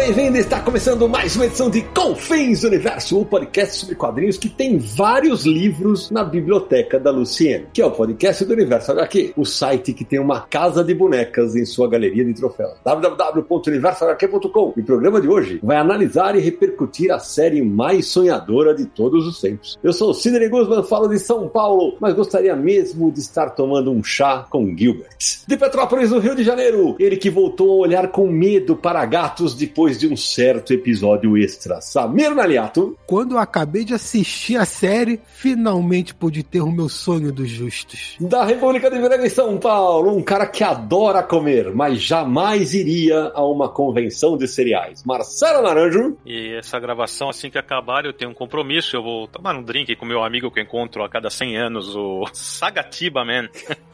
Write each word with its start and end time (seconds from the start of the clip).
Bem-vindo! 0.00 0.38
Está 0.38 0.58
começando 0.62 1.06
mais 1.06 1.36
uma 1.36 1.44
edição 1.44 1.68
de 1.68 1.82
Confins 1.82 2.64
Universo, 2.64 3.18
o 3.18 3.20
um 3.20 3.24
podcast 3.24 3.76
sobre 3.76 3.94
quadrinhos 3.94 4.38
que 4.38 4.48
tem 4.48 4.78
vários 4.78 5.44
livros 5.44 6.10
na 6.10 6.24
biblioteca 6.24 6.98
da 6.98 7.10
Luciene, 7.10 7.66
que 7.70 7.82
é 7.82 7.84
o 7.84 7.90
podcast 7.90 8.42
do 8.46 8.54
Universo 8.54 8.92
HQ, 8.92 9.34
o 9.36 9.44
site 9.44 9.92
que 9.92 10.02
tem 10.02 10.18
uma 10.18 10.40
casa 10.40 10.82
de 10.82 10.94
bonecas 10.94 11.54
em 11.54 11.66
sua 11.66 11.86
galeria 11.86 12.24
de 12.24 12.32
troféus. 12.32 12.78
www.universohq.com. 12.82 14.72
E 14.74 14.80
o 14.80 14.84
programa 14.84 15.20
de 15.20 15.28
hoje 15.28 15.60
vai 15.62 15.76
analisar 15.76 16.34
e 16.34 16.40
repercutir 16.40 17.12
a 17.12 17.18
série 17.18 17.60
mais 17.60 18.06
sonhadora 18.06 18.74
de 18.74 18.86
todos 18.86 19.26
os 19.26 19.38
tempos. 19.38 19.78
Eu 19.84 19.92
sou 19.92 20.12
o 20.12 20.14
Sidney 20.14 20.48
Guzman, 20.48 20.82
falo 20.82 21.08
de 21.08 21.18
São 21.18 21.46
Paulo, 21.46 21.98
mas 22.00 22.14
gostaria 22.14 22.56
mesmo 22.56 23.12
de 23.12 23.20
estar 23.20 23.50
tomando 23.50 23.92
um 23.92 24.02
chá 24.02 24.46
com 24.48 24.74
Gilbert. 24.74 25.44
De 25.46 25.58
Petrópolis, 25.58 26.10
no 26.10 26.20
Rio 26.20 26.34
de 26.34 26.42
Janeiro, 26.42 26.96
ele 26.98 27.18
que 27.18 27.28
voltou 27.28 27.70
a 27.70 27.86
olhar 27.86 28.08
com 28.08 28.26
medo 28.26 28.74
para 28.74 29.04
gatos 29.04 29.54
depois 29.54 29.89
de 29.98 30.06
um 30.06 30.16
certo 30.16 30.72
episódio 30.72 31.36
extra. 31.36 31.80
Samir 31.80 32.34
Naliato. 32.34 32.96
Quando 33.06 33.32
eu 33.32 33.38
acabei 33.38 33.84
de 33.84 33.94
assistir 33.94 34.56
a 34.56 34.64
série, 34.64 35.20
finalmente 35.26 36.14
pude 36.14 36.42
ter 36.42 36.60
o 36.60 36.70
meu 36.70 36.88
sonho 36.88 37.32
dos 37.32 37.48
justos. 37.48 38.16
Da 38.20 38.44
República 38.44 38.90
de 38.90 38.98
Verão 38.98 39.24
em 39.24 39.28
São 39.28 39.58
Paulo, 39.58 40.16
um 40.16 40.22
cara 40.22 40.46
que 40.46 40.62
adora 40.62 41.22
comer, 41.22 41.74
mas 41.74 42.00
jamais 42.00 42.74
iria 42.74 43.32
a 43.34 43.44
uma 43.44 43.68
convenção 43.68 44.36
de 44.36 44.46
cereais. 44.46 45.02
Marcelo 45.04 45.62
Naranjo. 45.62 46.16
E 46.24 46.54
essa 46.54 46.78
gravação, 46.78 47.28
assim 47.28 47.50
que 47.50 47.58
acabar, 47.58 48.04
eu 48.04 48.12
tenho 48.12 48.30
um 48.30 48.34
compromisso. 48.34 48.96
Eu 48.96 49.02
vou 49.02 49.28
tomar 49.28 49.54
um 49.56 49.62
drink 49.62 49.94
com 49.96 50.04
meu 50.06 50.22
amigo 50.22 50.50
que 50.50 50.60
eu 50.60 50.64
encontro 50.64 51.02
a 51.02 51.08
cada 51.08 51.30
100 51.30 51.56
anos, 51.56 51.96
o 51.96 52.26
Sagatiba 52.32 53.24
Man. 53.24 53.48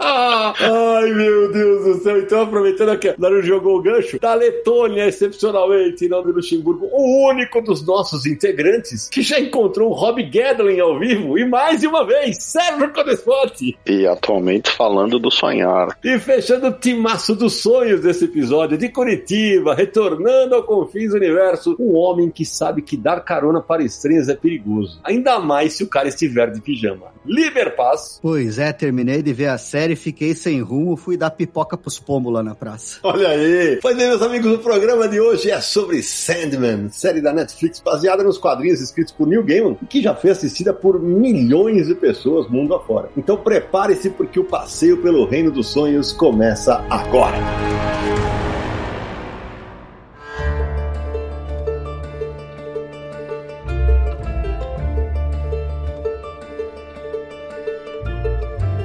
Ai, 0.00 1.12
meu 1.12 1.52
Deus 1.52 1.84
do 1.84 2.02
céu. 2.02 2.18
Então, 2.18 2.42
aproveitando 2.42 2.98
que 2.98 3.14
Naruto 3.18 3.46
jogou 3.46 3.78
o 3.78 3.82
gancho, 3.82 4.18
da 4.18 4.34
Letônia, 4.34 5.06
excepcionalmente, 5.06 6.04
em 6.04 6.08
nome 6.08 6.32
do 6.32 6.36
Luxemburgo, 6.36 6.88
o 6.90 7.28
único 7.28 7.60
dos 7.60 7.84
nossos 7.86 8.26
integrantes 8.26 9.08
que 9.08 9.22
já 9.22 9.38
encontrou 9.38 9.90
o 9.90 9.94
Rob 9.94 10.22
Gadlin 10.22 10.80
ao 10.80 10.98
vivo, 10.98 11.38
e 11.38 11.44
mais 11.44 11.80
de 11.80 11.86
uma 11.86 12.06
vez, 12.06 12.42
Sérgio 12.42 12.92
Codespote. 12.92 13.78
E 13.86 14.06
atualmente 14.06 14.70
falando 14.70 15.18
do 15.18 15.30
sonhar. 15.30 15.98
E 16.02 16.18
fechando 16.18 16.68
o 16.68 16.72
timaço 16.72 17.34
dos 17.34 17.54
sonhos 17.54 18.00
desse 18.00 18.24
episódio, 18.24 18.78
de 18.78 18.88
Curitiba, 18.88 19.74
retornando 19.74 20.54
ao 20.54 20.62
Confins 20.62 21.10
do 21.10 21.16
Universo, 21.16 21.76
um 21.78 21.94
homem 21.94 22.30
que 22.30 22.44
sabe 22.44 22.82
que 22.82 22.96
dar 22.96 23.20
carona 23.20 23.60
para 23.60 23.82
estranhos 23.82 24.28
é 24.28 24.34
perigoso. 24.34 25.00
Ainda 25.04 25.38
mais 25.38 25.74
se 25.74 25.84
o 25.84 25.88
cara 25.88 26.08
estiver 26.08 26.50
de 26.50 26.60
pijama. 26.60 27.06
Liber 27.24 27.76
Paz. 27.76 28.18
Pois 28.48 28.58
é, 28.58 28.72
terminei 28.72 29.22
de 29.22 29.30
ver 29.30 29.48
a 29.48 29.58
série, 29.58 29.94
fiquei 29.94 30.34
sem 30.34 30.62
rumo, 30.62 30.96
fui 30.96 31.18
dar 31.18 31.30
pipoca 31.30 31.76
pros 31.76 31.98
pombos 31.98 32.32
lá 32.32 32.42
na 32.42 32.54
praça. 32.54 32.98
Olha 33.02 33.28
aí! 33.28 33.78
Pois 33.82 33.94
bem, 33.94 34.08
meus 34.08 34.22
amigos, 34.22 34.50
o 34.50 34.58
programa 34.58 35.06
de 35.06 35.20
hoje 35.20 35.50
é 35.50 35.60
sobre 35.60 36.02
Sandman, 36.02 36.88
série 36.88 37.20
da 37.20 37.30
Netflix 37.30 37.78
baseada 37.78 38.24
nos 38.24 38.38
quadrinhos 38.38 38.80
escritos 38.80 39.12
por 39.12 39.26
Neil 39.26 39.44
Gaiman, 39.44 39.76
que 39.90 40.00
já 40.00 40.14
foi 40.14 40.30
assistida 40.30 40.72
por 40.72 40.98
milhões 40.98 41.88
de 41.88 41.94
pessoas 41.94 42.48
mundo 42.48 42.74
afora. 42.74 43.10
Então 43.18 43.36
prepare-se 43.36 44.08
porque 44.08 44.40
o 44.40 44.44
passeio 44.44 44.96
pelo 45.02 45.26
reino 45.26 45.50
dos 45.50 45.68
sonhos 45.68 46.10
começa 46.10 46.82
agora. 46.88 47.36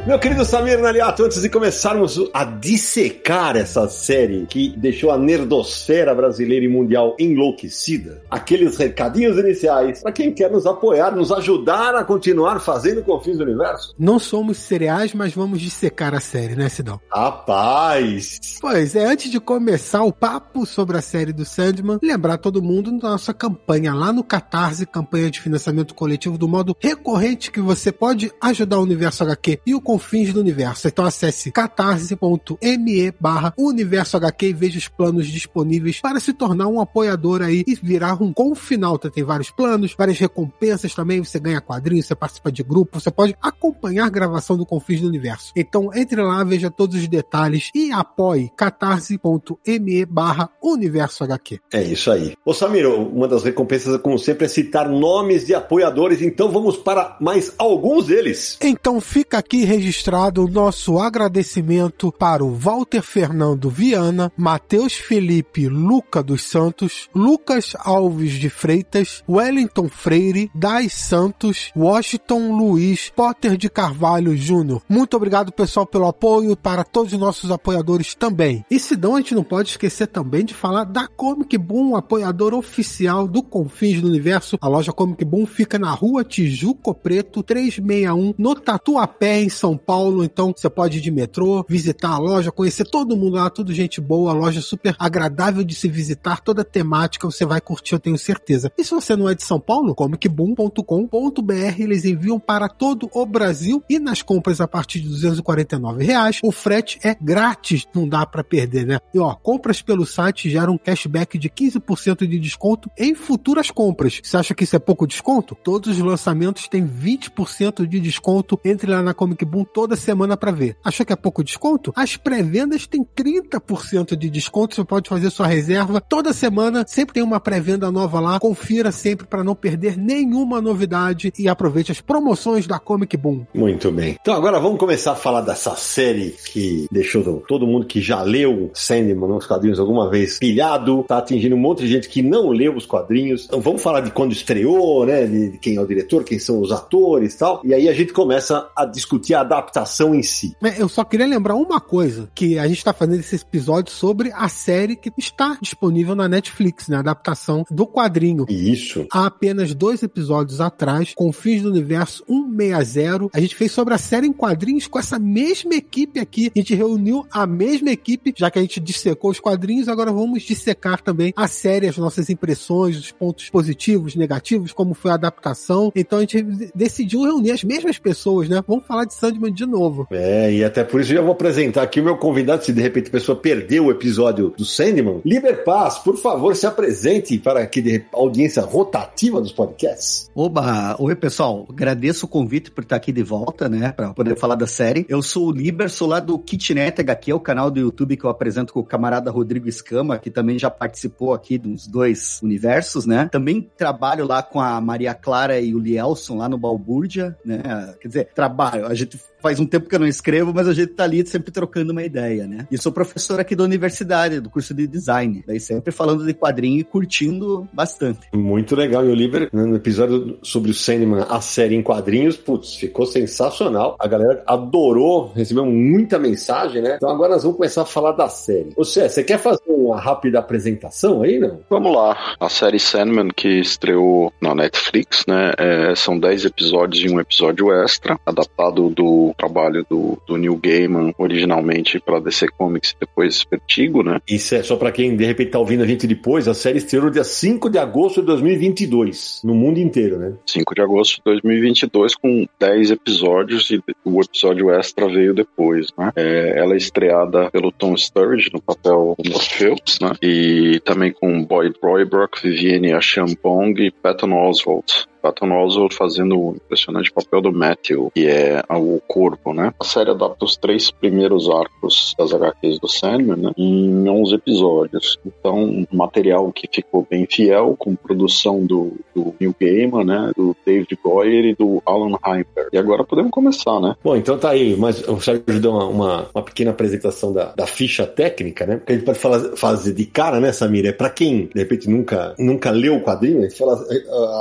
Meu 0.06 0.20
querido 0.20 0.44
Samir 0.44 0.82
Naliato, 0.82 1.24
antes 1.24 1.42
de 1.42 1.48
começarmos 1.48 2.20
a 2.34 2.44
dissecar 2.44 3.56
essa 3.56 3.88
série 3.88 4.46
que 4.48 4.76
deixou 4.76 5.12
a 5.12 5.18
nerdosfera 5.18 6.14
brasileira 6.14 6.66
e 6.66 6.68
mundial 6.68 7.16
enlouquecida, 7.18 8.22
aqueles 8.30 8.76
recadinhos 8.76 9.38
iniciais 9.38 10.02
para 10.02 10.12
quem 10.12 10.34
quer 10.34 10.52
nos 10.52 10.66
apoiar, 10.66 11.16
nos 11.16 11.32
ajudar 11.32 11.96
a 11.96 12.04
continuar 12.04 12.60
fazendo 12.60 13.02
Confins 13.02 13.38
do 13.38 13.46
Universo. 13.46 13.96
Não 13.98 14.20
somos 14.20 14.58
cereais, 14.58 15.14
mas 15.14 15.34
vamos 15.34 15.62
dissecar 15.62 16.14
a 16.14 16.20
série, 16.20 16.54
né, 16.54 16.68
Sidão? 16.68 17.00
Rapaz! 17.10 18.58
Pois 18.60 18.98
é, 18.98 19.06
antes 19.06 19.32
de 19.32 19.40
começar 19.40 20.04
o 20.04 20.12
papo 20.12 20.66
sobre 20.66 20.98
a 20.98 21.02
série 21.02 21.32
do 21.32 21.46
Sandman, 21.46 22.00
lembrar 22.04 22.40
todo 22.40 22.62
mundo 22.62 22.92
da 23.00 23.12
nossa 23.12 23.34
campanha 23.34 23.94
lá 23.94 24.12
no 24.12 24.22
Catarse, 24.22 24.86
campanha 24.86 25.32
de 25.32 25.40
financiamento 25.40 25.96
coletivo 25.96 26.38
do 26.38 26.48
modo 26.48 26.76
recorrente 26.78 27.50
que 27.50 27.62
você 27.62 27.90
pode 27.90 28.34
ajudar 28.42 28.80
o 28.80 28.84
Universo 28.84 29.24
HQ 29.24 29.62
e 29.66 29.74
o 29.74 29.93
confins 29.94 30.34
do 30.34 30.40
universo. 30.40 30.88
Então 30.88 31.06
acesse 31.06 31.52
catarse.me 31.52 33.14
barra 33.20 33.54
universo 33.56 34.18
HQ 34.18 34.48
e 34.48 34.54
veja 34.54 34.80
os 34.80 34.88
planos 34.88 35.28
disponíveis 35.28 36.02
para 36.02 36.20
se 36.20 36.34
tornar 36.34 36.68
um 36.68 36.82
apoiador 36.82 37.44
aí 37.44 37.64
e 37.68 37.76
virar 37.76 38.20
um 38.20 38.34
confinalta. 38.34 39.12
Tem 39.12 39.24
vários 39.24 39.52
planos, 39.52 39.94
várias 39.96 40.18
recompensas 40.18 40.96
também, 40.96 41.24
você 41.24 41.40
ganha 41.40 41.62
quadrinhos, 41.62 42.08
você 42.08 42.16
participa 42.16 42.52
de 42.52 42.64
grupo, 42.64 43.00
você 43.00 43.12
pode 43.12 43.36
acompanhar 43.40 44.08
a 44.08 44.10
gravação 44.10 44.58
do 44.58 44.66
Confins 44.66 45.00
do 45.00 45.08
Universo. 45.08 45.54
Então 45.56 45.92
entre 45.94 46.20
lá, 46.24 46.44
veja 46.44 46.72
todos 46.72 46.96
os 47.00 47.08
detalhes 47.08 47.70
e 47.76 47.92
apoie 47.92 48.52
catarse.me 48.58 50.06
barra 50.06 50.50
universo 50.60 51.24
HQ. 51.24 51.60
É 51.72 51.84
isso 51.84 52.10
aí. 52.10 52.34
Ô 52.44 52.52
Samir, 52.52 52.88
uma 52.90 53.28
das 53.28 53.44
recompensas, 53.44 54.02
como 54.02 54.18
sempre, 54.18 54.46
é 54.46 54.50
citar 54.50 54.90
nomes 54.90 55.46
de 55.46 55.54
apoiadores, 55.54 56.20
então 56.20 56.50
vamos 56.50 56.78
para 56.78 57.16
mais 57.22 57.54
alguns 57.60 58.08
deles. 58.08 58.58
Então 58.60 59.00
fica 59.00 59.38
aqui 59.38 59.64
registrado 59.64 59.83
registrado 59.84 60.46
o 60.46 60.48
nosso 60.48 60.98
agradecimento 60.98 62.10
para 62.10 62.42
o 62.42 62.56
Walter 62.56 63.02
Fernando 63.02 63.70
Viana, 63.70 64.32
Matheus 64.38 64.94
Felipe 64.94 65.68
Luca 65.68 66.24
dos 66.24 66.44
Santos, 66.44 67.10
Lucas 67.14 67.76
Alves 67.78 68.32
de 68.32 68.50
Freitas, 68.50 69.22
Wellington 69.28 69.90
Freire, 69.90 70.50
Dai 70.56 70.88
Santos, 70.88 71.70
Washington 71.76 72.56
Luiz, 72.56 73.12
Potter 73.14 73.58
de 73.58 73.70
Carvalho 73.70 74.38
Júnior. 74.38 74.82
Muito 74.88 75.18
obrigado, 75.18 75.52
pessoal, 75.52 75.86
pelo 75.86 76.08
apoio 76.08 76.56
para 76.56 76.86
todos 76.86 77.12
os 77.12 77.20
nossos 77.20 77.52
apoiadores 77.52 78.16
também. 78.16 78.64
E 78.72 78.80
se 78.80 78.96
não, 78.96 79.16
a 79.16 79.20
gente 79.20 79.36
não 79.36 79.44
pode 79.44 79.72
esquecer 79.72 80.08
também 80.08 80.46
de 80.46 80.54
falar 80.54 80.86
da 80.86 81.10
Comic 81.10 81.58
Boom, 81.58 81.98
apoiador 81.98 82.54
oficial 82.54 83.28
do 83.28 83.44
Confins 83.44 84.02
do 84.02 84.08
Universo. 84.08 84.58
A 84.62 84.68
loja 84.70 84.94
Comic 84.94 85.26
Boom 85.26 85.46
fica 85.46 85.78
na 85.78 85.92
rua 85.92 86.24
Tijuco 86.24 86.96
Preto 86.96 87.44
361, 87.44 88.34
no 88.38 88.56
Tatuapé, 88.56 89.42
em 89.42 89.50
São 89.50 89.73
são 89.74 89.78
Paulo, 89.78 90.24
então 90.24 90.54
você 90.56 90.70
pode 90.70 91.00
ir 91.00 91.02
de 91.02 91.12
metrô, 91.12 91.66
visitar 91.68 92.12
a 92.12 92.18
loja, 92.18 92.52
conhecer 92.52 92.86
todo 92.86 93.18
mundo 93.18 93.36
lá, 93.36 93.50
tudo 93.50 93.74
gente 93.74 94.00
boa, 94.00 94.32
a 94.32 94.34
loja 94.34 94.62
super 94.62 94.96
agradável 95.00 95.64
de 95.64 95.74
se 95.74 95.88
visitar, 95.88 96.42
toda 96.42 96.64
temática 96.64 97.30
você 97.30 97.46
vai 97.46 97.60
curtir, 97.60 97.96
eu 97.96 98.00
tenho 98.00 98.18
certeza. 98.18 98.72
E 98.78 98.84
se 98.84 98.92
você 98.92 99.16
não 99.16 99.28
é 99.28 99.34
de 99.34 99.44
São 99.44 99.60
Paulo, 99.60 99.96
comicboom.com.br, 99.96 101.54
eles 101.80 102.06
enviam 102.06 102.40
para 102.40 102.70
todo 102.70 103.10
o 103.12 103.26
Brasil 103.26 103.84
e 103.90 104.00
nas 104.00 104.22
compras 104.22 104.62
a 104.62 104.68
partir 104.68 105.02
de 105.02 105.10
249 105.10 106.04
reais, 106.04 106.40
o 106.44 106.52
frete 106.52 107.00
é 107.04 107.16
grátis, 107.20 107.88
não 107.94 108.08
dá 108.08 108.26
para 108.26 108.44
perder, 108.44 108.86
né? 108.86 109.00
E 109.14 109.20
ó, 109.20 109.34
compras 109.34 109.82
pelo 109.82 110.06
site 110.06 110.50
geram 110.50 110.74
um 110.74 110.78
cashback 110.78 111.38
de 111.38 111.50
15% 111.50 112.28
de 112.28 112.40
desconto 112.40 112.90
em 112.98 113.16
futuras 113.16 113.72
compras. 113.72 114.20
Você 114.24 114.38
acha 114.38 114.54
que 114.54 114.64
isso 114.64 114.76
é 114.76 114.80
pouco 114.80 115.08
desconto? 115.08 115.56
Todos 115.56 115.98
os 115.98 116.04
lançamentos 116.04 116.68
têm 116.68 116.88
20% 116.88 117.88
de 117.88 118.00
desconto. 118.00 118.60
Entre 118.64 118.90
lá 118.90 119.02
na 119.02 119.14
Comic 119.14 119.44
Boom 119.46 119.63
toda 119.64 119.96
semana 119.96 120.38
para 120.38 120.52
ver. 120.52 120.78
Achou 120.84 121.06
que 121.06 121.14
é 121.14 121.16
pouco 121.16 121.44
desconto? 121.44 121.92
As 121.96 122.18
pré-vendas 122.18 122.88
têm 122.88 123.04
30% 123.04 124.16
de 124.16 124.30
desconto. 124.30 124.76
Você 124.76 124.84
pode 124.84 125.10
fazer 125.10 125.30
sua 125.30 125.48
reserva 125.48 126.02
toda 126.02 126.34
semana. 126.34 126.86
Sempre 126.88 127.16
tem 127.16 127.24
uma 127.24 127.40
pré-venda 127.40 127.92
nova 127.92 128.20
lá. 128.20 128.40
Confira 128.40 128.92
sempre 128.92 129.26
para 129.26 129.44
não 129.44 129.56
perder 129.56 129.98
nenhuma 129.98 130.62
novidade 130.62 131.32
e 131.38 131.48
aproveite 131.48 131.92
as 131.92 132.02
promoções 132.02 132.68
da 132.68 132.80
Comic 132.80 133.16
Boom. 133.18 133.46
Muito 133.54 133.92
bem. 133.92 134.18
Então 134.22 134.34
agora 134.34 134.60
vamos 134.60 134.80
começar 134.80 135.14
a 135.14 135.16
falar 135.16 135.42
dessa 135.42 135.76
série 135.76 136.36
que 136.52 136.88
deixou 136.92 137.24
todo 137.48 137.68
mundo 137.68 137.86
que 137.86 138.02
já 138.02 138.22
leu 138.22 138.72
Sandman 138.74 139.30
nos 139.30 139.46
quadrinhos 139.46 139.80
alguma 139.80 140.10
vez 140.10 140.40
pilhado, 140.40 141.04
tá 141.08 141.18
atingindo 141.18 141.56
um 141.56 141.60
monte 141.60 141.84
de 141.84 141.88
gente 141.88 142.10
que 142.10 142.22
não 142.22 142.50
leu 142.50 142.76
os 142.76 142.86
quadrinhos. 142.86 143.46
Então 143.46 143.62
vamos 143.62 143.82
falar 143.82 144.02
de 144.02 144.12
quando 144.12 144.32
estreou, 144.32 145.06
né? 145.06 145.26
De 145.26 145.58
quem 145.58 145.76
é 145.76 145.82
o 145.82 145.88
diretor, 145.88 146.24
quem 146.24 146.40
são 146.40 146.60
os 146.60 146.72
atores 146.72 147.34
e 147.34 147.38
tal. 147.38 147.62
E 147.64 147.74
aí 147.74 147.88
a 147.88 147.94
gente 147.94 148.14
começa 148.14 148.70
a 148.76 148.86
discutir 148.86 149.34
a 149.34 149.44
adaptação 149.54 150.14
em 150.14 150.24
si. 150.24 150.56
Eu 150.78 150.90
só 150.90 151.04
queria 151.04 151.28
lembrar 151.28 151.56
uma 151.56 151.80
coisa, 151.80 152.30
que 152.34 152.58
a 152.58 152.68
gente 152.68 152.78
está 152.78 152.94
fazendo 152.94 153.20
esse 153.20 153.36
episódio 153.36 153.92
sobre 153.92 154.32
a 154.34 154.50
série 154.50 154.96
que 154.96 155.12
está 155.18 155.58
disponível 155.62 156.16
na 156.16 156.28
Netflix, 156.28 156.88
né? 156.88 156.98
A 156.98 157.00
adaptação 157.00 157.66
do 157.70 157.86
quadrinho. 157.86 158.46
Isso. 158.50 159.06
Há 159.12 159.26
apenas 159.28 159.74
dois 159.74 160.04
episódios 160.04 160.62
atrás, 160.62 161.14
Confins 161.16 161.62
do 161.62 161.70
Universo 161.70 162.24
160, 162.28 163.30
a 163.34 163.40
gente 163.40 163.56
fez 163.56 163.72
sobre 163.72 163.94
a 163.94 163.98
série 163.98 164.28
em 164.28 164.34
quadrinhos 164.34 164.88
com 164.88 165.00
essa 165.00 165.20
mesma 165.20 165.76
equipe 165.76 166.20
aqui. 166.20 166.52
A 166.56 166.60
gente 166.60 166.76
reuniu 166.76 167.26
a 167.32 167.46
mesma 167.46 167.92
equipe, 167.92 168.34
já 168.36 168.50
que 168.50 168.60
a 168.60 168.62
gente 168.62 168.80
dissecou 168.80 169.32
os 169.32 169.40
quadrinhos, 169.40 169.88
agora 169.88 170.12
vamos 170.12 170.44
dissecar 170.44 171.02
também 171.02 171.34
a 171.36 171.48
série, 171.48 171.88
as 171.88 171.98
nossas 171.98 172.30
impressões, 172.30 172.98
os 172.98 173.12
pontos 173.12 173.50
positivos, 173.50 174.16
negativos, 174.16 174.72
como 174.72 174.94
foi 174.94 175.12
a 175.12 175.16
adaptação. 175.16 175.92
Então 175.96 176.20
a 176.20 176.22
gente 176.22 176.42
decidiu 176.74 177.24
reunir 177.24 177.52
as 177.52 177.64
mesmas 177.64 177.98
pessoas, 177.98 178.50
né? 178.50 178.64
Vamos 178.68 178.86
falar 178.86 179.06
de 179.06 179.14
Sandman 179.14 179.43
de 179.52 179.66
novo. 179.66 180.08
É, 180.12 180.52
e 180.52 180.64
até 180.64 180.84
por 180.84 181.02
isso 181.02 181.12
eu 181.12 181.18
já 181.18 181.22
vou 181.22 181.32
apresentar 181.32 181.84
aqui 181.84 182.00
o 182.00 182.04
meu 182.04 182.18
convidado, 182.18 182.64
se 182.64 182.74
de 182.74 182.82
repente 182.82 183.08
a 183.08 183.12
pessoa 183.12 183.38
perdeu 183.38 183.86
o 183.86 183.92
episódio 183.92 184.54
do 184.58 184.66
Sandman. 184.66 185.22
Liber 185.26 185.64
Paz, 185.64 186.00
por 186.00 186.18
favor, 186.18 186.56
se 186.56 186.66
apresente 186.66 187.38
para 187.38 187.62
aqui 187.62 187.82
de 187.82 188.04
audiência 188.14 188.62
rotativa 188.62 189.42
dos 189.42 189.52
podcasts. 189.52 190.30
Oba! 190.36 190.96
Oi, 191.00 191.16
pessoal. 191.16 191.66
Agradeço 191.70 192.26
o 192.26 192.30
convite 192.30 192.72
por 192.72 192.84
estar 192.84 192.96
aqui 192.96 193.12
de 193.12 193.24
volta, 193.24 193.70
né? 193.70 193.92
Pra 193.92 194.14
poder 194.14 194.36
falar 194.36 194.56
da 194.56 194.68
série. 194.68 195.06
Eu 195.10 195.22
sou 195.22 195.48
o 195.48 195.52
Liber, 195.52 195.90
sou 195.90 196.08
lá 196.08 196.20
do 196.20 196.38
Kitnet 196.40 197.02
HQ, 197.02 197.32
é 197.32 197.36
o 197.36 197.40
canal 197.40 197.70
do 197.70 197.80
YouTube 197.80 198.18
que 198.18 198.26
eu 198.26 198.30
apresento 198.30 198.74
com 198.74 198.80
o 198.80 198.86
camarada 198.86 199.32
Rodrigo 199.32 199.68
Escama, 199.68 200.18
que 200.18 200.30
também 200.30 200.58
já 200.58 200.70
participou 200.70 201.34
aqui 201.34 201.58
dos 201.58 201.88
dois 201.88 202.42
universos, 202.42 203.06
né? 203.06 203.30
Também 203.32 203.70
trabalho 203.78 204.26
lá 204.26 204.42
com 204.42 204.60
a 204.60 204.80
Maria 204.82 205.14
Clara 205.14 205.60
e 205.60 205.74
o 205.74 205.80
Lielson 205.80 206.38
lá 206.38 206.50
no 206.50 206.58
Balbúrdia, 206.58 207.38
né? 207.46 207.62
Quer 208.00 208.08
dizer, 208.08 208.30
trabalho. 208.34 208.86
A 208.86 208.94
gente 208.94 209.20
faz 209.44 209.60
um 209.60 209.66
tempo 209.66 209.90
que 209.90 209.96
eu 209.96 210.00
não 210.00 210.08
escrevo, 210.08 210.54
mas 210.56 210.68
a 210.68 210.74
gente 210.74 210.94
tá 210.94 211.04
ali 211.04 211.26
sempre 211.28 211.52
trocando 211.52 211.92
uma 211.92 212.02
ideia, 212.02 212.48
né? 212.48 212.66
E 212.72 212.78
sou 212.78 212.92
professor 212.92 213.40
aqui 213.40 213.56
da 213.56 213.64
universidade, 213.64 214.40
do 214.40 214.50
curso 214.50 214.74
de 214.74 214.88
design. 214.88 215.44
Daí 215.46 215.60
sempre 215.60 215.92
falando 215.92 216.26
de 216.26 216.34
quadrinho 216.34 216.80
e 216.80 216.84
curtindo 216.84 217.68
bastante. 217.74 218.30
Muito 218.34 218.76
legal. 218.76 219.06
E 219.06 219.10
o 219.10 219.14
Liber, 219.14 219.50
no 219.52 219.76
episódio 219.76 220.38
sobre 220.42 220.72
o 220.72 220.74
Sandman, 220.74 221.26
a 221.30 221.42
série 221.42 221.76
em 221.76 221.84
quadrinhos, 221.84 222.38
putz, 222.38 222.76
ficou 222.76 223.06
sensacional. 223.06 223.98
A 224.00 224.08
galera 224.08 224.44
adorou, 224.48 225.34
recebeu 225.36 225.66
muita 225.66 226.18
mensagem, 226.18 226.82
né? 226.82 226.96
Então 226.96 227.10
agora 227.10 227.34
nós 227.34 227.44
vamos 227.44 227.58
começar 227.58 227.82
a 227.82 227.86
falar 227.86 228.14
da 228.14 228.30
série. 228.30 228.74
Seja, 228.84 229.10
você 229.10 229.24
quer 229.24 229.40
fazer 229.40 229.62
uma 229.68 230.00
rápida 230.00 230.40
apresentação 230.40 231.22
aí, 231.22 231.40
não? 231.40 231.60
Vamos 231.70 231.94
lá. 231.94 232.36
A 232.40 232.48
série 232.48 232.80
Sandman, 232.80 233.30
que 233.36 233.60
estreou 233.60 234.32
na 234.42 234.54
Netflix, 234.54 235.26
né? 235.28 235.52
é, 235.58 235.96
são 235.96 236.18
10 236.18 236.46
episódios 236.46 237.04
e 237.04 237.14
um 237.14 237.20
episódio 237.20 237.72
extra, 237.72 238.20
adaptado 238.26 238.90
do 238.90 239.33
trabalho 239.34 239.86
do, 239.90 240.18
do 240.28 240.38
Neil 240.38 240.58
Gaiman, 240.58 241.14
originalmente 241.18 242.00
para 242.00 242.20
DC 242.20 242.48
Comics 242.58 242.92
e 242.92 243.00
depois 243.00 243.46
Vertigo, 243.50 244.04
né? 244.04 244.20
Isso 244.28 244.56
é 244.56 244.64
só 244.64 244.76
pra 244.76 244.92
quem 244.92 245.16
de 245.16 245.26
repente 245.26 245.52
tá 245.52 245.60
ouvindo 245.60 245.84
a 245.84 245.88
gente 245.88 246.08
depois, 246.08 246.48
a 246.48 246.54
série 246.54 246.78
estreou 246.78 247.06
no 247.06 247.12
dia 247.12 247.24
5 247.24 247.70
de 247.70 247.78
agosto 247.78 248.22
de 248.22 248.28
2022, 248.28 249.42
no 249.44 249.54
mundo 249.54 249.80
inteiro, 249.80 250.18
né? 250.18 250.34
5 250.46 250.76
de 250.76 250.82
agosto 250.82 251.18
de 251.18 251.22
2022, 251.26 252.16
com 252.16 252.48
10 252.60 252.92
episódios 252.92 253.70
e 253.70 253.84
o 254.06 254.22
episódio 254.22 254.72
extra 254.72 255.08
veio 255.08 255.34
depois, 255.34 255.88
né? 255.98 256.12
É, 256.16 256.60
ela 256.60 256.74
é 256.74 256.78
estreada 256.78 257.50
pelo 257.52 257.72
Tom 257.72 257.96
Sturridge 257.96 258.50
no 258.54 258.62
papel 258.62 259.16
Morpheus, 259.26 260.00
né? 260.02 260.14
E 260.22 260.80
também 260.84 261.12
com 261.12 261.44
Boyd 261.44 261.76
Roybrook, 261.82 262.42
Vivienne 262.42 262.94
Achampong 262.94 263.82
e 263.82 263.92
Patton 263.92 264.34
Oswalt. 264.34 265.06
Patton 265.24 265.54
Oswalt 265.54 265.94
fazendo 265.94 266.38
o 266.38 266.56
impressionante 266.56 267.10
papel 267.10 267.42
do 267.42 267.54
Matthew, 267.54 268.12
que 268.14 268.28
é 268.28 268.62
o 268.70 269.00
corpo, 269.08 269.54
né? 269.54 269.74
A 269.80 269.86
série 269.86 270.12
adapta 270.12 270.44
os 270.44 270.58
três 270.58 270.92
primeiros 270.92 271.50
arcos 271.50 272.14
das 272.20 272.34
HQs 272.34 272.78
do 272.78 272.90
Sandman, 272.90 273.38
né? 273.38 273.52
Em 273.58 274.10
11 274.10 274.36
episódios. 274.36 275.18
Então, 275.26 275.64
um 275.64 275.86
material 275.94 276.52
que 276.52 276.68
ficou 276.70 277.08
bem 277.10 277.26
fiel, 277.26 277.76
com 277.80 277.96
produção 277.96 278.66
do, 278.66 278.92
do 279.16 279.34
Neil 279.40 279.56
Gaiman, 279.58 280.04
né? 280.04 280.32
Do 280.36 280.54
David 280.66 281.00
Goyer 281.02 281.46
e 281.46 281.56
do 281.56 281.82
Alan 281.86 282.18
Heinberg. 282.26 282.70
E 282.74 282.78
agora 282.78 283.06
podemos 283.06 283.32
começar, 283.32 283.80
né? 283.80 283.96
Bom, 284.04 284.18
então 284.18 284.38
tá 284.38 284.50
aí, 284.50 284.76
mas 284.76 285.08
o 285.08 285.22
Sérgio 285.22 285.62
deu 285.62 285.72
uma, 285.72 285.86
uma, 285.86 286.30
uma 286.36 286.44
pequena 286.44 286.72
apresentação 286.72 287.32
da, 287.32 287.54
da 287.56 287.66
ficha 287.66 288.06
técnica, 288.06 288.66
né? 288.66 288.76
Porque 288.76 288.92
a 288.92 288.96
gente 288.96 289.06
pode 289.06 289.20
falar, 289.20 289.56
fazer 289.56 289.94
de 289.94 290.06
cara, 290.06 290.42
né, 290.42 290.52
Samir? 290.52 290.86
É 290.86 290.92
pra 290.92 291.10
quem, 291.10 291.46
de 291.46 291.62
repente, 291.62 291.90
nunca, 291.90 292.36
nunca 292.38 292.72
leu 292.72 292.96
o 292.96 293.02
quadrinho, 293.02 293.46
a, 293.46 293.50
fala, 293.50 293.86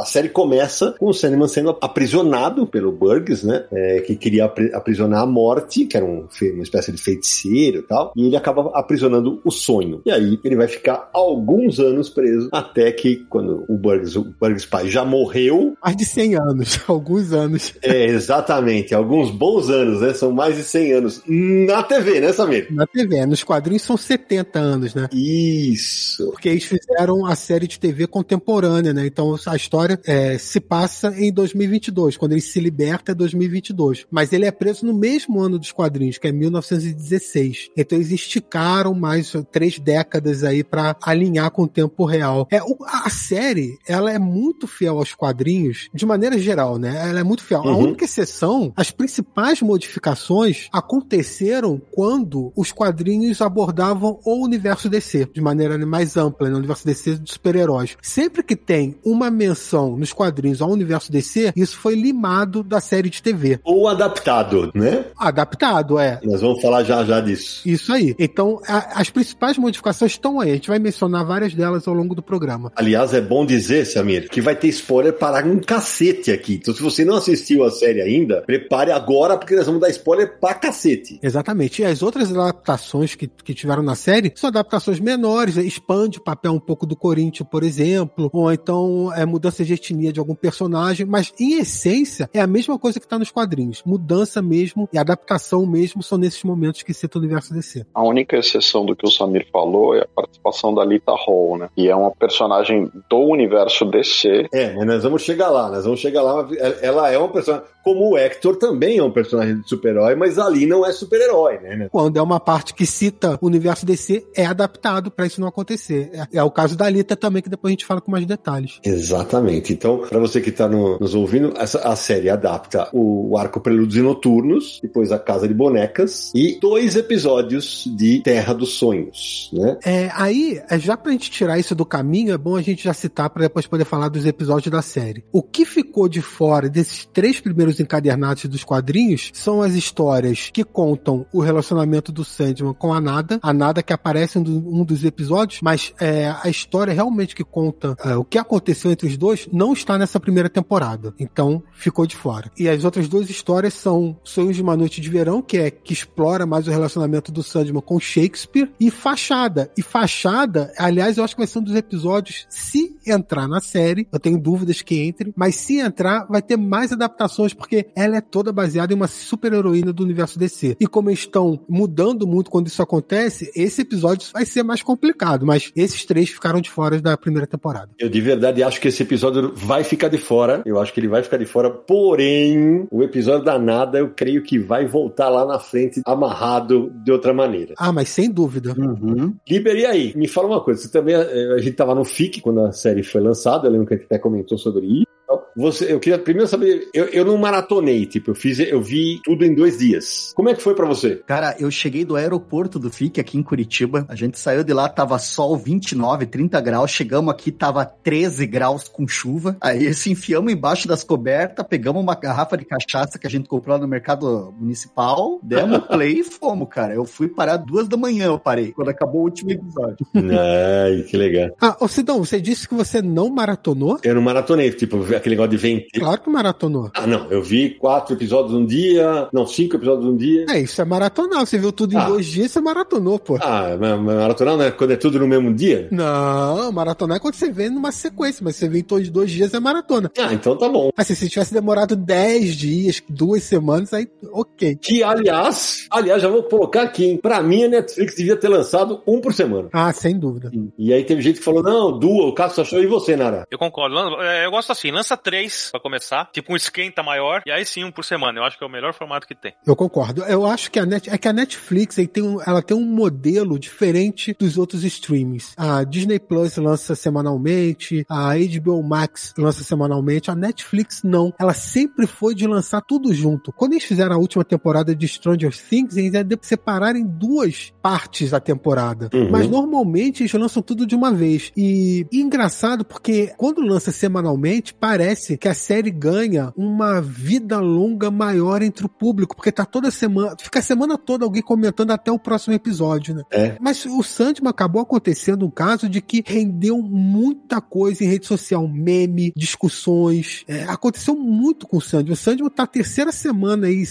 a 0.00 0.05
série 0.05 0.28
começa 0.28 0.72
com 0.99 1.07
o 1.09 1.13
Sandman 1.13 1.49
sendo 1.49 1.77
aprisionado 1.81 2.67
pelo 2.67 2.93
Burgess, 2.93 3.45
né? 3.45 3.65
É, 3.73 4.01
que 4.01 4.17
queria 4.17 4.45
apri- 4.47 4.73
aprisionar 4.75 5.23
a 5.23 5.27
morte, 5.27 5.85
que 5.87 5.97
era 5.97 6.05
um, 6.07 6.27
uma 6.55 6.63
espécie 6.63 6.93
de 6.93 6.99
feiticeiro 7.01 7.79
e 7.79 7.83
tal, 7.83 8.13
e 8.17 8.27
ele 8.27 8.37
acaba 8.37 8.71
aprisionando 8.75 9.41
o 9.45 9.51
sonho. 9.51 10.01
E 10.05 10.11
aí 10.11 10.39
ele 10.45 10.57
vai 10.57 10.69
ficar 10.69 11.11
alguns 11.13 11.79
anos 11.79 12.09
preso, 12.09 12.49
até 12.53 12.91
que 12.93 13.25
quando 13.29 13.65
o 13.69 13.77
Burgess, 13.77 14.17
o 14.17 14.25
Burgess 14.41 14.67
pai 14.67 14.89
já 14.89 15.05
morreu, 15.05 15.75
Mais 15.83 15.97
de 15.97 16.05
100 16.05 16.35
anos, 16.37 16.81
alguns 16.89 17.33
anos. 17.33 17.75
é, 17.83 18.07
exatamente, 18.07 18.95
alguns 18.95 19.31
bons 19.31 19.69
anos, 19.71 20.01
né? 20.01 20.13
São 20.15 20.33
mais 20.33 20.57
de 20.57 20.63
100 20.63 20.93
anos 20.93 21.23
na 21.27 21.83
TV, 21.83 22.21
né, 22.21 22.33
Samir? 22.33 22.69
Na 22.71 22.87
TV, 22.87 23.25
nos 23.27 23.43
quadrinhos 23.45 23.83
são 23.83 23.97
70 23.97 24.59
anos, 24.59 24.95
né? 24.95 25.09
Isso. 25.13 26.31
Porque 26.31 26.49
eles 26.49 26.65
fizeram 26.65 27.25
a 27.27 27.35
série 27.35 27.67
de 27.67 27.79
TV 27.79 28.07
contemporânea, 28.07 28.93
né? 28.93 29.07
Então 29.07 29.35
a 29.47 29.57
história 29.57 29.99
é, 30.07 30.37
se 30.39 30.61
passa 30.62 31.12
em 31.19 31.32
2022. 31.32 32.17
Quando 32.17 32.32
ele 32.32 32.41
se 32.41 32.61
liberta 32.61 33.12
é 33.12 33.14
2022. 33.14 34.06
Mas 34.11 34.32
ele 34.32 34.47
é 34.47 34.50
preso 34.50 34.87
no 34.87 34.94
mesmo 34.94 35.41
ano 35.41 35.59
dos 35.59 35.73
quadrinhos, 35.73 36.19
que 36.19 36.29
é 36.29 36.32
1916. 36.32 37.70
Então 37.76 37.99
eles 37.99 38.11
esticaram 38.12 38.94
mais 38.94 39.32
três 39.50 39.79
décadas 39.79 40.44
aí 40.44 40.62
pra 40.64 40.97
alinhar 41.03 41.50
com 41.50 41.62
o 41.62 41.69
tempo 41.69 42.05
real. 42.05 42.47
É, 42.50 42.59
a 42.87 43.11
série, 43.11 43.79
ela 43.87 44.12
é 44.12 44.19
muito 44.19 44.67
fiel 44.67 44.99
aos 44.99 45.14
quadrinhos, 45.14 45.88
de 45.93 46.06
maneira 46.06 46.38
geral, 46.38 46.79
né? 46.79 47.09
Ela 47.11 47.20
é 47.20 47.23
muito 47.25 47.43
fiel. 47.44 47.62
A 47.62 47.73
Uhum. 47.73 47.85
única 47.85 48.05
exceção, 48.05 48.73
as 48.76 48.91
principais 48.91 49.61
modificações 49.62 50.69
aconteceram 50.73 51.81
quando 51.91 52.53
os 52.56 52.70
quadrinhos 52.73 53.41
abordavam 53.41 54.19
o 54.25 54.44
universo 54.44 54.88
DC, 54.88 55.29
de 55.32 55.41
maneira 55.41 55.79
mais 55.87 56.17
ampla, 56.17 56.49
no 56.49 56.59
universo 56.59 56.85
DC 56.87 57.19
de 57.19 57.32
super-heróis. 57.32 57.97
Sempre 58.03 58.43
que 58.43 58.55
tem 58.56 58.97
uma 59.05 59.31
menção 59.31 59.97
nos 59.97 60.12
quadrinhos 60.12 60.51
ao 60.60 60.70
universo 60.70 61.10
DC, 61.10 61.52
isso 61.56 61.76
foi 61.78 61.94
limado 61.94 62.62
da 62.62 62.81
série 62.81 63.08
de 63.08 63.22
TV. 63.22 63.58
Ou 63.64 63.88
adaptado, 63.88 64.70
né? 64.75 65.04
Adaptado, 65.16 65.99
é. 65.99 66.21
Nós 66.23 66.40
vamos 66.40 66.61
falar 66.61 66.85
já 66.85 67.04
já 67.04 67.21
disso. 67.21 67.62
Isso 67.66 67.92
aí. 67.92 68.14
Então, 68.18 68.61
a- 68.66 69.00
as 69.00 69.09
principais 69.11 69.56
modificações 69.56 70.12
estão 70.12 70.40
aí. 70.40 70.50
A 70.50 70.54
gente 70.54 70.68
vai 70.68 70.78
mencionar 70.78 71.25
várias 71.25 71.54
delas 71.54 71.87
ao 71.88 71.94
longo 71.94 72.14
do 72.14 72.23
programa. 72.23 72.71
Aliás, 72.76 73.14
é 73.14 73.21
bom 73.21 73.47
dizer, 73.47 73.85
Samir, 73.87 74.28
que 74.28 74.40
vai 74.40 74.54
ter 74.56 74.68
spoiler 74.68 75.12
para 75.12 75.47
um 75.47 75.59
cacete 75.59 76.30
aqui. 76.30 76.54
Então, 76.54 76.75
se 76.75 76.82
você 76.82 77.04
não 77.04 77.16
assistiu 77.16 77.64
a 77.64 77.71
série 77.71 78.00
ainda, 78.02 78.42
prepare 78.42 78.90
agora, 78.92 79.37
porque 79.38 79.54
nós 79.56 79.66
vamos 79.66 79.80
dar 79.80 79.90
spoiler 79.90 80.38
pra 80.40 80.54
cacete. 80.54 81.18
Exatamente. 81.23 81.82
E 81.82 81.85
as 81.85 82.02
outras 82.02 82.30
adaptações 82.30 83.14
que, 83.14 83.26
que 83.26 83.54
tiveram 83.54 83.82
na 83.82 83.94
série 83.94 84.32
são 84.35 84.49
adaptações 84.49 85.00
menores, 85.00 85.56
expande 85.56 86.18
o 86.18 86.23
papel 86.23 86.52
um 86.52 86.61
pouco 86.61 86.87
do 86.87 86.97
Corinthians, 86.97 87.49
por 87.50 87.62
exemplo, 87.62 88.28
ou 88.32 88.52
então 88.52 89.12
é 89.14 89.25
mudança 89.25 89.64
de 89.64 89.75
etnia 89.75 90.12
de 90.12 90.18
algum 90.21 90.35
personagem, 90.42 91.06
mas 91.06 91.32
em 91.38 91.61
essência 91.61 92.28
é 92.34 92.40
a 92.40 92.46
mesma 92.46 92.76
coisa 92.76 92.99
que 92.99 93.06
tá 93.06 93.16
nos 93.16 93.30
quadrinhos. 93.30 93.82
Mudança 93.87 94.42
mesmo 94.42 94.88
e 94.92 94.99
adaptação 94.99 95.64
mesmo 95.64 96.02
são 96.02 96.18
nesses 96.18 96.42
momentos 96.42 96.82
que 96.82 96.92
cita 96.92 97.16
o 97.16 97.20
universo 97.20 97.54
DC. 97.54 97.87
A 97.94 98.02
única 98.02 98.37
exceção 98.37 98.84
do 98.84 98.96
que 98.96 99.06
o 99.06 99.11
Samir 99.11 99.46
falou 99.52 99.94
é 99.94 100.00
a 100.00 100.08
participação 100.08 100.75
da 100.75 100.84
Lita 100.84 101.12
Hall, 101.12 101.58
né? 101.58 101.68
Que 101.76 101.88
é 101.88 101.94
uma 101.94 102.11
personagem 102.11 102.90
do 103.08 103.18
universo 103.18 103.84
DC. 103.84 104.49
É, 104.52 104.75
mas 104.75 104.87
nós 104.87 105.02
vamos 105.04 105.22
chegar 105.22 105.49
lá, 105.49 105.70
nós 105.70 105.84
vamos 105.84 106.00
chegar 106.00 106.22
lá. 106.22 106.49
Ela 106.82 107.11
é 107.11 107.16
uma 107.16 107.28
personagem. 107.28 107.66
Como 107.83 108.11
o 108.11 108.19
Hector 108.19 108.57
também 108.57 108.99
é 108.99 109.03
um 109.03 109.11
personagem 109.11 109.61
de 109.61 109.69
super-herói, 109.69 110.15
mas 110.15 110.39
ali 110.39 110.67
não 110.67 110.87
é 110.87 110.93
super-herói, 110.93 111.59
né? 111.59 111.89
Quando 111.91 112.17
é 112.17 112.23
uma 112.23 112.41
parte 112.41 112.75
que 112.75 112.87
cita 112.87 113.39
o 113.41 113.47
universo 113.47 113.85
DC, 113.85 114.27
é 114.35 114.47
adaptado 114.47 115.11
para 115.11 115.27
isso 115.27 115.41
não 115.41 115.49
acontecer. 115.49 116.11
É, 116.12 116.39
é 116.39 116.43
o 116.43 116.51
caso 116.51 116.77
da 116.77 116.87
Alita 116.87 117.17
também, 117.17 117.43
que 117.43 117.49
depois 117.49 117.71
a 117.71 117.75
gente 117.75 117.87
fala 117.87 118.01
com 118.01 118.11
mais 118.11 118.27
detalhes. 118.27 118.81
Exatamente. 118.85 119.73
Então, 119.73 119.99
para 119.99 120.19
você 120.19 120.41
que 120.41 120.51
está 120.51 120.69
nos 120.69 121.15
ouvindo, 121.15 121.53
essa, 121.57 121.81
a 121.81 121.97
série 121.97 122.31
adapta 122.31 122.89
o, 122.93 123.37
arco 123.37 123.61
Prelúdios 123.61 123.97
e 123.97 124.03
Noturnos, 124.03 124.79
depois 124.83 125.11
a 125.11 125.19
Casa 125.19 125.49
de 125.49 125.55
Bonecas 125.55 126.31
e 126.35 126.59
dois 126.61 126.97
episódios 126.97 127.85
de 127.97 128.21
Terra 128.21 128.53
dos 128.53 128.75
Sonhos, 128.75 129.51
né? 129.53 129.79
É, 129.85 130.11
aí, 130.15 130.61
é, 130.69 130.79
já 130.79 130.97
pra 130.97 131.12
gente 131.12 131.31
tirar 131.31 131.59
isso 131.59 131.75
do 131.75 131.85
caminho, 131.85 132.33
é 132.33 132.39
bom 132.39 132.57
a 132.57 132.62
gente 132.62 132.85
já 132.85 132.95
citar 132.95 133.31
para 133.31 133.43
depois 133.43 133.67
poder 133.67 133.85
falar 133.85 134.09
dos 134.09 134.27
episódios 134.27 134.71
da 134.71 134.83
série. 134.83 135.25
O 135.33 135.43
que 135.43 135.65
ficou 135.65 136.09
de 136.09 136.21
fora 136.21 136.69
desses 136.69 137.05
três 137.07 137.41
primeiros 137.41 137.72
livros 137.73 137.81
encadernados 137.81 138.45
dos 138.45 138.64
quadrinhos 138.64 139.31
são 139.33 139.62
as 139.62 139.75
histórias 139.75 140.50
que 140.52 140.64
contam 140.64 141.26
o 141.33 141.41
relacionamento 141.41 142.12
do 142.12 142.25
Sandman 142.25 142.75
com 142.75 142.93
a 142.93 143.00
Nada, 143.00 143.38
a 143.43 143.52
Nada 143.52 143.83
que 143.83 143.93
aparece 143.93 144.38
em 144.38 144.43
um 144.43 144.85
dos 144.85 145.05
episódios, 145.05 145.61
mas 145.62 145.93
é, 146.00 146.33
a 146.43 146.49
história 146.49 146.93
realmente 146.93 147.35
que 147.35 147.45
conta 147.45 147.97
é, 148.05 148.14
o 148.17 148.25
que 148.25 148.38
aconteceu 148.38 148.91
entre 148.91 149.07
os 149.09 149.17
dois 149.17 149.49
não 149.52 149.73
está 149.73 149.99
nessa 149.99 150.21
primeira 150.21 150.49
temporada. 150.49 151.14
Então 151.19 151.62
ficou 151.73 152.07
de 152.07 152.17
fora. 152.17 152.50
E 152.59 152.69
as 152.69 152.85
outras 152.85 153.09
duas 153.09 153.31
histórias 153.31 153.75
são 153.75 154.17
Sonhos 154.23 154.57
de 154.57 154.62
uma 154.62 154.76
Noite 154.76 155.00
de 155.00 155.09
Verão, 155.09 155.43
que 155.43 155.59
é 155.59 155.71
que 155.71 155.93
explora 155.93 156.47
mais 156.47 156.67
o 156.67 156.71
relacionamento 156.71 157.33
do 157.33 157.43
Sandman 157.43 157.81
com 157.81 157.99
Shakespeare, 157.99 158.71
e 158.79 158.91
Fachada. 158.91 159.71
E 159.76 159.83
Fachada, 159.83 160.73
aliás, 160.79 161.17
eu 161.17 161.25
acho 161.25 161.35
que 161.35 161.41
vai 161.41 161.47
ser 161.47 161.59
um 161.59 161.62
dos 161.62 161.75
episódios, 161.75 162.47
se 162.49 162.97
entrar 163.07 163.49
na 163.49 163.61
série, 163.61 164.07
eu 164.12 164.19
tenho 164.19 164.38
dúvidas 164.38 164.83
que 164.83 165.00
entre, 165.00 165.33
mas 165.37 165.57
se 165.57 165.79
entrar, 165.79 166.26
vai 166.26 166.43
ter 166.43 166.57
mais 166.57 166.93
adaptações, 166.93 167.55
porque 167.62 167.87
ela 167.95 168.16
é 168.16 168.21
toda 168.21 168.52
baseada 168.52 168.92
em 168.92 168.97
uma 168.97 169.07
super 169.07 169.52
heroína 169.52 169.92
do 169.92 170.02
universo 170.02 170.37
DC. 170.37 170.76
E 170.81 170.87
como 170.87 171.11
eles 171.11 171.21
estão 171.21 171.61
mudando 171.69 172.26
muito 172.26 172.50
quando 172.50 172.66
isso 172.66 172.83
acontece, 172.83 173.52
esse 173.54 173.83
episódio 173.83 174.28
vai 174.33 174.45
ser 174.45 174.64
mais 174.64 174.83
complicado, 174.83 175.47
mas 175.47 175.71
esses 175.76 176.04
três 176.04 176.28
ficaram 176.28 176.61
de 176.61 176.69
fora 176.69 177.00
da 177.00 177.16
primeira 177.16 177.47
temporada. 177.47 177.90
Eu 178.00 178.09
de 178.09 178.21
verdade 178.21 178.64
acho 178.64 178.81
que 178.81 178.88
esse 178.88 179.04
episódio 179.04 179.52
vai 179.54 179.85
ficar 179.85 180.09
de 180.09 180.19
fora. 180.19 180.62
Eu 180.66 180.81
acho 180.81 180.92
que 180.92 180.99
ele 180.99 181.07
vai 181.07 181.23
ficar 181.23 181.37
de 181.37 181.47
fora, 181.47 181.71
porém, 181.71 182.88
o 182.90 183.00
episódio 183.00 183.45
da 183.45 183.59
nada 183.61 183.99
eu 183.99 184.11
creio 184.11 184.42
que 184.42 184.59
vai 184.59 184.85
voltar 184.85 185.28
lá 185.28 185.47
na 185.47 185.61
frente 185.61 186.02
amarrado 186.04 186.92
de 187.04 187.12
outra 187.12 187.33
maneira. 187.33 187.75
Ah, 187.78 187.92
mas 187.92 188.09
sem 188.09 188.28
dúvida. 188.28 188.75
Uhum. 188.76 189.35
Liber, 189.49 189.76
e 189.76 189.87
aí? 189.87 190.12
Me 190.16 190.26
fala 190.26 190.49
uma 190.49 190.61
coisa. 190.61 190.83
Você 190.83 190.90
também, 190.90 191.14
eh, 191.14 191.54
a 191.54 191.59
gente 191.59 191.76
tava 191.76 191.95
no 191.95 192.04
FIC 192.04 192.40
quando 192.40 192.61
a 192.62 192.73
série 192.73 193.04
foi 193.04 193.21
lançada, 193.21 193.69
eu 193.69 193.73
lembro 193.73 193.87
que 193.87 193.95
a 193.95 193.97
gente 193.97 194.07
até 194.07 194.19
comentou 194.19 194.59
sobre 194.59 194.85
isso. 194.87 195.12
Você, 195.57 195.92
eu 195.92 196.00
queria 196.00 196.19
primeiro 196.19 196.49
saber, 196.49 196.88
eu, 196.95 197.07
eu 197.07 197.25
não 197.25 197.37
maratonei, 197.52 198.06
tipo, 198.06 198.30
eu 198.30 198.35
fiz, 198.35 198.59
eu 198.59 198.80
vi 198.80 199.21
tudo 199.23 199.44
em 199.44 199.54
dois 199.54 199.76
dias. 199.76 200.32
Como 200.35 200.49
é 200.49 200.54
que 200.54 200.62
foi 200.62 200.75
para 200.75 200.87
você? 200.87 201.16
Cara, 201.26 201.54
eu 201.61 201.71
cheguei 201.71 202.04
do 202.04 202.16
aeroporto 202.16 202.78
do 202.78 202.90
FIC 202.90 203.21
aqui 203.21 203.37
em 203.37 203.42
Curitiba. 203.42 204.06
A 204.09 204.14
gente 204.14 204.38
saiu 204.38 204.64
de 204.64 204.73
lá, 204.73 204.88
tava 204.88 205.18
sol 205.18 205.56
29, 205.59 206.26
30 206.26 206.61
graus. 206.62 206.90
Chegamos 206.90 207.32
aqui, 207.32 207.52
tava 207.52 207.85
13 207.85 208.47
graus 208.47 208.88
com 208.88 209.06
chuva. 209.06 209.56
Aí 209.61 209.92
se 209.92 210.11
enfiamos 210.11 210.50
embaixo 210.50 210.88
das 210.88 211.04
cobertas, 211.04 211.66
pegamos 211.68 212.02
uma 212.02 212.14
garrafa 212.14 212.56
de 212.56 212.64
cachaça 212.64 213.18
que 213.18 213.26
a 213.26 213.30
gente 213.30 213.49
comprou 213.49 213.78
no 213.78 213.87
mercado 213.87 214.54
municipal, 214.59 215.38
demos 215.42 215.80
play 215.87 216.21
e 216.21 216.25
fomos, 216.25 216.68
cara. 216.71 216.94
Eu 216.94 217.04
fui 217.04 217.28
parar 217.28 217.59
duas 217.59 217.87
da 217.87 217.97
manhã, 217.97 218.26
eu 218.26 218.38
parei, 218.38 218.73
quando 218.73 218.88
acabou 218.88 219.21
o 219.21 219.25
último 219.25 219.50
episódio. 219.50 220.06
Ai, 220.16 221.02
que 221.02 221.16
legal. 221.16 221.50
Ah, 221.61 221.76
ô 221.80 221.88
Sidão, 221.88 222.25
você 222.25 222.40
disse 222.40 222.66
que 222.66 222.75
você 222.75 223.02
não 223.02 223.28
maratonou? 223.28 223.99
Eu 224.02 224.14
não 224.14 224.23
maratonei, 224.23 224.71
tipo, 224.71 225.02
aquele 225.14 225.35
negócio 225.35 225.50
de 225.50 225.56
vento. 225.59 225.87
Claro 225.92 226.21
que 226.21 226.30
maratonou. 226.30 226.90
Ah, 226.94 227.06
não. 227.06 227.30
Eu 227.30 227.41
vi 227.42 227.70
quatro 227.70 228.14
episódios 228.14 228.52
num 228.52 228.64
dia. 228.64 229.28
Não, 229.32 229.46
cinco 229.46 229.76
episódios 229.76 230.06
num 230.06 230.16
dia. 230.16 230.46
É, 230.49 230.61
isso 230.61 230.80
é 230.80 230.84
maratonar. 230.84 231.40
Você 231.44 231.58
viu 231.58 231.72
tudo 231.72 231.94
em 231.94 231.99
Ah. 231.99 232.06
dois 232.08 232.26
dias, 232.26 232.50
você 232.50 232.61
maratonou, 232.61 233.18
pô. 233.18 233.37
Ah, 233.42 233.76
ma- 233.78 233.96
ma- 233.96 234.14
maratonar 234.14 234.56
não 234.56 234.64
é 234.64 234.70
quando 234.70 234.92
é 234.92 234.96
tudo 234.96 235.18
no 235.18 235.26
mesmo 235.26 235.52
dia? 235.52 235.88
Não, 235.90 236.70
maratonar 236.72 237.16
é 237.16 237.20
quando 237.20 237.34
você 237.34 237.50
vê 237.50 237.68
numa 237.68 237.92
sequência, 237.92 238.42
mas 238.44 238.56
você 238.56 238.68
vê 238.68 238.78
em 238.80 238.82
todos 238.82 239.06
os 239.06 239.11
dois 239.12 239.30
dias 239.30 239.52
é 239.54 239.61
maratona. 239.61 240.11
Ah, 240.18 240.32
então 240.32 240.56
tá 240.56 240.68
bom. 240.68 240.90
Assim, 240.96 241.14
se 241.14 241.28
tivesse 241.28 241.52
demorado 241.52 241.94
10 241.96 242.54
dias, 242.54 243.02
duas 243.08 243.42
semanas, 243.42 243.92
aí 243.92 244.08
ok. 244.32 244.76
Que, 244.76 245.02
aliás, 245.02 245.87
aliás, 245.90 246.22
já 246.22 246.28
vou 246.28 246.42
colocar 246.44 246.82
aqui, 246.82 247.04
hein? 247.04 247.16
Pra 247.22 247.42
mim, 247.42 247.64
a 247.64 247.68
Netflix 247.68 248.14
devia 248.16 248.37
ter 248.37 248.49
lançado 248.49 249.00
um 249.06 249.20
por 249.20 249.32
semana. 249.32 249.68
Ah, 249.72 249.92
sem 249.92 250.18
dúvida. 250.18 250.50
E 250.78 250.92
aí 250.92 251.04
teve 251.04 251.22
gente 251.22 251.38
que 251.38 251.44
falou, 251.44 251.62
não, 251.62 251.99
duas, 251.99 252.26
o 252.26 252.32
Cássio 252.34 252.62
achou, 252.62 252.82
e 252.82 252.87
você, 252.87 253.16
Nara? 253.16 253.46
Eu 253.50 253.58
concordo. 253.58 253.96
É, 254.22 254.46
Eu 254.46 254.50
gosto 254.50 254.70
assim, 254.72 254.90
lança 254.90 255.16
três 255.16 255.68
pra 255.70 255.80
começar, 255.80 256.28
tipo 256.32 256.52
um 256.52 256.56
esquenta 256.56 257.02
maior, 257.02 257.32
e 257.47 257.51
aí 257.51 257.65
sim 257.65 257.85
um 257.85 257.91
por 257.91 258.05
semana. 258.05 258.39
Eu 258.39 258.45
acho 258.45 258.59
que 258.59 258.65
é 258.65 258.67
o 258.67 258.71
melhor 258.71 258.93
formato 258.95 259.27
que 259.27 259.35
tem. 259.35 259.55
Eu 259.67 259.77
concordo. 259.77 260.23
Eu 260.25 260.47
acho 260.47 260.71
que 260.71 260.79
a, 260.79 260.87
Net, 260.87 261.09
é 261.09 261.17
que 261.17 261.29
a 261.29 261.33
Netflix 261.33 261.99
aí 261.99 262.07
tem 262.07 262.23
um, 262.23 262.41
ela 262.43 262.62
tem 262.62 262.77
um 262.77 262.85
modelo 262.85 263.59
diferente 263.59 264.35
dos 264.39 264.59
outros 264.59 264.85
streamings. 264.85 265.55
A 265.57 265.85
Disney 265.85 266.19
Plus 266.19 266.57
lança 266.57 266.95
semanalmente, 266.95 268.05
a 268.09 268.35
HBO 268.35 268.83
Max 268.83 269.33
lança 269.39 269.65
semanalmente, 269.65 270.31
a 270.31 270.35
Netflix 270.35 271.03
não. 271.03 271.33
Ela 271.39 271.55
sempre 271.55 272.07
foi 272.07 272.35
de 272.35 272.47
lançar 272.47 272.83
tudo 272.83 273.12
junto. 273.15 273.53
Quando 273.53 273.73
eles 273.73 273.85
fizeram 273.85 274.17
a 274.17 274.19
última 274.19 274.45
temporada 274.45 274.95
de 274.95 275.09
Stranger 275.09 275.53
Things, 275.57 275.97
eles 275.97 276.15
ainda 276.15 276.39
separaram 276.43 276.99
em 276.99 277.07
duas 277.07 277.73
partes 277.83 278.35
a 278.35 278.41
temporada. 278.41 279.09
Uhum. 279.12 279.31
Mas 279.31 279.49
normalmente 279.49 280.23
eles 280.23 280.33
lançam 280.33 280.62
tudo 280.62 280.87
de 280.87 280.95
uma 280.95 281.12
vez. 281.12 281.53
E, 281.57 282.07
e 282.11 282.21
engraçado 282.21 282.85
porque 282.85 283.33
quando 283.37 283.61
lança 283.61 283.93
semanalmente, 283.93 284.75
parece 284.75 285.37
que 285.37 285.49
a 285.49 285.55
série 285.55 285.91
ganha 285.91 286.53
uma 286.57 287.01
vida 287.23 287.61
longa 287.61 288.11
maior 288.11 288.62
entre 288.62 288.85
o 288.85 288.88
público, 288.88 289.37
porque 289.37 289.52
tá 289.52 289.64
toda 289.64 289.91
semana, 289.91 290.35
fica 290.41 290.59
a 290.59 290.62
semana 290.62 290.99
toda 290.99 291.25
alguém 291.25 291.43
comentando 291.43 291.93
até 291.93 292.11
o 292.11 292.19
próximo 292.19 292.52
episódio, 292.52 293.14
né? 293.14 293.23
É. 293.31 293.57
Mas 293.61 293.87
o 293.87 294.02
Sandman 294.02 294.50
acabou 294.50 294.83
acontecendo 294.83 295.47
um 295.47 295.50
caso 295.50 295.88
de 295.88 296.00
que 296.00 296.25
rendeu 296.26 296.83
muita 296.83 297.61
coisa 297.61 298.02
em 298.02 298.09
rede 298.09 298.26
social, 298.26 298.67
meme, 298.67 299.33
discussões. 299.37 300.45
É, 300.49 300.64
aconteceu 300.64 301.14
muito 301.17 301.67
com 301.69 301.76
o 301.76 301.81
Sandman. 301.81 302.12
O 302.12 302.17
Sandman 302.17 302.50
tá 302.50 302.64
a 302.64 302.67
terceira 302.67 303.12
semana 303.12 303.69
aí, 303.69 303.85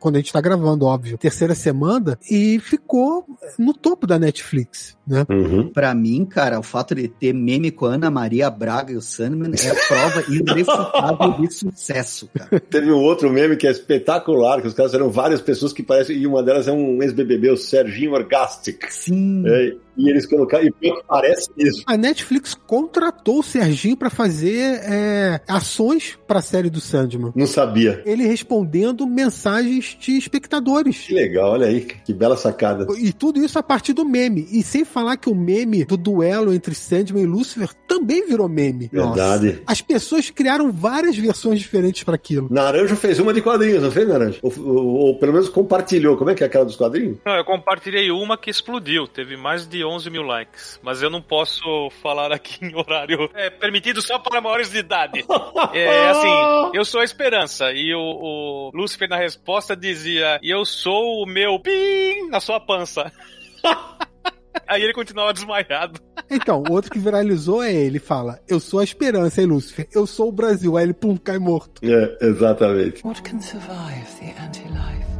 quando 0.00 0.16
a 0.16 0.18
gente 0.18 0.32
tá 0.32 0.40
gravando, 0.40 0.84
óbvio. 0.84 1.16
Terceira 1.16 1.54
semana, 1.54 2.18
e 2.28 2.58
ficou 2.58 3.24
no 3.56 3.72
topo 3.72 4.06
da 4.06 4.18
Netflix, 4.18 4.96
né? 5.06 5.24
Uhum. 5.28 5.68
Pra 5.68 5.94
mim, 5.94 6.24
cara, 6.24 6.58
o 6.58 6.62
fato 6.62 6.94
de 6.94 7.08
ter 7.08 7.32
meme 7.32 7.70
com 7.70 7.86
a 7.86 7.94
Ana 7.94 8.10
Maria 8.10 8.50
Braga 8.50 8.92
e 8.92 8.96
o 8.96 9.02
Sandman 9.02 9.52
é 9.52 9.70
a 9.70 9.74
prova 9.74 10.24
irrefutável 10.32 11.32
de 11.40 11.54
sucesso, 11.54 12.28
cara. 12.36 12.60
Teve 12.70 12.90
um 12.90 13.00
outro 13.00 13.30
meme 13.30 13.56
que 13.56 13.66
é 13.66 13.70
espetacular, 13.70 14.60
que 14.60 14.68
os 14.68 14.74
caras 14.74 14.94
eram 14.94 15.10
várias 15.10 15.40
pessoas 15.40 15.72
que 15.72 15.82
parecem, 15.82 16.16
e 16.16 16.26
uma 16.26 16.42
delas 16.42 16.68
é 16.68 16.72
um 16.72 17.02
ex-BBB, 17.02 17.50
o 17.50 17.56
Serginho 17.56 18.12
Orgastic. 18.12 18.86
Sim. 18.90 19.44
É, 19.46 19.76
e 19.96 20.10
eles 20.10 20.26
colocaram, 20.26 20.64
e 20.64 21.02
parece 21.06 21.50
isso. 21.56 21.82
A 21.86 21.96
Netflix 21.96 22.54
contratou 22.54 23.40
o 23.40 23.42
Serginho 23.42 23.96
pra 23.96 24.10
fazer 24.10 24.80
é, 24.82 25.40
ações 25.46 26.18
pra 26.26 26.42
série 26.42 26.68
do 26.68 26.80
Sandman. 26.80 27.32
Não 27.34 27.46
sabia. 27.46 28.02
Ele 28.04 28.26
respondendo 28.26 29.06
mensagens 29.06 29.96
de 30.00 30.16
espectadores. 30.16 31.06
Que 31.06 31.14
legal, 31.14 31.52
olha 31.52 31.66
aí, 31.66 31.82
que 31.82 32.12
bela 32.12 32.36
sacada. 32.36 32.86
E 32.98 33.12
tudo 33.12 33.42
isso 33.42 33.58
a 33.58 33.62
partir 33.62 33.92
do 33.92 34.04
meme. 34.04 34.48
E 34.50 34.62
sem 34.62 34.84
falar 34.94 35.16
que 35.16 35.28
o 35.28 35.34
meme 35.34 35.84
do 35.84 35.96
duelo 35.96 36.54
entre 36.54 36.74
Sandman 36.74 37.24
e 37.24 37.26
Lucifer 37.26 37.68
também 37.86 38.26
virou 38.26 38.48
meme. 38.48 38.88
Verdade. 38.92 39.60
As 39.66 39.80
pessoas 39.82 40.30
criaram 40.30 40.70
várias 40.72 41.16
versões 41.16 41.58
diferentes 41.60 42.02
pra 42.04 42.14
aquilo. 42.14 42.48
Naranjo 42.50 42.96
fez 42.96 43.18
uma 43.18 43.34
de 43.34 43.42
quadrinhos, 43.42 43.82
não 43.82 43.90
fez, 43.90 44.08
Naranjo? 44.08 44.38
Ou, 44.42 44.52
ou- 44.58 44.94
ou 45.04 45.18
pelo 45.18 45.32
menos 45.32 45.48
compartilhou. 45.48 46.16
Como 46.16 46.30
é 46.30 46.34
que 46.34 46.42
é 46.42 46.46
aquela 46.46 46.64
dos 46.64 46.76
quadrinhos? 46.76 47.18
Não, 47.26 47.34
eu 47.36 47.44
compartilhei 47.44 48.10
uma 48.10 48.38
que 48.38 48.48
explodiu, 48.50 49.06
teve 49.08 49.36
mais 49.36 49.66
de 49.66 49.84
11 49.84 50.08
mil 50.08 50.22
likes. 50.22 50.78
Mas 50.82 51.02
eu 51.02 51.10
não 51.10 51.20
posso 51.20 51.60
falar 52.02 52.32
aqui 52.32 52.64
em 52.64 52.74
horário 52.76 53.28
é, 53.34 53.50
permitido 53.50 54.00
só 54.00 54.18
para 54.18 54.40
maiores 54.40 54.70
de 54.70 54.78
idade. 54.78 55.24
É 55.74 56.08
assim, 56.10 56.70
eu 56.78 56.84
sou 56.84 57.00
a 57.00 57.04
esperança. 57.04 57.72
E 57.72 57.92
o, 57.94 57.98
o 57.98 58.70
Lúcifer 58.74 59.08
na 59.08 59.16
resposta 59.16 59.74
dizia: 59.74 60.38
Eu 60.42 60.64
sou 60.64 61.22
o 61.22 61.26
meu 61.26 61.58
pim 61.58 62.28
na 62.30 62.38
sua 62.40 62.60
pança. 62.60 63.10
Aí 64.68 64.82
ele 64.82 64.92
continuava 64.92 65.32
desmaiado. 65.32 66.00
Então, 66.30 66.62
o 66.68 66.72
outro 66.72 66.90
que 66.90 66.98
viralizou 66.98 67.62
é 67.62 67.72
ele 67.72 67.98
fala: 67.98 68.40
Eu 68.48 68.58
sou 68.60 68.80
a 68.80 68.84
esperança, 68.84 69.40
hein, 69.40 69.46
Lucifer? 69.46 69.86
Eu 69.92 70.06
sou 70.06 70.28
o 70.28 70.32
Brasil. 70.32 70.76
Aí 70.76 70.84
ele 70.84 70.94
pum, 70.94 71.16
cai 71.16 71.38
morto. 71.38 71.80
É, 71.84 72.26
exatamente. 72.26 73.04
What 73.04 73.22
can 73.22 73.40
survive 73.40 74.06
the 74.20 74.34
anti-life? 74.42 75.13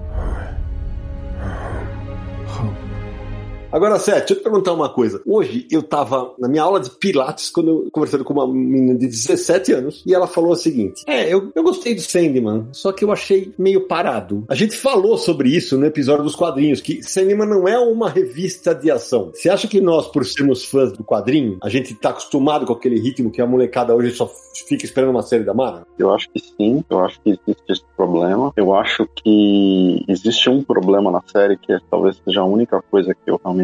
Agora, 3.75 3.99
Sérgio, 3.99 4.21
deixa 4.21 4.35
eu 4.35 4.39
te 4.39 4.43
perguntar 4.45 4.73
uma 4.73 4.89
coisa. 4.89 5.21
Hoje 5.27 5.67
eu 5.69 5.83
tava 5.83 6.33
na 6.39 6.47
minha 6.47 6.63
aula 6.63 6.79
de 6.79 6.91
Pilates, 6.91 7.51
quando 7.51 7.69
eu 7.69 7.89
conversando 7.91 8.23
com 8.23 8.33
uma 8.33 8.47
menina 8.47 8.97
de 8.97 9.09
17 9.09 9.73
anos, 9.73 10.05
e 10.07 10.15
ela 10.15 10.29
falou 10.29 10.53
o 10.53 10.57
seguinte: 10.57 11.03
É, 11.09 11.27
eu, 11.27 11.51
eu 11.53 11.63
gostei 11.65 11.93
do 11.93 12.01
Sandman, 12.01 12.69
só 12.71 12.93
que 12.93 13.05
eu 13.05 13.11
achei 13.11 13.53
meio 13.59 13.89
parado. 13.89 14.45
A 14.49 14.55
gente 14.55 14.77
falou 14.77 15.19
sobre 15.19 15.49
isso 15.49 15.77
no 15.77 15.87
episódio 15.87 16.23
dos 16.23 16.37
quadrinhos, 16.37 16.81
que 16.81 17.03
Sandman 17.03 17.49
não 17.49 17.67
é 17.67 17.77
uma 17.77 18.09
revista 18.09 18.73
de 18.73 18.93
ação. 18.93 19.33
Você 19.35 19.51
acha 19.51 19.67
que 19.67 19.81
nós, 19.81 20.07
por 20.07 20.25
sermos 20.25 20.65
fãs 20.65 20.93
do 20.93 21.03
quadrinho, 21.03 21.59
a 21.61 21.69
gente 21.69 21.97
tá 21.97 22.11
acostumado 22.11 22.65
com 22.65 22.75
aquele 22.75 23.01
ritmo 23.01 23.33
que 23.33 23.43
a 23.43 23.47
molecada 23.47 23.93
hoje 23.93 24.13
só 24.13 24.31
fica 24.69 24.85
esperando 24.85 25.11
uma 25.11 25.23
série 25.23 25.43
da 25.43 25.53
Mara? 25.53 25.85
Eu 25.99 26.15
acho 26.15 26.31
que 26.31 26.39
sim, 26.39 26.85
eu 26.89 27.01
acho 27.01 27.21
que 27.23 27.31
existe 27.31 27.73
esse 27.73 27.85
problema. 27.97 28.53
Eu 28.57 28.73
acho 28.73 29.05
que 29.17 30.05
existe 30.07 30.49
um 30.49 30.63
problema 30.63 31.11
na 31.11 31.23
série 31.27 31.57
que 31.57 31.73
é, 31.73 31.81
talvez 31.91 32.23
seja 32.25 32.41
a 32.41 32.45
única 32.45 32.81
coisa 32.89 33.13
que 33.13 33.29
eu 33.29 33.41
realmente 33.43 33.64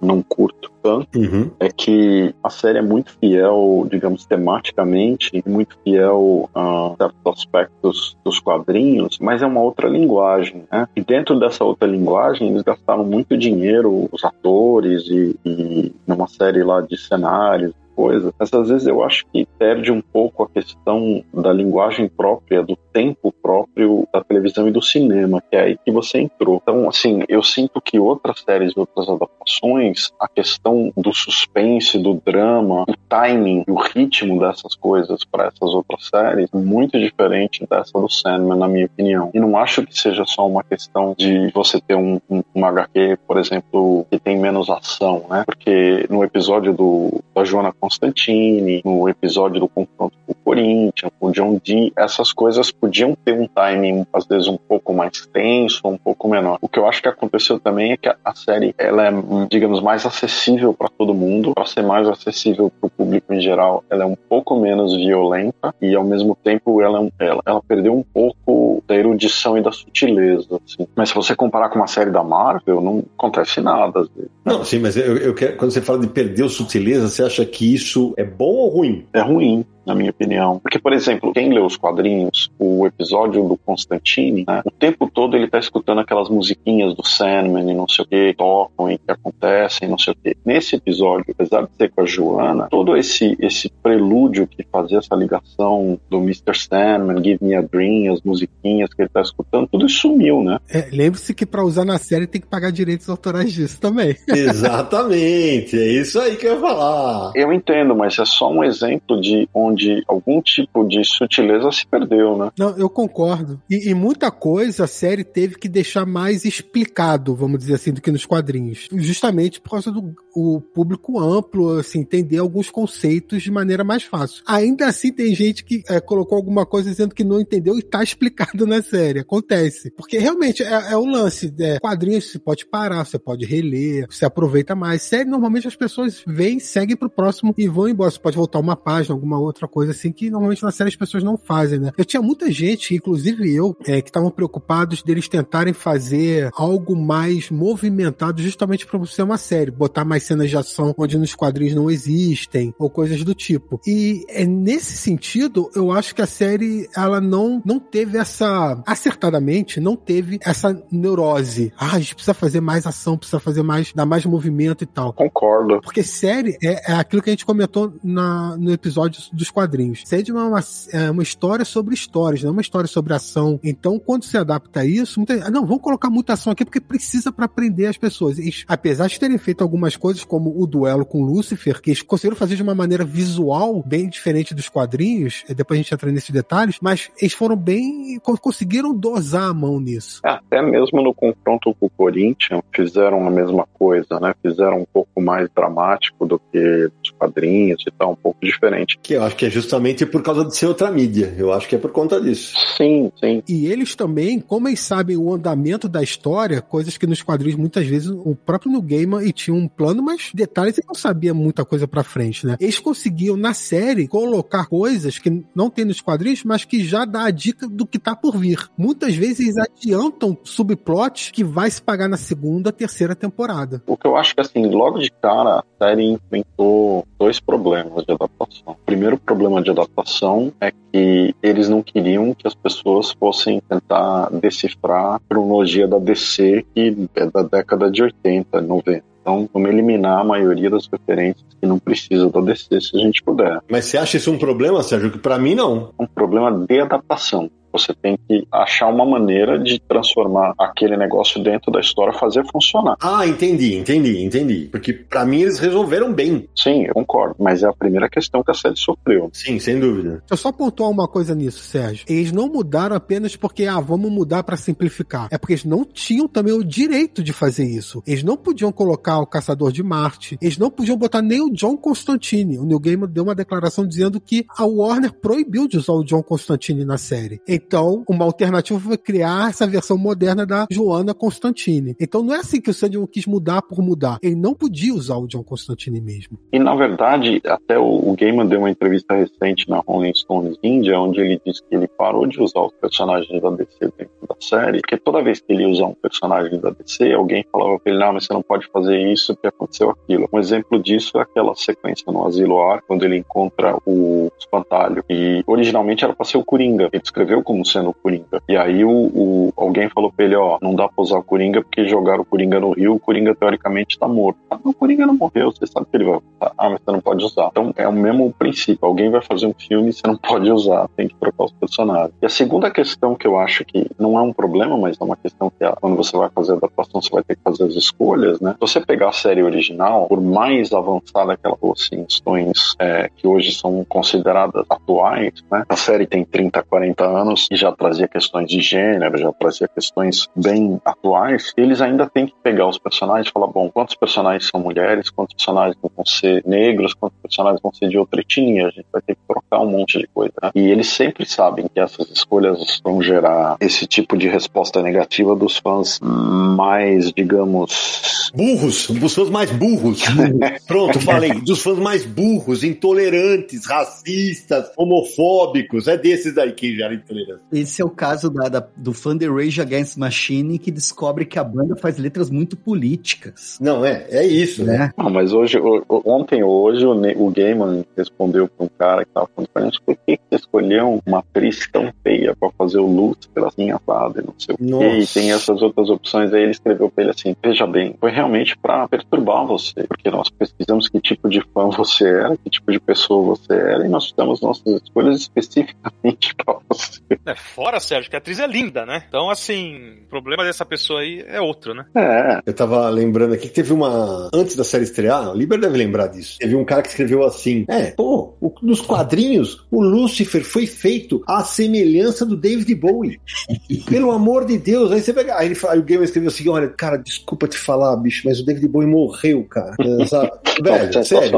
não 0.00 0.22
curto 0.22 0.70
tanto, 0.82 1.18
Uhum. 1.18 1.50
é 1.58 1.70
que 1.70 2.34
a 2.42 2.50
série 2.50 2.78
é 2.78 2.82
muito 2.82 3.16
fiel, 3.18 3.86
digamos, 3.90 4.26
tematicamente, 4.26 5.42
muito 5.46 5.78
fiel 5.82 6.50
a 6.54 6.94
certos 6.98 7.32
aspectos 7.38 8.16
dos 8.22 8.38
quadrinhos, 8.38 9.18
mas 9.18 9.40
é 9.40 9.46
uma 9.46 9.62
outra 9.62 9.88
linguagem, 9.88 10.64
né? 10.70 10.86
E 10.94 11.00
dentro 11.00 11.38
dessa 11.40 11.64
outra 11.64 11.88
linguagem, 11.88 12.50
eles 12.50 12.62
gastaram 12.62 13.04
muito 13.04 13.36
dinheiro, 13.36 14.08
os 14.12 14.22
atores, 14.24 15.04
e, 15.08 15.34
e 15.44 15.92
numa 16.06 16.28
série 16.28 16.62
lá 16.62 16.82
de 16.82 16.98
cenários, 16.98 17.72
coisa, 17.94 18.32
mas 18.38 18.52
às 18.52 18.68
vezes 18.68 18.86
eu 18.86 19.02
acho 19.02 19.24
que 19.32 19.46
perde 19.58 19.90
um 19.90 20.00
pouco 20.00 20.42
a 20.42 20.48
questão 20.48 21.22
da 21.32 21.52
linguagem 21.52 22.08
própria, 22.08 22.62
do 22.62 22.76
tempo 22.92 23.34
próprio 23.42 24.06
da 24.12 24.22
televisão 24.22 24.68
e 24.68 24.70
do 24.70 24.80
cinema, 24.80 25.42
que 25.50 25.56
é 25.56 25.60
aí 25.62 25.78
que 25.84 25.90
você 25.90 26.20
entrou. 26.20 26.60
Então, 26.62 26.88
assim, 26.88 27.24
eu 27.28 27.42
sinto 27.42 27.80
que 27.80 27.98
outras 27.98 28.40
séries, 28.40 28.76
outras 28.76 29.08
adaptações, 29.08 30.12
a 30.20 30.28
questão 30.28 30.92
do 30.96 31.12
suspense, 31.12 31.98
do 31.98 32.14
drama, 32.24 32.82
o 32.82 32.94
timing, 33.08 33.64
o 33.68 33.74
ritmo 33.74 34.38
dessas 34.38 34.74
coisas 34.76 35.24
para 35.24 35.46
essas 35.46 35.74
outras 35.74 36.08
séries, 36.08 36.48
é 36.52 36.56
muito 36.56 36.98
diferente 36.98 37.66
dessa 37.68 37.98
do 37.98 38.08
Sandman, 38.08 38.58
na 38.58 38.68
minha 38.68 38.86
opinião. 38.86 39.30
E 39.34 39.40
não 39.40 39.56
acho 39.56 39.84
que 39.84 39.98
seja 39.98 40.24
só 40.24 40.46
uma 40.46 40.62
questão 40.62 41.14
de 41.16 41.50
você 41.52 41.80
ter 41.80 41.96
um, 41.96 42.20
um, 42.30 42.42
um 42.54 42.64
HQ, 42.64 43.18
por 43.26 43.38
exemplo, 43.38 44.06
que 44.10 44.18
tem 44.18 44.38
menos 44.38 44.70
ação, 44.70 45.24
né? 45.28 45.42
Porque 45.44 46.06
no 46.08 46.22
episódio 46.22 46.72
do, 46.72 47.22
da 47.34 47.44
Joana 47.44 47.72
Constantine, 47.84 48.80
no 48.82 49.06
episódio 49.10 49.60
do 49.60 49.68
confronto 49.68 50.16
com 50.26 50.32
o 50.32 50.34
Corinthians, 50.42 51.12
com 51.20 51.26
o 51.28 51.32
John 51.32 51.60
Dee, 51.62 51.92
essas 51.96 52.32
coisas 52.32 52.70
podiam 52.70 53.14
ter 53.24 53.34
um 53.34 53.46
timing, 53.46 54.06
às 54.10 54.26
vezes, 54.26 54.48
um 54.48 54.56
pouco 54.56 54.94
mais 54.94 55.26
tenso, 55.26 55.86
um 55.86 55.98
pouco 55.98 56.26
menor. 56.26 56.58
O 56.62 56.68
que 56.68 56.78
eu 56.78 56.88
acho 56.88 57.02
que 57.02 57.08
aconteceu 57.08 57.60
também 57.60 57.92
é 57.92 57.96
que 57.98 58.08
a 58.08 58.34
série, 58.34 58.74
ela 58.78 59.06
é, 59.06 59.10
digamos, 59.50 59.82
mais 59.82 60.06
acessível 60.06 60.72
para 60.72 60.88
todo 60.88 61.12
mundo, 61.12 61.52
para 61.54 61.66
ser 61.66 61.82
mais 61.82 62.08
acessível 62.08 62.72
para 62.80 62.86
o 62.86 62.90
público 62.90 63.34
em 63.34 63.40
geral, 63.40 63.84
ela 63.90 64.04
é 64.04 64.06
um 64.06 64.16
pouco 64.16 64.58
menos 64.58 64.96
violenta 64.96 65.74
e, 65.82 65.94
ao 65.94 66.04
mesmo 66.04 66.34
tempo, 66.42 66.80
ela, 66.80 67.06
é 67.18 67.26
ela, 67.26 67.42
ela 67.44 67.62
perdeu 67.62 67.92
um 67.92 68.02
pouco 68.02 68.82
da 68.88 68.94
erudição 68.94 69.58
e 69.58 69.62
da 69.62 69.72
sutileza, 69.72 70.58
assim. 70.64 70.86
Mas 70.96 71.10
se 71.10 71.14
você 71.14 71.36
comparar 71.36 71.68
com 71.68 71.78
uma 71.78 71.86
série 71.86 72.10
da 72.10 72.22
Marvel, 72.22 72.80
não 72.80 73.04
acontece 73.18 73.60
nada, 73.60 74.00
às 74.00 74.08
vezes. 74.08 74.30
Não, 74.44 74.64
sim, 74.64 74.78
mas 74.78 74.96
eu, 74.96 75.16
eu 75.18 75.34
quero, 75.34 75.56
quando 75.56 75.70
você 75.70 75.80
fala 75.80 75.98
de 75.98 76.06
perder 76.06 76.44
sutileza, 76.54 77.08
você 77.08 77.22
acha 77.22 77.44
que 77.44 77.73
isso 77.74 78.14
é 78.16 78.24
bom 78.24 78.54
ou 78.54 78.68
ruim? 78.68 79.06
É 79.12 79.20
ruim 79.20 79.64
na 79.86 79.94
minha 79.94 80.10
opinião. 80.10 80.58
Porque, 80.60 80.78
por 80.78 80.92
exemplo, 80.92 81.32
quem 81.32 81.52
lê 81.52 81.60
os 81.60 81.76
quadrinhos, 81.76 82.50
o 82.58 82.86
episódio 82.86 83.46
do 83.46 83.56
Constantine, 83.56 84.44
né, 84.46 84.62
o 84.64 84.70
tempo 84.70 85.10
todo 85.12 85.36
ele 85.36 85.48
tá 85.48 85.58
escutando 85.58 86.00
aquelas 86.00 86.28
musiquinhas 86.28 86.94
do 86.94 87.06
Sandman 87.06 87.70
e 87.70 87.74
não 87.74 87.88
sei 87.88 88.04
o 88.04 88.08
que, 88.08 88.34
tocam 88.36 88.90
e 88.90 88.98
que 88.98 89.10
acontecem, 89.10 89.88
não 89.88 89.98
sei 89.98 90.12
o 90.12 90.16
que. 90.16 90.36
Nesse 90.44 90.76
episódio, 90.76 91.34
apesar 91.38 91.62
de 91.62 91.68
ser 91.76 91.90
com 91.90 92.02
a 92.02 92.06
Joana, 92.06 92.68
todo 92.70 92.96
esse, 92.96 93.36
esse 93.40 93.70
prelúdio 93.82 94.46
que 94.46 94.64
fazia 94.70 94.98
essa 94.98 95.14
ligação 95.14 95.98
do 96.10 96.18
Mr. 96.18 96.54
Sandman, 96.54 97.22
Give 97.22 97.38
Me 97.40 97.54
a 97.54 97.62
Dream, 97.62 98.12
as 98.12 98.22
musiquinhas 98.22 98.92
que 98.92 99.02
ele 99.02 99.08
tá 99.08 99.20
escutando, 99.20 99.68
tudo 99.68 99.86
isso 99.86 100.00
sumiu, 100.00 100.42
né? 100.42 100.58
É, 100.68 100.88
Lembre-se 100.92 101.34
que 101.34 101.46
para 101.46 101.64
usar 101.64 101.84
na 101.84 101.98
série 101.98 102.26
tem 102.26 102.40
que 102.40 102.46
pagar 102.46 102.70
direitos 102.70 103.08
autorais 103.08 103.52
disso 103.52 103.80
também. 103.80 104.16
Exatamente, 104.28 105.76
é 105.76 106.00
isso 106.00 106.18
aí 106.20 106.36
que 106.36 106.46
eu 106.46 106.54
ia 106.54 106.60
falar. 106.60 107.32
Eu 107.34 107.52
entendo, 107.52 107.94
mas 107.94 108.18
é 108.18 108.24
só 108.24 108.50
um 108.50 108.62
exemplo 108.62 109.20
de 109.20 109.48
onde 109.54 109.73
onde 109.74 110.02
algum 110.06 110.40
tipo 110.40 110.86
de 110.86 111.04
sutileza 111.04 111.70
se 111.72 111.86
perdeu, 111.86 112.38
né? 112.38 112.50
Não, 112.58 112.76
eu 112.76 112.88
concordo. 112.88 113.60
E, 113.68 113.90
e, 113.90 113.94
muita 113.94 114.30
coisa 114.30 114.84
a 114.84 114.86
série 114.86 115.24
teve 115.24 115.56
que 115.56 115.68
deixar 115.68 116.06
mais 116.06 116.44
explicado, 116.44 117.34
vamos 117.34 117.58
dizer 117.58 117.74
assim, 117.74 117.92
do 117.92 118.00
que 118.00 118.10
nos 118.10 118.24
quadrinhos. 118.24 118.88
Justamente 118.92 119.60
por 119.60 119.70
causa 119.70 119.90
do 119.90 120.14
o 120.34 120.60
público 120.60 121.20
amplo, 121.20 121.78
assim, 121.78 122.00
entender 122.00 122.38
alguns 122.38 122.68
conceitos 122.68 123.42
de 123.42 123.50
maneira 123.50 123.84
mais 123.84 124.02
fácil. 124.02 124.42
Ainda 124.46 124.88
assim, 124.88 125.12
tem 125.12 125.32
gente 125.34 125.64
que 125.64 125.82
é, 125.88 126.00
colocou 126.00 126.36
alguma 126.36 126.66
coisa 126.66 126.90
dizendo 126.90 127.14
que 127.14 127.22
não 127.22 127.40
entendeu 127.40 127.78
e 127.78 127.82
tá 127.82 128.02
explicado 128.04 128.66
na 128.66 128.82
série. 128.82 129.20
Acontece. 129.20 129.90
Porque 129.92 130.18
realmente 130.18 130.62
é, 130.62 130.92
é 130.92 130.96
o 130.96 131.06
lance. 131.06 131.54
É, 131.60 131.78
quadrinhos 131.78 132.32
você 132.32 132.38
pode 132.38 132.66
parar, 132.66 133.04
você 133.04 133.18
pode 133.18 133.46
reler, 133.46 134.06
você 134.10 134.24
aproveita 134.24 134.74
mais. 134.74 135.02
Série, 135.02 135.28
normalmente 135.28 135.68
as 135.68 135.76
pessoas 135.76 136.22
vêm, 136.26 136.58
seguem 136.58 136.96
pro 136.96 137.08
próximo 137.08 137.54
e 137.56 137.68
vão 137.68 137.88
embora. 137.88 138.10
Você 138.10 138.18
pode 138.18 138.36
voltar 138.36 138.58
uma 138.58 138.76
página, 138.76 139.14
alguma 139.14 139.38
outra 139.38 139.63
outra 139.64 139.68
coisa 139.68 139.92
assim 139.92 140.12
que 140.12 140.30
normalmente 140.30 140.62
na 140.62 140.70
série 140.70 140.88
as 140.88 140.96
pessoas 140.96 141.22
não 141.22 141.36
fazem, 141.36 141.78
né? 141.78 141.92
Eu 141.96 142.04
tinha 142.04 142.22
muita 142.22 142.50
gente, 142.50 142.94
inclusive 142.94 143.54
eu, 143.54 143.76
é, 143.86 144.00
que 144.00 144.08
estavam 144.08 144.30
preocupados 144.30 145.02
deles 145.02 145.28
tentarem 145.28 145.72
fazer 145.72 146.50
algo 146.54 146.94
mais 146.94 147.50
movimentado 147.50 148.42
justamente 148.42 148.86
para 148.86 149.04
ser 149.06 149.22
uma 149.22 149.38
série, 149.38 149.70
botar 149.70 150.04
mais 150.04 150.22
cenas 150.22 150.50
de 150.50 150.56
ação 150.56 150.94
onde 150.96 151.18
nos 151.18 151.34
quadrinhos 151.34 151.74
não 151.74 151.90
existem 151.90 152.74
ou 152.78 152.88
coisas 152.88 153.22
do 153.24 153.34
tipo. 153.34 153.80
E 153.86 154.24
é 154.28 154.44
nesse 154.44 154.96
sentido, 154.96 155.70
eu 155.74 155.90
acho 155.90 156.14
que 156.14 156.22
a 156.22 156.26
série 156.26 156.88
ela 156.94 157.20
não 157.20 157.62
não 157.64 157.78
teve 157.78 158.18
essa 158.18 158.82
acertadamente, 158.86 159.80
não 159.80 159.96
teve 159.96 160.38
essa 160.42 160.82
neurose. 160.90 161.72
Ah, 161.78 161.96
a 161.96 161.98
gente 161.98 162.14
precisa 162.14 162.34
fazer 162.34 162.60
mais 162.60 162.86
ação, 162.86 163.16
precisa 163.16 163.40
fazer 163.40 163.62
mais, 163.62 163.92
dar 163.92 164.06
mais 164.06 164.24
movimento 164.26 164.84
e 164.84 164.86
tal. 164.86 165.12
Concordo. 165.12 165.80
Porque 165.80 166.02
série 166.02 166.58
é, 166.62 166.92
é 166.92 166.94
aquilo 166.94 167.22
que 167.22 167.30
a 167.30 167.32
gente 167.32 167.46
comentou 167.46 167.94
na, 168.02 168.56
no 168.56 168.72
episódio 168.72 169.22
dos 169.32 169.50
quadrinhos. 169.54 170.02
Sandman 170.04 170.42
é 170.42 170.46
uma, 170.48 170.60
é 170.92 171.10
uma 171.10 171.22
história 171.22 171.64
sobre 171.64 171.94
histórias, 171.94 172.42
não 172.42 172.50
é 172.50 172.52
uma 172.52 172.60
história 172.60 172.88
sobre 172.88 173.14
ação. 173.14 173.58
Então, 173.62 173.98
quando 173.98 174.24
se 174.24 174.36
adapta 174.36 174.80
a 174.80 174.84
isso, 174.84 175.20
muita, 175.20 175.48
não, 175.50 175.64
vamos 175.64 175.82
colocar 175.82 176.10
muita 176.10 176.32
ação 176.32 176.52
aqui 176.52 176.64
porque 176.64 176.80
precisa 176.80 177.32
para 177.32 177.48
prender 177.48 177.88
as 177.88 177.96
pessoas. 177.96 178.38
Eles, 178.38 178.64
apesar 178.66 179.06
de 179.06 179.18
terem 179.18 179.38
feito 179.38 179.62
algumas 179.62 179.96
coisas, 179.96 180.24
como 180.24 180.60
o 180.60 180.66
duelo 180.66 181.06
com 181.06 181.22
Lucifer, 181.22 181.80
que 181.80 181.90
eles 181.90 182.02
conseguiram 182.02 182.36
fazer 182.36 182.56
de 182.56 182.62
uma 182.62 182.74
maneira 182.74 183.04
visual 183.04 183.82
bem 183.86 184.08
diferente 184.08 184.54
dos 184.54 184.68
quadrinhos, 184.68 185.44
depois 185.48 185.78
a 185.78 185.82
gente 185.82 185.94
entra 185.94 186.10
nesses 186.10 186.30
detalhes, 186.30 186.78
mas 186.82 187.10
eles 187.20 187.32
foram 187.32 187.56
bem. 187.56 188.18
conseguiram 188.40 188.92
dosar 188.92 189.50
a 189.50 189.54
mão 189.54 189.78
nisso. 189.78 190.20
É, 190.24 190.30
até 190.30 190.60
mesmo 190.60 191.02
no 191.02 191.14
confronto 191.14 191.74
com 191.78 191.86
o 191.86 191.90
Corinthians, 191.90 192.60
fizeram 192.74 193.26
a 193.26 193.30
mesma 193.30 193.66
coisa, 193.72 194.18
né? 194.20 194.34
Fizeram 194.42 194.80
um 194.80 194.86
pouco 194.92 195.20
mais 195.20 195.48
dramático 195.54 196.26
do 196.26 196.38
que 196.38 196.90
os 197.02 197.10
quadrinhos 197.10 197.82
e 197.86 197.90
tal, 197.92 198.12
um 198.12 198.16
pouco 198.16 198.38
diferente. 198.42 198.98
Que 199.02 199.14
eu 199.14 199.22
acho 199.22 199.36
que 199.36 199.43
que 199.44 199.48
é 199.48 199.50
justamente 199.50 200.06
por 200.06 200.22
causa 200.22 200.44
de 200.44 200.56
ser 200.56 200.66
outra 200.66 200.90
mídia. 200.90 201.34
Eu 201.36 201.52
acho 201.52 201.68
que 201.68 201.76
é 201.76 201.78
por 201.78 201.92
conta 201.92 202.18
disso. 202.18 202.54
Sim, 202.78 203.12
sim. 203.20 203.42
E 203.46 203.66
eles 203.66 203.94
também, 203.94 204.40
como 204.40 204.68
eles 204.68 204.80
sabem 204.80 205.16
o 205.18 205.32
andamento 205.32 205.86
da 205.86 206.02
história, 206.02 206.62
coisas 206.62 206.96
que 206.96 207.06
nos 207.06 207.22
quadrinhos 207.22 207.58
muitas 207.58 207.86
vezes 207.86 208.08
o 208.08 208.34
próprio 208.34 208.72
New 208.72 208.80
Gaiman 208.80 209.22
e 209.22 209.32
tinha 209.32 209.54
um 209.54 209.68
plano, 209.68 210.02
mas 210.02 210.30
detalhes 210.32 210.78
ele 210.78 210.86
não 210.86 210.94
sabia 210.94 211.34
muita 211.34 211.64
coisa 211.64 211.86
para 211.86 212.02
frente, 212.02 212.46
né? 212.46 212.56
Eles 212.58 212.78
conseguiam 212.78 213.36
na 213.36 213.52
série 213.52 214.08
colocar 214.08 214.66
coisas 214.66 215.18
que 215.18 215.44
não 215.54 215.68
tem 215.68 215.84
nos 215.84 216.00
quadrinhos, 216.00 216.42
mas 216.42 216.64
que 216.64 216.82
já 216.82 217.04
dá 217.04 217.24
a 217.24 217.30
dica 217.30 217.68
do 217.68 217.86
que 217.86 217.98
tá 217.98 218.16
por 218.16 218.38
vir. 218.38 218.58
Muitas 218.78 219.14
vezes 219.14 219.40
eles 219.40 219.58
adiantam 219.58 220.38
subplot 220.42 221.32
que 221.32 221.44
vai 221.44 221.70
se 221.70 221.82
pagar 221.82 222.08
na 222.08 222.16
segunda, 222.16 222.72
terceira 222.72 223.14
temporada. 223.14 223.82
O 223.86 223.96
que 223.96 224.06
eu 224.06 224.16
acho 224.16 224.34
que 224.34 224.40
assim, 224.40 224.64
logo 224.70 224.98
de 224.98 225.10
cara, 225.10 225.62
série 225.84 226.04
enfrentou 226.04 227.06
dois 227.18 227.38
problemas 227.38 228.04
de 228.04 228.12
adaptação. 228.12 228.76
Primeiro 228.86 229.18
problema 229.18 229.62
de 229.62 229.70
adaptação 229.70 230.52
é 230.60 230.70
que 230.70 231.34
eles 231.42 231.68
não 231.68 231.82
queriam 231.82 232.32
que 232.34 232.46
as 232.46 232.54
pessoas 232.54 233.12
fossem 233.12 233.60
tentar 233.68 234.30
decifrar 234.30 235.16
a 235.16 235.20
cronologia 235.28 235.86
da 235.86 235.98
DC, 235.98 236.64
que 236.74 236.96
é 237.16 237.26
da 237.26 237.42
década 237.42 237.90
de 237.90 238.02
80, 238.02 238.60
90. 238.60 239.04
Então, 239.20 239.48
vamos 239.52 239.70
eliminar 239.70 240.20
a 240.20 240.24
maioria 240.24 240.68
das 240.68 240.86
referências 240.86 241.46
que 241.58 241.66
não 241.66 241.78
precisa 241.78 242.28
da 242.28 242.40
DC 242.40 242.80
se 242.80 242.96
a 242.96 243.00
gente 243.00 243.22
puder. 243.22 243.58
Mas 243.70 243.86
você 243.86 243.96
acha 243.96 244.18
isso 244.18 244.30
um 244.30 244.38
problema, 244.38 244.82
Sérgio? 244.82 245.10
Que 245.10 245.18
para 245.18 245.38
mim 245.38 245.54
não. 245.54 245.90
É 245.98 246.02
um 246.02 246.06
problema 246.06 246.50
de 246.50 246.80
adaptação. 246.80 247.50
Você 247.74 247.92
tem 247.92 248.16
que 248.28 248.46
achar 248.52 248.86
uma 248.86 249.04
maneira 249.04 249.58
de 249.58 249.80
transformar 249.80 250.54
aquele 250.56 250.96
negócio 250.96 251.42
dentro 251.42 251.72
da 251.72 251.80
história, 251.80 252.16
fazer 252.16 252.44
funcionar. 252.52 252.94
Ah, 253.02 253.26
entendi, 253.26 253.74
entendi, 253.74 254.22
entendi. 254.22 254.68
Porque 254.70 254.92
para 254.92 255.26
mim 255.26 255.40
eles 255.40 255.58
resolveram 255.58 256.12
bem. 256.12 256.48
Sim, 256.54 256.84
eu 256.84 256.94
concordo. 256.94 257.34
Mas 257.36 257.64
é 257.64 257.66
a 257.66 257.72
primeira 257.72 258.08
questão 258.08 258.44
que 258.44 258.52
a 258.52 258.54
série 258.54 258.76
sofreu. 258.76 259.28
Sim, 259.32 259.58
sem 259.58 259.80
dúvida. 259.80 260.10
Deixa 260.10 260.24
eu 260.30 260.36
só 260.36 260.52
pontuar 260.52 260.88
uma 260.88 261.08
coisa 261.08 261.34
nisso, 261.34 261.58
Sérgio. 261.64 262.06
Eles 262.08 262.30
não 262.30 262.48
mudaram 262.48 262.94
apenas 262.94 263.34
porque, 263.34 263.64
ah, 263.64 263.80
vamos 263.80 264.08
mudar 264.08 264.44
para 264.44 264.56
simplificar. 264.56 265.26
É 265.32 265.36
porque 265.36 265.54
eles 265.54 265.64
não 265.64 265.84
tinham 265.84 266.28
também 266.28 266.54
o 266.54 266.62
direito 266.62 267.24
de 267.24 267.32
fazer 267.32 267.64
isso. 267.64 268.00
Eles 268.06 268.22
não 268.22 268.36
podiam 268.36 268.70
colocar 268.70 269.18
o 269.18 269.26
Caçador 269.26 269.72
de 269.72 269.82
Marte. 269.82 270.38
Eles 270.40 270.56
não 270.56 270.70
podiam 270.70 270.96
botar 270.96 271.22
nem 271.22 271.40
o 271.40 271.50
John 271.50 271.76
Constantine. 271.76 272.56
O 272.56 272.64
New 272.64 272.78
Game 272.78 273.04
deu 273.08 273.24
uma 273.24 273.34
declaração 273.34 273.84
dizendo 273.84 274.20
que 274.20 274.46
a 274.56 274.64
Warner 274.64 275.12
proibiu 275.12 275.66
de 275.66 275.76
usar 275.76 275.94
o 275.94 276.04
John 276.04 276.22
Constantine 276.22 276.84
na 276.84 276.98
série. 276.98 277.40
Então, 277.48 277.63
uma 278.08 278.24
alternativa 278.24 278.78
foi 278.78 278.96
criar 278.96 279.50
essa 279.50 279.66
versão 279.66 279.96
moderna 279.96 280.46
da 280.46 280.66
Joana 280.70 281.14
Constantine. 281.14 281.94
Então, 282.00 282.22
não 282.22 282.34
é 282.34 282.38
assim 282.38 282.60
que 282.60 282.70
o 282.70 282.74
Sandman 282.74 283.06
quis 283.06 283.26
mudar 283.26 283.62
por 283.62 283.78
mudar. 283.78 284.18
Ele 284.22 284.34
não 284.34 284.54
podia 284.54 284.94
usar 284.94 285.16
o 285.16 285.26
John 285.26 285.42
Constantine 285.42 286.00
mesmo. 286.00 286.38
E, 286.52 286.58
na 286.58 286.74
verdade, 286.74 287.40
até 287.44 287.78
o, 287.78 287.84
o 287.84 288.16
Gaiman 288.18 288.46
deu 288.46 288.60
uma 288.60 288.70
entrevista 288.70 289.14
recente 289.14 289.68
na 289.68 289.82
Rolling 289.86 290.14
Stones 290.14 290.56
India, 290.62 290.98
onde 290.98 291.20
ele 291.20 291.40
disse 291.44 291.62
que 291.68 291.74
ele 291.74 291.88
parou 291.88 292.26
de 292.26 292.40
usar 292.40 292.60
os 292.60 292.72
personagens 292.80 293.40
da 293.40 293.50
DC 293.50 293.78
dentro 293.80 294.26
da 294.28 294.36
série, 294.40 294.80
porque 294.80 294.96
toda 294.96 295.22
vez 295.22 295.40
que 295.40 295.52
ele 295.52 295.66
usa 295.66 295.84
um 295.84 295.94
personagem 295.94 296.58
da 296.60 296.70
DC, 296.70 297.12
alguém 297.12 297.44
falava 297.50 297.78
pra 297.78 297.92
ele, 297.92 298.00
não, 298.00 298.12
mas 298.12 298.26
você 298.26 298.32
não 298.32 298.42
pode 298.42 298.66
fazer 298.68 298.98
isso 299.12 299.34
porque 299.34 299.48
aconteceu 299.48 299.90
aquilo. 299.90 300.28
Um 300.32 300.38
exemplo 300.38 300.82
disso 300.82 301.18
é 301.18 301.22
aquela 301.22 301.54
sequência 301.54 302.10
no 302.12 302.26
Asilo 302.26 302.60
Ar, 302.60 302.82
quando 302.82 303.04
ele 303.04 303.16
encontra 303.16 303.76
o 303.86 304.30
espantalho. 304.38 305.04
E 305.08 305.42
originalmente 305.46 306.04
era 306.04 306.14
pra 306.14 306.24
ser 306.24 306.38
o 306.38 306.44
Coringa. 306.44 306.88
Ele 306.92 307.02
escreveu 307.02 307.42
como 307.54 307.64
sendo 307.64 307.90
o 307.90 307.94
Coringa. 307.94 308.42
E 308.48 308.56
aí 308.56 308.84
o, 308.84 308.90
o- 308.90 309.52
alguém 309.56 309.88
falou 309.88 310.12
pra 310.12 310.24
ele, 310.24 310.34
ó, 310.34 310.58
não 310.60 310.74
dá 310.74 310.88
pra 310.88 311.02
usar 311.02 311.18
o 311.18 311.22
Coringa 311.22 311.62
porque 311.62 311.86
jogaram 311.86 312.22
o 312.22 312.24
Coringa 312.24 312.58
no 312.58 312.72
Rio, 312.72 312.94
o 312.94 313.00
Coringa 313.00 313.34
teoricamente 313.34 313.96
tá 313.98 314.08
morto. 314.08 314.38
Ah, 314.50 314.58
mas 314.62 314.74
o 314.74 314.76
Coringa 314.76 315.06
não 315.06 315.14
morreu, 315.14 315.52
você 315.52 315.66
sabe 315.66 315.86
que 315.90 315.96
ele 315.96 316.04
vai 316.04 316.14
voltar. 316.14 316.52
Ah, 316.58 316.68
mas 316.70 316.80
você 316.84 316.90
não 316.92 317.00
pode 317.00 317.24
usar. 317.24 317.48
Então 317.52 317.72
é 317.76 317.86
o 317.86 317.92
mesmo 317.92 318.32
princípio. 318.36 318.78
Alguém 318.86 319.10
vai 319.10 319.22
fazer 319.22 319.46
um 319.46 319.54
filme, 319.54 319.92
você 319.92 320.06
não 320.06 320.16
pode 320.16 320.50
usar, 320.50 320.88
tem 320.96 321.06
que 321.08 321.14
trocar 321.16 321.44
os 321.44 321.52
personagens. 321.52 322.12
E 322.20 322.26
a 322.26 322.28
segunda 322.28 322.70
questão 322.70 323.14
que 323.14 323.26
eu 323.26 323.38
acho 323.38 323.64
que 323.64 323.86
não 323.98 324.18
é 324.18 324.22
um 324.22 324.32
problema, 324.32 324.76
mas 324.76 324.96
é 325.00 325.04
uma 325.04 325.16
questão 325.16 325.50
que 325.56 325.64
ah, 325.64 325.76
quando 325.80 325.96
você 325.96 326.16
vai 326.16 326.28
fazer 326.30 326.52
a 326.52 326.56
adaptação, 326.56 327.00
você 327.00 327.10
vai 327.10 327.22
ter 327.22 327.36
que 327.36 327.42
fazer 327.42 327.64
as 327.64 327.74
escolhas, 327.74 328.40
né? 328.40 328.52
Se 328.54 328.60
você 328.60 328.80
pegar 328.80 329.10
a 329.10 329.12
série 329.12 329.42
original, 329.42 330.06
por 330.08 330.20
mais 330.20 330.72
avançada 330.72 331.36
que 331.36 331.46
ela 331.46 331.56
fosse 331.56 331.94
em 331.94 332.04
questões 332.04 332.74
é, 332.78 333.08
que 333.14 333.26
hoje 333.26 333.52
são 333.52 333.84
consideradas 333.88 334.64
atuais, 334.68 335.32
né? 335.50 335.64
A 335.68 335.76
série 335.76 336.06
tem 336.06 336.24
30, 336.24 336.62
40 336.62 337.04
anos 337.04 337.43
e 337.50 337.56
já 337.56 337.72
trazia 337.72 338.08
questões 338.08 338.48
de 338.48 338.60
gênero, 338.60 339.18
já 339.18 339.32
trazia 339.32 339.68
questões 339.68 340.28
bem 340.34 340.80
atuais. 340.84 341.52
Eles 341.56 341.80
ainda 341.80 342.08
têm 342.08 342.26
que 342.26 342.34
pegar 342.42 342.68
os 342.68 342.78
personagens 342.78 343.28
e 343.28 343.32
falar, 343.32 343.46
bom, 343.46 343.70
quantos 343.70 343.94
personagens 343.94 344.48
são 344.48 344.60
mulheres, 344.60 345.10
quantos 345.10 345.34
personagens 345.34 345.76
vão 345.80 346.04
ser 346.04 346.42
negros, 346.46 346.94
quantos 346.94 347.18
personagens 347.20 347.60
vão 347.62 347.72
ser 347.72 347.88
de 347.88 347.98
outra 347.98 348.20
etnia. 348.20 348.66
A 348.66 348.70
gente 348.70 348.86
vai 348.92 349.02
ter 349.02 349.14
que 349.14 349.20
trocar 349.26 349.60
um 349.60 349.70
monte 349.70 349.98
de 349.98 350.06
coisa. 350.08 350.32
né? 350.42 350.50
E 350.54 350.60
eles 350.70 350.88
sempre 350.88 351.26
sabem 351.26 351.66
que 351.72 351.80
essas 351.80 352.10
escolhas 352.10 352.80
vão 352.82 353.02
gerar 353.02 353.56
esse 353.60 353.86
tipo 353.86 354.16
de 354.16 354.28
resposta 354.28 354.82
negativa 354.82 355.34
dos 355.34 355.58
fãs 355.58 355.98
mais, 356.00 357.12
digamos, 357.12 358.14
Burros, 358.34 358.90
dos 358.90 359.14
fãs 359.14 359.30
mais 359.30 359.50
burros. 359.52 360.02
Pronto, 360.66 360.98
falei. 361.00 361.34
Dos 361.40 361.62
fãs 361.62 361.78
mais 361.78 362.04
burros, 362.04 362.64
intolerantes, 362.64 363.64
racistas, 363.64 364.70
homofóbicos. 364.76 365.86
É 365.86 365.96
desses 365.96 366.34
daí 366.34 366.52
que 366.52 366.74
gera 366.74 366.94
intolerância. 366.94 367.23
Esse 367.52 367.80
é 367.82 367.84
o 367.84 367.90
caso 367.90 368.30
da- 368.30 368.48
da- 368.48 368.66
do 368.76 368.92
fã 368.92 369.16
de 369.16 369.28
Rage 369.28 369.60
Against 369.60 369.96
Machine 369.96 370.58
que 370.58 370.70
descobre 370.70 371.24
que 371.24 371.38
a 371.38 371.44
banda 371.44 371.76
faz 371.76 371.98
letras 371.98 372.30
muito 372.30 372.56
políticas. 372.56 373.58
Não, 373.60 373.84
é, 373.84 374.06
é 374.10 374.26
isso, 374.26 374.64
né? 374.64 374.74
Né? 374.78 374.90
Não, 374.98 375.08
mas 375.10 375.32
hoje, 375.32 375.58
ontem 375.88 376.42
ou 376.42 376.50
hoje, 376.64 376.84
o, 376.84 376.92
o 377.26 377.30
Gaiman 377.30 377.84
respondeu 377.96 378.48
para 378.48 378.66
um 378.66 378.68
cara 378.76 379.04
que 379.04 379.10
tava 379.12 379.28
falando 379.34 379.48
pra 379.52 379.64
gente 379.64 379.80
por 379.82 379.94
que 379.96 380.18
você 380.28 380.36
escolheu 380.36 381.00
uma 381.06 381.18
atriz 381.20 381.68
tão 381.72 381.92
feia 382.02 382.34
pra 382.38 382.50
fazer 382.58 382.78
o 382.78 382.86
Lúcifer 382.86 383.44
assim 383.44 383.70
assado 383.70 384.20
e 384.20 384.26
não 384.26 384.34
sei 384.38 384.54
o 384.54 384.58
quê, 384.58 384.98
e 384.98 385.06
tem 385.06 385.30
essas 385.32 385.62
outras 385.62 385.88
opções. 385.90 386.32
Aí 386.32 386.42
ele 386.42 386.50
escreveu 386.50 386.90
pra 386.90 387.04
ele 387.04 387.12
assim: 387.12 387.36
veja 387.42 387.66
bem, 387.66 387.94
foi 388.00 388.10
realmente 388.10 388.56
pra 388.58 388.88
perturbar 388.88 389.46
você, 389.46 389.84
porque 389.86 390.10
nós 390.10 390.28
pesquisamos 390.30 390.88
que 390.88 391.00
tipo 391.00 391.28
de 391.28 391.40
fã 391.52 391.68
você 391.68 392.04
era, 392.08 392.36
que 392.36 392.50
tipo 392.50 392.72
de 392.72 392.80
pessoa 392.80 393.36
você 393.36 393.52
era, 393.52 393.86
e 393.86 393.88
nós 393.88 394.08
fizemos 394.10 394.40
nossas 394.40 394.82
escolhas 394.82 395.20
especificamente 395.20 396.34
pra 396.44 396.56
você. 396.68 397.00
É, 397.26 397.34
fora, 397.34 397.80
Sérgio, 397.80 398.10
que 398.10 398.16
a 398.16 398.18
atriz 398.18 398.38
é 398.38 398.46
linda, 398.46 398.84
né? 398.86 399.02
Então, 399.08 399.30
assim, 399.30 399.76
o 400.04 400.08
problema 400.08 400.44
dessa 400.44 400.64
pessoa 400.64 401.00
aí 401.00 401.24
é 401.26 401.40
outro, 401.40 401.74
né? 401.74 401.84
É, 401.94 402.40
Eu 402.46 402.52
tava 402.54 402.88
lembrando 402.88 403.34
aqui 403.34 403.48
que 403.48 403.54
teve 403.54 403.72
uma. 403.72 404.28
Antes 404.32 404.56
da 404.56 404.64
série 404.64 404.84
estrear, 404.84 405.30
o 405.30 405.34
Liber 405.34 405.58
deve 405.58 405.76
lembrar 405.76 406.08
disso. 406.08 406.38
Teve 406.38 406.54
um 406.56 406.64
cara 406.64 406.82
que 406.82 406.88
escreveu 406.88 407.24
assim: 407.24 407.64
É, 407.68 407.90
pô, 407.92 408.34
o- 408.40 408.52
nos 408.62 408.80
quadrinhos, 408.80 409.66
o 409.70 409.82
Lúcifer 409.82 410.44
foi 410.44 410.66
feito 410.66 411.22
à 411.26 411.42
semelhança 411.42 412.24
do 412.24 412.36
David 412.36 412.74
Bowie. 412.74 413.20
Pelo 413.88 414.10
amor 414.10 414.44
de 414.44 414.58
Deus. 414.58 414.92
Aí 414.92 415.00
você 415.00 415.12
pega. 415.12 415.36
Aí, 415.38 415.46
ele, 415.48 415.58
aí 415.68 415.78
o 415.78 415.82
Gamer 415.82 416.04
escreveu 416.04 416.28
assim: 416.30 416.48
Olha, 416.48 416.68
cara, 416.68 416.96
desculpa 416.96 417.46
te 417.48 417.58
falar, 417.58 417.96
bicho, 417.96 418.22
mas 418.24 418.40
o 418.40 418.44
David 418.46 418.68
Bowie 418.68 418.88
morreu, 418.88 419.44
cara. 419.44 419.74
É, 419.80 420.06
sabe? 420.06 420.30
Velho, 420.62 421.04
sério, 421.04 421.30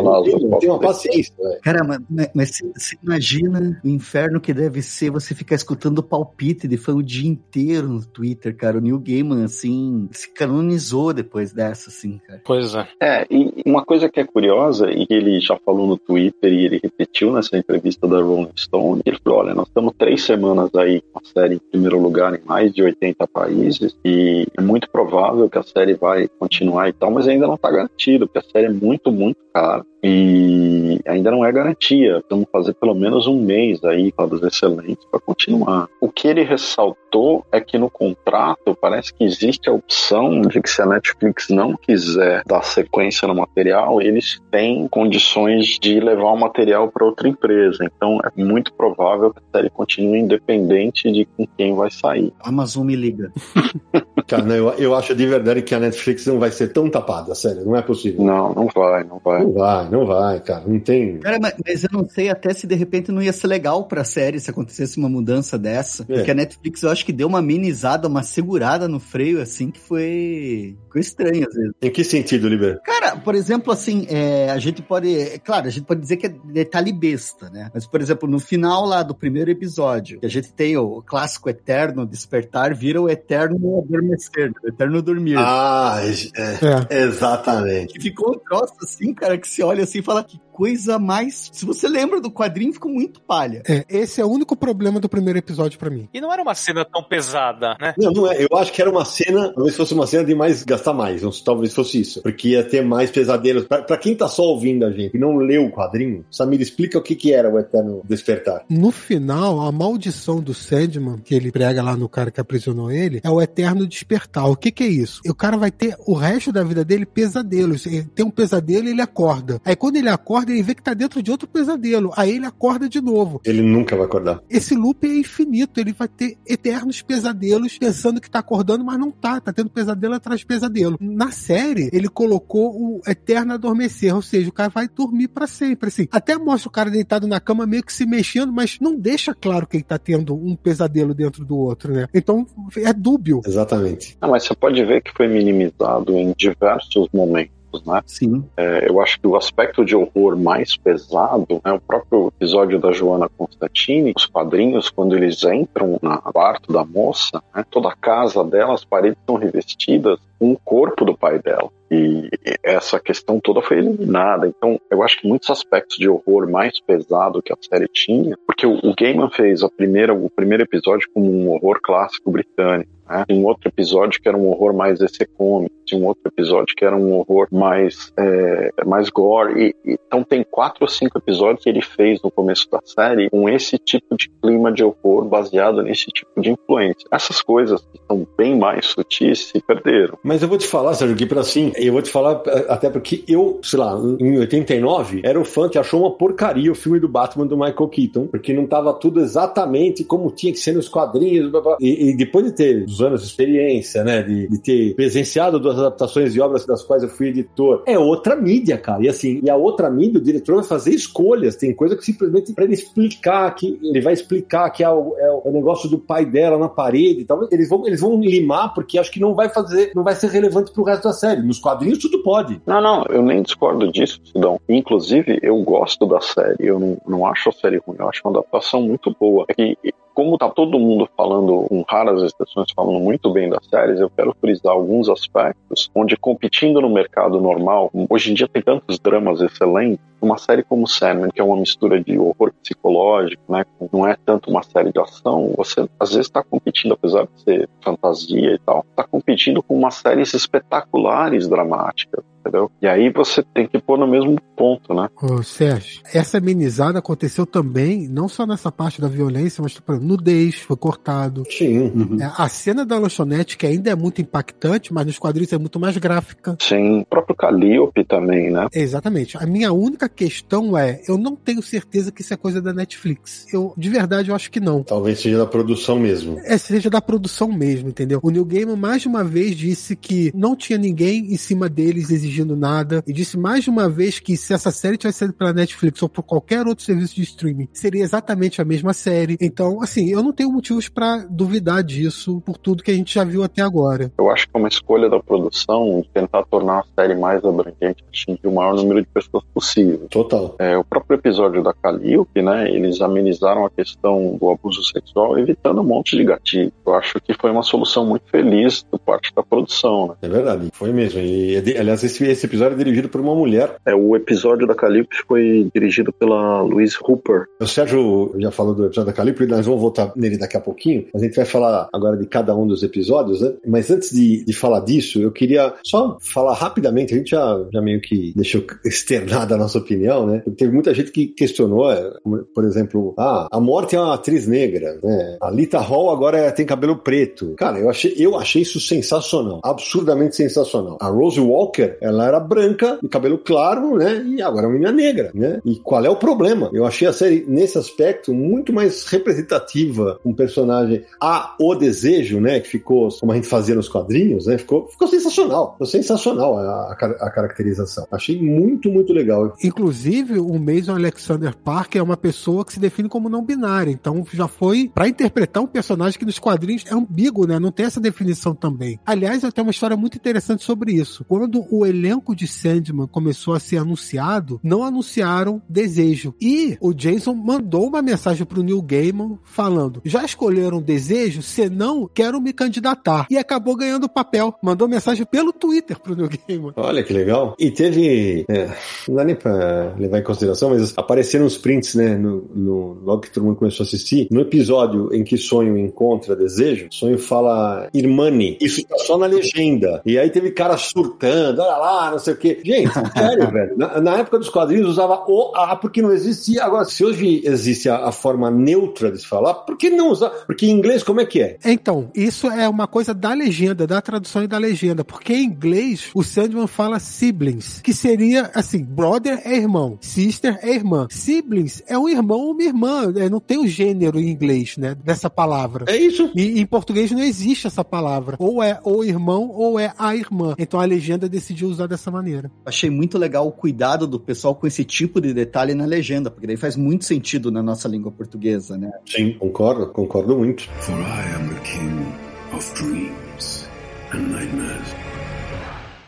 tem, 0.60 0.68
uma 0.68 0.78
paciência, 0.78 1.34
velho. 1.38 1.60
Cara, 1.62 1.82
mas, 1.84 2.28
mas 2.34 2.50
você- 2.50 2.64
você 2.76 2.96
imagina 3.02 3.80
o 3.82 3.88
inferno 3.88 4.38
que 4.40 4.52
deve 4.52 4.82
ser 4.82 5.10
você 5.10 5.34
ficar 5.34 5.54
escutando 5.66 6.02
palpite 6.02 6.68
de 6.68 6.76
fã 6.76 6.94
o 6.94 7.02
dia 7.02 7.28
inteiro 7.28 7.88
no 7.88 8.06
Twitter, 8.06 8.56
cara. 8.56 8.78
O 8.78 8.80
Neil 8.80 9.00
Gaiman, 9.00 9.44
assim, 9.44 10.08
se 10.12 10.32
canonizou 10.32 11.12
depois 11.12 11.52
dessa, 11.52 11.90
assim, 11.90 12.18
cara. 12.18 12.40
Pois 12.44 12.74
é. 12.74 12.86
É, 13.02 13.26
e 13.28 13.62
uma 13.66 13.84
coisa 13.84 14.08
que 14.08 14.20
é 14.20 14.24
curiosa, 14.24 14.90
e 14.90 15.04
que 15.06 15.14
ele 15.14 15.40
já 15.40 15.58
falou 15.64 15.88
no 15.88 15.98
Twitter 15.98 16.52
e 16.52 16.66
ele 16.66 16.80
repetiu 16.82 17.32
nessa 17.32 17.58
entrevista 17.58 18.06
da 18.06 18.22
Rolling 18.22 18.52
Stone, 18.56 19.02
ele 19.04 19.18
falou, 19.22 19.40
olha, 19.40 19.54
nós 19.54 19.66
estamos 19.66 19.92
três 19.98 20.22
semanas 20.22 20.72
aí 20.76 21.02
com 21.12 21.18
a 21.18 21.22
série 21.24 21.56
em 21.56 21.70
primeiro 21.70 22.00
lugar 22.00 22.34
em 22.34 22.44
mais 22.44 22.72
de 22.72 22.82
80 22.82 23.26
países, 23.26 23.96
e 24.04 24.46
é 24.56 24.62
muito 24.62 24.88
provável 24.88 25.50
que 25.50 25.58
a 25.58 25.62
série 25.64 25.94
vai 25.94 26.28
continuar 26.38 26.88
e 26.88 26.92
tal, 26.92 27.10
mas 27.10 27.26
ainda 27.26 27.46
não 27.46 27.54
está 27.54 27.70
garantido, 27.70 28.26
porque 28.28 28.38
a 28.38 28.50
série 28.52 28.66
é 28.66 28.70
muito, 28.70 29.10
muito 29.10 29.38
cara. 29.52 29.84
E 30.08 31.00
ainda 31.04 31.32
não 31.32 31.44
é 31.44 31.50
garantia. 31.50 32.22
Vamos 32.30 32.46
fazer 32.52 32.74
pelo 32.74 32.94
menos 32.94 33.26
um 33.26 33.42
mês 33.42 33.82
aí, 33.84 34.12
quadros 34.12 34.40
excelentes, 34.40 35.04
para 35.10 35.18
continuar. 35.18 35.88
O 36.00 36.08
que 36.08 36.28
ele 36.28 36.44
ressaltou 36.44 37.44
é 37.50 37.60
que 37.60 37.76
no 37.76 37.90
contrato 37.90 38.76
parece 38.80 39.12
que 39.12 39.24
existe 39.24 39.68
a 39.68 39.72
opção 39.72 40.42
de 40.42 40.62
que 40.62 40.70
se 40.70 40.80
a 40.80 40.86
Netflix 40.86 41.48
não 41.48 41.76
quiser 41.76 42.44
dar 42.46 42.62
sequência 42.62 43.26
no 43.26 43.34
material, 43.34 44.00
eles 44.00 44.40
têm 44.48 44.86
condições 44.86 45.76
de 45.80 45.98
levar 45.98 46.30
o 46.30 46.38
material 46.38 46.88
para 46.88 47.04
outra 47.04 47.28
empresa. 47.28 47.84
Então 47.84 48.20
é 48.22 48.40
muito 48.40 48.72
provável 48.74 49.34
que 49.34 49.40
a 49.40 49.58
série 49.58 49.70
continue 49.70 50.20
independente 50.20 51.10
de 51.10 51.24
com 51.36 51.44
quem 51.56 51.74
vai 51.74 51.90
sair. 51.90 52.32
Amazon 52.40 52.86
me 52.86 52.94
liga. 52.94 53.32
Cara, 54.26 54.42
não, 54.42 54.54
eu, 54.54 54.68
eu 54.74 54.94
acho 54.94 55.14
de 55.14 55.26
verdade 55.26 55.62
que 55.62 55.74
a 55.74 55.80
Netflix 55.80 56.26
não 56.26 56.38
vai 56.38 56.50
ser 56.50 56.68
tão 56.68 56.90
tapada, 56.90 57.34
sério, 57.34 57.64
não 57.64 57.76
é 57.76 57.82
possível. 57.82 58.24
Não, 58.24 58.54
não 58.54 58.68
vai, 58.74 59.04
não 59.04 59.20
vai. 59.22 59.42
Não 59.42 59.52
vai, 59.52 59.90
não 59.90 60.06
vai, 60.06 60.40
cara. 60.40 60.64
Não 60.66 60.80
tem. 60.80 61.18
Cara, 61.18 61.38
mas, 61.40 61.54
mas 61.64 61.84
eu 61.84 61.90
não 61.92 62.08
sei 62.08 62.28
até 62.28 62.52
se 62.52 62.66
de 62.66 62.74
repente 62.74 63.12
não 63.12 63.22
ia 63.22 63.32
ser 63.32 63.46
legal 63.46 63.84
pra 63.84 64.04
série 64.04 64.40
se 64.40 64.50
acontecesse 64.50 64.98
uma 64.98 65.08
mudança 65.08 65.58
dessa. 65.58 66.04
É. 66.08 66.16
Porque 66.16 66.30
a 66.30 66.34
Netflix 66.34 66.82
eu 66.82 66.90
acho 66.90 67.04
que 67.04 67.12
deu 67.12 67.28
uma 67.28 67.38
amenizada, 67.38 68.08
uma 68.08 68.22
segurada 68.22 68.88
no 68.88 68.98
freio, 68.98 69.40
assim, 69.40 69.70
que 69.70 69.80
foi. 69.80 70.76
Ficou 70.84 71.00
estranho 71.00 71.46
às 71.48 71.54
vezes. 71.54 71.72
Em 71.80 71.90
que 71.90 72.04
sentido, 72.04 72.48
Liber? 72.48 72.80
Cara, 72.82 73.16
por 73.16 73.34
exemplo, 73.34 73.72
assim, 73.72 74.06
é, 74.08 74.50
a 74.50 74.58
gente 74.58 74.82
pode. 74.82 75.14
É, 75.14 75.38
claro, 75.38 75.66
a 75.66 75.70
gente 75.70 75.84
pode 75.84 76.00
dizer 76.00 76.16
que 76.16 76.26
é 76.26 76.34
detalhe 76.52 76.92
besta, 76.92 77.48
né? 77.50 77.70
Mas, 77.72 77.86
por 77.86 78.00
exemplo, 78.00 78.28
no 78.28 78.38
final 78.38 78.84
lá 78.84 79.02
do 79.02 79.14
primeiro 79.14 79.50
episódio, 79.50 80.20
que 80.20 80.26
a 80.26 80.30
gente 80.30 80.52
tem 80.52 80.76
o 80.76 81.02
clássico 81.02 81.48
eterno 81.48 82.06
despertar, 82.06 82.74
vira 82.74 83.00
o 83.00 83.08
eterno 83.08 83.78
adormecer, 83.78 84.15
o 84.62 84.68
eterno 84.68 85.02
dormir. 85.02 85.36
Ah, 85.38 85.98
é, 86.00 86.94
É. 86.94 87.02
exatamente. 87.02 87.94
Que 87.94 88.00
ficou 88.00 88.34
um 88.34 88.38
troço 88.38 88.74
assim, 88.82 89.12
cara, 89.14 89.36
que 89.38 89.48
você 89.48 89.62
olha 89.62 89.84
assim 89.84 89.98
e 89.98 90.02
fala 90.02 90.22
que 90.24 90.40
coisa 90.56 90.98
mais. 90.98 91.50
Se 91.52 91.66
você 91.66 91.86
lembra 91.86 92.18
do 92.18 92.30
quadrinho, 92.30 92.72
ficou 92.72 92.90
muito 92.90 93.20
palha. 93.20 93.62
É, 93.68 93.84
esse 93.90 94.22
é 94.22 94.24
o 94.24 94.28
único 94.28 94.56
problema 94.56 94.98
do 94.98 95.06
primeiro 95.06 95.38
episódio 95.38 95.78
pra 95.78 95.90
mim. 95.90 96.08
E 96.14 96.20
não 96.20 96.32
era 96.32 96.40
uma 96.40 96.54
cena 96.54 96.82
tão 96.82 97.02
pesada, 97.02 97.76
né? 97.78 97.92
Não, 97.98 98.10
não 98.10 98.32
é. 98.32 98.42
Eu 98.42 98.56
acho 98.56 98.72
que 98.72 98.80
era 98.80 98.90
uma 98.90 99.04
cena, 99.04 99.52
talvez 99.52 99.76
fosse 99.76 99.92
uma 99.92 100.06
cena 100.06 100.24
de 100.24 100.34
mais 100.34 100.64
gastar 100.64 100.94
mais. 100.94 101.20
Não, 101.20 101.30
talvez 101.30 101.74
fosse 101.74 102.00
isso. 102.00 102.22
Porque 102.22 102.48
ia 102.48 102.64
ter 102.64 102.82
mais 102.82 103.10
pesadelos. 103.10 103.64
Pra, 103.64 103.82
pra 103.82 103.98
quem 103.98 104.16
tá 104.16 104.28
só 104.28 104.44
ouvindo 104.44 104.86
a 104.86 104.90
gente 104.90 105.14
e 105.14 105.20
não 105.20 105.36
leu 105.36 105.66
o 105.66 105.70
quadrinho, 105.70 106.24
Samir, 106.30 106.62
explica 106.62 106.96
o 106.96 107.02
que, 107.02 107.14
que 107.14 107.34
era 107.34 107.52
o 107.52 107.58
Eterno 107.58 108.00
Despertar. 108.04 108.64
No 108.70 108.90
final, 108.90 109.60
a 109.60 109.70
maldição 109.70 110.40
do 110.40 110.54
Sandman, 110.54 111.18
que 111.18 111.34
ele 111.34 111.52
prega 111.52 111.82
lá 111.82 111.94
no 111.98 112.08
cara 112.08 112.30
que 112.30 112.40
aprisionou 112.40 112.90
ele, 112.90 113.20
é 113.22 113.28
o 113.28 113.42
eterno 113.42 113.86
despertar. 113.86 114.46
O 114.46 114.56
que, 114.56 114.70
que 114.70 114.84
é 114.84 114.88
isso? 114.88 115.20
O 115.28 115.34
cara 115.34 115.58
vai 115.58 115.70
ter 115.70 115.96
o 116.06 116.14
resto 116.14 116.50
da 116.50 116.62
vida 116.62 116.82
dele 116.82 117.04
pesadelos. 117.04 117.84
Ele 117.84 118.04
tem 118.14 118.24
um 118.24 118.30
pesadelo 118.30 118.86
e 118.86 118.90
ele 118.92 119.02
acorda. 119.02 119.60
Aí 119.64 119.76
quando 119.76 119.96
ele 119.96 120.08
acorda, 120.08 120.45
ele 120.52 120.62
vê 120.62 120.74
que 120.74 120.82
tá 120.82 120.94
dentro 120.94 121.22
de 121.22 121.30
outro 121.30 121.48
pesadelo. 121.48 122.12
Aí 122.16 122.36
ele 122.36 122.46
acorda 122.46 122.88
de 122.88 123.00
novo. 123.00 123.40
Ele 123.44 123.62
nunca 123.62 123.96
vai 123.96 124.06
acordar. 124.06 124.42
Esse 124.48 124.74
loop 124.74 125.06
é 125.06 125.18
infinito. 125.18 125.80
Ele 125.80 125.92
vai 125.92 126.08
ter 126.08 126.36
eternos 126.46 127.02
pesadelos 127.02 127.78
pensando 127.78 128.20
que 128.20 128.30
tá 128.30 128.38
acordando, 128.38 128.84
mas 128.84 128.98
não 128.98 129.10
tá. 129.10 129.40
Tá 129.40 129.52
tendo 129.52 129.70
pesadelo 129.70 130.14
atrás 130.14 130.40
de 130.40 130.46
pesadelo. 130.46 130.96
Na 131.00 131.30
série, 131.30 131.90
ele 131.92 132.08
colocou 132.08 132.74
o 132.74 133.00
eterno 133.06 133.54
adormecer, 133.54 134.14
ou 134.14 134.22
seja, 134.22 134.48
o 134.48 134.52
cara 134.52 134.68
vai 134.68 134.88
dormir 134.88 135.28
pra 135.28 135.46
sempre. 135.46 135.88
Assim. 135.88 136.08
Até 136.10 136.36
mostra 136.36 136.68
o 136.68 136.72
cara 136.72 136.90
deitado 136.90 137.26
na 137.26 137.40
cama 137.40 137.66
meio 137.66 137.82
que 137.82 137.92
se 137.92 138.06
mexendo, 138.06 138.52
mas 138.52 138.78
não 138.80 138.98
deixa 138.98 139.34
claro 139.34 139.66
que 139.66 139.76
ele 139.76 139.84
tá 139.84 139.98
tendo 139.98 140.34
um 140.34 140.56
pesadelo 140.56 141.14
dentro 141.14 141.44
do 141.44 141.56
outro, 141.56 141.92
né? 141.92 142.06
Então 142.14 142.46
é 142.76 142.92
dúbio. 142.92 143.40
Exatamente. 143.46 144.16
Ah, 144.20 144.28
mas 144.28 144.44
você 144.44 144.54
pode 144.54 144.84
ver 144.84 145.02
que 145.02 145.12
foi 145.12 145.28
minimizado 145.28 146.16
em 146.16 146.32
diversos 146.36 147.08
momentos. 147.12 147.55
Né? 147.84 148.02
Sim. 148.06 148.44
É, 148.56 148.88
eu 148.88 149.00
acho 149.00 149.20
que 149.20 149.26
o 149.26 149.36
aspecto 149.36 149.84
de 149.84 149.94
horror 149.94 150.36
mais 150.36 150.76
pesado, 150.76 151.60
né, 151.64 151.72
o 151.72 151.80
próprio 151.80 152.28
episódio 152.36 152.78
da 152.78 152.92
Joana 152.92 153.28
Constantini, 153.28 154.12
os 154.16 154.26
quadrinhos, 154.26 154.90
quando 154.90 155.16
eles 155.16 155.42
entram 155.44 155.98
no 156.00 156.18
quarto 156.32 156.72
da 156.72 156.84
moça, 156.84 157.42
né, 157.54 157.64
toda 157.70 157.88
a 157.88 157.96
casa 157.96 158.44
dela, 158.44 158.74
as 158.74 158.84
paredes 158.84 159.18
são 159.26 159.36
revestidas 159.36 160.18
o 160.38 160.56
corpo 160.64 161.04
do 161.04 161.16
pai 161.16 161.38
dela. 161.38 161.70
E 161.90 162.28
essa 162.62 162.98
questão 162.98 163.38
toda 163.40 163.62
foi 163.62 163.78
eliminada. 163.78 164.46
Então, 164.46 164.80
eu 164.90 165.02
acho 165.02 165.20
que 165.20 165.28
muitos 165.28 165.48
aspectos 165.50 165.96
de 165.98 166.08
horror 166.08 166.50
mais 166.50 166.80
pesado 166.80 167.42
que 167.42 167.52
a 167.52 167.56
série 167.60 167.88
tinha, 167.88 168.36
porque 168.46 168.66
o, 168.66 168.74
o 168.82 168.94
Gaiman 168.98 169.30
fez 169.30 169.62
a 169.62 169.68
primeira, 169.68 170.12
o 170.12 170.28
primeiro 170.28 170.64
episódio 170.64 171.08
como 171.14 171.30
um 171.30 171.50
horror 171.50 171.80
clássico 171.80 172.30
britânico. 172.30 172.90
Né? 173.08 173.24
Tinha 173.26 173.38
um 173.38 173.46
outro 173.46 173.68
episódio 173.68 174.20
que 174.20 174.28
era 174.28 174.36
um 174.36 174.48
horror 174.48 174.74
mais 174.74 175.00
esse 175.00 175.24
cômico, 175.26 175.74
tinha 175.84 176.00
um 176.00 176.06
outro 176.06 176.22
episódio 176.26 176.74
que 176.76 176.84
era 176.84 176.96
um 176.96 177.14
horror 177.14 177.46
mais, 177.52 178.12
é, 178.18 178.70
mais 178.84 179.08
gore. 179.08 179.74
E, 179.84 179.92
e, 179.92 179.98
então 180.06 180.24
tem 180.24 180.42
quatro 180.42 180.82
ou 180.82 180.88
cinco 180.88 181.18
episódios 181.18 181.62
que 181.62 181.70
ele 181.70 181.82
fez 181.82 182.20
no 182.22 182.30
começo 182.30 182.68
da 182.70 182.80
série 182.84 183.30
com 183.30 183.48
esse 183.48 183.78
tipo 183.78 184.16
de 184.16 184.28
clima 184.42 184.72
de 184.72 184.82
horror 184.82 185.24
baseado 185.24 185.82
nesse 185.82 186.06
tipo 186.06 186.40
de 186.40 186.50
influência. 186.50 187.06
Essas 187.12 187.40
coisas 187.40 187.80
que 187.80 188.00
são 188.06 188.26
bem 188.36 188.58
mais 188.58 188.86
sutis 188.86 189.48
se 189.48 189.60
perderam. 189.60 190.18
Mas 190.26 190.42
eu 190.42 190.48
vou 190.48 190.58
te 190.58 190.66
falar, 190.66 190.92
Sérgio, 190.94 191.16
que 191.16 191.24
para 191.24 191.40
assim, 191.40 191.70
eu 191.76 191.92
vou 191.92 192.02
te 192.02 192.10
falar 192.10 192.42
até 192.68 192.90
porque 192.90 193.22
eu, 193.28 193.60
sei 193.62 193.78
lá, 193.78 193.96
em 194.18 194.36
89, 194.38 195.20
era 195.22 195.40
o 195.40 195.44
fã 195.44 195.68
que 195.68 195.78
achou 195.78 196.00
uma 196.00 196.10
porcaria 196.10 196.70
o 196.72 196.74
filme 196.74 196.98
do 196.98 197.08
Batman 197.08 197.46
do 197.46 197.56
Michael 197.56 197.88
Keaton, 197.88 198.26
porque 198.26 198.52
não 198.52 198.66
tava 198.66 198.92
tudo 198.92 199.20
exatamente 199.20 200.02
como 200.02 200.32
tinha 200.32 200.52
que 200.52 200.58
ser 200.58 200.72
nos 200.72 200.88
quadrinhos. 200.88 201.48
Blá, 201.48 201.60
blá. 201.60 201.76
E, 201.80 202.10
e, 202.10 202.16
depois 202.16 202.44
de 202.44 202.52
ter 202.52 202.84
os 202.84 203.00
anos 203.00 203.20
de 203.20 203.28
experiência, 203.28 204.02
né, 204.02 204.20
de, 204.24 204.48
de, 204.48 204.58
ter 204.58 204.94
presenciado 204.96 205.60
duas 205.60 205.78
adaptações 205.78 206.32
de 206.32 206.40
obras 206.40 206.66
das 206.66 206.82
quais 206.82 207.04
eu 207.04 207.08
fui 207.08 207.28
editor, 207.28 207.84
é 207.86 207.96
outra 207.96 208.34
mídia, 208.34 208.76
cara. 208.76 209.04
E 209.04 209.08
assim, 209.08 209.40
e 209.44 209.48
a 209.48 209.54
outra 209.54 209.88
mídia, 209.88 210.18
o 210.18 210.24
diretor 210.24 210.56
vai 210.56 210.64
fazer 210.64 210.90
escolhas. 210.90 211.54
Tem 211.54 211.72
coisa 211.72 211.96
que 211.96 212.04
simplesmente 212.04 212.52
para 212.52 212.64
ele 212.64 212.74
explicar 212.74 213.54
que 213.54 213.78
ele 213.80 214.00
vai 214.00 214.12
explicar 214.12 214.70
que 214.70 214.82
é 214.82 214.90
o, 214.90 215.14
é 215.16 215.30
o, 215.44 215.52
negócio 215.52 215.88
do 215.88 215.98
pai 215.98 216.26
dela 216.26 216.58
na 216.58 216.68
parede 216.68 217.20
e 217.20 217.24
tal. 217.24 217.46
Eles 217.52 217.68
vão, 217.68 217.86
eles 217.86 218.00
vão 218.00 218.20
limar 218.20 218.74
porque 218.74 218.98
acho 218.98 219.12
que 219.12 219.20
não 219.20 219.32
vai 219.32 219.48
fazer, 219.48 219.92
não 219.94 220.02
vai 220.02 220.15
ser 220.16 220.28
relevante 220.28 220.72
pro 220.72 220.82
resto 220.82 221.04
da 221.04 221.12
série. 221.12 221.42
Nos 221.42 221.58
quadrinhos 221.58 221.98
tudo 221.98 222.22
pode. 222.22 222.60
Não, 222.66 222.80
não, 222.80 223.04
eu 223.08 223.22
nem 223.22 223.42
discordo 223.42 223.90
disso, 223.90 224.20
Sidão. 224.24 224.60
Inclusive, 224.68 225.38
eu 225.42 225.56
gosto 225.62 226.06
da 226.06 226.20
série. 226.20 226.56
Eu 226.58 226.78
não, 226.78 226.98
não 227.06 227.26
acho 227.26 227.48
a 227.48 227.52
série 227.52 227.78
ruim. 227.78 227.96
Eu 227.98 228.08
acho 228.08 228.20
uma 228.24 228.38
adaptação 228.38 228.82
muito 228.82 229.14
boa. 229.18 229.44
É 229.48 229.54
que 229.54 229.78
como 230.16 230.38
tá 230.38 230.48
todo 230.48 230.78
mundo 230.78 231.06
falando, 231.14 231.66
com 231.68 231.84
raras 231.86 232.22
exceções, 232.22 232.68
falando 232.74 232.98
muito 232.98 233.30
bem 233.30 233.50
das 233.50 233.66
séries, 233.66 234.00
eu 234.00 234.08
quero 234.08 234.34
frisar 234.40 234.72
alguns 234.72 235.10
aspectos 235.10 235.90
onde 235.94 236.16
competindo 236.16 236.80
no 236.80 236.88
mercado 236.88 237.38
normal, 237.38 237.90
hoje 238.08 238.30
em 238.30 238.34
dia 238.34 238.48
tem 238.48 238.62
tantos 238.62 238.98
dramas 238.98 239.42
excelentes, 239.42 240.00
uma 240.18 240.38
série 240.38 240.62
como 240.62 240.88
Sandman, 240.88 241.30
que 241.30 241.38
é 241.38 241.44
uma 241.44 241.58
mistura 241.58 242.02
de 242.02 242.18
horror 242.18 242.50
psicológico, 242.62 243.42
né, 243.52 243.66
não 243.92 244.08
é 244.08 244.16
tanto 244.24 244.50
uma 244.50 244.62
série 244.62 244.90
de 244.90 244.98
ação, 244.98 245.52
você 245.54 245.86
às 246.00 246.08
vezes 246.08 246.26
está 246.26 246.42
competindo, 246.42 246.94
apesar 246.94 247.26
de 247.26 247.42
ser 247.42 247.68
fantasia 247.82 248.54
e 248.54 248.58
tal, 248.60 248.86
está 248.88 249.04
competindo 249.04 249.62
com 249.62 249.76
umas 249.76 249.96
séries 249.96 250.32
espetaculares 250.32 251.46
dramáticas, 251.46 252.24
entendeu? 252.46 252.70
E 252.80 252.86
aí 252.86 253.10
você 253.10 253.42
tem 253.42 253.66
que 253.66 253.78
pôr 253.78 253.98
no 253.98 254.06
mesmo 254.06 254.36
ponto, 254.56 254.94
né? 254.94 255.08
Ô, 255.20 255.42
Sérgio, 255.42 256.00
essa 256.14 256.38
amenizada 256.38 256.98
aconteceu 256.98 257.44
também, 257.44 258.08
não 258.08 258.28
só 258.28 258.46
nessa 258.46 258.72
parte 258.72 259.00
da 259.00 259.08
violência, 259.08 259.62
mas 259.62 259.78
por 259.78 259.94
exemplo, 259.94 260.08
nudez 260.08 260.56
foi 260.56 260.76
cortado. 260.76 261.42
Sim. 261.50 261.78
Uhum. 261.78 262.16
É, 262.20 262.32
a 262.36 262.48
cena 262.48 262.84
da 262.84 262.98
lanchonete, 262.98 263.58
que 263.58 263.66
ainda 263.66 263.90
é 263.90 263.94
muito 263.94 264.20
impactante, 264.20 264.92
mas 264.92 265.06
nos 265.06 265.18
quadrinhos 265.18 265.52
é 265.52 265.58
muito 265.58 265.78
mais 265.78 265.96
gráfica. 265.98 266.56
Sim, 266.60 267.00
o 267.00 267.06
próprio 267.06 267.36
Calliope 267.36 268.04
também, 268.04 268.50
né? 268.50 268.68
Exatamente. 268.72 269.36
A 269.36 269.46
minha 269.46 269.72
única 269.72 270.08
questão 270.08 270.76
é, 270.76 271.00
eu 271.08 271.18
não 271.18 271.36
tenho 271.36 271.62
certeza 271.62 272.10
que 272.10 272.22
isso 272.22 272.32
é 272.32 272.36
coisa 272.36 272.62
da 272.62 272.72
Netflix. 272.72 273.46
Eu, 273.52 273.74
de 273.76 273.90
verdade, 273.90 274.30
eu 274.30 274.34
acho 274.34 274.50
que 274.50 274.60
não. 274.60 274.82
Talvez 274.82 275.20
seja 275.20 275.38
da 275.38 275.46
produção 275.46 275.98
mesmo. 275.98 276.38
É, 276.44 276.56
seja 276.56 276.88
da 276.88 277.00
produção 277.00 277.50
mesmo, 277.52 277.88
entendeu? 277.88 278.20
O 278.22 278.30
Neil 278.30 278.44
Gaiman 278.44 278.76
mais 278.76 279.02
de 279.02 279.08
uma 279.08 279.24
vez 279.24 279.54
disse 279.54 279.96
que 279.96 280.30
não 280.34 280.56
tinha 280.56 280.78
ninguém 280.78 281.32
em 281.32 281.36
cima 281.36 281.68
deles 281.68 282.10
exigindo 282.10 282.35
nada 282.44 283.02
e 283.06 283.12
disse 283.12 283.38
mais 283.38 283.64
de 283.64 283.70
uma 283.70 283.88
vez 283.88 284.18
que 284.18 284.36
se 284.36 284.52
essa 284.52 284.70
série 284.70 284.96
tivesse 284.96 285.20
sido 285.20 285.32
pela 285.32 285.52
Netflix 285.52 286.02
ou 286.02 286.08
por 286.08 286.22
qualquer 286.22 286.66
outro 286.66 286.84
serviço 286.84 287.14
de 287.14 287.22
streaming, 287.22 287.68
seria 287.72 288.02
exatamente 288.02 288.60
a 288.60 288.64
mesma 288.64 288.92
série. 288.92 289.36
Então, 289.40 289.80
assim, 289.82 290.10
eu 290.10 290.22
não 290.22 290.32
tenho 290.32 290.52
motivos 290.52 290.88
para 290.88 291.26
duvidar 291.30 291.82
disso 291.82 292.40
por 292.44 292.58
tudo 292.58 292.82
que 292.82 292.90
a 292.90 292.94
gente 292.94 293.14
já 293.14 293.24
viu 293.24 293.42
até 293.42 293.62
agora. 293.62 294.12
Eu 294.18 294.30
acho 294.30 294.46
que 294.46 294.52
é 294.54 294.58
uma 294.58 294.68
escolha 294.68 295.08
da 295.08 295.20
produção 295.20 296.00
de 296.00 296.08
tentar 296.08 296.44
tornar 296.44 296.80
a 296.80 296.84
série 297.00 297.14
mais 297.14 297.44
abrangente, 297.44 298.04
atingir 298.08 298.40
o 298.44 298.52
maior 298.52 298.74
número 298.74 299.00
de 299.00 299.08
pessoas 299.08 299.44
possível. 299.54 300.06
Total. 300.10 300.54
É, 300.58 300.76
o 300.76 300.84
próprio 300.84 301.16
episódio 301.16 301.62
da 301.62 301.72
Calliope, 301.72 302.42
né, 302.42 302.70
eles 302.70 303.00
amenizaram 303.00 303.64
a 303.64 303.70
questão 303.70 304.36
do 304.40 304.50
abuso 304.50 304.82
sexual, 304.84 305.38
evitando 305.38 305.80
um 305.80 305.84
monte 305.84 306.16
de 306.16 306.24
gatilho. 306.24 306.72
Eu 306.86 306.94
acho 306.94 307.20
que 307.20 307.34
foi 307.34 307.50
uma 307.50 307.62
solução 307.62 308.06
muito 308.06 308.24
feliz 308.30 308.82
por 308.82 308.98
parte 308.98 309.32
da 309.34 309.42
produção, 309.42 310.08
né? 310.08 310.14
É 310.22 310.28
verdade, 310.28 310.68
foi 310.72 310.92
mesmo. 310.92 311.20
E, 311.20 311.56
aliás, 311.78 312.02
esse, 312.02 312.24
esse 312.30 312.46
episódio 312.46 312.74
é 312.74 312.78
dirigido 312.78 313.08
por 313.08 313.20
uma 313.20 313.34
mulher. 313.34 313.76
É, 313.84 313.94
o 313.94 314.16
episódio 314.16 314.66
da 314.66 314.74
Calliope 314.74 315.16
foi 315.26 315.68
dirigido 315.74 316.12
pela 316.12 316.62
Louise 316.62 316.96
Hooper. 317.00 317.46
O 317.60 317.66
Sérgio 317.66 318.34
já 318.38 318.50
falou 318.50 318.74
do 318.74 318.86
episódio 318.86 319.06
da 319.06 319.12
Calliope, 319.12 319.46
nós 319.46 319.66
vamos 319.66 319.80
voltar 319.80 320.12
nele 320.16 320.38
daqui 320.38 320.56
a 320.56 320.60
pouquinho. 320.60 321.06
A 321.14 321.18
gente 321.18 321.36
vai 321.36 321.44
falar 321.44 321.88
agora 321.92 322.16
de 322.16 322.26
cada 322.26 322.54
um 322.54 322.66
dos 322.66 322.82
episódios, 322.82 323.40
né? 323.40 323.54
Mas 323.66 323.90
antes 323.90 324.10
de, 324.10 324.44
de 324.44 324.52
falar 324.52 324.80
disso, 324.80 325.20
eu 325.20 325.30
queria 325.30 325.74
só 325.84 326.16
falar 326.20 326.54
rapidamente, 326.54 327.14
a 327.14 327.18
gente 327.18 327.30
já, 327.30 327.64
já 327.72 327.80
meio 327.80 328.00
que 328.00 328.32
deixou 328.34 328.62
externada 328.84 329.54
a 329.54 329.58
nossa 329.58 329.78
opinião, 329.78 330.26
né? 330.26 330.42
Teve 330.56 330.72
muita 330.72 330.94
gente 330.94 331.10
que 331.10 331.26
questionou, 331.28 331.90
é, 331.90 332.12
por 332.54 332.64
exemplo, 332.64 333.14
ah, 333.18 333.48
a 333.50 333.60
morte 333.60 333.96
é 333.96 334.00
uma 334.00 334.14
atriz 334.14 334.46
negra, 334.46 334.98
né? 335.02 335.38
A 335.40 335.50
Lita 335.50 335.78
Hall 335.78 336.10
agora 336.10 336.38
é, 336.38 336.50
tem 336.50 336.66
cabelo 336.66 336.96
preto. 336.96 337.54
Cara, 337.56 337.78
eu 337.78 337.90
achei, 337.90 338.14
eu 338.18 338.36
achei 338.36 338.62
isso 338.62 338.80
sensacional, 338.80 339.60
absurdamente 339.64 340.36
sensacional. 340.36 340.98
A 341.00 341.08
Rose 341.08 341.40
Walker, 341.40 341.96
ela 342.06 342.26
era 342.26 342.40
branca, 342.40 342.98
de 343.02 343.08
cabelo 343.08 343.38
claro, 343.38 343.96
né? 343.96 344.22
E 344.26 344.42
agora 344.42 344.66
é 344.66 344.68
uma 344.68 344.74
menina 344.74 344.92
negra, 344.92 345.30
né? 345.34 345.60
E 345.64 345.76
qual 345.76 346.04
é 346.04 346.10
o 346.10 346.16
problema? 346.16 346.70
Eu 346.72 346.84
achei 346.84 347.06
a 347.06 347.12
série, 347.12 347.44
nesse 347.46 347.78
aspecto, 347.78 348.32
muito 348.32 348.72
mais 348.72 349.04
representativa, 349.06 350.20
um 350.24 350.34
personagem 350.34 351.04
a 351.20 351.54
o 351.60 351.74
desejo, 351.74 352.40
né? 352.40 352.60
Que 352.60 352.68
ficou, 352.68 353.08
como 353.18 353.32
a 353.32 353.34
gente 353.34 353.48
fazia 353.48 353.74
nos 353.74 353.88
quadrinhos, 353.88 354.46
né? 354.46 354.58
Ficou, 354.58 354.88
ficou 354.88 355.08
sensacional. 355.08 355.72
Ficou 355.72 355.86
sensacional 355.86 356.58
a, 356.58 356.62
a, 356.62 356.92
a 356.92 357.30
caracterização. 357.30 358.06
Achei 358.10 358.40
muito, 358.40 358.90
muito 358.90 359.12
legal. 359.12 359.54
Inclusive, 359.62 360.38
o 360.38 360.58
Mason 360.58 360.94
Alexander 360.94 361.54
Parker 361.56 362.00
é 362.00 362.02
uma 362.02 362.16
pessoa 362.16 362.64
que 362.64 362.72
se 362.72 362.80
define 362.80 363.08
como 363.08 363.28
não 363.28 363.44
binária. 363.44 363.90
Então, 363.90 364.24
já 364.32 364.48
foi 364.48 364.90
para 364.92 365.08
interpretar 365.08 365.62
um 365.62 365.66
personagem 365.66 366.18
que 366.18 366.24
nos 366.24 366.38
quadrinhos 366.38 366.84
é 366.86 366.94
ambíguo, 366.94 367.46
né? 367.46 367.58
Não 367.58 367.72
tem 367.72 367.86
essa 367.86 368.00
definição 368.00 368.54
também. 368.54 368.98
Aliás, 369.04 369.42
eu 369.42 369.52
tenho 369.52 369.66
uma 369.66 369.70
história 369.70 369.96
muito 369.96 370.16
interessante 370.16 370.64
sobre 370.64 370.92
isso. 370.92 371.24
Quando 371.28 371.64
o 371.70 371.86
elenco 371.96 372.34
de 372.34 372.46
Sandman 372.46 373.06
começou 373.06 373.54
a 373.54 373.60
ser 373.60 373.78
anunciado, 373.78 374.60
não 374.62 374.82
anunciaram 374.82 375.62
Desejo. 375.68 376.34
E 376.40 376.76
o 376.80 376.92
Jason 376.92 377.34
mandou 377.34 377.86
uma 377.86 378.02
mensagem 378.02 378.44
pro 378.44 378.62
Neil 378.62 378.82
Gaiman 378.82 379.38
falando: 379.42 380.00
já 380.04 380.24
escolheram 380.24 380.80
Desejo? 380.80 381.42
Se 381.42 381.68
não, 381.68 382.08
quero 382.12 382.40
me 382.40 382.52
candidatar. 382.52 383.26
E 383.30 383.36
acabou 383.36 383.76
ganhando 383.76 384.04
o 384.04 384.08
papel. 384.08 384.54
Mandou 384.62 384.88
mensagem 384.88 385.24
pelo 385.24 385.52
Twitter 385.52 385.98
pro 385.98 386.14
Neil 386.14 386.28
Gaiman. 386.28 386.72
Olha 386.76 387.02
que 387.02 387.12
legal. 387.12 387.54
E 387.58 387.70
teve. 387.70 388.44
É, 388.48 388.70
não 389.08 389.16
dá 389.16 389.24
nem 389.24 389.34
pra 389.34 389.94
levar 389.98 390.18
em 390.18 390.24
consideração, 390.24 390.70
mas 390.70 390.92
apareceram 390.96 391.46
uns 391.46 391.58
prints, 391.58 391.94
né? 391.94 392.16
No, 392.16 392.48
no, 392.54 392.98
logo 393.02 393.22
que 393.22 393.30
todo 393.30 393.44
mundo 393.44 393.56
começou 393.56 393.84
a 393.84 393.86
assistir. 393.86 394.28
No 394.30 394.40
episódio 394.40 395.12
em 395.12 395.24
que 395.24 395.36
Sonho 395.36 395.76
encontra 395.78 396.36
Desejo, 396.36 396.88
Sonho 396.90 397.18
fala 397.18 397.88
Irmani. 397.94 398.58
Isso 398.60 398.82
tá 398.86 398.96
só 398.98 399.16
na 399.16 399.26
legenda. 399.26 400.02
E 400.04 400.18
aí 400.18 400.30
teve 400.30 400.50
cara 400.50 400.76
surtando, 400.76 401.60
olha 401.60 401.76
lá, 401.76 401.85
não 402.10 402.18
sei 402.18 402.34
o 402.34 402.36
quê. 402.36 402.60
Gente, 402.64 402.92
sério, 403.12 403.50
velho. 403.50 403.76
Na, 403.76 404.00
na, 404.00 404.16
época 404.18 404.38
dos 404.38 404.48
quadrinhos 404.48 404.88
usava 404.88 405.24
o 405.26 405.52
A 405.54 405.76
porque 405.76 406.02
não 406.02 406.12
existia. 406.12 406.64
Agora, 406.64 406.84
se 406.84 407.04
hoje 407.04 407.42
existe 407.44 407.88
a, 407.88 408.06
a, 408.06 408.12
forma 408.12 408.50
neutra 408.50 409.10
de 409.10 409.20
se 409.20 409.26
falar, 409.26 409.54
por 409.54 409.76
que 409.76 409.90
não 409.90 410.10
usar? 410.10 410.30
Porque 410.46 410.66
em 410.66 410.70
inglês, 410.70 411.02
como 411.02 411.20
é 411.20 411.26
que 411.26 411.40
é? 411.40 411.58
Então, 411.64 412.10
isso 412.14 412.48
é 412.48 412.68
uma 412.68 412.86
coisa 412.86 413.12
da 413.12 413.32
legenda, 413.32 413.86
da 413.86 414.00
tradução 414.00 414.42
e 414.42 414.46
da 414.46 414.58
legenda. 414.58 415.04
Porque 415.04 415.34
em 415.34 415.44
inglês, 415.44 416.10
o 416.14 416.22
Sandman 416.22 416.66
fala 416.66 416.98
siblings, 416.98 417.80
que 417.82 417.92
seria 417.92 418.50
assim: 418.54 418.82
brother 418.84 419.40
é 419.44 419.56
irmão, 419.56 419.98
sister 420.00 420.58
é 420.62 420.70
irmã. 420.74 421.06
Siblings 421.10 421.82
é 421.86 421.98
um 421.98 422.08
irmão 422.08 422.40
ou 422.40 422.52
uma 422.52 422.62
irmã. 422.62 423.12
É, 423.16 423.28
não 423.28 423.40
tem 423.40 423.58
o 423.58 423.66
gênero 423.66 424.18
em 424.18 424.30
inglês, 424.30 424.76
né? 424.76 424.94
Dessa 424.94 425.28
palavra. 425.28 425.84
É 425.88 425.96
isso. 425.96 426.30
E 426.34 426.60
em 426.60 426.66
português 426.66 427.10
não 427.10 427.22
existe 427.22 427.66
essa 427.66 427.84
palavra. 427.84 428.36
Ou 428.38 428.62
é 428.62 428.80
o 428.84 429.04
irmão 429.04 429.50
ou 429.50 429.78
é 429.78 429.92
a 429.98 430.14
irmã. 430.14 430.54
Então 430.58 430.80
a 430.80 430.84
legenda 430.84 431.28
decidiu 431.28 431.68
usar 431.76 431.86
dessa 431.86 432.10
maneira. 432.10 432.50
Achei 432.64 432.90
muito 432.90 433.18
legal 433.18 433.46
o 433.46 433.52
cuidado 433.52 434.06
do 434.06 434.18
pessoal 434.18 434.54
com 434.54 434.66
esse 434.66 434.84
tipo 434.84 435.20
de 435.20 435.32
detalhe 435.32 435.74
na 435.74 435.84
legenda, 435.84 436.30
porque 436.30 436.46
daí 436.46 436.56
faz 436.56 436.76
muito 436.76 437.04
sentido 437.04 437.50
na 437.50 437.62
nossa 437.62 437.88
língua 437.88 438.10
portuguesa, 438.10 438.76
né? 438.76 438.90
Sim, 439.06 439.34
concordo, 439.38 439.86
concordo 439.92 440.36
muito. 440.36 440.68
For 440.80 440.94
I 440.94 441.34
am 441.34 441.48
the 441.48 441.60
king 441.60 442.06
of 442.52 442.74
dreams 442.74 443.68
and 444.12 444.32
nightmares. 444.32 445.05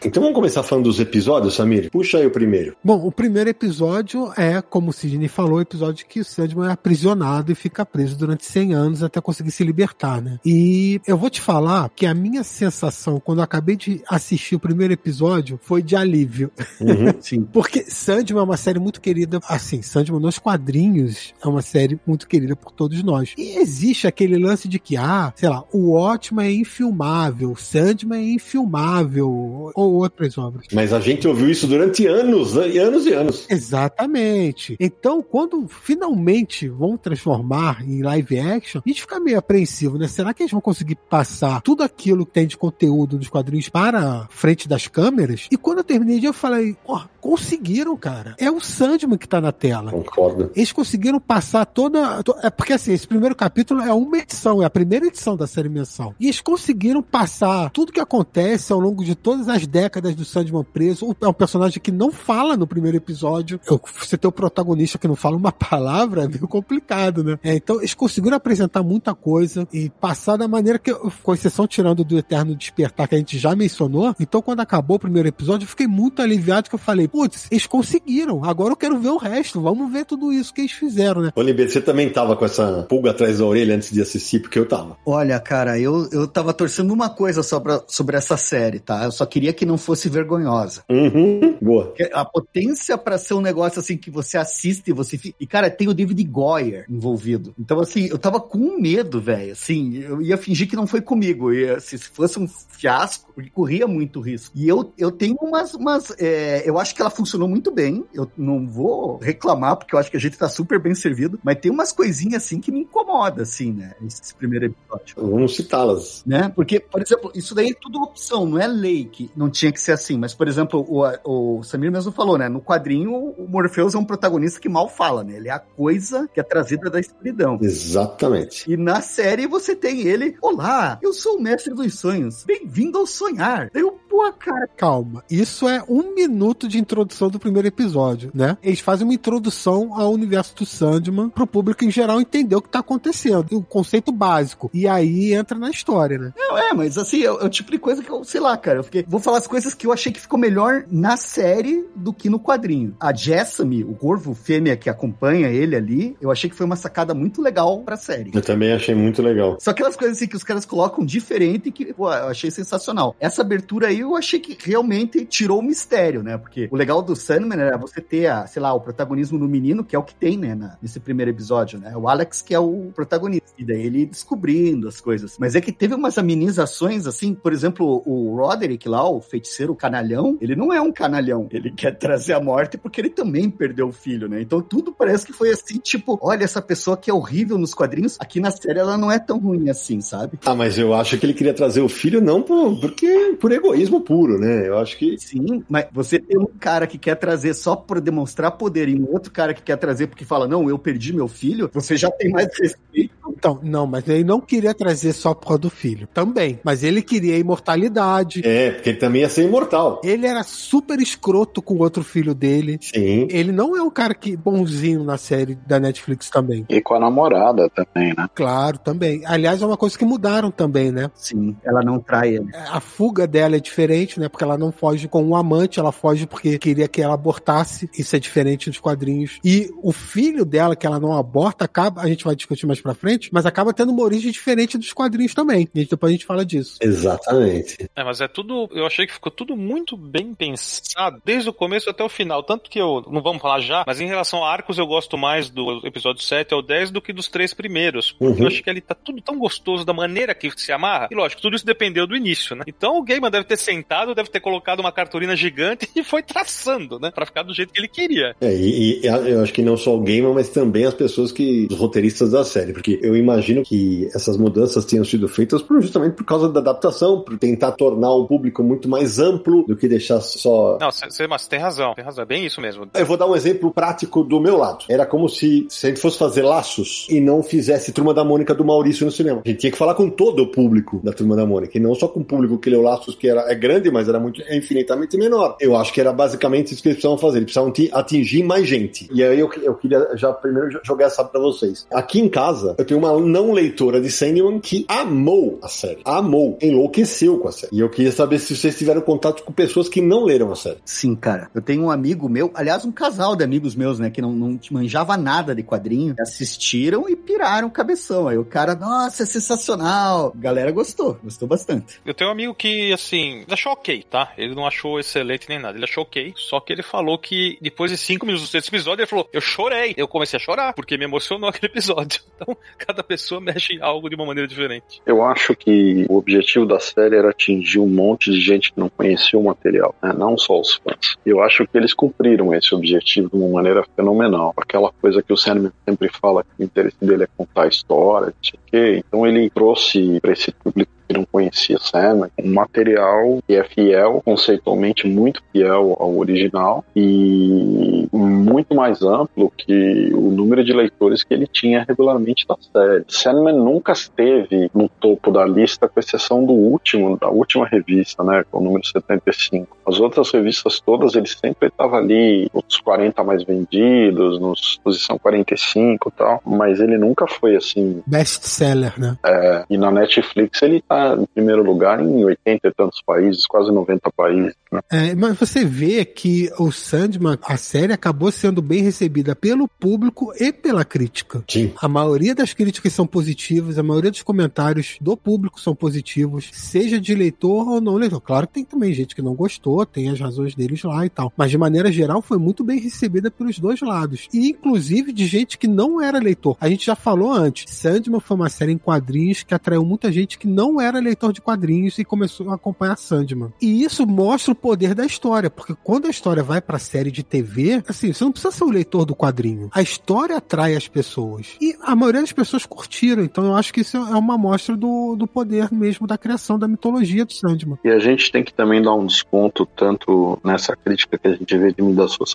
Então 0.05 0.23
vamos 0.23 0.37
começar 0.37 0.63
falando 0.63 0.85
dos 0.85 1.01
episódios, 1.01 1.55
Samir? 1.55 1.91
Puxa 1.91 2.19
aí 2.19 2.27
o 2.27 2.31
primeiro. 2.31 2.77
Bom, 2.85 3.05
o 3.05 3.11
primeiro 3.11 3.51
episódio 3.51 4.33
é, 4.37 4.63
como 4.63 4.91
o 4.91 4.93
Sidney 4.93 5.27
falou, 5.27 5.59
o 5.59 5.61
episódio 5.61 6.07
que 6.07 6.21
o 6.21 6.25
Sandman 6.25 6.69
é 6.69 6.73
aprisionado 6.73 7.51
e 7.51 7.55
fica 7.57 7.85
preso 7.85 8.17
durante 8.17 8.45
100 8.45 8.75
anos 8.75 9.03
até 9.03 9.21
conseguir 9.21 9.51
se 9.51 9.65
libertar, 9.65 10.23
né? 10.23 10.39
E 10.47 11.01
eu 11.05 11.19
vou 11.19 11.29
te 11.29 11.41
falar 11.41 11.91
que 11.97 12.07
a 12.07 12.15
minha 12.15 12.45
sensação 12.45 13.19
quando 13.19 13.39
eu 13.39 13.45
acabei 13.45 13.75
de 13.75 14.01
assistir 14.09 14.55
o 14.55 14.61
primeiro 14.61 14.93
episódio 14.93 15.59
foi 15.65 15.83
de 15.83 15.97
alívio. 15.97 16.53
Uhum. 16.81 17.15
Sim. 17.21 17.43
Porque 17.53 17.83
Sandman 17.91 18.41
é 18.41 18.45
uma 18.45 18.57
série 18.57 18.79
muito 18.79 19.01
querida, 19.01 19.41
assim, 19.49 19.83
Sandman 19.83 20.21
nos 20.21 20.39
quadrinhos 20.39 21.35
é 21.43 21.49
uma 21.49 21.63
série 21.63 21.99
muito 22.07 22.29
querida 22.29 22.55
por 22.55 22.71
todos 22.71 23.03
nós. 23.03 23.35
E 23.37 23.59
existe 23.59 24.07
aquele 24.07 24.39
lance 24.39 24.69
de 24.69 24.79
que, 24.79 24.97
ah, 24.97 25.33
sei 25.35 25.49
lá, 25.49 25.65
o 25.73 25.93
ótimo 25.93 26.41
é 26.41 26.53
infilmável, 26.53 27.57
Sandman 27.57 28.21
é 28.21 28.33
infilmável, 28.35 29.73
ou 29.75 29.88
outras 29.93 30.37
obras. 30.39 30.67
Mas 30.73 30.93
a 30.93 31.01
gente 31.01 31.27
ouviu 31.27 31.51
isso 31.51 31.67
durante 31.67 32.07
anos, 32.07 32.55
né? 32.55 32.69
e 32.69 32.79
anos 32.79 33.07
e 33.07 33.13
anos. 33.13 33.47
Exatamente. 33.49 34.77
Então, 34.79 35.23
quando 35.23 35.67
finalmente 35.69 36.69
vão 36.69 36.97
transformar 36.97 37.83
em 37.87 38.03
live 38.03 38.39
action, 38.39 38.81
a 38.85 38.89
gente 38.89 39.01
fica 39.03 39.19
meio 39.21 39.39
apreensivo, 39.39 39.99
né? 39.99 40.07
Será 40.09 40.33
que 40.35 40.43
eles 40.43 40.53
vão 40.53 40.61
conseguir 40.61 40.97
passar 41.09 41.61
tudo 41.63 41.83
aquilo 41.83 42.25
que 42.27 42.33
tem 42.33 42.47
de 42.47 42.57
conteúdo 42.57 43.19
dos 43.19 43.29
quadrinhos 43.29 43.69
para 43.69 44.27
frente 44.31 44.69
das 44.69 44.87
câmeras? 44.87 45.47
E 45.51 45.57
quando 45.57 45.79
eu 45.79 45.85
terminei, 45.85 46.21
eu 46.23 46.33
falei, 46.33 46.77
ó, 46.87 47.03
conseguiram, 47.21 47.97
cara. 47.97 48.35
É 48.39 48.51
o 48.51 48.61
Sandman 48.61 49.19
que 49.19 49.29
tá 49.29 49.41
na 49.41 49.53
tela. 49.53 49.91
Concordo. 49.91 50.51
Eles 50.55 50.73
conseguiram 50.73 51.21
passar 51.21 51.65
toda. 51.67 52.23
to- 52.23 52.37
É 52.43 52.51
porque 52.51 52.73
assim, 52.73 52.93
esse 52.93 53.07
primeiro 53.07 53.35
capítulo 53.35 53.81
é 53.81 53.93
uma 53.93 54.19
edição, 54.19 54.63
é 54.63 54.67
a 54.67 54.71
primeira 54.71 55.07
edição 55.07 55.37
da 55.37 55.47
série 55.47 55.69
mensal. 55.69 56.15
E 56.21 56.27
eles 56.27 56.41
conseguiram 56.41 57.03
passar 57.03 57.71
tudo 57.71 57.93
que 57.93 58.01
acontece 58.01 58.73
ao 58.73 58.79
longo 58.81 59.05
de 59.05 59.15
todas 59.15 59.49
as 59.49 59.67
décadas 59.67 59.78
do 60.17 60.25
Sandman 60.25 60.65
preso. 60.65 61.15
É 61.21 61.29
um 61.29 61.33
personagem 61.33 61.81
que 61.81 61.93
não 61.93 62.11
fala 62.11 62.57
no 62.57 62.67
primeiro 62.67 62.97
episódio. 62.97 63.61
Você 64.01 64.17
ter 64.17 64.27
o 64.27 64.33
protagonista 64.33 64.99
que 64.99 65.07
não 65.07 65.17
fala 65.17 65.37
uma 65.37 65.53
palavra 65.53 66.25
é 66.25 66.29
meio 66.29 66.49
complicado, 66.49 67.23
né? 67.23 67.39
É, 67.43 67.55
então, 67.55 67.77
eles 67.79 67.95
conseguiram 67.95 68.37
apresentar 68.37 68.83
muita 68.83 69.15
coisa 69.15 69.67
e 69.73 69.91
passar 70.01 70.37
da 70.37 70.49
maneira 70.49 70.79
que, 70.79 70.91
eu- 70.91 71.13
com 71.23 71.35
exceção 71.35 71.67
tirando 71.67 72.03
do 72.05 72.19
Eterno 72.19 72.55
Despertar, 72.55 73.09
que 73.09 73.15
a 73.15 73.19
gente 73.19 73.39
já 73.39 73.55
mencionou. 73.55 74.15
Então, 74.19 74.41
quando 74.43 74.61
acabou 74.61 74.97
o 74.97 75.01
primeiro 75.01 75.29
episódio, 75.29 75.65
eu 75.65 75.69
fiquei 75.69 75.87
muito 75.87 76.23
aliviado 76.23 76.69
que 76.69 76.75
eu 76.75 76.79
falei, 76.79 77.07
putz, 77.09 77.47
eles 77.51 77.67
conseguiram. 77.67 78.45
Agora 78.45 78.73
eu 78.73 78.77
quero 78.77 78.99
ver 78.99 79.11
o 79.11 79.17
resto. 79.19 79.61
Vamos 79.61 79.93
ver 79.93 80.05
tudo 80.05 80.33
isso 80.33 80.53
que 80.55 80.63
eles 80.63 80.73
fizeram, 80.73 81.21
né? 81.23 81.33
Ô, 81.35 81.43
você 81.43 81.81
também 81.81 82.09
tava 82.11 82.37
com 82.37 82.45
essa 82.45 82.85
pulga 82.89 83.11
atrás 83.11 83.39
da 83.39 83.45
orelha 83.45 83.75
antes 83.75 83.91
de 83.91 84.01
assistir, 84.01 84.41
porque 84.41 84.59
eu 84.59 84.67
tava. 84.67 84.97
Olha, 85.05 85.39
cara, 85.41 85.79
eu, 85.79 86.09
eu 86.13 86.27
tava 86.27 86.53
torcendo 86.53 86.93
uma 86.93 87.11
coisa 87.11 87.43
sobre, 87.43 87.79
sobre 87.87 88.17
essa 88.17 88.37
série, 88.37 88.79
tá? 88.79 89.05
Eu 89.05 89.13
só 89.13 89.27
queria 89.27 89.53
que 89.53 89.67
não 89.69 89.79
fosse 89.79 90.09
vergonhosa. 90.09 90.83
Uhum. 90.89 91.57
Boa. 91.61 91.95
A 92.13 92.25
potência 92.25 92.97
pra 92.99 93.19
ser 93.19 93.35
um 93.35 93.41
negócio 93.41 93.79
assim 93.79 93.97
que 93.97 94.11
você 94.11 94.37
assiste 94.39 94.89
e 94.89 94.93
você 94.93 95.17
fica. 95.19 95.37
E, 95.39 95.47
cara, 95.47 95.71
tem 95.71 95.87
o 95.89 95.95
David 95.95 96.23
Goyer 96.25 96.87
envolvido. 96.89 97.55
Então, 97.59 97.79
assim, 97.81 98.07
eu 98.07 98.19
tava 98.19 98.41
com 98.41 98.81
medo, 98.81 99.21
velho. 99.21 99.53
Assim, 99.53 99.99
eu 99.99 100.21
ia 100.23 100.37
fingir 100.37 100.69
que 100.69 100.77
não 100.77 100.87
foi 100.87 101.01
comigo. 101.01 101.53
Ia- 101.53 101.79
se 101.81 101.99
se 101.99 102.09
fosse 102.09 102.39
um 102.39 102.49
fiasco, 102.49 103.33
porque 103.35 103.51
corria 103.51 103.87
muito 103.87 104.21
risco. 104.21 104.53
E 104.57 104.67
eu, 104.69 104.93
eu 104.97 105.11
tenho 105.11 105.37
umas. 105.41 105.75
umas 105.75 106.13
é, 106.19 106.63
eu 106.69 106.79
acho 106.79 106.95
que 106.95 107.01
ela 107.01 107.11
funcionou 107.11 107.49
muito 107.49 107.71
bem. 107.71 108.05
Eu 108.15 108.31
não 108.37 108.67
vou 108.67 109.19
reclamar, 109.19 109.77
porque 109.77 109.95
eu 109.95 109.99
acho 109.99 110.11
que 110.11 110.17
a 110.17 110.21
gente 110.21 110.39
tá 110.39 110.49
super 110.49 110.81
bem 110.81 110.95
servido. 110.95 111.39
Mas 111.43 111.59
tem 111.59 111.71
umas 111.71 111.93
coisinhas 111.93 112.43
assim 112.45 112.61
que 112.61 112.73
me 112.73 112.81
incomoda, 112.81 113.43
assim, 113.43 113.73
né? 113.73 113.95
Esse 114.07 114.35
primeiro 114.35 114.67
episódio 114.67 115.15
Vamos 115.17 115.57
citá-las. 115.57 116.23
né? 116.27 116.51
Porque, 116.55 116.81
por 116.81 117.03
exemplo, 117.03 117.31
isso 117.35 117.55
daí 117.55 117.71
é 117.71 117.75
tudo 117.75 118.01
opção, 118.03 118.47
não 118.47 118.59
é 118.59 118.67
lei 118.67 119.05
que 119.05 119.31
não 119.37 119.51
tinha 119.59 119.73
que 119.73 119.81
ser 119.81 119.93
assim. 119.93 120.17
Mas, 120.17 120.35
por 120.35 120.47
exemplo, 120.47 120.85
o, 120.89 121.59
o 121.59 121.63
Samir 121.63 121.91
mesmo 121.91 122.13
falou, 122.13 122.39
né? 122.39 122.49
No 122.49 122.61
quadrinho, 122.61 123.13
o 123.13 123.47
Morpheus 123.49 123.95
é 123.95 123.99
um 123.99 124.05
protagonista 124.05 124.61
que 124.61 124.69
mal 124.69 124.89
fala, 124.89 125.25
né? 125.25 125.37
Ele 125.37 125.49
é 125.49 125.53
a 125.53 125.59
coisa 125.59 126.29
que 126.33 126.41
é 126.41 126.43
trazida 126.43 126.89
da 126.89 127.01
escuridão. 127.01 127.59
Exatamente. 127.61 128.71
E 128.71 128.77
na 128.77 129.01
série 129.01 129.47
você 129.47 129.75
tem 129.75 130.03
ele, 130.03 130.37
olá, 130.41 130.99
eu 131.03 131.13
sou 131.13 131.37
o 131.37 131.43
mestre 131.43 131.75
dos 131.75 131.99
sonhos, 131.99 132.45
bem-vindo 132.45 132.99
ao 132.99 133.07
sonhar. 133.07 133.71
Eu, 133.75 133.99
pô, 134.09 134.33
cara, 134.33 134.69
Calma. 134.77 135.25
Isso 135.29 135.69
é 135.69 135.83
um 135.89 136.15
minuto 136.15 136.69
de 136.69 136.79
introdução 136.79 137.29
do 137.29 137.39
primeiro 137.39 137.67
episódio, 137.67 138.31
né? 138.35 138.57
Eles 138.63 138.81
fazem 138.81 139.07
uma 139.07 139.15
introdução 139.15 139.93
ao 139.95 140.13
universo 140.13 140.55
do 140.55 140.67
Sandman 140.67 141.29
pro 141.29 141.47
público 141.47 141.85
em 141.85 141.91
geral 141.91 142.21
entender 142.21 142.55
o 142.55 142.63
que 142.63 142.69
tá 142.69 142.79
acontecendo. 142.79 143.57
O 143.57 143.63
conceito 143.63 144.13
básico. 144.13 144.71
E 144.73 144.87
aí 144.87 145.35
entra 145.35 145.59
na 145.59 145.71
história, 145.71 146.19
né? 146.19 146.33
não 146.37 146.57
é, 146.57 146.73
mas 146.73 146.97
assim, 146.97 147.23
é, 147.23 147.27
é 147.27 147.31
o 147.31 147.49
tipo 147.49 147.71
de 147.71 147.79
coisa 147.79 148.03
que 148.03 148.11
eu, 148.11 148.23
sei 148.25 148.41
lá, 148.41 148.57
cara, 148.57 148.79
eu 148.79 148.85
fiquei, 148.85 149.05
vou 149.07 149.21
falar 149.21 149.39
coisas 149.49 149.75
que 149.75 149.87
eu 149.87 149.93
achei 149.93 150.13
que 150.13 150.21
ficou 150.21 150.39
melhor 150.39 150.85
na 150.91 151.17
série 151.17 151.85
do 151.97 152.13
que 152.13 152.29
no 152.31 152.39
quadrinho. 152.39 152.95
A 153.01 153.13
Jessamy, 153.13 153.83
o 153.83 153.95
corvo 153.95 154.35
fêmea 154.35 154.77
que 154.77 154.89
acompanha 154.89 155.49
ele 155.49 155.75
ali, 155.75 156.17
eu 156.21 156.31
achei 156.31 156.49
que 156.49 156.55
foi 156.57 156.67
uma 156.67 156.77
sacada 156.77 157.15
muito 157.15 157.43
legal 157.43 157.81
pra 157.81 157.97
série. 157.97 158.31
Eu 158.35 158.43
também 158.43 158.73
achei 158.73 158.95
muito 158.95 159.23
legal. 159.23 159.57
Só 159.61 159.71
aquelas 159.71 159.97
coisas 159.97 160.17
assim 160.17 160.27
que 160.27 160.37
os 160.37 160.45
caras 160.45 160.65
colocam 160.65 161.05
diferente 161.05 161.71
que, 161.71 161.93
pô, 161.93 162.13
eu 162.13 162.29
achei 162.29 162.51
sensacional. 162.51 163.17
Essa 163.19 163.43
abertura 163.43 163.89
aí 163.89 164.01
eu 164.01 164.15
achei 164.17 164.39
que 164.39 164.57
realmente 164.69 165.25
tirou 165.25 165.61
o 165.61 165.63
mistério, 165.63 166.23
né? 166.23 166.37
Porque 166.39 166.69
o 166.71 166.77
legal 166.77 167.03
do 167.03 167.17
Sandman 167.17 167.59
era 167.59 167.77
você 167.77 168.01
ter, 168.01 168.27
a, 168.27 168.47
sei 168.47 168.61
lá, 168.63 168.73
o 168.75 168.81
protagonismo 168.81 169.39
do 169.39 169.49
menino, 169.49 169.83
que 169.85 169.97
é 169.97 169.99
o 169.99 170.03
que 170.03 170.15
tem, 170.15 170.37
né, 170.37 170.55
na- 170.55 170.77
nesse 170.83 171.01
primeiro 171.01 171.31
episódio, 171.31 171.79
né? 171.79 171.97
O 171.97 172.09
Alex 172.09 172.43
que 172.43 172.55
é 172.55 172.59
o 172.59 172.91
protagonista. 172.95 173.49
E 173.59 173.65
daí 173.65 173.87
ele 173.87 174.05
descobrindo 174.07 174.87
as 174.89 175.01
coisas. 175.01 175.37
Mas 175.39 175.55
é 175.55 175.61
que 175.61 175.73
teve 175.73 175.95
umas 175.95 176.19
amenizações, 176.19 177.07
assim, 177.07 177.35
por 177.35 177.53
exemplo, 177.53 178.03
o 178.07 178.37
Roderick 178.37 178.89
lá, 178.89 179.09
o 179.09 179.21
feiticeiro 179.39 179.75
canalhão, 179.75 180.37
ele 180.41 180.55
não 180.55 180.73
é 180.73 180.81
um 180.81 180.93
canalhão. 180.93 181.49
Ele 181.51 181.71
quer 181.71 181.97
trazer 181.97 182.33
a 182.33 182.41
morte 182.41 182.77
porque 182.77 183.01
ele 183.01 183.11
também 183.11 183.49
perdeu 183.51 183.89
o 183.89 183.93
filho, 183.93 184.29
né? 184.29 184.43
Então 184.43 184.61
tudo 184.61 184.93
parece 184.93 185.25
que 185.25 185.33
foi 185.33 185.51
assim, 185.51 185.79
tipo, 185.79 186.19
olha, 186.21 186.45
essa 186.45 186.61
pessoa 186.61 186.97
que 186.97 187.11
é 187.11 187.15
horrível 187.15 187.57
nos 187.57 187.75
quadrinhos, 187.75 188.17
aqui 188.19 188.41
na 188.41 188.51
série 188.51 188.81
ela 188.81 188.99
não 188.99 189.11
é 189.11 189.19
tão 189.19 189.39
ruim 189.39 189.71
assim, 189.71 190.01
sabe? 190.01 190.39
Ah, 190.45 190.55
mas 190.55 190.79
eu 190.79 190.93
acho 190.95 191.17
que 191.17 191.25
ele 191.25 191.35
queria 191.35 191.55
trazer 191.55 191.81
o 191.81 191.89
filho 191.89 192.21
não 192.21 192.43
por, 192.43 192.79
porque, 192.81 193.37
por 193.41 193.53
egoísmo 193.53 194.01
puro, 194.01 194.39
né? 194.39 194.69
Eu 194.69 194.79
acho 194.79 194.97
que. 194.99 195.17
Sim, 195.19 195.63
mas 195.69 195.87
você 195.93 196.19
tem 196.19 196.39
um 196.39 196.47
cara 196.47 196.87
que 196.87 196.99
quer 196.99 197.15
trazer 197.15 197.55
só 197.55 197.77
por 197.77 198.01
demonstrar 198.01 198.53
poder 198.53 198.89
e 198.89 198.99
um 198.99 199.11
outro 199.11 199.33
cara 199.33 199.55
que 199.55 199.63
quer 199.63 199.77
trazer 199.77 200.09
porque 200.09 200.25
fala, 200.25 200.49
não, 200.49 200.69
eu 200.69 200.79
perdi 200.79 201.13
meu 201.13 201.29
filho, 201.29 201.71
você 201.73 201.97
já 201.97 202.11
tem 202.11 202.31
mais 202.31 202.49
respeito. 202.59 203.15
Então, 203.29 203.61
não, 203.63 203.87
mas 203.87 204.09
ele 204.09 204.25
não 204.25 204.41
queria 204.41 204.75
trazer 204.75 205.13
só 205.13 205.33
por 205.35 205.47
causa 205.49 205.61
do 205.61 205.71
filho. 205.71 206.09
Também. 206.13 206.59
Mas 206.65 206.83
ele 206.83 207.03
queria 207.03 207.37
a 207.37 207.39
imortalidade. 207.39 208.43
É, 208.45 208.71
porque 208.71 208.91
ele 208.91 208.99
também 208.99 209.23
ia 209.23 209.28
ser 209.29 209.45
imortal. 209.45 210.01
Ele 210.05 210.27
era 210.27 210.43
super 210.43 211.01
escroto 211.01 211.61
com 211.63 211.75
o 211.75 211.83
outro 211.83 212.03
filho 212.03 212.35
dele. 212.35 212.79
Sim. 212.81 213.29
Ele 213.31 213.53
não 213.53 213.77
é 213.77 213.83
um 213.83 213.91
cara 213.91 214.15
que 214.15 214.37
bonzinho 214.37 215.05
na 215.05 215.17
série 215.17 215.55
da 215.55 215.79
Netflix 215.79 216.31
também. 216.31 216.65
E 216.69 216.81
com 216.81 216.95
a 216.95 217.01
namorada 217.01 217.69
também, 217.71 218.15
né? 218.17 218.29
Claro, 218.35 218.79
também. 218.79 219.23
Aliás, 219.27 219.63
é 219.63 219.67
uma 219.67 219.77
coisa 219.77 219.99
que 219.99 220.05
mudaram 220.05 220.51
também, 220.51 220.91
né? 220.93 221.11
Sim, 221.15 221.57
ela 221.65 221.83
não 221.83 222.01
trai 222.01 222.37
ele. 222.37 222.49
A 222.55 222.81
fuga 222.81 223.27
dela 223.27 223.57
é 223.57 223.61
diferente, 223.61 224.21
né? 224.21 224.29
Porque 224.29 224.45
ela 224.45 224.59
não 224.59 224.73
foge 224.73 225.09
com 225.09 225.23
um 225.23 225.35
amante, 225.35 225.81
ela 225.81 225.93
foge 225.93 226.27
porque 226.27 226.59
queria 226.59 226.89
que 226.89 227.03
ela 227.03 227.15
abortasse. 227.15 227.89
Isso 227.99 228.15
é 228.15 228.19
diferente 228.19 228.71
dos 228.71 228.81
quadrinhos. 228.81 229.39
E 229.45 229.71
o 229.83 229.93
filho 229.93 230.45
dela, 230.45 230.77
que 230.77 230.87
ela 230.87 231.01
não 231.01 231.13
aborta, 231.13 231.65
acaba, 231.65 232.03
a 232.03 232.07
gente 232.07 232.25
vai 232.25 232.37
discutir 232.37 232.67
mais 232.67 232.81
pra 232.81 232.95
frente, 232.95 233.31
mas 233.33 233.47
acaba 233.47 233.73
tendo 233.73 233.93
uma 233.93 234.03
origem 234.03 234.31
diferente 234.31 234.79
dos 234.79 234.93
quadrinhos 234.93 235.35
também. 235.35 235.69
E 235.75 235.85
depois 235.85 236.11
a 236.11 236.13
gente 236.13 236.27
fala 236.27 236.45
disso. 236.45 236.79
Exatamente. 236.81 237.89
É, 237.95 238.05
mas 238.05 238.21
é 238.21 238.29
tudo. 238.29 238.69
Eu 238.73 238.87
achei 238.87 239.07
que 239.09 239.15
ficou 239.15 239.33
tudo 239.33 239.57
muito 239.57 239.97
bem 239.97 240.35
pensado, 240.35 241.21
desde 241.25 241.49
o 241.49 241.53
começo 241.53 241.89
até 241.91 242.05
o 242.05 242.09
final. 242.09 242.43
Tanto 242.43 242.71
que 242.71 242.79
eu. 242.81 243.05
Não 243.11 243.21
vamos 243.23 243.41
falar 243.43 243.61
já, 243.61 243.85
mas 243.87 244.01
em 244.01 244.07
relação 244.07 244.45
a 244.45 244.53
arcos, 244.53 244.79
eu 244.79 244.87
gosto 244.87 245.17
mais 245.19 245.51
do 245.51 245.81
episódio 245.85 246.23
7 246.23 246.53
ao 246.55 246.63
10 246.63 246.91
do 246.91 247.01
que 247.01 247.13
dos 247.13 247.29
três 247.29 247.53
primeiros. 247.55 248.13
Porque 248.13 248.35
Uhum. 248.39 248.43
eu 248.43 248.47
acho 248.49 248.63
que 248.63 248.71
ali 248.71 248.81
tá 248.81 248.95
tudo 248.95 249.21
tão 249.23 249.39
gostoso 249.39 249.85
da 249.85 249.93
maneira 249.93 250.35
que 250.35 250.51
se 250.57 250.71
amarra. 250.73 251.09
E 251.11 251.15
lógico, 251.15 251.41
tudo 251.43 251.57
isso 251.57 251.67
dependeu 251.67 252.07
do 252.07 252.17
início, 252.17 252.55
né? 252.55 252.65
Então 252.67 252.99
o 252.99 253.03
Gaiman 253.03 253.31
deve 253.31 253.45
ter 253.45 253.57
sentado, 253.57 254.15
deve 254.15 254.29
ter 254.31 254.41
colocado 254.41 254.81
uma 254.81 254.93
cartolina 254.93 255.35
gigante 255.35 255.89
e 255.97 256.03
foi 256.05 256.23
traçando, 256.23 256.99
né? 256.99 257.11
Pra 257.11 257.27
ficar 257.27 257.43
do 257.43 257.55
jeito 257.55 257.73
que 257.73 257.81
ele 257.81 257.89
queria. 257.89 258.35
É, 258.41 258.55
e, 258.55 259.01
e 259.03 259.07
eu 259.07 259.43
acho 259.43 259.53
que 259.53 259.63
não 259.63 259.77
só 259.77 259.95
o 259.97 260.01
gamer, 260.01 260.33
mas 260.35 260.49
também 260.49 260.85
as 260.85 260.95
pessoas 260.95 261.33
que. 261.33 261.67
os 261.71 261.77
roteiristas 261.79 262.31
da 262.33 262.45
série. 262.45 262.73
Porque 262.73 262.99
eu 263.03 263.17
imagino 263.17 263.63
que 263.63 264.07
essas 264.15 264.37
mudanças 264.37 264.85
tenham 264.85 265.05
sido 265.05 265.29
feitas 265.29 265.63
por- 265.63 265.81
justamente 265.81 266.15
por 266.15 266.25
causa 266.25 266.49
da 266.49 266.61
adaptação, 266.61 267.21
por 267.23 267.39
tentar 267.39 267.73
tornar 267.73 268.15
um 268.15 268.27
público 268.27 268.63
muito 268.63 268.89
mais 268.89 268.98
amplo 269.19 269.65
do 269.67 269.77
que 269.77 269.89
deixar 269.89 270.21
só. 270.21 270.79
Não, 270.81 270.91
você 270.91 271.27
mas 271.27 271.47
tem 271.47 271.59
razão, 271.59 271.95
tem 271.95 272.05
razão. 272.05 272.23
É 272.23 272.27
bem 272.27 272.45
isso 272.47 272.61
mesmo. 272.61 272.89
Eu 272.95 273.07
vou 273.07 273.17
dar 273.17 273.27
um 273.27 273.37
exemplo 273.37 273.71
prático 273.73 274.23
do 274.25 274.41
meu 274.41 274.57
lado. 274.57 274.85
Era 274.89 275.07
como 275.07 275.29
se, 275.29 275.67
se 275.69 275.87
a 275.87 275.89
gente 275.91 276.01
fosse 276.01 276.19
fazer 276.19 276.43
laços 276.43 277.07
e 277.11 277.21
não 277.21 277.43
fizesse 277.43 277.93
Turma 277.93 278.13
da 278.15 278.25
Mônica 278.25 278.55
do 278.55 278.65
Maurício 278.65 279.05
no 279.07 279.13
cinema. 279.13 279.43
A 279.45 279.49
gente 279.49 279.61
tinha 279.61 279.71
que 279.73 279.79
falar 279.79 279.95
com 279.95 280.09
todo 280.09 280.43
o 280.43 280.47
público 280.51 281.01
da 281.03 281.13
Turma 281.13 281.37
da 281.37 281.47
Mônica, 281.47 281.77
e 281.77 281.81
não 281.81 281.95
só 281.95 282.09
com 282.09 282.21
o 282.21 282.25
público 282.25 282.59
que 282.59 282.71
leu 282.71 282.83
Laços, 282.83 283.15
que 283.15 283.29
era, 283.29 283.51
é 283.51 283.55
grande, 283.55 283.91
mas 283.91 284.09
era 284.09 284.19
muito 284.19 284.43
é 284.43 284.57
infinitamente 284.57 285.17
menor. 285.17 285.57
Eu 285.61 285.77
acho 285.77 285.93
que 285.93 286.01
era 286.01 286.13
basicamente 286.13 286.73
isso 286.73 286.83
que 286.83 286.89
eles 286.89 286.97
precisavam 286.97 287.19
fazer. 287.19 287.39
Eles 287.39 287.47
precisavam 287.47 287.73
ti- 287.73 287.91
atingir 287.93 288.43
mais 288.43 288.67
gente. 288.67 289.09
E 289.13 289.23
aí 289.23 289.39
eu, 289.39 289.51
eu 289.63 289.75
queria 289.75 290.09
já 290.17 290.33
primeiro 290.33 290.81
jogar 290.85 291.07
essa 291.07 291.25
pra 291.25 291.41
vocês. 291.41 291.87
Aqui 291.93 292.21
em 292.21 292.29
casa, 292.29 292.75
eu 292.79 292.85
tenho 292.85 293.01
uma 293.01 293.19
não 293.21 293.53
leitora 293.53 294.01
de 294.01 294.11
Sandman 294.11 294.61
que 294.61 294.85
amou 294.89 295.59
a 295.63 295.69
série. 295.69 296.01
Amou. 296.05 296.59
Enlouqueceu 296.61 297.39
com 297.39 297.49
a 297.49 297.53
série. 297.53 297.75
E 297.77 297.81
eu 297.81 297.89
queria 297.89 298.13
saber 298.13 298.39
se 298.39 298.55
vocês 298.57 298.75
tiveram 298.89 299.03
contato 299.03 299.43
com 299.43 299.53
pessoas 299.53 299.89
que 299.89 300.01
não 300.01 300.25
leram 300.25 300.51
a 300.51 300.57
série. 300.57 300.79
Sim, 300.85 301.15
cara. 301.15 301.51
Eu 301.55 301.61
tenho 301.61 301.83
um 301.83 301.91
amigo 301.91 302.29
meu, 302.29 302.51
aliás, 302.55 302.85
um 302.85 302.93
casal 302.93 303.37
de 303.37 303.45
amigos 303.45 303.75
meus, 303.75 303.99
né, 303.99 304.09
que 304.09 304.23
não, 304.23 304.33
não 304.33 304.59
manjava 304.71 305.17
nada 305.17 305.55
de 305.55 305.63
quadrinho, 305.63 306.15
assistiram 306.19 307.09
e 307.09 307.15
piraram 307.15 307.69
o 307.69 307.71
cabeção. 307.71 308.29
Aí 308.29 308.39
o 308.39 308.45
cara, 308.45 308.75
nossa, 308.75 309.25
é 309.25 309.27
sensacional. 309.27 310.33
A 310.35 310.41
galera 310.41 310.73
gostou, 310.73 311.19
gostou 311.23 311.47
bastante. 311.47 312.01
Eu 312.05 312.15
tenho 312.15 312.31
um 312.31 312.33
amigo 312.33 312.55
que, 312.55 312.93
assim, 312.93 313.43
ele 313.43 313.53
achou 313.53 313.73
ok, 313.73 314.05
tá? 314.09 314.33
Ele 314.39 314.55
não 314.55 314.67
achou 314.67 314.99
excelente 314.99 315.49
nem 315.49 315.59
nada. 315.59 315.77
Ele 315.77 315.85
achou 315.85 316.03
ok. 316.03 316.33
Só 316.37 316.61
que 316.61 316.73
ele 316.73 316.83
falou 316.83 317.19
que 317.19 317.59
depois 317.61 317.91
de 317.91 317.99
cinco 317.99 318.25
minutos 318.25 318.51
desse 318.51 318.69
episódio, 318.69 319.03
ele 319.03 319.09
falou: 319.09 319.29
Eu 319.33 319.41
chorei. 319.41 319.95
Eu 319.97 320.09
comecei 320.09 320.39
a 320.39 320.41
chorar, 320.41 320.73
porque 320.73 320.97
me 320.97 321.05
emocionou 321.05 321.49
aquele 321.51 321.71
episódio. 321.71 322.23
Então, 322.37 322.57
cada 322.79 323.03
pessoa 323.03 323.41
mexe 323.41 323.75
em 323.75 323.83
algo 323.83 324.09
de 324.09 324.15
uma 324.15 324.25
maneira 324.25 324.49
diferente. 324.49 325.03
Eu 325.05 325.23
acho 325.23 325.55
que 325.55 326.07
o 326.09 326.17
objetivo 326.17 326.65
da 326.65 326.81
série 326.81 327.17
era 327.17 327.31
atingir 327.31 327.81
um 327.81 327.87
monte 327.89 328.31
de 328.31 328.41
gente 328.41 328.73
não 328.79 328.89
conhecia 328.89 329.39
o 329.39 329.45
material, 329.45 329.95
né? 330.03 330.13
não 330.17 330.39
só 330.39 330.61
os 330.61 330.75
fãs. 330.75 331.17
Eu 331.25 331.43
acho 331.43 331.67
que 331.67 331.77
eles 331.77 331.93
cumpriram 331.93 332.55
esse 332.55 332.75
objetivo 332.75 333.29
de 333.31 333.37
uma 333.37 333.49
maneira 333.49 333.85
fenomenal. 333.97 334.55
Aquela 334.57 334.93
coisa 335.01 335.23
que 335.23 335.33
o 335.33 335.37
Sandman 335.37 335.73
sempre 335.85 336.09
fala 336.09 336.45
que 336.45 336.63
o 336.63 336.65
interesse 336.65 336.97
dele 337.01 337.25
é 337.25 337.29
contar 337.37 337.65
a 337.65 337.69
história, 337.69 338.29
não 338.29 338.35
sei 338.43 338.59
o 338.59 338.71
quê. 338.71 339.05
Então 339.07 339.27
ele 339.27 339.51
trouxe 339.51 340.21
para 340.21 340.33
esse 340.33 340.53
público 340.53 340.93
que 341.09 341.15
não 341.15 341.25
conhecia 341.25 341.79
Sandman, 341.79 342.31
um 342.39 342.53
material 342.53 343.39
que 343.47 343.55
é 343.55 343.65
fiel, 343.65 344.21
conceitualmente 344.25 345.07
muito 345.07 345.43
fiel 345.51 345.97
ao 345.99 346.17
original 346.17 346.85
e 346.95 348.07
muito 348.13 348.75
mais 348.75 349.03
amplo 349.03 349.53
que 349.57 350.11
o 350.13 350.31
número 350.31 350.63
de 350.63 350.73
leitores 350.73 351.25
que 351.25 351.33
ele 351.33 351.47
tinha 351.47 351.85
regularmente 351.89 352.47
da 352.47 352.57
série. 352.73 353.05
Sandman 353.09 353.57
nunca 353.57 353.93
esteve 353.93 354.71
no 354.75 354.89
topo 354.89 355.31
da 355.31 355.45
lista, 355.47 355.89
com 355.89 355.99
exceção 355.99 356.45
do 356.45 356.53
último, 356.53 357.17
da 357.17 357.29
última 357.29 357.67
revista, 357.67 358.23
né, 358.23 358.45
com 358.51 358.59
o 358.59 358.63
número 358.63 358.85
75. 358.87 359.77
As 359.87 359.99
outras 359.99 360.31
revistas 360.31 360.81
todas, 360.81 361.15
ele 361.15 361.27
sempre 361.27 361.69
estava 361.69 361.97
ali, 361.97 362.51
os 362.53 362.79
40 362.79 363.25
mais 363.25 363.43
vendidos, 363.43 364.39
nos 364.39 364.79
posição 364.85 365.19
45 365.19 366.09
e 366.09 366.13
tal, 366.13 366.43
mas 366.45 366.81
ele 366.81 366.99
nunca 366.99 367.27
foi 367.27 367.57
assim. 367.57 368.03
Best 368.07 368.47
seller, 368.47 368.93
né? 368.99 369.17
É, 369.25 369.65
e 369.71 369.79
na 369.79 369.91
Netflix 369.91 370.61
ele 370.63 370.83
tá 370.83 370.98
em 371.19 371.27
primeiro 371.27 371.63
lugar 371.63 372.01
em 372.01 372.25
80 372.25 372.69
e 372.69 372.73
tantos 372.73 373.03
países, 373.03 373.47
quase 373.47 373.71
90 373.71 374.11
países. 374.17 374.55
Né? 374.71 374.81
É, 374.91 375.15
mas 375.15 375.39
você 375.39 375.65
vê 375.65 376.05
que 376.05 376.51
o 376.59 376.71
Sandman, 376.71 377.39
a 377.43 377.57
série 377.57 377.93
acabou 377.93 378.31
sendo 378.31 378.63
bem 378.63 378.83
recebida 378.83 379.35
pelo 379.35 379.69
público 379.69 380.33
e 380.39 380.53
pela 380.53 380.85
crítica. 380.85 381.43
Sim. 381.49 381.73
A 381.81 381.89
maioria 381.89 382.35
das 382.35 382.53
críticas 382.53 382.93
são 382.93 383.07
positivas, 383.07 383.79
a 383.79 383.83
maioria 383.83 384.11
dos 384.11 384.23
comentários 384.23 384.97
do 385.01 385.17
público 385.17 385.61
são 385.61 385.75
positivos, 385.75 386.51
seja 386.53 387.01
de 387.01 387.15
leitor 387.15 387.69
ou 387.69 387.81
não 387.81 387.97
leitor. 387.97 388.21
Claro 388.21 388.47
que 388.47 388.55
tem 388.55 388.65
também 388.65 388.93
gente 388.93 389.15
que 389.15 389.23
não 389.23 389.35
gostou, 389.35 389.85
tem 389.85 390.09
as 390.09 390.21
razões 390.21 390.55
deles 390.55 390.83
lá 390.83 391.05
e 391.05 391.11
tal. 391.11 391.33
Mas 391.37 391.51
de 391.51 391.59
maneira 391.59 391.91
geral 391.93 392.23
foi 392.23 392.39
muito 392.39 392.65
bem 392.65 392.79
recebida 392.79 393.31
pelos 393.31 393.59
dois 393.59 393.81
lados. 393.81 394.29
E 394.33 394.49
inclusive 394.49 395.13
de 395.13 395.27
gente 395.27 395.59
que 395.59 395.67
não 395.67 396.01
era 396.01 396.19
leitor. 396.19 396.57
A 396.61 396.69
gente 396.69 396.87
já 396.87 396.95
falou 396.95 397.33
antes, 397.33 397.73
Sandman 397.73 398.21
foi 398.21 398.37
uma 398.37 398.49
série 398.49 398.73
em 398.73 398.79
quadrinhos 398.79 399.43
que 399.43 399.55
atraiu 399.55 399.85
muita 399.85 400.11
gente 400.11 400.39
que 400.39 400.47
não 400.47 400.81
era 400.81 400.88
leitor 400.97 401.33
de 401.33 401.41
quadrinhos 401.41 401.99
e 401.99 402.05
começou 402.05 402.51
a 402.51 402.55
acompanhar 402.55 402.97
Sandman. 402.97 403.53
E 403.61 403.85
isso 403.85 404.07
mostra 404.07 404.53
o 404.53 404.55
poder 404.55 404.95
da 404.95 405.05
história, 405.05 405.51
porque 405.51 405.75
quando 405.85 406.07
a 406.07 406.11
história 406.11 406.43
vai 406.43 406.61
pra 406.61 406.79
série 406.79 407.11
de 407.11 407.23
TV, 407.23 407.83
assim, 407.87 408.13
você 408.13 408.25
não 408.25 408.33
precisa 408.33 408.53
ser 408.53 408.65
o 408.65 408.71
leitor 408.71 409.05
do 409.05 409.15
quadrinho. 409.15 409.71
A 409.73 409.83
história 409.83 410.37
atrai 410.37 410.75
as 410.75 410.89
pessoas. 410.89 411.57
E 411.61 411.77
a 411.83 411.95
maioria 411.95 412.21
das 412.21 412.33
pessoas 412.33 412.65
curtiram, 412.65 413.23
então 413.23 413.45
eu 413.45 413.57
acho 413.57 413.73
que 413.73 413.81
isso 413.81 413.97
é 413.97 414.17
uma 414.17 414.35
amostra 414.35 414.77
do, 414.77 415.15
do 415.17 415.27
poder 415.27 415.73
mesmo 415.73 416.07
da 416.07 416.17
criação 416.17 416.59
da 416.59 416.67
mitologia 416.67 417.25
do 417.25 417.33
Sandman. 417.33 417.79
E 417.85 417.89
a 417.89 417.99
gente 417.99 418.31
tem 418.31 418.43
que 418.43 418.53
também 418.53 418.83
dar 418.83 418.95
um 418.95 419.07
desconto 419.07 419.67
tanto 419.67 420.39
nessa 420.45 420.75
crítica 420.77 421.19
que 421.19 421.29
a 421.29 421.35
gente 421.35 421.57
vê 421.57 421.73
de 421.73 421.83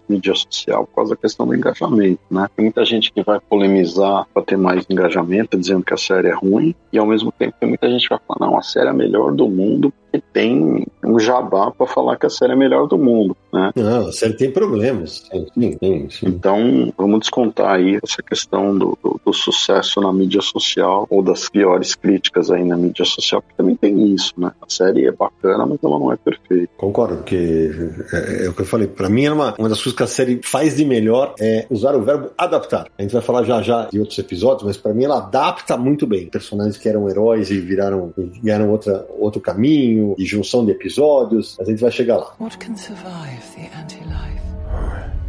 mídia 0.10 0.34
social 0.34 0.86
por 0.86 0.95
causa 0.95 1.12
da 1.12 1.22
questão 1.22 1.45
do 1.45 1.56
engajamento, 1.56 2.20
né? 2.30 2.47
Tem 2.56 2.66
muita 2.66 2.86
gente 2.86 3.12
que 3.12 3.24
vai 3.24 3.39
polemizar 3.39 4.26
para 4.34 4.43
ter 4.43 4.58
mais 4.58 4.86
engajamento, 4.89 5.58
dizendo 5.58 5.84
que 5.84 5.93
a 5.93 5.97
série 5.97 6.28
é 6.28 6.34
ruim, 6.34 6.76
e 6.91 6.97
ao 6.97 7.06
mesmo 7.06 7.32
tempo 7.32 7.56
tem 7.60 7.70
muita 7.70 7.89
gente 7.89 8.08
que 8.08 8.16
vai 8.16 8.20
falar, 8.28 8.43
não, 8.46 8.58
a 8.58 8.62
série 8.62 8.88
é 8.88 8.89
a 8.91 8.94
melhor 8.94 9.32
do 9.34 9.48
mundo, 9.48 9.91
porque 10.12 10.24
tem 10.34 10.86
um 11.04 11.20
jabá 11.20 11.72
para 11.72 11.88
falar 11.88 12.18
que 12.18 12.26
a 12.26 12.30
série 12.30 12.52
é 12.52 12.56
a 12.56 12.58
melhor 12.58 12.88
do 12.88 12.98
mundo, 12.98 13.36
né? 13.52 13.72
Não, 13.76 14.08
a 14.08 14.12
série 14.12 14.34
tem 14.34 14.52
problemas. 14.52 15.24
Sim, 15.32 15.46
sim, 15.80 16.10
sim. 16.10 16.26
Então, 16.28 16.91
vamos 16.98 17.22
descontar 17.22 17.76
aí 17.76 18.00
essa 18.04 18.22
questão 18.22 18.78
do, 18.78 18.98
do- 19.04 19.20
do 19.26 19.34
sucesso 19.34 20.02
na 20.02 20.12
mídia 20.12 20.41
social 20.41 21.08
ou 21.10 21.24
das 21.24 21.48
piores 21.50 21.96
críticas 21.96 22.52
aí 22.52 22.64
na 22.64 22.76
mídia 22.78 23.06
social, 23.06 23.41
porque 23.41 23.56
também 23.56 23.76
tem 23.76 24.14
isso, 24.14 24.34
né? 24.38 24.52
A 24.62 24.66
série 24.70 25.06
é 25.08 25.12
bacana, 25.12 25.66
mas 25.66 25.80
ela 25.84 25.98
não 25.98 26.12
é 26.12 26.18
perfeita. 26.18 26.70
Concordo, 26.78 27.18
porque 27.18 27.72
é, 28.14 28.46
é 28.46 28.50
o 28.50 28.54
que 28.54 28.62
eu 28.62 28.66
falei. 28.66 28.88
Pra 28.88 29.10
mim, 29.10 29.26
é 29.26 29.32
uma, 29.32 29.56
uma 29.58 29.70
das 29.70 29.78
coisas 29.82 29.94
que 29.96 30.04
a 30.04 30.08
série 30.08 30.41
faz 30.44 30.76
de 30.76 30.86
melhor 30.86 31.34
é 31.39 31.66
usar 31.70 31.96
o 31.96 32.02
verbo 32.02 32.30
adaptar. 32.38 32.88
A 32.98 33.02
gente 33.02 33.14
vai 33.14 33.22
falar 33.22 33.44
já 33.44 33.62
já 33.62 33.86
de 33.91 34.00
outros 34.00 34.18
episódios, 34.20 34.64
mas 34.64 34.78
pra 34.78 34.94
mim 34.94 35.06
ela 35.06 35.18
adapta 35.18 35.78
muito 35.78 36.06
bem. 36.06 36.28
Personagens 36.28 36.78
que 36.78 36.88
eram 36.89 37.10
heróis 37.10 37.50
e 37.50 37.60
viraram 37.60 38.14
ganharam 38.42 38.70
outra, 38.70 39.08
outro 39.18 39.42
caminho, 39.42 40.16
e 40.18 40.26
junção 40.26 40.66
de 40.66 40.72
episódios. 40.72 41.58
A 41.60 41.64
gente 41.64 41.80
vai 41.80 41.92
chegar 41.92 42.18
lá. 42.18 42.36
What 42.40 42.58
can 42.58 42.76
survive 42.76 43.42
the 43.56 43.70
anti-life? 43.80 45.23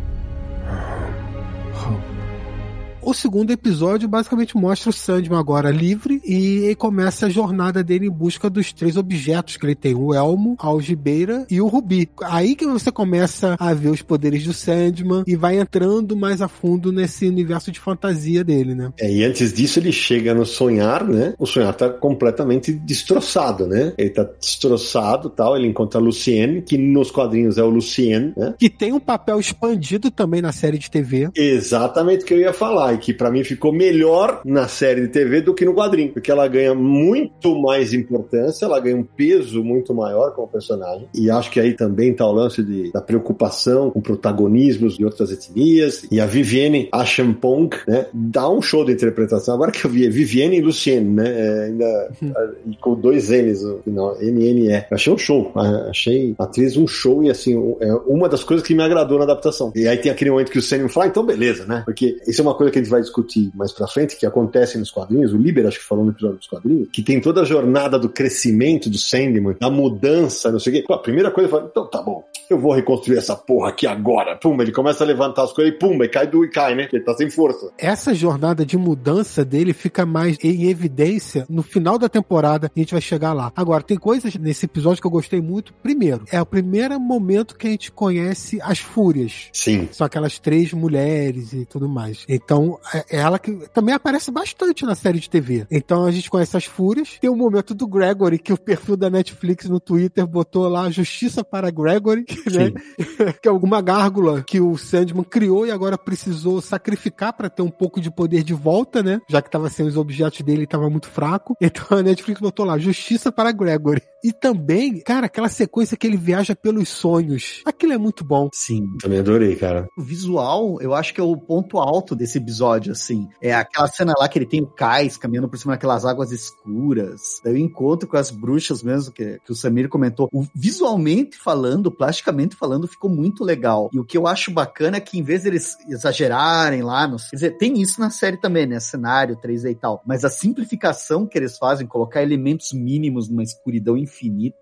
O 3.05 3.13
segundo 3.13 3.51
episódio 3.51 4.09
basicamente 4.09 4.57
mostra 4.57 4.89
o 4.89 4.93
Sandman 4.93 5.39
agora 5.39 5.71
livre 5.71 6.23
e 6.25 6.75
começa 6.79 7.27
a 7.27 7.29
jornada 7.29 7.85
dele 7.85 8.07
em 8.07 8.11
busca 8.11 8.49
dos 8.49 8.73
três 8.73 8.97
objetos 8.97 9.59
que 9.59 9.67
ele 9.67 9.75
tem: 9.75 9.95
o 9.95 10.15
elmo, 10.15 10.57
a 10.59 10.69
algibeira 10.69 11.47
e 11.51 11.61
o 11.61 11.67
rubi. 11.67 12.09
Aí 12.23 12.57
que 12.57 12.67
você 12.67 12.91
começa 12.91 13.57
a 13.59 13.75
ver 13.75 13.91
os 13.91 14.01
poderes 14.01 14.45
do 14.45 14.55
Sandman 14.55 15.23
e 15.27 15.37
vai 15.37 15.59
entrando 15.59 16.17
mais 16.17 16.41
a 16.41 16.49
fundo 16.49 16.91
nesse 16.91 17.29
universo 17.29 17.71
de 17.71 17.79
fantasia 17.79 18.43
dele, 18.43 18.75
né? 18.75 18.91
É, 18.99 19.13
e 19.13 19.23
antes 19.23 19.53
disso 19.53 19.79
ele 19.79 19.93
chega 19.93 20.33
no 20.33 20.47
sonhar, 20.47 21.05
né? 21.05 21.35
O 21.39 21.45
sonhar 21.45 21.75
tá 21.75 21.91
completamente 21.91 22.73
destroçado, 22.73 23.67
né? 23.67 23.93
Ele 23.99 24.11
tá 24.11 24.25
destroçado 24.41 25.29
tal. 25.29 25.57
Ele 25.57 25.69
encontra 25.69 26.01
a 26.01 26.03
Lucienne, 26.03 26.63
que 26.63 26.79
nos 26.79 27.11
quadrinhos 27.11 27.59
é 27.59 27.63
o 27.63 27.69
Lucien, 27.69 28.33
né? 28.35 28.55
Que 28.59 28.71
tem 28.71 28.95
um 28.95 29.01
papel 29.01 29.39
expandido 29.39 30.11
também 30.11 30.41
na 30.41 30.53
série 30.53 30.79
de 30.79 30.91
TV. 30.91 31.29
Exatamente 31.37 32.23
o 32.23 32.27
que 32.27 32.33
eu 32.33 32.41
ia 32.41 32.53
falar, 32.55 32.94
que 32.99 33.13
pra 33.13 33.31
mim 33.31 33.45
ficou 33.45 33.73
melhor 33.73 34.41
na 34.45 34.69
série 34.69 35.03
de 35.03 35.09
TV 35.09 35.41
do 35.41 35.55
que 35.55 35.65
no 35.65 35.75
quadrinho, 35.75 36.13
porque 36.13 36.31
ela 36.31 36.47
ganha 36.49 36.75
muito 36.75 37.55
mais 37.61 37.93
importância, 37.93 38.65
ela 38.65 38.81
ganha 38.81 38.97
um 38.97 39.05
peso 39.05 39.63
muito 39.63 39.95
maior 39.95 40.33
como 40.35 40.49
personagem, 40.49 41.09
e 41.15 41.31
acho 41.31 41.51
que 41.51 41.61
aí 41.61 41.75
também 41.75 42.13
tá 42.13 42.27
o 42.27 42.33
lance 42.33 42.63
de, 42.63 42.93
da 42.93 43.01
preocupação 43.01 43.91
com 43.91 44.01
protagonismos 44.01 44.97
de 44.97 45.05
outras 45.05 45.31
etnias, 45.31 46.07
e 46.11 46.21
a 46.21 46.27
Vivienne 46.27 46.89
Aschampong, 46.93 47.71
né, 47.87 48.07
dá 48.13 48.49
um 48.49 48.63
show 48.63 48.85
de 48.85 48.93
interpretação, 48.93 49.55
agora 49.55 49.71
que 49.71 49.85
eu 49.85 49.91
vi, 49.91 50.07
é 50.07 50.11
Vivienne 50.11 50.59
e 50.59 50.61
Lucienne, 50.61 51.11
né, 51.11 51.25
é, 51.27 51.65
ainda, 51.65 52.11
e 52.67 52.77
com 52.77 52.95
dois 52.95 53.29
N's 53.31 53.63
no 53.63 53.79
final, 53.79 54.17
N-N-E, 54.21 54.85
achei 54.91 55.13
um 55.13 55.19
show, 55.19 55.53
ah, 55.55 55.87
achei 55.89 56.35
a 56.39 56.45
atriz 56.45 56.77
um 56.77 56.87
show, 56.87 57.23
e 57.23 57.31
assim, 57.31 57.55
é 57.81 57.93
uma 58.07 58.29
das 58.29 58.45
coisas 58.45 58.67
que 58.67 58.75
me 58.75 58.83
agradou 58.83 59.19
na 59.19 59.25
adaptação, 59.25 59.73
e 59.75 59.87
aí 59.87 59.97
tem 59.97 60.11
aquele 60.11 60.31
momento 60.31 60.51
que 60.51 60.59
o 60.59 60.63
Sandman 60.63 60.89
fala, 60.89 61.07
ah, 61.07 61.09
então 61.09 61.25
beleza, 61.25 61.67
né, 61.67 61.83
porque 61.85 62.17
isso 62.27 62.41
é 62.41 62.45
uma 62.45 62.55
coisa 62.55 62.73
que 62.73 62.79
gente 62.85 62.91
vai 62.91 63.01
discutir 63.01 63.51
mais 63.55 63.73
pra 63.73 63.87
frente, 63.87 64.17
que 64.17 64.27
acontece 64.27 64.79
nos 64.79 64.91
quadrinhos, 64.91 65.33
o 65.33 65.37
Liber 65.37 65.67
acho 65.67 65.79
que 65.79 65.85
falou 65.85 66.05
no 66.05 66.13
episódio 66.13 66.39
dos 66.39 66.47
quadrinhos, 66.47 66.89
que 66.93 67.03
tem 67.03 67.21
toda 67.21 67.43
a 67.43 67.45
jornada 67.45 67.99
do 67.99 68.09
crescimento 68.09 68.89
do 68.89 68.99
Sandman, 68.99 69.57
da 69.61 69.71
mudança, 69.71 70.51
não 70.51 70.59
sei 70.59 70.73
o 70.73 70.77
quê. 70.77 70.85
Pô, 70.87 70.95
a 70.95 70.99
primeira 70.99 71.31
coisa, 71.31 71.49
ele 71.49 71.57
fala, 71.57 71.69
então 71.71 71.89
tá 71.89 72.03
bom, 72.03 72.25
eu 72.49 72.59
vou 72.59 72.73
reconstruir 72.73 73.19
essa 73.19 73.35
porra 73.35 73.71
aqui 73.71 73.87
agora. 73.87 74.37
Pumba, 74.37 74.63
ele 74.63 74.73
começa 74.73 75.05
a 75.05 75.07
levantar 75.07 75.45
as 75.45 75.53
coisas 75.53 75.75
e 75.75 75.79
pumba, 75.79 76.05
e 76.05 76.09
cai 76.09 76.27
do 76.27 76.45
e 76.45 76.51
cai, 76.51 76.75
né? 76.75 76.89
Ele 76.93 77.03
tá 77.03 77.15
sem 77.15 77.31
força. 77.31 77.71
Essa 77.79 78.15
jornada 78.15 78.65
de 78.65 78.77
mudança 78.77 79.45
dele 79.45 79.73
fica 79.73 80.05
mais 80.05 80.37
em 80.43 80.69
evidência 80.69 81.47
no 81.49 81.63
final 81.63 81.99
da 81.99 82.09
temporada. 82.09 82.71
A 82.75 82.79
gente 82.79 82.93
vai 82.93 83.01
chegar 83.01 83.33
lá. 83.33 83.53
Agora, 83.57 83.83
tem 83.83 83.97
coisas 83.97 84.35
nesse 84.37 84.67
episódio 84.67 85.01
que 85.01 85.07
eu 85.07 85.11
gostei 85.11 85.41
muito. 85.41 85.73
Primeiro, 85.75 86.25
é 86.31 86.41
o 86.41 86.47
primeiro 86.47 86.99
momento 87.01 87.57
que 87.57 87.67
a 87.67 87.71
gente 87.71 87.91
conhece 87.91 88.61
as 88.63 88.79
fúrias. 88.79 89.49
Sim. 89.53 89.89
São 89.93 90.07
aquelas 90.07 90.39
três 90.39 90.73
mulheres 90.73 91.53
e 91.53 91.65
tudo 91.65 91.89
mais. 91.89 92.25
Então, 92.29 92.74
é 92.93 93.19
ela 93.19 93.39
que 93.39 93.53
também 93.69 93.95
aparece 93.95 94.31
bastante 94.31 94.85
na 94.85 94.95
série 94.95 95.19
de 95.19 95.29
TV. 95.29 95.67
Então, 95.71 96.05
a 96.05 96.11
gente 96.11 96.31
conhece 96.31 96.57
as 96.57 96.65
fúrias. 96.65 97.19
Tem 97.21 97.31
o 97.31 97.37
momento 97.37 97.75
do 97.75 97.87
Gregory, 97.87 98.39
que 98.39 98.53
o 98.53 98.59
perfil 98.59 98.97
da 98.97 99.11
Netflix 99.11 99.69
no 99.69 99.81
Twitter 99.81 100.27
botou 100.27 100.69
lá 100.69 100.91
Justiça 100.91 101.45
para 101.45 101.71
Gregory, 101.71 102.25
né? 102.53 102.73
que 103.41 103.49
é 103.49 103.51
alguma 103.51 103.81
gárgula 103.81 104.43
que 104.43 104.61
o 104.61 104.77
Sandman 104.77 105.25
criou 105.25 105.67
e 105.67 105.71
agora 105.71 105.99
precisou 105.99 106.61
sacrificar 106.61 107.33
para 107.33 107.51
ter 107.51 107.63
um 107.63 107.71
pouco 107.71 108.01
de 108.01 108.11
poder 108.11 108.43
de 108.43 108.55
volta, 108.55 109.03
né? 109.03 109.21
Já 109.29 109.43
que 109.43 109.51
tava 109.51 109.69
sem 109.69 109.87
os 109.87 109.97
objetos 109.97 110.41
dele 110.41 110.63
e 110.63 110.67
tava 110.67 110.89
muito 110.89 111.09
fraco. 111.09 111.57
Então 111.61 111.99
a 111.99 112.03
Netflix 112.03 112.41
botou 112.41 112.65
lá 112.65 112.79
Justiça 112.79 113.33
para 113.33 113.53
Gregory. 113.53 114.03
E 114.25 114.33
também, 114.33 115.01
cara, 115.01 115.27
aquela 115.27 115.51
sequência 115.51 115.99
que 115.99 116.07
ele 116.07 116.17
viaja 116.17 116.57
pelos 116.57 116.89
sonhos. 116.89 117.61
Aquilo 117.67 117.93
é 117.93 117.99
muito 117.99 118.25
bom. 118.25 118.49
Sim. 118.55 118.97
Também 118.99 119.19
adorei, 119.19 119.55
cara. 119.55 119.87
O 119.99 120.03
visual, 120.03 120.81
eu 120.81 120.95
acho 120.95 121.13
que 121.13 121.21
é 121.21 121.23
o 121.23 121.37
ponto 121.37 121.77
alto 121.77 122.17
desse 122.17 122.39
episódio, 122.39 122.91
assim. 122.91 123.29
É 123.43 123.53
aquela 123.53 123.87
cena 123.87 124.15
lá 124.19 124.27
que 124.27 124.39
ele 124.39 124.47
tem 124.47 124.63
o 124.63 124.67
cais 124.67 125.19
caminhando 125.19 125.47
por 125.47 125.59
cima 125.59 125.75
daquelas 125.75 126.07
águas 126.07 126.33
escuras. 126.33 127.21
Daí 127.45 127.53
o 127.53 127.59
encontro 127.59 128.09
com 128.09 128.17
as 128.17 128.31
bruxas 128.31 128.83
mesmo, 128.83 129.13
que, 129.13 129.39
que 129.45 129.53
o 129.53 129.55
Samir 129.55 129.91
comentou. 129.91 130.27
O, 130.33 130.47
visualmente 130.55 131.37
falando, 131.37 131.91
plasticamente 131.91 132.57
falando, 132.57 132.89
ficou 132.89 133.11
muito 133.11 133.45
legal. 133.45 133.91
E 133.93 133.99
o 133.99 134.05
que 134.07 134.17
eu 134.17 134.27
acho 134.27 134.51
bacana 134.51 134.97
é 134.97 135.01
que 135.01 135.19
em 135.19 135.23
vez 135.23 135.43
deles 135.43 135.77
exagerarem 135.87 136.81
lá, 136.81 137.07
nos, 137.07 137.29
quer 137.29 137.37
dizer, 137.37 137.59
tem 137.59 137.79
isso 137.79 138.01
na 138.01 138.09
série 138.09 138.39
também, 138.39 138.67
né? 138.67 138.81
Cenário 138.81 139.37
3D 139.37 139.73
e 139.73 139.75
tal. 139.75 140.03
Mas 140.07 140.25
a 140.25 140.31
simplificação 140.31 141.27
que 141.27 141.37
eles 141.37 141.59
fazem, 141.59 141.87
colocar 141.87 142.23
elementos 142.23 142.73
mínimos 142.73 143.29
numa 143.29 143.43
escuridão 143.43 143.99
infinita 143.99 144.14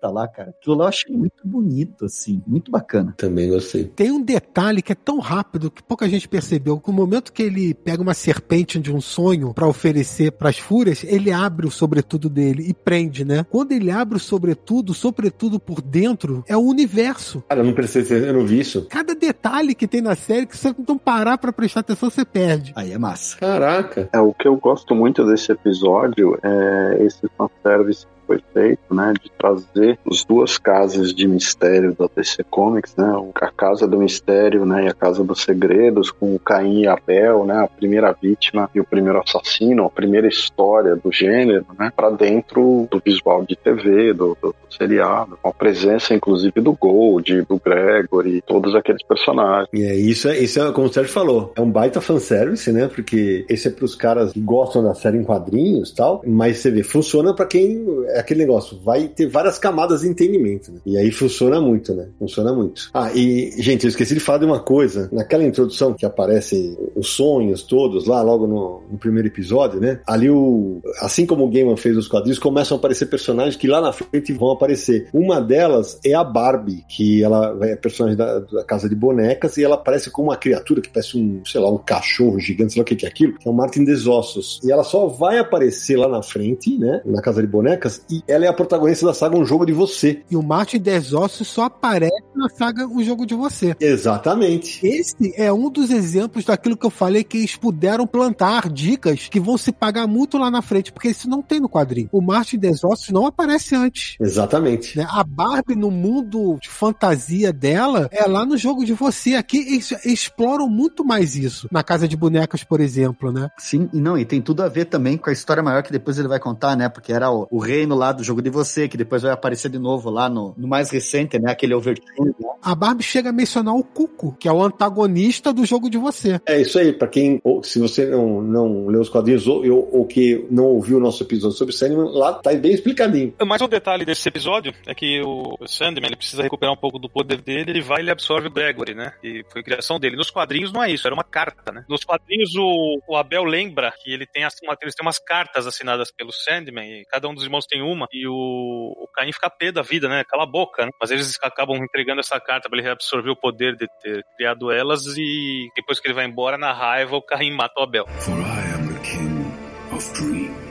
lá, 0.03 0.27
cara, 0.27 0.49
aquilo 0.49 0.75
lá 0.75 0.85
eu 0.85 0.89
achei 0.89 1.15
muito 1.15 1.45
bonito, 1.45 2.05
assim, 2.05 2.41
muito 2.45 2.71
bacana. 2.71 3.13
Também 3.17 3.49
gostei. 3.49 3.85
Tem 3.85 4.11
um 4.11 4.21
detalhe 4.21 4.81
que 4.81 4.91
é 4.91 4.95
tão 4.95 5.19
rápido 5.19 5.71
que 5.71 5.83
pouca 5.83 6.07
gente 6.07 6.27
percebeu. 6.27 6.79
Que 6.79 6.89
o 6.89 6.93
momento 6.93 7.31
que 7.31 7.43
ele 7.43 7.73
pega 7.73 8.01
uma 8.01 8.13
serpente 8.13 8.79
de 8.79 8.93
um 8.93 9.01
sonho 9.01 9.53
para 9.53 9.67
oferecer 9.67 10.31
para 10.31 10.49
as 10.49 10.57
fúrias, 10.57 11.03
ele 11.03 11.31
abre 11.31 11.67
o 11.67 11.71
sobretudo 11.71 12.29
dele 12.29 12.65
e 12.67 12.73
prende, 12.73 13.25
né? 13.25 13.45
Quando 13.49 13.71
ele 13.71 13.91
abre 13.91 14.17
o 14.17 14.19
sobretudo, 14.19 14.91
o 14.91 14.93
sobretudo 14.93 15.59
por 15.59 15.81
dentro 15.81 16.43
é 16.47 16.55
o 16.55 16.61
universo. 16.61 17.43
Cara, 17.47 17.61
eu 17.61 17.65
não 17.65 17.73
prestei, 17.73 18.03
eu 18.09 18.33
não 18.33 18.45
vi 18.45 18.59
isso. 18.59 18.87
Cada 18.89 19.15
detalhe 19.15 19.75
que 19.75 19.87
tem 19.87 20.01
na 20.01 20.15
série 20.15 20.45
que 20.45 20.57
você 20.57 20.73
não 20.87 20.97
parar 20.97 21.37
para 21.37 21.53
prestar 21.53 21.81
atenção, 21.81 22.09
você 22.09 22.25
perde. 22.25 22.73
Aí 22.75 22.91
é 22.91 22.97
massa. 22.97 23.37
Caraca. 23.37 24.09
É, 24.11 24.19
o 24.19 24.33
que 24.33 24.47
eu 24.47 24.55
gosto 24.55 24.95
muito 24.95 25.25
desse 25.25 25.51
episódio 25.51 26.37
é 26.43 27.03
esse 27.03 27.27
fanservice 27.37 28.05
foi 28.25 28.39
feito, 28.53 28.93
né, 28.93 29.13
de 29.21 29.31
trazer 29.31 29.99
as 30.09 30.23
duas 30.23 30.57
casas 30.57 31.13
de 31.13 31.27
mistério 31.27 31.95
da 31.97 32.07
DC 32.15 32.43
Comics, 32.49 32.95
né, 32.95 33.11
a 33.35 33.51
casa 33.51 33.87
do 33.87 33.97
mistério, 33.97 34.65
né, 34.65 34.85
e 34.85 34.87
a 34.87 34.93
casa 34.93 35.23
dos 35.23 35.41
segredos, 35.41 36.11
com 36.11 36.35
o 36.35 36.39
Caim 36.39 36.81
e 36.81 36.87
Abel, 36.87 37.45
né, 37.45 37.63
a 37.63 37.67
primeira 37.67 38.13
vítima 38.13 38.69
e 38.73 38.79
o 38.79 38.85
primeiro 38.85 39.21
assassino, 39.21 39.85
a 39.85 39.89
primeira 39.89 40.27
história 40.27 40.95
do 40.95 41.11
gênero, 41.11 41.65
né, 41.77 41.91
para 41.95 42.09
dentro 42.09 42.87
do 42.89 43.01
visual 43.03 43.43
de 43.45 43.55
TV, 43.55 44.13
do, 44.13 44.37
do, 44.41 44.49
do 44.49 44.73
seriado, 44.75 45.37
com 45.41 45.49
a 45.49 45.53
presença 45.53 46.13
inclusive 46.13 46.61
do 46.61 46.73
Gold, 46.73 47.43
do 47.43 47.59
Gregory, 47.59 48.41
todos 48.45 48.75
aqueles 48.75 49.03
personagens. 49.03 49.69
E 49.73 49.83
é 49.83 49.95
isso, 49.95 50.27
é, 50.27 50.37
isso 50.37 50.61
é 50.61 50.71
como 50.71 50.87
o 50.87 50.93
Sérgio 50.93 51.13
falou, 51.13 51.53
é 51.55 51.61
um 51.61 51.69
baita 51.69 52.01
fanservice, 52.01 52.71
né? 52.71 52.87
Porque 52.87 53.45
esse 53.49 53.67
é 53.67 53.71
pros 53.71 53.95
caras 53.95 54.33
que 54.33 54.39
gostam 54.39 54.83
da 54.83 54.93
série 54.93 55.17
em 55.17 55.23
quadrinhos 55.23 55.91
tal, 55.91 56.21
mas 56.25 56.57
você 56.57 56.71
vê, 56.71 56.83
funciona 56.83 57.33
para 57.33 57.45
quem 57.45 57.85
é 58.13 58.19
aquele 58.19 58.41
negócio, 58.41 58.79
vai 58.83 59.07
ter 59.07 59.27
várias 59.27 59.57
camadas 59.57 60.01
de 60.01 60.07
entendimento, 60.07 60.71
né? 60.71 60.79
E 60.85 60.97
aí 60.97 61.11
funciona 61.11 61.59
muito, 61.59 61.93
né? 61.93 62.07
Funciona 62.19 62.53
muito. 62.53 62.89
Ah, 62.93 63.11
e, 63.13 63.51
gente, 63.57 63.85
eu 63.85 63.89
esqueci 63.89 64.13
de 64.13 64.19
falar 64.19 64.39
de 64.39 64.45
uma 64.45 64.59
coisa. 64.59 65.09
Naquela 65.11 65.43
introdução 65.43 65.93
que 65.93 66.05
aparecem 66.05 66.77
os 66.95 67.09
sonhos 67.09 67.63
todos 67.63 68.05
lá, 68.05 68.21
logo 68.21 68.47
no, 68.47 68.81
no 68.91 68.97
primeiro 68.97 69.27
episódio, 69.27 69.79
né? 69.79 69.99
Ali 70.07 70.29
o. 70.29 70.81
Assim 70.99 71.25
como 71.25 71.45
o 71.45 71.49
Gaiman 71.49 71.77
fez 71.77 71.97
os 71.97 72.07
quadrinhos, 72.07 72.39
começam 72.39 72.77
a 72.77 72.79
aparecer 72.79 73.07
personagens 73.07 73.55
que 73.55 73.67
lá 73.67 73.81
na 73.81 73.91
frente 73.91 74.31
vão 74.33 74.51
aparecer. 74.51 75.07
Uma 75.13 75.41
delas 75.41 75.99
é 76.05 76.13
a 76.13 76.23
Barbie, 76.23 76.83
que 76.87 77.23
ela 77.23 77.57
é 77.61 77.75
personagem 77.75 78.17
da, 78.17 78.39
da 78.39 78.63
casa 78.63 78.87
de 78.87 78.95
bonecas, 78.95 79.57
e 79.57 79.63
ela 79.63 79.75
aparece 79.75 80.09
como 80.09 80.29
uma 80.29 80.37
criatura 80.37 80.81
que 80.81 80.89
parece 80.89 81.17
um, 81.17 81.41
sei 81.45 81.61
lá, 81.61 81.69
um 81.69 81.77
cachorro 81.77 82.39
gigante, 82.39 82.73
sei 82.73 82.79
lá 82.79 82.83
o 82.83 82.85
que 82.85 83.05
é 83.05 83.09
aquilo, 83.09 83.33
é 83.43 83.49
o 83.49 83.53
Martin 83.53 83.83
Desossos. 83.83 84.59
E 84.63 84.71
ela 84.71 84.83
só 84.83 85.07
vai 85.07 85.37
aparecer 85.37 85.97
lá 85.97 86.07
na 86.07 86.21
frente, 86.21 86.77
né? 86.77 87.01
Na 87.05 87.21
casa 87.21 87.41
de 87.41 87.47
bonecas, 87.47 88.02
e 88.09 88.23
ela 88.27 88.45
é 88.45 88.47
a 88.47 88.53
protagonista 88.53 89.05
da 89.05 89.13
saga 89.13 89.37
Um 89.37 89.45
Jogo 89.45 89.65
de 89.65 89.73
Você. 89.73 90.21
E 90.29 90.35
o 90.35 90.43
Martin 90.43 90.79
Desossos 90.79 91.47
só 91.47 91.63
aparece 91.63 92.23
na 92.35 92.49
saga 92.49 92.87
O 92.87 93.03
Jogo 93.03 93.25
de 93.25 93.35
Você. 93.35 93.75
Exatamente. 93.79 94.85
Esse 94.85 95.33
é 95.35 95.51
um 95.51 95.69
dos 95.69 95.89
exemplos 95.89 96.45
daquilo 96.45 96.77
que 96.77 96.85
eu 96.85 96.89
falei 96.89 97.23
que 97.23 97.37
eles 97.37 97.55
puderam 97.55 98.05
plantar 98.05 98.69
dicas 98.69 99.27
que 99.29 99.39
vão 99.39 99.57
se 99.57 99.71
pagar 99.71 100.07
muito 100.07 100.37
lá 100.37 100.49
na 100.49 100.61
frente, 100.61 100.91
porque 100.91 101.09
isso 101.09 101.29
não 101.29 101.41
tem 101.41 101.59
no 101.59 101.69
quadrinho. 101.69 102.09
O 102.11 102.21
Martin 102.21 102.57
Desossos 102.57 103.09
não 103.09 103.25
aparece 103.25 103.75
antes. 103.75 104.15
Exatamente. 104.19 104.97
né? 104.97 105.07
A 105.09 105.23
Barbie 105.23 105.75
no 105.75 105.91
mundo 105.91 106.57
de 106.61 106.69
fantasia 106.69 107.51
dela 107.51 108.09
é 108.11 108.25
lá 108.25 108.45
no 108.45 108.57
jogo 108.57 108.85
de 108.85 108.93
você. 108.93 109.35
Aqui 109.35 109.57
eles 109.57 109.91
exploram 110.05 110.67
muito 110.69 111.03
mais 111.05 111.35
isso. 111.35 111.67
Na 111.71 111.83
Casa 111.83 112.07
de 112.07 112.15
Bonecas, 112.15 112.63
por 112.63 112.79
exemplo, 112.79 113.31
né? 113.31 113.49
Sim, 113.57 113.89
e 113.93 113.99
não, 113.99 114.17
e 114.17 114.25
tem 114.25 114.41
tudo 114.41 114.63
a 114.63 114.69
ver 114.69 114.85
também 114.85 115.17
com 115.17 115.29
a 115.29 115.33
história 115.33 115.63
maior 115.63 115.83
que 115.83 115.91
depois 115.91 116.17
ele 116.17 116.27
vai 116.27 116.39
contar, 116.39 116.75
né? 116.75 116.89
Porque 116.89 117.11
era 117.11 117.31
o, 117.31 117.47
o 117.49 117.59
reino 117.59 117.92
lá 117.93 118.11
do 118.11 118.23
jogo 118.23 118.41
de 118.41 118.49
você, 118.49 118.87
que 118.87 118.97
depois 118.97 119.21
vai 119.21 119.31
aparecer 119.31 119.69
de 119.69 119.79
novo 119.79 120.09
lá 120.09 120.29
no, 120.29 120.53
no 120.57 120.67
mais 120.67 120.89
recente, 120.89 121.39
né? 121.39 121.51
Aquele 121.51 121.73
Overture. 121.73 122.07
Né? 122.19 122.33
A 122.61 122.75
Barbie 122.75 123.03
chega 123.03 123.29
a 123.29 123.33
mencionar 123.33 123.75
o 123.75 123.83
Cuco, 123.83 124.35
que 124.39 124.47
é 124.47 124.51
o 124.51 124.63
antagonista 124.63 125.51
do 125.51 125.65
jogo 125.65 125.89
de 125.89 125.97
você. 125.97 126.39
É 126.45 126.61
isso 126.61 126.79
aí, 126.79 126.93
pra 126.93 127.07
quem, 127.07 127.39
ou, 127.43 127.63
se 127.63 127.79
você 127.79 128.05
não, 128.05 128.41
não 128.41 128.87
leu 128.87 129.01
os 129.01 129.09
quadrinhos 129.09 129.47
ou, 129.47 129.65
ou, 129.69 129.89
ou 129.99 130.05
que 130.05 130.45
não 130.49 130.65
ouviu 130.65 130.97
o 130.97 130.99
nosso 130.99 131.23
episódio 131.23 131.57
sobre 131.57 131.73
Sandman, 131.73 132.09
lá 132.11 132.33
tá 132.33 132.53
bem 132.53 132.73
explicadinho. 132.73 133.33
Mais 133.45 133.61
um 133.61 133.67
detalhe 133.67 134.05
desse 134.05 134.27
episódio 134.27 134.73
é 134.87 134.95
que 134.95 135.21
o 135.21 135.57
Sandman 135.67 136.07
ele 136.07 136.15
precisa 136.15 136.43
recuperar 136.43 136.73
um 136.73 136.79
pouco 136.79 136.97
do 136.97 137.09
poder 137.09 137.41
dele, 137.41 137.71
ele 137.71 137.81
vai 137.81 137.99
e 137.99 138.03
ele 138.03 138.11
absorve 138.11 138.47
o 138.47 138.51
Gregory, 138.51 138.93
né? 138.95 139.13
E 139.23 139.43
foi 139.51 139.61
a 139.61 139.63
criação 139.63 139.99
dele. 139.99 140.15
Nos 140.15 140.29
quadrinhos 140.29 140.71
não 140.71 140.83
é 140.83 140.91
isso, 140.91 141.07
era 141.07 141.13
uma 141.13 141.23
carta, 141.23 141.71
né? 141.71 141.85
Nos 141.87 142.03
quadrinhos 142.03 142.55
o, 142.55 142.99
o 143.07 143.15
Abel 143.15 143.43
lembra 143.43 143.93
que 144.01 144.11
ele 144.11 144.25
tem, 144.25 144.43
as, 144.43 144.55
uma, 144.63 144.77
eles 144.81 144.95
têm 144.95 145.05
umas 145.05 145.19
cartas 145.19 145.67
assinadas 145.67 146.11
pelo 146.11 146.31
Sandman, 146.31 147.01
e 147.01 147.05
cada 147.05 147.27
um 147.27 147.33
dos 147.33 147.43
irmãos 147.43 147.65
tem 147.65 147.81
uma, 147.83 148.07
e 148.11 148.27
o, 148.27 148.33
o 148.33 149.07
Caim 149.13 149.31
fica 149.31 149.49
pé 149.49 149.71
da 149.71 149.81
vida, 149.81 150.09
né? 150.09 150.23
Cala 150.23 150.43
a 150.43 150.49
boca, 150.49 150.85
né? 150.85 150.91
Mas 150.99 151.11
eles 151.11 151.37
acabam 151.41 151.77
entregando 151.77 152.21
essa 152.21 152.39
carta 152.39 152.69
pra 152.69 152.77
ele 152.77 152.87
reabsorver 152.87 153.31
o 153.31 153.39
poder 153.39 153.75
de 153.75 153.87
ter 154.01 154.23
criado 154.35 154.71
elas 154.71 155.05
e 155.17 155.69
depois 155.75 155.99
que 155.99 156.07
ele 156.07 156.15
vai 156.15 156.25
embora, 156.25 156.57
na 156.57 156.73
raiva, 156.73 157.15
o 157.15 157.21
Caim 157.21 157.51
mata 157.51 157.79
o 157.79 157.83
Abel. 157.83 158.07
For 158.07 158.33
I 158.33 158.73
am 158.73 158.87
the 158.87 158.99
king 159.01 159.45
of 159.91 160.13
dreams. 160.13 160.62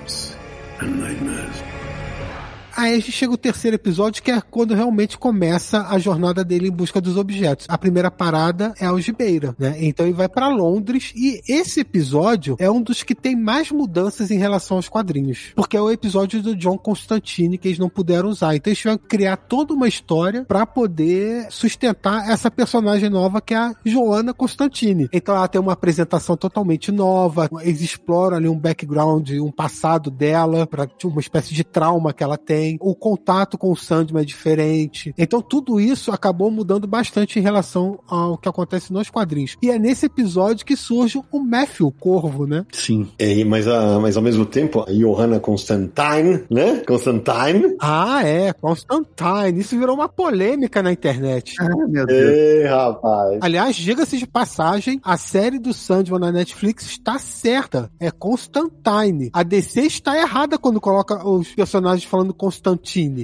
Aí 2.77 2.93
a 2.93 2.97
gente 2.97 3.13
chega 3.13 3.33
o 3.33 3.37
terceiro 3.37 3.75
episódio, 3.75 4.23
que 4.23 4.31
é 4.31 4.41
quando 4.41 4.75
realmente 4.75 5.19
começa 5.19 5.87
a 5.89 5.99
jornada 5.99 6.45
dele 6.45 6.69
em 6.69 6.73
busca 6.73 7.01
dos 7.01 7.17
objetos. 7.17 7.67
A 7.69 7.77
primeira 7.77 8.11
parada 8.11 8.75
é 8.81 8.87
a 8.87 8.91
algibeira, 8.91 9.55
né? 9.59 9.77
Então 9.81 10.07
ele 10.07 10.15
vai 10.15 10.29
para 10.29 10.49
Londres 10.49 11.13
e 11.15 11.41
esse 11.49 11.81
episódio 11.81 12.57
é 12.59 12.71
um 12.71 12.81
dos 12.81 13.03
que 13.03 13.15
tem 13.15 13.37
mais 13.37 13.71
mudanças 13.71 14.31
em 14.31 14.39
relação 14.39 14.77
aos 14.77 14.89
quadrinhos, 14.89 15.53
porque 15.55 15.77
é 15.77 15.81
o 15.81 15.91
episódio 15.91 16.43
do 16.43 16.57
John 16.57 16.79
Constantine 16.79 17.59
que 17.59 17.69
eles 17.69 17.79
não 17.79 17.89
puderam 17.89 18.29
usar. 18.29 18.55
Então 18.55 18.71
eles 18.71 18.79
tiveram 18.79 18.99
que 18.99 19.07
criar 19.07 19.37
toda 19.37 19.75
uma 19.75 19.89
história 19.89 20.45
para 20.45 20.65
poder 20.65 21.47
sustentar 21.51 22.31
essa 22.31 22.51
personagem 22.51 23.11
nova 23.11 23.41
que 23.41 23.55
é 23.55 23.59
a 23.59 23.75
Joana 23.85 24.33
Constantine. 24.33 25.09
Então 25.13 25.37
ela 25.37 25.49
tem 25.49 25.61
uma 25.61 25.73
apresentação 25.73 26.37
totalmente 26.37 26.91
nova, 26.91 27.49
eles 27.61 27.81
exploram 27.81 28.37
ali 28.37 28.49
um 28.49 28.59
background, 28.59 29.31
um 29.31 29.51
passado 29.51 30.11
dela, 30.11 30.67
para 30.67 30.89
uma 31.05 31.21
espécie 31.21 31.55
de 31.55 31.65
trauma 31.65 32.13
que 32.13 32.23
ela 32.23 32.39
tem 32.39 32.62
o 32.81 32.95
contato 32.95 33.59
com 33.59 33.71
o 33.71 33.77
Sandman 33.77 34.23
é 34.23 34.25
diferente. 34.25 35.15
Então 35.17 35.41
tudo 35.41 35.81
isso 35.81 36.11
acabou 36.11 36.51
mudando 36.51 36.87
bastante 36.87 37.39
em 37.39 37.43
relação 37.43 37.99
ao 38.09 38.39
que 38.39 38.49
acontece 38.49 38.93
nos 38.93 39.11
quadrinhos. 39.11 39.57
E 39.63 39.71
é 39.71 39.79
nesse 39.79 40.07
episódio 40.07 40.65
que 40.65 40.77
surge 40.77 41.21
o 41.31 41.39
Matthew 41.41 41.87
o 41.87 41.93
Corvo, 41.93 42.47
né? 42.47 42.65
Sim. 42.73 43.09
É, 43.19 43.45
mas, 43.45 43.67
a, 43.67 43.99
mas 43.99 44.17
ao 44.17 44.23
mesmo 44.23 44.47
tempo, 44.47 44.85
a 44.87 44.93
Johanna 44.93 45.41
Constantine, 45.41 46.45
né? 46.51 46.83
Constantine. 46.87 47.77
Ah, 47.81 48.23
é, 48.25 48.53
Constantine. 48.53 49.59
Isso 49.59 49.79
virou 49.79 49.95
uma 49.95 50.09
polêmica 50.09 50.83
na 50.83 50.93
internet. 50.93 51.55
Ah, 51.61 51.69
meu 51.89 52.07
Deus. 52.07 52.21
Ei, 52.21 52.65
rapaz. 52.65 53.39
Aliás, 53.41 53.77
diga-se 53.77 54.19
de 54.19 54.27
passagem, 54.27 55.01
a 55.03 55.17
série 55.17 55.59
do 55.59 55.75
Sandman 55.75 56.21
na 56.21 56.33
Netflix 56.33 56.87
está 56.87 57.19
certa. 57.19 57.91
É 57.99 58.11
Constantine. 58.11 59.31
A 59.33 59.43
DC 59.43 59.83
está 59.83 60.17
errada 60.17 60.59
quando 60.59 60.81
coloca 60.81 61.27
os 61.27 61.49
personagens 61.49 62.05
falando 62.05 62.35
Constantine. 62.35 62.52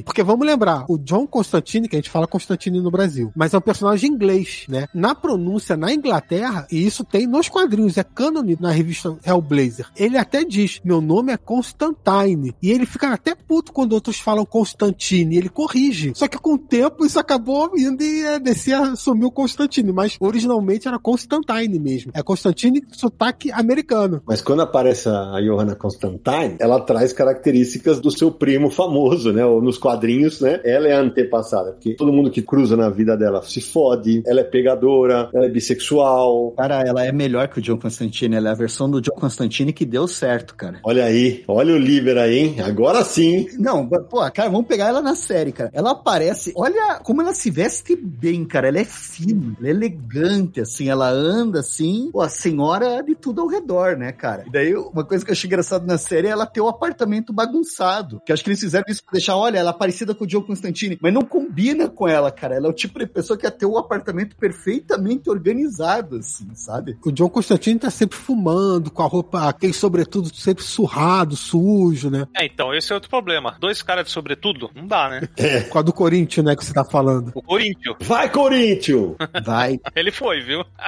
Porque 0.03 0.23
vamos 0.23 0.47
lembrar, 0.47 0.85
o 0.89 0.99
John 0.99 1.27
Constantine, 1.27 1.89
que 1.89 1.97
a 1.97 1.99
gente 1.99 2.11
fala 2.11 2.27
Constantine 2.27 2.81
no 2.81 2.91
Brasil, 2.91 3.33
mas 3.35 3.55
é 3.55 3.59
um 3.59 3.63
personagem 3.63 4.11
inglês, 4.11 4.65
né? 4.69 4.87
Na 4.95 5.15
pronúncia 5.15 5.77
na 5.77 5.93
Inglaterra, 5.93 6.67
e 6.71 6.87
isso 6.87 7.05
tem 7.05 7.27
nos 7.27 7.49
quadrinhos, 7.49 7.97
é 7.97 8.05
cânone 8.05 8.57
na 8.61 8.71
revista 8.71 9.17
Hellblazer. 9.25 9.87
Ele 9.97 10.17
até 10.17 10.45
diz: 10.45 10.81
Meu 10.85 11.01
nome 11.01 11.33
é 11.33 11.37
Constantine. 11.37 12.55
E 12.63 12.71
ele 12.71 12.87
fica 12.87 13.13
até 13.13 13.35
puto 13.35 13.73
quando 13.73 13.93
outros 13.93 14.19
falam 14.19 14.45
Constantine. 14.45 15.37
Ele 15.37 15.49
corrige. 15.49 16.13
Só 16.15 16.29
que 16.29 16.39
com 16.39 16.55
o 16.55 16.59
tempo 16.59 17.05
isso 17.05 17.19
acabou 17.19 17.71
indo 17.77 18.03
e 18.03 18.27
a 18.27 18.39
DC 18.39 18.73
assumiu 18.73 19.31
Constantine. 19.31 19.93
Mas 19.93 20.17
originalmente 20.21 20.89
era 20.89 20.99
Constantine 20.99 21.79
mesmo. 21.79 22.11
É 22.15 22.23
Constantine 22.23 22.83
sotaque 22.93 23.51
americano. 23.53 24.23
Mas 24.27 24.41
quando 24.41 24.63
aparece 24.63 25.09
a 25.09 25.41
Johanna 25.41 25.75
Constantine, 25.75 26.57
ela 26.59 26.81
traz 26.81 27.13
características 27.13 28.01
do 28.01 28.11
seu 28.11 28.31
primo 28.31 28.71
famoso 28.71 29.18
confuso, 29.19 29.33
né? 29.33 29.45
Ou 29.45 29.61
Nos 29.61 29.77
quadrinhos, 29.77 30.41
né? 30.41 30.61
Ela 30.65 30.89
é 30.89 30.93
a 30.95 31.01
antepassada, 31.01 31.73
porque 31.73 31.95
todo 31.95 32.13
mundo 32.13 32.31
que 32.31 32.41
cruza 32.41 32.77
na 32.77 32.89
vida 32.89 33.17
dela 33.17 33.43
se 33.43 33.61
fode, 33.61 34.23
ela 34.27 34.41
é 34.41 34.45
pegadora, 34.45 35.29
ela 35.35 35.47
é 35.47 35.49
bissexual. 35.49 36.53
Cara, 36.53 36.83
ela 36.83 37.05
é 37.05 37.13
melhor 37.13 37.49
que 37.49 37.59
o 37.59 37.63
John 37.63 37.79
Constantine. 37.79 38.37
Ela 38.37 38.51
é 38.51 38.53
a 38.53 38.55
versão 38.55 38.89
do 38.89 39.01
John 39.01 39.15
Constantine 39.15 39.73
que 39.73 39.85
deu 39.85 40.07
certo, 40.07 40.55
cara. 40.55 40.79
Olha 40.85 41.05
aí, 41.05 41.43
olha 41.49 41.75
o 41.75 41.79
Liber 41.79 42.17
aí, 42.17 42.39
hein? 42.39 42.57
Agora 42.61 43.03
sim. 43.05 43.47
Não, 43.59 43.87
pô, 43.87 44.19
cara, 44.31 44.49
vamos 44.49 44.67
pegar 44.67 44.87
ela 44.87 45.03
na 45.03 45.15
série, 45.15 45.53
cara. 45.53 45.71
Ela 45.73 45.91
aparece, 45.91 46.53
olha 46.57 47.01
como 47.03 47.21
ela 47.21 47.35
se 47.35 47.51
veste 47.51 47.97
bem, 47.97 48.45
cara. 48.45 48.69
Ela 48.69 48.81
é 48.81 48.85
fina, 48.85 49.57
ela 49.59 49.69
é 49.69 49.71
elegante, 49.71 50.61
assim, 50.61 50.89
ela 50.89 51.09
anda 51.11 51.61
assim, 51.61 52.11
pô, 52.13 52.21
a 52.21 52.29
senhora 52.29 53.03
de 53.03 53.15
tudo 53.15 53.41
ao 53.41 53.49
redor, 53.49 53.97
né, 53.97 54.13
cara? 54.13 54.45
E 54.47 54.51
daí, 54.51 54.75
uma 54.75 55.05
coisa 55.05 55.25
que 55.25 55.31
eu 55.31 55.33
achei 55.33 55.49
engraçado 55.49 55.87
na 55.87 55.99
série 55.99 56.29
é 56.29 56.31
ela 56.31 56.47
ter 56.47 56.61
o 56.61 56.69
apartamento 56.69 57.33
bagunçado. 57.33 58.21
Que 58.25 58.33
acho 58.33 58.45
que 58.45 58.51
eles 58.51 58.61
fizeram 58.61 58.85
isso 58.89 59.03
deixar, 59.13 59.37
olha, 59.37 59.59
ela 59.59 59.71
é 59.71 59.73
parecida 59.73 60.15
com 60.15 60.25
o 60.25 60.27
John 60.27 60.43
Constantine, 60.43 60.99
mas 61.01 61.13
não 61.13 61.23
combina 61.23 61.89
com 61.89 62.07
ela, 62.09 62.31
cara. 62.31 62.55
Ela 62.57 62.67
é 62.67 62.71
o 62.71 62.75
tipo 62.75 62.99
de 62.99 63.07
pessoa 63.07 63.39
que 63.39 63.47
ia 63.47 63.51
ter 63.51 63.67
o 63.67 63.79
apartamento 63.79 64.37
perfeitamente 64.37 65.31
organizado, 65.31 66.17
assim, 66.17 66.49
sabe? 66.55 66.99
O 67.05 67.11
John 67.13 67.29
Constantine 67.29 67.79
tá 67.79 67.91
sempre 67.91 68.17
fumando, 68.19 68.91
com 68.91 69.03
a 69.03 69.07
roupa, 69.07 69.49
aquele 69.49 69.73
sobretudo 69.73 70.35
sempre 70.35 70.65
surrado, 70.65 71.37
sujo, 71.37 72.11
né? 72.11 72.27
É, 72.37 72.47
então, 72.47 72.75
esse 72.75 72.93
é 72.93 72.95
outro 72.95 73.09
problema. 73.11 73.57
Dois 73.61 73.83
caras 73.83 74.05
de 74.07 74.11
sobretudo, 74.11 74.71
não 74.75 74.87
dá, 74.87 75.09
né? 75.09 75.21
Com 75.71 75.79
a 75.79 75.83
do 75.83 75.93
Corinthians, 75.93 76.45
né, 76.47 76.57
que 76.57 76.65
você 76.65 76.73
tá 76.73 76.85
falando. 76.85 77.33
O 77.35 77.43
Corinthians. 77.43 77.97
Vai, 78.01 78.31
Corinthians! 78.31 79.17
Vai. 79.45 79.79
Ele 79.95 80.11
foi, 80.11 80.41
viu? 80.43 80.65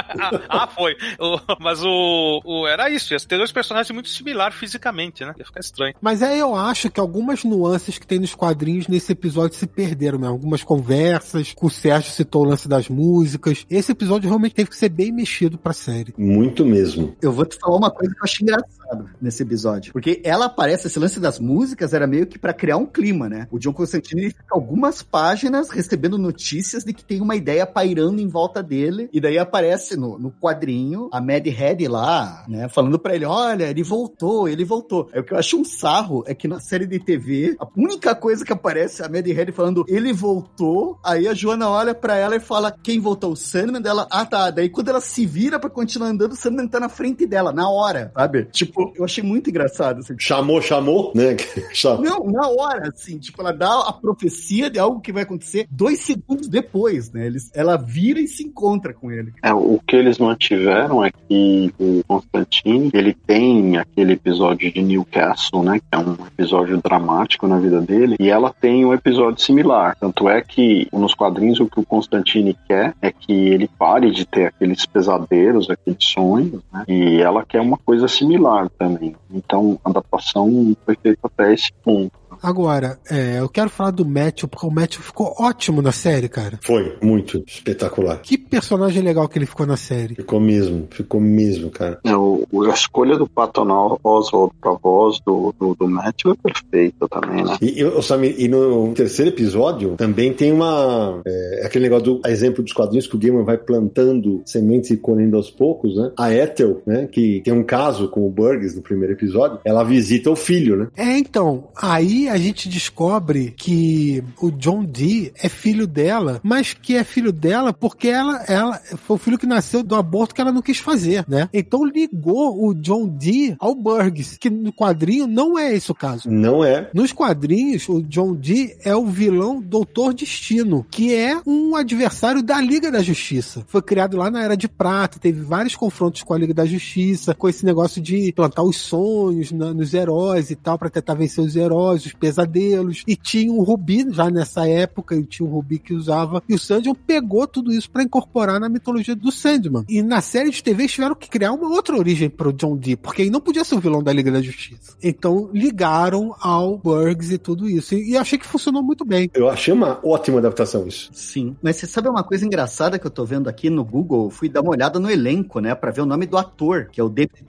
ah, 0.49 0.67
foi. 0.67 0.95
O- 1.19 1.39
mas 1.61 1.83
o, 1.85 2.41
o- 2.45 2.67
Era 2.67 2.89
isso, 2.91 3.13
ia 3.13 3.19
ter 3.21 3.37
dois 3.39 3.53
personagens 3.53 3.91
muito 3.93 4.09
similares 4.09 4.57
fisicamente, 4.57 5.25
né? 5.25 5.35
Ia 5.39 5.45
ficar 5.45 5.61
estranho. 5.61 5.95
Mas 6.01 6.23
aí 6.23 6.39
eu 6.39 6.55
acho 6.55 6.91
que 6.91 7.01
algumas 7.01 7.45
nuances 7.45 7.99
que 7.99 8.07
tem 8.11 8.19
nos 8.19 8.35
quadrinhos 8.35 8.89
nesse 8.89 9.13
episódio 9.13 9.57
se 9.57 9.69
perderam 9.69 10.19
mesmo. 10.19 10.35
Algumas 10.35 10.65
conversas, 10.65 11.55
o 11.63 11.71
Sérgio 11.71 12.11
citou 12.11 12.43
o 12.43 12.49
lance 12.49 12.69
das 12.69 12.89
músicas. 12.89 13.65
Esse 13.71 13.93
episódio 13.93 14.29
realmente 14.29 14.57
teve 14.57 14.69
que 14.69 14.77
ser 14.77 14.89
bem 14.89 15.13
mexido 15.13 15.57
pra 15.57 15.73
série. 15.73 16.13
Muito 16.19 16.67
mesmo. 16.67 17.15
Eu 17.23 17.31
vou 17.31 17.47
te 17.47 17.57
falar 17.57 17.77
uma 17.77 17.91
coisa 17.91 18.13
que 18.13 18.21
eu 18.21 18.25
achei 18.25 18.43
engraçado 18.43 19.09
nesse 19.23 19.45
episódio. 19.45 19.93
Porque 19.93 20.21
ela 20.25 20.47
aparece, 20.47 20.89
esse 20.89 20.99
lance 20.99 21.21
das 21.21 21.39
músicas 21.39 21.95
era 21.95 22.05
meio 22.05 22.27
que 22.27 22.37
pra 22.37 22.53
criar 22.53 22.79
um 22.79 22.87
clima, 22.87 23.29
né? 23.29 23.47
O 23.49 23.61
John 23.61 23.73
Constantine 23.73 24.23
ele 24.23 24.31
fica 24.31 24.57
algumas 24.57 25.03
páginas 25.03 25.71
recebendo 25.71 26.19
notícias 26.19 26.83
de 26.83 26.93
que 26.93 27.05
tem 27.05 27.21
uma 27.21 27.37
ideia 27.37 27.65
pairando 27.65 28.21
em 28.21 28.27
volta 28.27 28.61
dele. 28.61 29.09
E 29.13 29.21
daí 29.21 29.39
aparece 29.39 29.97
no, 29.97 30.19
no 30.19 30.33
quadrinho 30.33 31.09
a 31.13 31.21
Mad 31.21 31.47
Head 31.47 31.87
lá, 31.87 32.45
né? 32.49 32.69
Falando 32.69 32.99
pra 32.99 33.15
ele: 33.15 33.25
olha, 33.25 33.71
ele 33.71 33.85
voltou, 33.85 34.49
ele 34.49 34.65
voltou. 34.65 35.09
Aí 35.13 35.21
o 35.21 35.25
que 35.25 35.33
eu 35.33 35.39
acho 35.39 35.57
um 35.57 35.65
sarro 35.65 36.25
é 36.27 36.35
que 36.35 36.49
na 36.49 36.59
série 36.59 36.87
de 36.87 36.99
TV, 36.99 37.55
a 37.61 37.69
única 37.77 38.00
coisa 38.15 38.45
que 38.45 38.53
aparece 38.53 39.03
é 39.03 39.07
a 39.07 39.09
Mad 39.09 39.27
Head 39.27 39.53
falando 39.53 39.85
ele 39.89 40.13
voltou. 40.13 40.99
Aí 41.05 41.29
a 41.29 41.35
Joana 41.35 41.69
olha 41.69 41.95
pra 41.95 42.17
ela 42.17 42.37
e 42.37 42.41
fala: 42.41 42.75
quem 42.83 43.01
voltou? 43.01 43.33
O 43.33 43.37
Sandman 43.37 43.81
dela. 43.81 44.07
Ah, 44.11 44.25
tá. 44.25 44.51
Daí 44.51 44.69
quando 44.69 44.89
ela 44.89 45.01
se 45.01 45.27
vira 45.27 45.59
pra 45.59 45.71
continuar 45.71 46.09
andando, 46.09 46.33
o 46.33 46.37
Sandman 46.37 46.69
tá 46.69 46.81
na 46.81 46.89
frente 46.89 47.27
dela, 47.27 47.53
na 47.53 47.69
hora, 47.69 48.13
sabe? 48.15 48.45
Tipo, 48.47 48.93
eu 48.97 49.05
achei 49.05 49.23
muito 49.23 49.51
engraçado. 49.51 50.01
Assim. 50.01 50.15
Chamou, 50.19 50.61
chamou, 50.61 51.13
né? 51.15 51.37
Chamou. 51.73 52.03
Não, 52.03 52.25
na 52.27 52.49
hora, 52.49 52.89
assim, 52.89 53.19
tipo, 53.19 53.41
ela 53.41 53.53
dá 53.53 53.89
a 53.89 53.93
profecia 53.93 54.71
de 54.71 54.79
algo 54.79 55.01
que 55.01 55.13
vai 55.13 55.23
acontecer 55.23 55.67
dois 55.71 56.01
segundos 56.01 56.49
depois, 56.49 57.11
né? 57.13 57.27
Eles, 57.27 57.51
ela 57.55 57.77
vira 57.77 58.21
e 58.21 58.27
se 58.27 58.43
encontra 58.43 58.93
com 58.93 59.11
ele. 59.11 59.33
É, 59.43 59.53
o 59.53 59.81
que 59.87 59.97
eles 59.97 60.19
mantiveram 60.19 61.05
é 61.05 61.11
que 61.11 61.73
o 61.79 62.03
Constantine, 62.07 62.91
ele 62.93 63.15
tem 63.15 63.77
aquele 63.77 64.15
episódio 64.15 64.73
de 64.73 64.83
Newcastle, 64.83 65.63
né, 65.63 65.79
que 65.79 65.87
é 65.93 65.99
um 65.99 66.17
episódio 66.27 66.81
dramático 66.83 67.47
na 67.47 67.59
vida 67.59 67.81
dele, 67.81 67.90
e 68.19 68.29
ela 68.29 68.53
tem 68.53 68.85
um 68.85 68.95
episódio 68.95 69.43
similar. 69.43 69.97
Tanto 69.99 70.29
é 70.29 70.41
que 70.41 70.89
nos 70.93 71.15
quadrinhos 71.15 71.61
o 71.61 71.67
que 71.67 71.81
o 71.81 71.85
Constantine 71.85 72.57
quer 72.67 72.95
é 73.01 73.11
que 73.11 73.33
ele 73.33 73.69
pare 73.79 74.11
de 74.11 74.25
ter 74.25 74.47
aqueles 74.47 74.87
pesadelos, 74.87 75.69
aqueles 75.71 76.05
sonhos, 76.05 76.61
né, 76.73 76.85
e 76.89 77.21
ela 77.21 77.45
quer 77.45 77.61
uma 77.61 77.79
coisa 77.79 78.09
similar 78.09 78.69
também. 78.79 79.15
Então 79.33 79.79
a 79.85 79.91
adaptação 79.91 80.77
foi 80.85 80.97
feita 80.97 81.19
até 81.25 81.53
esse 81.53 81.73
ponto. 81.85 82.20
Agora, 82.43 82.99
é, 83.11 83.39
eu 83.39 83.49
quero 83.49 83.71
falar 83.71 83.91
do 83.91 84.05
Matthew, 84.05 84.49
porque 84.49 84.67
o 84.67 84.71
Matthew 84.71 85.03
ficou 85.03 85.35
ótimo 85.39 85.83
na 85.83 85.93
série, 85.93 86.29
cara. 86.29 86.59
Foi 86.63 86.97
muito 87.03 87.43
espetacular. 87.47 88.21
Que 88.23 88.39
personagem 88.39 89.03
legal 89.03 89.29
que 89.29 89.39
ele 89.39 89.47
ficou 89.47 89.67
na 89.67 89.77
série. 89.77 90.15
Ficou 90.15 90.41
mesmo, 90.41 90.89
ficou 90.91 91.21
mesmo, 91.21 91.71
cara. 91.71 91.99
É, 92.05 92.17
o, 92.17 92.47
a 92.65 92.75
escolha 92.75 93.17
do 93.17 93.29
Patton 93.29 93.99
Oswald 94.03 94.53
pra 94.61 94.73
voz 94.73 95.21
do, 95.21 95.55
do, 95.59 95.75
do 95.75 95.89
Matthew 95.89 96.33
é 96.33 96.51
perfeita 96.51 97.09
também, 97.09 97.45
né? 97.45 97.57
E, 97.61 97.83
e, 97.83 98.03
Samir, 98.03 98.35
e 98.39 98.49
no 98.49 98.93
terceiro 98.95 99.31
episódio 99.31 99.95
também 99.97 100.33
tem 100.33 100.53
uma. 100.53 101.21
É, 101.27 101.63
aquele 101.65 101.85
negócio 101.85 102.15
do 102.15 102.29
exemplo 102.29 102.63
dos 102.63 102.73
quadrinhos 102.73 103.07
que 103.07 103.17
o 103.17 103.19
Gamer 103.19 103.45
vai 103.45 103.59
plantando 103.59 104.43
sementes 104.45 104.91
e 104.91 104.97
colhendo 104.97 105.37
aos 105.37 105.51
poucos, 105.51 105.97
né? 105.97 106.13
A 106.17 106.33
Ethel, 106.35 106.83
né? 106.87 107.07
Que 107.07 107.41
tem 107.45 107.53
um 107.53 107.63
caso 107.63 108.09
com 108.09 108.27
o 108.27 108.31
Burgess 108.31 108.75
no 108.75 108.83
primeiro 108.83 109.15
episódio, 109.15 109.59
ela 109.65 109.85
visita 109.85 110.31
o 110.31 110.37
filho, 110.37 110.77
né? 110.77 110.89
É, 110.97 111.19
então, 111.19 111.69
aí 111.77 112.29
a 112.31 112.37
gente 112.39 112.69
descobre 112.69 113.53
que 113.57 114.23
o 114.41 114.51
John 114.51 114.85
Dee 114.85 115.33
é 115.43 115.49
filho 115.49 115.87
dela, 115.87 116.41
mas 116.43 116.73
que 116.75 116.97
é 116.97 117.05
filho 117.05 117.33
dela 117.33 117.73
porque 117.73 118.09
ela, 118.09 118.43
ela 118.49 118.81
foi 119.07 119.17
o 119.17 119.19
filho 119.19 119.39
que 119.39 119.47
nasceu 119.47 119.83
do 119.83 119.95
aborto 119.95 120.35
que 120.35 120.41
ela 120.41 120.53
não 120.53 120.63
quis 120.63 120.79
fazer, 120.79 121.25
né? 121.29 121.49
Então 121.53 121.85
ligou 121.85 122.65
o 122.67 122.75
John 122.75 123.07
Dee 123.09 123.57
ao 123.59 123.75
Burgess, 123.75 124.39
que 124.39 124.49
no 124.51 124.73
quadrinho 124.73 125.27
não 125.27 125.59
é 125.59 125.75
esse 125.75 125.91
o 125.91 125.95
caso. 125.95 126.31
Não 126.31 126.65
é. 126.65 126.89
Nos 126.95 127.13
quadrinhos, 127.13 127.89
o 127.89 128.03
John 128.03 128.35
Dee 128.35 128.77
é 128.85 128.95
o 128.95 129.07
vilão 129.07 129.61
Doutor 129.61 130.15
Destino, 130.15 130.87
que 130.91 131.15
é 131.15 131.41
um 131.47 131.75
adversário 131.77 132.43
da 132.43 132.61
Liga 132.61 132.91
da 132.91 133.03
Justiça. 133.03 133.65
Foi 133.67 133.83
criado 133.83 134.17
lá 134.17 134.31
na 134.31 134.43
Era 134.43 134.57
de 134.57 134.69
Prata, 134.69 135.19
teve 135.19 135.41
vários 135.43 135.75
confrontos 135.77 136.23
com 136.23 136.35
a 136.35 136.39
Liga 136.39 136.55
da 136.55 136.65
Justiça, 136.65 137.35
com 137.35 137.49
esse 137.49 137.65
negócio 137.65 138.01
de 138.01 138.33
plantar 138.33 138.63
os 138.63 138.77
sonhos 138.77 139.51
na- 139.53 139.73
nos 139.75 139.95
heróis 139.95 140.51
e 140.51 140.57
tal, 140.57 140.79
pra 140.79 140.91
tentar 140.91 141.15
vencer 141.15 141.45
os 141.45 141.57
heróis, 141.57 142.05
os 142.07 142.13
pesadelos. 142.21 143.03
E 143.07 143.17
tinha 143.17 143.51
o 143.51 143.63
Rubi 143.63 144.07
já 144.11 144.31
nessa 144.31 144.69
época, 144.69 145.17
e 145.17 145.25
tinha 145.25 145.49
o 145.49 145.51
Rubi 145.51 145.79
que 145.79 145.95
usava. 145.95 146.43
E 146.49 146.55
o 146.55 146.59
Sandman 146.59 146.95
pegou 146.95 147.47
tudo 147.47 147.73
isso 147.73 147.91
pra 147.91 148.03
incorporar 148.03 148.61
na 148.61 148.69
mitologia 148.69 149.17
do 149.17 149.33
Sandman. 149.33 149.85
E 149.89 150.03
na 150.03 150.21
série 150.21 150.51
de 150.51 150.63
TV 150.63 150.83
eles 150.83 150.93
tiveram 150.93 151.15
que 151.15 151.29
criar 151.29 151.53
uma 151.53 151.69
outra 151.69 151.97
origem 151.97 152.29
pro 152.29 152.53
John 152.53 152.77
Dee, 152.77 152.97
porque 152.97 153.23
ele 153.23 153.31
não 153.31 153.41
podia 153.41 153.65
ser 153.65 153.75
o 153.75 153.81
vilão 153.81 154.03
da 154.03 154.13
Liga 154.13 154.31
da 154.31 154.43
Justiça. 154.43 154.97
Então 155.03 155.51
ligaram 155.53 156.35
ao 156.41 156.77
Burgs 156.77 157.33
e 157.33 157.39
tudo 157.39 157.69
isso. 157.69 157.95
E, 157.95 158.11
e 158.11 158.17
achei 158.17 158.39
que 158.39 158.47
funcionou 158.47 158.83
muito 158.83 159.05
bem. 159.05 159.31
Eu 159.35 159.49
achei 159.49 159.73
uma 159.73 159.99
ótima 160.05 160.39
adaptação 160.39 160.87
isso. 160.87 161.11
Sim. 161.13 161.57
Mas 161.63 161.77
você 161.77 161.87
sabe 161.87 162.09
uma 162.09 162.23
coisa 162.23 162.45
engraçada 162.45 162.99
que 162.99 163.07
eu 163.07 163.11
tô 163.11 163.25
vendo 163.25 163.49
aqui 163.49 163.71
no 163.71 163.85
Google? 163.85 164.25
Eu 164.25 164.31
fui 164.31 164.49
dar 164.49 164.61
uma 164.61 164.71
olhada 164.71 164.99
no 164.99 165.11
elenco, 165.11 165.61
né? 165.61 165.75
Pra 165.75 165.91
ver 165.91 166.03
o 166.03 166.07
nome 166.07 166.27
do 166.27 166.37
ator, 166.37 166.89
que 166.93 167.01
é 167.01 167.05
o 167.05 167.09
David 167.09 167.45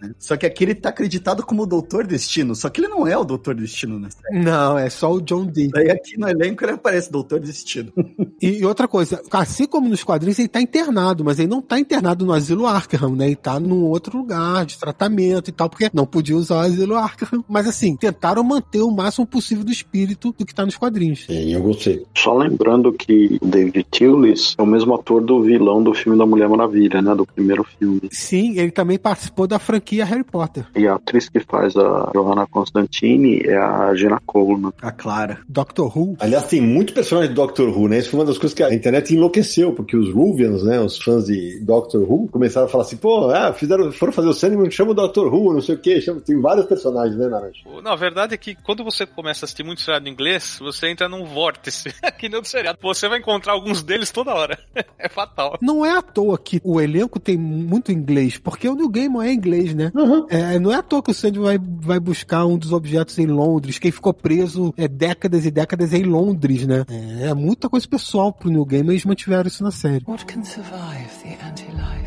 Né? 0.00 0.14
Só 0.18 0.36
que 0.36 0.46
aqui 0.46 0.64
ele 0.64 0.74
tá 0.74 0.88
acreditado 0.88 1.44
como 1.44 1.62
o 1.62 1.66
Doutor 1.66 2.06
Destino, 2.06 2.54
só 2.54 2.68
que 2.68 2.80
ele 2.80 2.88
não 2.88 3.06
é 3.06 3.16
o 3.16 3.24
Doutor 3.24 3.54
Destino, 3.54 3.98
né? 3.98 4.08
Não, 4.30 4.78
é 4.78 4.88
só 4.90 5.12
o 5.12 5.20
John 5.20 5.46
Dee. 5.46 5.68
Daí 5.68 5.90
aqui 5.90 6.18
no 6.18 6.28
elenco 6.28 6.64
ele 6.64 6.72
aparece 6.72 7.10
Doutor 7.10 7.40
Destino. 7.40 7.92
E, 8.40 8.64
outra 8.64 8.88
coisa, 8.88 9.22
assim 9.30 9.66
como 9.66 9.88
nos 9.88 10.02
quadrinhos, 10.02 10.38
ele 10.38 10.48
tá 10.48 10.60
internado, 10.60 11.24
mas 11.24 11.38
ele 11.38 11.48
não 11.48 11.60
tá 11.60 11.78
internado 11.78 12.24
no 12.24 12.32
asilo 12.32 12.66
Arkham, 12.66 13.14
né? 13.14 13.26
Ele 13.26 13.36
tá 13.36 13.60
num 13.60 13.84
outro 13.84 14.18
lugar 14.18 14.64
de 14.64 14.78
tratamento 14.78 15.48
e 15.48 15.52
tal, 15.52 15.68
porque 15.68 15.90
não 15.92 16.06
podia 16.06 16.36
usar 16.36 16.56
o 16.56 16.60
asilo 16.60 16.96
Arkham. 16.96 17.44
Mas 17.48 17.66
assim, 17.66 17.96
tentaram 17.96 18.42
manter 18.42 18.82
o 18.82 18.90
máximo 18.90 19.26
possível 19.26 19.64
do 19.64 19.70
espírito 19.70 20.34
do 20.36 20.46
que 20.46 20.54
tá 20.54 20.64
nos 20.64 20.76
quadrinhos. 20.76 21.26
E 21.28 21.52
eu 21.52 21.62
gostei. 21.62 22.04
Só 22.16 22.36
lembrando 22.36 22.92
que 22.92 23.38
o 23.40 23.46
David 23.46 23.86
Thewlis 23.90 24.54
é 24.58 24.62
o 24.62 24.66
mesmo 24.66 24.94
ator 24.94 25.22
do 25.22 25.42
vilão 25.42 25.82
do 25.82 25.94
filme 25.94 26.18
da 26.18 26.26
Mulher 26.26 26.48
Maravilha, 26.48 27.02
né? 27.02 27.14
Do 27.14 27.26
primeiro 27.26 27.64
filme. 27.78 28.08
Sim, 28.10 28.58
ele 28.58 28.70
também 28.70 28.98
participou 28.98 29.46
da 29.46 29.58
franquia 29.70 30.04
Harry 30.04 30.24
Potter. 30.24 30.66
E 30.74 30.86
a 30.88 30.96
atriz 30.96 31.28
que 31.28 31.38
faz 31.38 31.76
a 31.76 32.10
Johanna 32.12 32.46
Constantine 32.46 33.40
é 33.44 33.56
a 33.56 33.94
Jenna 33.94 34.20
Coleman. 34.26 34.72
A 34.82 34.90
Clara. 34.90 35.38
Doctor 35.48 35.96
Who. 35.96 36.16
Aliás, 36.18 36.48
tem 36.48 36.60
muito 36.60 36.92
personagem 36.92 37.30
de 37.30 37.36
Doctor 37.36 37.68
Who, 37.68 37.88
né? 37.88 37.98
Isso 37.98 38.10
foi 38.10 38.20
uma 38.20 38.26
das 38.26 38.36
coisas 38.36 38.54
que 38.54 38.64
a 38.64 38.74
internet 38.74 39.14
enlouqueceu, 39.14 39.72
porque 39.72 39.96
os 39.96 40.12
Ruvians, 40.12 40.64
né? 40.64 40.80
Os 40.80 40.98
fãs 40.98 41.26
de 41.26 41.60
Doctor 41.60 42.02
Who, 42.02 42.28
começaram 42.28 42.66
a 42.66 42.68
falar 42.68 42.82
assim, 42.82 42.96
pô, 42.96 43.30
ah, 43.30 43.52
fizeram, 43.52 43.92
foram 43.92 44.12
fazer 44.12 44.28
o 44.28 44.34
Sandman, 44.34 44.70
chama 44.70 44.90
o 44.90 44.94
Doctor 44.94 45.32
Who, 45.32 45.52
não 45.52 45.60
sei 45.60 45.76
o 45.76 45.78
quê. 45.78 46.00
Chama, 46.00 46.20
tem 46.20 46.40
vários 46.40 46.66
personagens, 46.66 47.16
né, 47.16 47.28
Naranja? 47.28 47.60
Não, 47.82 47.92
a 47.92 47.96
verdade 47.96 48.34
é 48.34 48.36
que 48.36 48.56
quando 48.56 48.82
você 48.82 49.06
começa 49.06 49.44
a 49.44 49.46
assistir 49.46 49.62
muito 49.62 49.82
seriado 49.82 50.08
em 50.08 50.12
inglês, 50.12 50.58
você 50.60 50.88
entra 50.88 51.08
num 51.08 51.24
vórtice, 51.24 51.94
que 52.18 52.28
nem 52.28 52.38
o 52.38 52.42
do 52.42 52.48
seriado. 52.48 52.78
Você 52.82 53.08
vai 53.08 53.18
encontrar 53.18 53.52
alguns 53.52 53.82
deles 53.82 54.10
toda 54.10 54.34
hora. 54.34 54.58
É 55.02 55.08
fatal. 55.08 55.56
Não 55.62 55.84
é 55.84 55.96
à 55.96 56.02
toa 56.02 56.36
que 56.36 56.60
o 56.62 56.78
elenco 56.78 57.18
tem 57.18 57.36
muito 57.36 57.90
inglês, 57.90 58.36
porque 58.38 58.68
o 58.68 58.74
New 58.74 58.88
Gaiman 58.88 59.26
é 59.26 59.32
inglês, 59.32 59.59
né? 59.74 59.92
É, 60.28 60.58
não 60.58 60.72
é 60.72 60.76
à 60.76 60.82
toa 60.82 61.02
que 61.02 61.10
o 61.10 61.14
Sandy 61.14 61.38
vai, 61.38 61.58
vai 61.58 62.00
buscar 62.00 62.44
um 62.46 62.58
dos 62.58 62.72
objetos 62.72 63.18
em 63.18 63.26
Londres. 63.26 63.78
Quem 63.78 63.90
ficou 63.90 64.12
preso 64.12 64.72
é 64.76 64.88
décadas 64.88 65.46
e 65.46 65.50
décadas 65.50 65.92
em 65.92 66.02
Londres, 66.02 66.66
né? 66.66 66.84
É, 66.88 67.28
é 67.28 67.34
muita 67.34 67.68
coisa 67.68 67.86
pessoal 67.86 68.32
pro 68.32 68.50
New 68.50 68.64
Gaiman 68.64 68.92
e 68.92 68.94
eles 68.94 69.04
mantiveram 69.04 69.46
isso 69.48 69.62
na 69.62 69.70
série. 69.70 70.04
What 70.06 70.24
can 70.26 70.44
survive 70.44 71.08
the 71.22 71.38
anti-life? 71.46 71.99